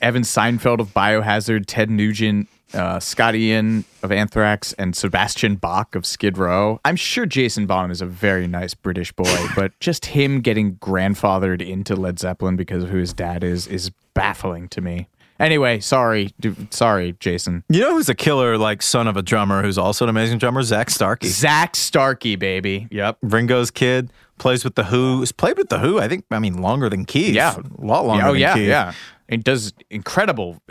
Evan 0.01 0.23
Seinfeld 0.23 0.79
of 0.79 0.93
Biohazard, 0.93 1.65
Ted 1.67 1.89
Nugent, 1.89 2.47
uh, 2.73 2.99
Scott 2.99 3.35
Ian 3.35 3.85
of 4.03 4.11
Anthrax, 4.11 4.73
and 4.73 4.95
Sebastian 4.95 5.55
Bach 5.55 5.95
of 5.95 6.05
Skid 6.05 6.37
Row. 6.37 6.79
I'm 6.85 6.95
sure 6.95 7.25
Jason 7.25 7.65
Bonham 7.65 7.91
is 7.91 8.01
a 8.01 8.05
very 8.05 8.47
nice 8.47 8.73
British 8.73 9.11
boy, 9.11 9.47
but 9.55 9.77
just 9.79 10.07
him 10.07 10.41
getting 10.41 10.75
grandfathered 10.75 11.67
into 11.67 11.95
Led 11.95 12.19
Zeppelin 12.19 12.55
because 12.55 12.83
of 12.83 12.89
who 12.89 12.97
his 12.97 13.13
dad 13.13 13.43
is 13.43 13.67
is 13.67 13.91
baffling 14.13 14.67
to 14.69 14.81
me. 14.81 15.07
Anyway, 15.39 15.79
sorry, 15.79 16.31
dude, 16.39 16.73
sorry, 16.73 17.15
Jason. 17.19 17.63
You 17.69 17.81
know 17.81 17.93
who's 17.93 18.09
a 18.09 18.15
killer, 18.15 18.57
like 18.57 18.81
son 18.81 19.07
of 19.07 19.17
a 19.17 19.21
drummer, 19.21 19.61
who's 19.61 19.77
also 19.77 20.05
an 20.05 20.09
amazing 20.09 20.39
drummer? 20.39 20.63
Zak 20.63 20.89
Starkey. 20.89 21.27
Zak 21.27 21.75
Starkey, 21.75 22.35
baby. 22.35 22.87
Yep. 22.91 23.17
Ringo's 23.21 23.71
kid 23.71 24.11
plays 24.39 24.63
with 24.63 24.75
the 24.75 24.85
Who. 24.85 25.19
Has 25.19 25.31
played 25.31 25.57
with 25.57 25.69
the 25.69 25.79
Who. 25.79 25.99
I 25.99 26.07
think. 26.07 26.25
I 26.31 26.39
mean, 26.39 26.61
longer 26.61 26.89
than 26.89 27.05
Keith. 27.05 27.35
Yeah. 27.35 27.55
a 27.55 27.85
lot 27.85 28.05
longer. 28.05 28.25
oh 28.25 28.31
than 28.33 28.41
yeah, 28.41 28.53
Keith. 28.55 28.67
yeah. 28.67 28.93
It 29.27 29.43
does 29.43 29.73
incredible. 29.89 30.61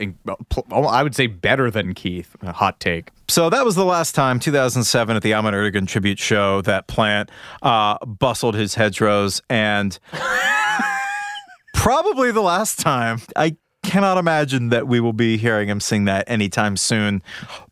I 0.72 1.02
would 1.02 1.14
say 1.14 1.26
better 1.26 1.70
than 1.70 1.92
Keith. 1.92 2.34
A 2.40 2.52
hot 2.52 2.80
take. 2.80 3.10
So 3.28 3.50
that 3.50 3.66
was 3.66 3.74
the 3.74 3.84
last 3.84 4.14
time, 4.14 4.40
2007, 4.40 5.14
at 5.14 5.22
the 5.22 5.34
Ahmet 5.34 5.52
Ertegun 5.52 5.86
tribute 5.86 6.18
show, 6.18 6.62
that 6.62 6.86
Plant 6.86 7.30
uh, 7.60 7.98
bustled 8.06 8.54
his 8.54 8.74
hedgerows, 8.74 9.42
and 9.50 9.98
probably 11.74 12.30
the 12.32 12.40
last 12.40 12.78
time. 12.78 13.20
I 13.36 13.56
cannot 13.86 14.18
imagine 14.18 14.68
that 14.70 14.86
we 14.86 15.00
will 15.00 15.12
be 15.12 15.36
hearing 15.36 15.68
him 15.68 15.80
sing 15.80 16.04
that 16.04 16.28
anytime 16.28 16.76
soon. 16.76 17.22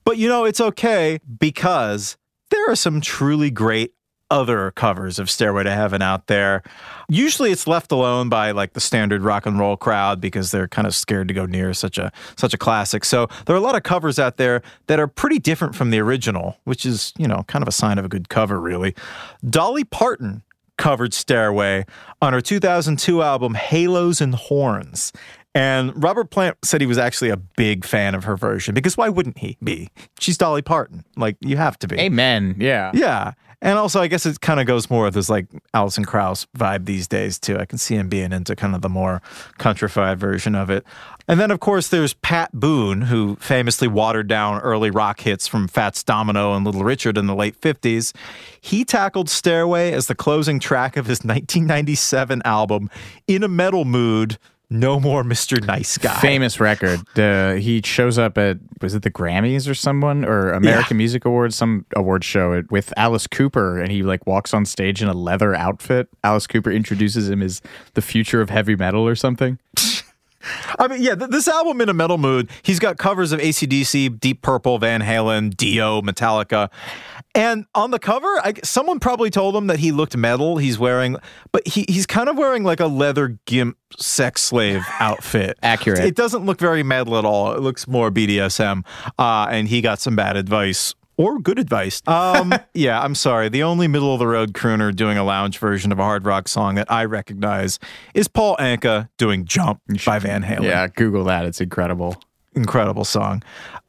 But 0.04 0.16
you 0.16 0.28
know, 0.28 0.44
it's 0.44 0.60
okay 0.60 1.18
because 1.38 2.16
there 2.50 2.70
are 2.70 2.76
some 2.76 3.00
truly 3.00 3.50
great 3.50 3.94
other 4.30 4.70
covers 4.70 5.18
of 5.18 5.30
Stairway 5.30 5.64
to 5.64 5.70
Heaven 5.70 6.00
out 6.02 6.28
there. 6.28 6.62
Usually 7.08 7.50
it's 7.50 7.66
left 7.66 7.92
alone 7.92 8.28
by 8.28 8.52
like 8.52 8.72
the 8.72 8.80
standard 8.80 9.22
rock 9.22 9.44
and 9.44 9.58
roll 9.58 9.76
crowd 9.76 10.20
because 10.20 10.50
they're 10.50 10.68
kind 10.68 10.86
of 10.86 10.94
scared 10.94 11.28
to 11.28 11.34
go 11.34 11.46
near 11.46 11.74
such 11.74 11.98
a 11.98 12.10
such 12.36 12.54
a 12.54 12.58
classic. 12.58 13.04
So 13.04 13.28
there 13.46 13.54
are 13.54 13.58
a 13.58 13.62
lot 13.62 13.76
of 13.76 13.82
covers 13.82 14.18
out 14.18 14.36
there 14.36 14.62
that 14.86 14.98
are 14.98 15.06
pretty 15.06 15.38
different 15.38 15.74
from 15.74 15.90
the 15.90 15.98
original, 16.00 16.56
which 16.64 16.86
is, 16.86 17.12
you 17.18 17.28
know, 17.28 17.44
kind 17.48 17.62
of 17.62 17.68
a 17.68 17.72
sign 17.72 17.98
of 17.98 18.04
a 18.04 18.08
good 18.08 18.28
cover 18.28 18.60
really. 18.60 18.94
Dolly 19.48 19.84
Parton 19.84 20.42
covered 20.78 21.14
Stairway 21.14 21.84
on 22.20 22.32
her 22.32 22.40
2002 22.40 23.22
album 23.22 23.54
Halos 23.54 24.20
and 24.20 24.34
Horns. 24.34 25.12
And 25.54 26.02
Robert 26.02 26.30
Plant 26.30 26.56
said 26.64 26.80
he 26.80 26.86
was 26.86 26.98
actually 26.98 27.30
a 27.30 27.36
big 27.36 27.84
fan 27.84 28.14
of 28.14 28.24
her 28.24 28.36
version 28.36 28.74
because 28.74 28.96
why 28.96 29.08
wouldn't 29.08 29.38
he 29.38 29.56
be? 29.62 29.88
She's 30.18 30.36
Dolly 30.36 30.62
Parton. 30.62 31.04
Like, 31.16 31.36
you 31.40 31.56
have 31.56 31.78
to 31.80 31.88
be. 31.88 31.98
Amen. 31.98 32.56
Yeah. 32.58 32.90
Yeah. 32.92 33.32
And 33.62 33.78
also, 33.78 34.00
I 34.02 34.08
guess 34.08 34.26
it 34.26 34.42
kind 34.42 34.60
of 34.60 34.66
goes 34.66 34.90
more 34.90 35.04
with 35.04 35.14
this 35.14 35.30
like 35.30 35.46
Alison 35.72 36.04
Krauss 36.04 36.46
vibe 36.58 36.84
these 36.84 37.08
days, 37.08 37.38
too. 37.38 37.56
I 37.56 37.64
can 37.64 37.78
see 37.78 37.94
him 37.94 38.10
being 38.10 38.30
into 38.30 38.54
kind 38.54 38.74
of 38.74 38.82
the 38.82 38.90
more 38.90 39.22
countrified 39.58 40.18
version 40.18 40.54
of 40.54 40.68
it. 40.68 40.84
And 41.28 41.40
then, 41.40 41.50
of 41.50 41.60
course, 41.60 41.88
there's 41.88 42.12
Pat 42.12 42.52
Boone, 42.52 43.00
who 43.02 43.36
famously 43.36 43.88
watered 43.88 44.28
down 44.28 44.60
early 44.60 44.90
rock 44.90 45.20
hits 45.20 45.46
from 45.46 45.68
Fats 45.68 46.02
Domino 46.02 46.52
and 46.52 46.66
Little 46.66 46.84
Richard 46.84 47.16
in 47.16 47.26
the 47.26 47.34
late 47.34 47.58
50s. 47.58 48.14
He 48.60 48.84
tackled 48.84 49.30
Stairway 49.30 49.92
as 49.92 50.08
the 50.08 50.14
closing 50.14 50.60
track 50.60 50.98
of 50.98 51.06
his 51.06 51.20
1997 51.24 52.42
album, 52.44 52.90
In 53.26 53.42
a 53.42 53.48
Metal 53.48 53.86
Mood. 53.86 54.36
No 54.74 54.98
more 54.98 55.22
Mr. 55.22 55.64
Nice 55.64 55.98
Guy. 55.98 56.18
Famous 56.18 56.58
record. 56.58 57.00
Uh, 57.16 57.54
he 57.54 57.80
shows 57.84 58.18
up 58.18 58.36
at 58.36 58.58
was 58.80 58.92
it 58.92 59.02
the 59.02 59.10
Grammys 59.10 59.70
or 59.70 59.74
someone 59.74 60.24
or 60.24 60.50
American 60.50 60.96
Music 60.96 61.24
Awards, 61.24 61.54
some 61.54 61.86
award 61.94 62.24
show 62.24 62.60
with 62.70 62.92
Alice 62.96 63.28
Cooper, 63.28 63.78
and 63.78 63.92
he 63.92 64.02
like 64.02 64.26
walks 64.26 64.52
on 64.52 64.64
stage 64.64 65.00
in 65.00 65.08
a 65.08 65.14
leather 65.14 65.54
outfit. 65.54 66.08
Alice 66.24 66.48
Cooper 66.48 66.72
introduces 66.72 67.30
him 67.30 67.40
as 67.40 67.62
the 67.94 68.02
future 68.02 68.40
of 68.40 68.50
heavy 68.50 68.74
metal 68.74 69.06
or 69.06 69.14
something. 69.14 69.60
I 70.78 70.88
mean, 70.88 71.02
yeah, 71.02 71.14
th- 71.14 71.30
this 71.30 71.48
album 71.48 71.80
in 71.80 71.88
a 71.88 71.94
metal 71.94 72.18
mood. 72.18 72.50
He's 72.62 72.78
got 72.78 72.98
covers 72.98 73.32
of 73.32 73.40
ACDC, 73.40 74.20
Deep 74.20 74.42
Purple, 74.42 74.78
Van 74.78 75.00
Halen, 75.00 75.56
Dio, 75.56 76.02
Metallica. 76.02 76.70
And 77.34 77.66
on 77.74 77.90
the 77.90 77.98
cover, 77.98 78.28
I, 78.44 78.54
someone 78.62 79.00
probably 79.00 79.30
told 79.30 79.56
him 79.56 79.66
that 79.66 79.80
he 79.80 79.90
looked 79.90 80.16
metal. 80.16 80.58
He's 80.58 80.78
wearing, 80.78 81.16
but 81.52 81.66
he, 81.66 81.84
he's 81.88 82.06
kind 82.06 82.28
of 82.28 82.36
wearing 82.36 82.62
like 82.62 82.80
a 82.80 82.86
leather 82.86 83.38
gimp 83.46 83.76
sex 83.98 84.42
slave 84.42 84.84
outfit. 85.00 85.58
Accurate. 85.62 86.00
It 86.00 86.14
doesn't 86.14 86.46
look 86.46 86.58
very 86.58 86.82
metal 86.82 87.16
at 87.18 87.24
all. 87.24 87.52
It 87.54 87.60
looks 87.60 87.88
more 87.88 88.10
BDSM. 88.10 88.84
Uh, 89.18 89.46
and 89.50 89.68
he 89.68 89.80
got 89.80 90.00
some 90.00 90.14
bad 90.14 90.36
advice 90.36 90.94
or 91.16 91.38
good 91.38 91.58
advice. 91.58 92.02
Um, 92.14 92.54
yeah, 92.74 93.00
I'm 93.02 93.14
sorry. 93.14 93.48
The 93.48 93.62
only 93.62 93.88
middle 93.88 94.12
of 94.12 94.18
the 94.18 94.26
road 94.26 94.52
crooner 94.52 94.94
doing 94.94 95.18
a 95.18 95.24
lounge 95.24 95.58
version 95.58 95.90
of 95.92 95.98
a 95.98 96.02
hard 96.02 96.24
rock 96.24 96.48
song 96.48 96.76
that 96.76 96.90
I 96.90 97.04
recognize 97.04 97.78
is 98.14 98.28
Paul 98.28 98.56
Anka 98.58 99.08
doing 99.18 99.44
Jump 99.44 99.80
by 100.06 100.18
Van 100.18 100.42
Halen. 100.42 100.62
Yeah, 100.62 100.86
Google 100.88 101.24
that. 101.24 101.44
It's 101.44 101.60
incredible. 101.60 102.16
Incredible 102.54 103.04
song. 103.04 103.42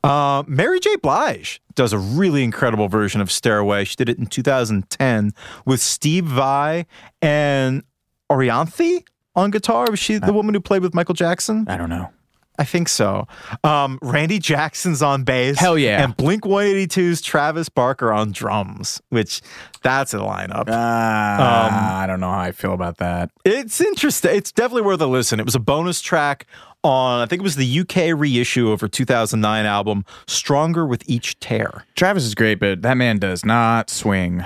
Uh, 0.03 0.43
Mary 0.47 0.79
J. 0.79 0.95
Blige 0.97 1.61
does 1.75 1.93
a 1.93 1.97
really 1.99 2.43
incredible 2.43 2.87
version 2.87 3.21
of 3.21 3.31
Stairway. 3.31 3.83
She 3.85 3.95
did 3.95 4.09
it 4.09 4.17
in 4.17 4.25
2010 4.25 5.31
with 5.65 5.81
Steve 5.81 6.25
Vai 6.25 6.85
and 7.21 7.83
Orianthi 8.31 9.05
on 9.35 9.51
guitar. 9.51 9.89
Was 9.89 9.99
she 9.99 10.17
the 10.17 10.33
woman 10.33 10.53
who 10.55 10.61
played 10.61 10.81
with 10.81 10.93
Michael 10.93 11.15
Jackson? 11.15 11.65
I 11.67 11.77
don't 11.77 11.89
know. 11.89 12.09
I 12.57 12.63
think 12.63 12.87
so. 12.89 13.27
Um, 13.63 13.99
Randy 14.01 14.39
Jackson's 14.39 15.01
on 15.01 15.23
bass. 15.23 15.59
Hell 15.59 15.77
yeah. 15.77 16.03
And 16.03 16.15
Blink 16.15 16.43
182's 16.43 17.21
Travis 17.21 17.69
Barker 17.69 18.13
on 18.13 18.31
drums, 18.31 19.01
which 19.09 19.41
that's 19.83 20.13
a 20.13 20.17
lineup. 20.19 20.69
Uh, 20.69 20.71
I 20.71 22.05
don't 22.07 22.19
know 22.19 22.31
how 22.31 22.39
I 22.39 22.51
feel 22.51 22.73
about 22.73 22.97
that. 22.97 23.31
It's 23.43 23.81
interesting. 23.81 24.35
It's 24.35 24.51
definitely 24.51 24.83
worth 24.83 25.01
a 25.01 25.07
listen. 25.07 25.39
It 25.39 25.45
was 25.45 25.55
a 25.55 25.59
bonus 25.59 26.01
track 26.01 26.45
on, 26.83 27.21
I 27.21 27.25
think 27.25 27.41
it 27.41 27.43
was 27.43 27.55
the 27.55 27.79
UK 27.79 28.17
reissue 28.17 28.71
of 28.71 28.81
her 28.81 28.87
2009 28.87 29.65
album, 29.65 30.05
Stronger 30.27 30.85
with 30.85 31.03
Each 31.07 31.37
Tear. 31.39 31.85
Travis 31.95 32.23
is 32.23 32.35
great, 32.35 32.59
but 32.59 32.83
that 32.83 32.95
man 32.95 33.17
does 33.17 33.43
not 33.43 33.89
swing. 33.89 34.43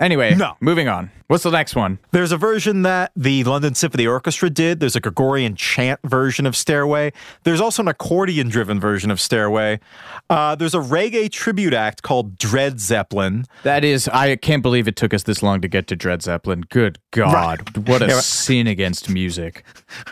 Anyway, 0.00 0.34
No. 0.34 0.56
moving 0.60 0.88
on. 0.88 1.10
What's 1.28 1.42
the 1.42 1.50
next 1.50 1.74
one? 1.74 1.98
There's 2.12 2.30
a 2.30 2.36
version 2.36 2.82
that 2.82 3.10
the 3.16 3.42
London 3.42 3.74
Symphony 3.74 4.06
Orchestra 4.06 4.48
did. 4.48 4.78
There's 4.78 4.94
a 4.94 5.00
Gregorian 5.00 5.56
chant 5.56 5.98
version 6.04 6.46
of 6.46 6.54
Stairway. 6.54 7.12
There's 7.42 7.60
also 7.60 7.82
an 7.82 7.88
accordion 7.88 8.48
driven 8.48 8.78
version 8.78 9.10
of 9.10 9.20
Stairway. 9.20 9.80
Uh, 10.30 10.54
there's 10.54 10.74
a 10.74 10.78
reggae 10.78 11.28
tribute 11.30 11.74
act 11.74 12.02
called 12.02 12.38
Dread 12.38 12.78
Zeppelin. 12.78 13.44
That 13.64 13.82
is, 13.84 14.06
I 14.08 14.36
can't 14.36 14.62
believe 14.62 14.86
it 14.86 14.94
took 14.94 15.12
us 15.12 15.24
this 15.24 15.42
long 15.42 15.60
to 15.62 15.68
get 15.68 15.88
to 15.88 15.96
Dread 15.96 16.22
Zeppelin. 16.22 16.60
Good 16.68 16.98
God. 17.10 17.76
What 17.88 18.02
a 18.02 18.06
Yeah. 18.08 18.20
sin 18.20 18.68
against 18.68 19.08
music. 19.10 19.64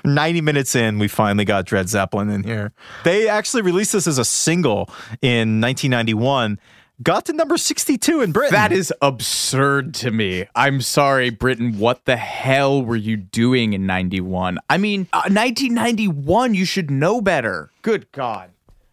90 0.05 0.41
minutes 0.41 0.75
in, 0.75 0.99
we 0.99 1.07
finally 1.07 1.45
got 1.45 1.65
Dread 1.67 1.89
Zeppelin 1.89 2.29
in 2.29 2.43
here. 2.43 2.73
They 3.05 3.29
actually 3.29 3.63
released 3.63 3.93
this 3.93 4.09
as 4.09 4.19
a 4.19 4.25
single 4.25 4.89
in 5.23 5.61
1991. 5.61 6.59
Got 7.03 7.27
to 7.27 7.33
number 7.33 7.57
62 7.57 8.21
in 8.21 8.31
Britain. 8.31 8.55
That 8.55 8.71
is 8.71 8.93
absurd 9.03 9.95
to 9.95 10.11
me. 10.13 10.47
I'm 10.55 10.81
sorry, 10.81 11.31
Britain. 11.31 11.79
What 11.79 12.05
the 12.05 12.17
hell 12.17 12.85
were 12.85 12.95
you 12.97 13.17
doing 13.17 13.73
in 13.73 13.85
91? 13.85 14.59
I 14.71 14.79
mean, 14.79 15.09
uh, 15.13 15.27
1991, 15.27 16.55
you 16.55 16.65
should 16.65 16.91
know 16.93 17.21
better. 17.21 17.71
Good 17.83 18.11
God. 18.13 18.51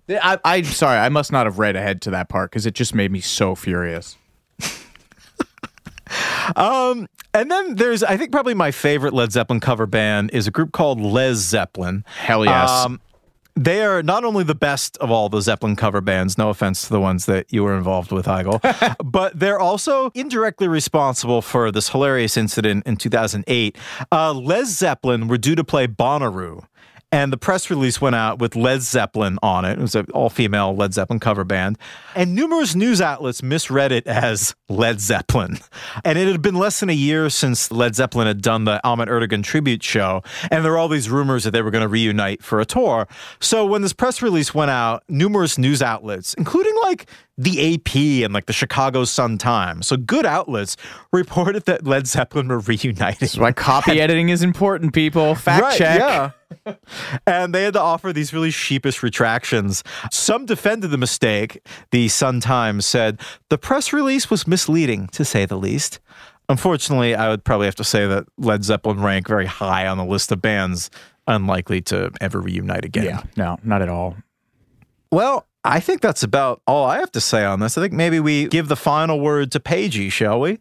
I, 0.10 0.40
I'm 0.44 0.66
sorry. 0.66 0.98
I 0.98 1.10
must 1.10 1.32
not 1.32 1.46
have 1.46 1.60
read 1.60 1.76
ahead 1.76 2.02
to 2.04 2.12
that 2.12 2.28
part 2.28 2.50
because 2.50 2.66
it 2.66 2.74
just 2.74 2.96
made 2.96 3.12
me 3.12 3.22
so 3.22 3.56
furious. 3.56 4.18
Um, 6.56 7.08
and 7.34 7.50
then 7.50 7.76
there's, 7.76 8.04
I 8.04 8.18
think, 8.18 8.32
probably 8.32 8.54
my 8.54 8.72
favorite 8.72 9.14
Led 9.14 9.32
Zeppelin 9.32 9.62
cover 9.62 9.86
band 9.86 10.32
is 10.34 10.48
a 10.48 10.52
group 10.52 10.74
called 10.74 11.00
Les 11.00 11.36
Zeppelin. 11.36 12.04
Hell 12.06 12.44
yes. 12.44 12.70
Um, 12.70 13.00
they 13.56 13.84
are 13.84 14.02
not 14.04 14.24
only 14.24 14.44
the 14.44 14.56
best 14.56 14.98
of 14.98 15.12
all 15.12 15.30
the 15.30 15.42
Zeppelin 15.42 15.76
cover 15.76 16.02
bands, 16.02 16.38
no 16.38 16.50
offense 16.50 16.84
to 16.84 16.90
the 16.90 17.02
ones 17.02 17.26
that 17.26 17.52
you 17.52 17.64
were 17.64 17.76
involved 17.76 18.12
with, 18.12 18.26
Heigl, 18.26 18.62
but 19.04 19.38
they're 19.38 19.60
also 19.60 20.12
indirectly 20.14 20.68
responsible 20.68 21.42
for 21.42 21.72
this 21.72 21.90
hilarious 21.90 22.38
incident 22.38 22.86
in 22.86 22.98
2008. 22.98 23.78
Uh, 24.12 24.34
Les 24.34 24.66
Zeppelin 24.66 25.28
were 25.28 25.38
due 25.38 25.56
to 25.56 25.64
play 25.64 25.88
Bonnaroo. 25.88 26.66
And 27.12 27.34
the 27.34 27.38
press 27.38 27.70
release 27.70 28.00
went 28.00 28.16
out 28.16 28.40
with 28.40 28.56
Led 28.56 28.82
Zeppelin 28.82 29.38
on 29.44 29.66
it. 29.66 29.78
It 29.78 29.82
was 29.82 29.96
an 29.96 30.06
all 30.14 30.30
female 30.30 30.74
Led 30.74 30.94
Zeppelin 30.94 31.20
cover 31.20 31.44
band. 31.44 31.78
And 32.16 32.34
numerous 32.34 32.74
news 32.74 33.02
outlets 33.02 33.44
misread 33.44 33.92
it 33.92 34.08
as 34.08 34.56
Led 34.70 35.02
Zeppelin. 35.02 35.58
And 36.06 36.18
it 36.18 36.32
had 36.32 36.42
been 36.42 36.56
less 36.56 36.80
than 36.80 36.90
a 36.90 36.94
year 36.94 37.30
since 37.30 37.70
Led 37.70 37.96
Zeppelin 37.96 38.28
had 38.28 38.42
done 38.42 38.64
the 38.64 38.80
Ahmet 38.86 39.10
Ertegun 39.10 39.44
tribute 39.44 39.84
show. 39.84 40.24
And 40.50 40.64
there 40.64 40.72
were 40.72 40.78
all 40.78 40.88
these 40.88 41.10
rumors 41.10 41.44
that 41.44 41.52
they 41.52 41.62
were 41.62 41.72
going 41.72 41.82
to 41.82 41.90
reunite 41.90 42.44
for 42.44 42.62
a 42.62 42.66
tour. 42.66 43.08
So 43.42 43.66
when 43.66 43.82
this 43.82 43.94
press 43.94 44.22
release 44.22 44.54
went 44.54 44.72
out, 44.72 45.04
numerous 45.10 45.58
news 45.58 45.82
outlets, 45.82 46.34
including 46.36 46.76
like 46.84 47.10
the 47.38 47.74
AP 47.74 47.96
and 48.24 48.34
like 48.34 48.46
the 48.46 48.54
Chicago 48.54 49.04
Sun 49.04 49.38
Times, 49.38 49.88
so 49.88 49.98
good 49.98 50.26
outlets, 50.26 50.78
reported 51.14 51.66
that 51.66 51.86
Led 51.86 52.08
Zeppelin 52.08 52.48
were 52.48 52.60
reuniting. 52.60 53.18
That's 53.20 53.38
why 53.38 53.52
copy 53.52 54.00
editing 54.02 54.30
is 54.30 54.44
important, 54.44 54.94
people. 54.94 55.36
Fact 55.36 55.62
Right, 55.62 55.78
check. 55.78 56.00
Yeah. 56.00 56.32
and 57.28 57.56
they 57.56 57.64
had 57.64 57.74
to 57.74 57.82
offer 57.82 58.12
these 58.12 58.34
really 58.34 58.52
sheepish 58.52 59.02
retractions. 59.02 59.84
Some 60.12 60.46
defended 60.46 60.92
the 60.92 60.98
mistake. 60.98 61.66
The 61.92 62.10
Sun 62.10 62.42
Times 62.42 62.86
said 62.86 63.20
the 63.50 63.58
press 63.58 63.94
release 63.94 64.30
was 64.30 64.48
misleading, 64.48 65.08
to 65.10 65.26
say 65.26 65.46
the 65.46 65.58
least. 65.58 66.00
Unfortunately, 66.50 67.16
I 67.16 67.30
would 67.30 67.46
probably 67.46 67.68
have 67.68 67.76
to 67.76 67.84
say 67.86 68.06
that 68.08 68.26
Led 68.38 68.66
Zeppelin 68.66 69.00
rank 69.02 69.28
very 69.28 69.46
high 69.46 69.88
on 69.88 69.98
the 69.98 70.04
list 70.04 70.32
of 70.34 70.42
bands 70.42 70.90
unlikely 71.28 71.82
to 71.82 72.12
ever 72.20 72.42
reunite 72.42 72.84
again. 72.84 73.06
Yeah, 73.06 73.24
no, 73.38 73.58
not 73.64 73.82
at 73.82 73.90
all. 73.90 74.18
Well, 75.12 75.48
I 75.64 75.80
think 75.80 76.02
that's 76.02 76.24
about 76.24 76.62
all 76.66 76.86
I 76.86 76.98
have 76.98 77.12
to 77.12 77.22
say 77.22 77.46
on 77.46 77.60
this. 77.60 77.78
I 77.78 77.82
think 77.82 77.94
maybe 77.94 78.20
we 78.20 78.48
give 78.48 78.68
the 78.68 78.76
final 78.76 79.20
word 79.20 79.52
to 79.52 79.60
Paigey, 79.60 80.12
shall 80.12 80.40
we? 80.40 80.58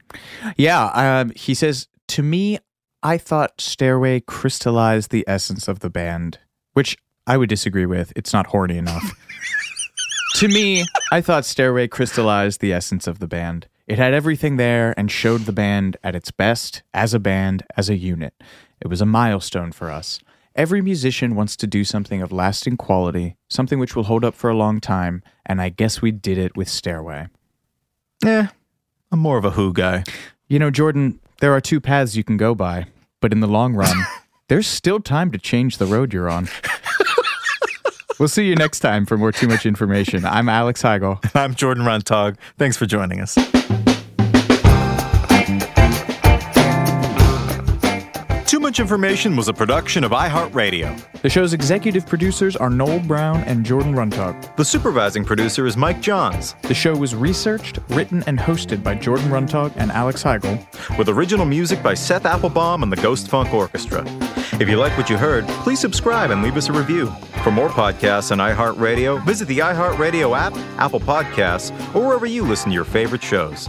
Yeah, 0.56 0.86
um, 0.88 1.32
he 1.34 1.54
says, 1.54 1.88
To 2.08 2.22
me, 2.22 2.58
I 3.02 3.16
thought 3.16 3.60
Stairway 3.60 4.20
crystallized 4.20 5.10
the 5.10 5.24
essence 5.26 5.68
of 5.68 5.80
the 5.80 5.88
band, 5.88 6.38
which 6.74 6.98
I 7.26 7.38
would 7.38 7.48
disagree 7.48 7.86
with. 7.86 8.12
It's 8.14 8.32
not 8.32 8.48
horny 8.48 8.76
enough. 8.76 9.12
to 10.34 10.48
me, 10.48 10.84
I 11.10 11.22
thought 11.22 11.46
Stairway 11.46 11.88
crystallized 11.88 12.60
the 12.60 12.72
essence 12.74 13.06
of 13.06 13.20
the 13.20 13.28
band. 13.28 13.68
It 13.86 13.98
had 13.98 14.12
everything 14.12 14.56
there 14.56 14.94
and 14.98 15.10
showed 15.10 15.42
the 15.42 15.52
band 15.52 15.96
at 16.04 16.14
its 16.14 16.30
best 16.30 16.82
as 16.92 17.14
a 17.14 17.18
band, 17.18 17.64
as 17.76 17.88
a 17.88 17.96
unit. 17.96 18.34
It 18.80 18.88
was 18.88 19.00
a 19.00 19.06
milestone 19.06 19.72
for 19.72 19.90
us. 19.90 20.20
Every 20.56 20.82
musician 20.82 21.36
wants 21.36 21.56
to 21.56 21.66
do 21.66 21.84
something 21.84 22.22
of 22.22 22.32
lasting 22.32 22.76
quality, 22.76 23.36
something 23.48 23.78
which 23.78 23.94
will 23.94 24.02
hold 24.04 24.24
up 24.24 24.34
for 24.34 24.50
a 24.50 24.56
long 24.56 24.80
time, 24.80 25.22
and 25.46 25.62
I 25.62 25.68
guess 25.68 26.02
we 26.02 26.10
did 26.10 26.38
it 26.38 26.56
with 26.56 26.68
Stairway. 26.68 27.28
Yeah, 28.24 28.48
I'm 29.12 29.20
more 29.20 29.38
of 29.38 29.44
a 29.44 29.50
Who 29.50 29.72
guy. 29.72 30.02
You 30.48 30.58
know, 30.58 30.70
Jordan, 30.70 31.20
there 31.40 31.54
are 31.54 31.60
two 31.60 31.80
paths 31.80 32.16
you 32.16 32.24
can 32.24 32.36
go 32.36 32.54
by, 32.56 32.86
but 33.20 33.32
in 33.32 33.40
the 33.40 33.46
long 33.46 33.74
run, 33.74 33.96
there's 34.48 34.66
still 34.66 34.98
time 34.98 35.30
to 35.30 35.38
change 35.38 35.78
the 35.78 35.86
road 35.86 36.12
you're 36.12 36.28
on. 36.28 36.48
we'll 38.18 38.28
see 38.28 38.46
you 38.46 38.56
next 38.56 38.80
time 38.80 39.06
for 39.06 39.16
more 39.16 39.30
Too 39.30 39.46
Much 39.46 39.64
Information. 39.64 40.24
I'm 40.24 40.48
Alex 40.48 40.82
Heigl. 40.82 41.20
I'm 41.34 41.54
Jordan 41.54 41.84
Runtagh. 41.84 42.36
Thanks 42.58 42.76
for 42.76 42.86
joining 42.86 43.20
us. 43.20 43.38
Information 48.80 49.36
was 49.36 49.48
a 49.48 49.52
production 49.52 50.04
of 50.04 50.12
iHeartRadio. 50.12 50.98
The 51.20 51.28
show's 51.28 51.52
executive 51.52 52.06
producers 52.06 52.56
are 52.56 52.70
Noel 52.70 53.00
Brown 53.00 53.42
and 53.42 53.62
Jordan 53.62 53.92
Runtagh. 53.92 54.56
The 54.56 54.64
supervising 54.64 55.22
producer 55.22 55.66
is 55.66 55.76
Mike 55.76 56.00
Johns, 56.00 56.54
The 56.62 56.72
show 56.72 56.96
was 56.96 57.14
researched, 57.14 57.78
written, 57.90 58.24
and 58.26 58.38
hosted 58.38 58.82
by 58.82 58.94
Jordan 58.94 59.28
Runtagh 59.28 59.74
and 59.76 59.92
Alex 59.92 60.22
Heigl. 60.22 60.66
with 60.96 61.10
original 61.10 61.44
music 61.44 61.82
by 61.82 61.92
Seth 61.92 62.24
Applebaum 62.24 62.82
and 62.82 62.90
the 62.90 62.96
Ghost 62.96 63.28
Funk 63.28 63.52
Orchestra. 63.52 64.02
If 64.58 64.66
you 64.66 64.78
like 64.78 64.96
what 64.96 65.10
you 65.10 65.18
heard, 65.18 65.46
please 65.62 65.78
subscribe 65.78 66.30
and 66.30 66.42
leave 66.42 66.56
us 66.56 66.70
a 66.70 66.72
review. 66.72 67.10
For 67.44 67.50
more 67.50 67.68
podcasts 67.68 68.32
on 68.32 68.38
iHeartRadio, 68.38 69.22
visit 69.26 69.46
the 69.46 69.58
iHeartRadio 69.58 70.34
app, 70.34 70.54
Apple 70.78 71.00
Podcasts, 71.00 71.70
or 71.94 72.06
wherever 72.06 72.24
you 72.24 72.44
listen 72.44 72.70
to 72.70 72.74
your 72.74 72.84
favorite 72.84 73.22
shows. 73.22 73.68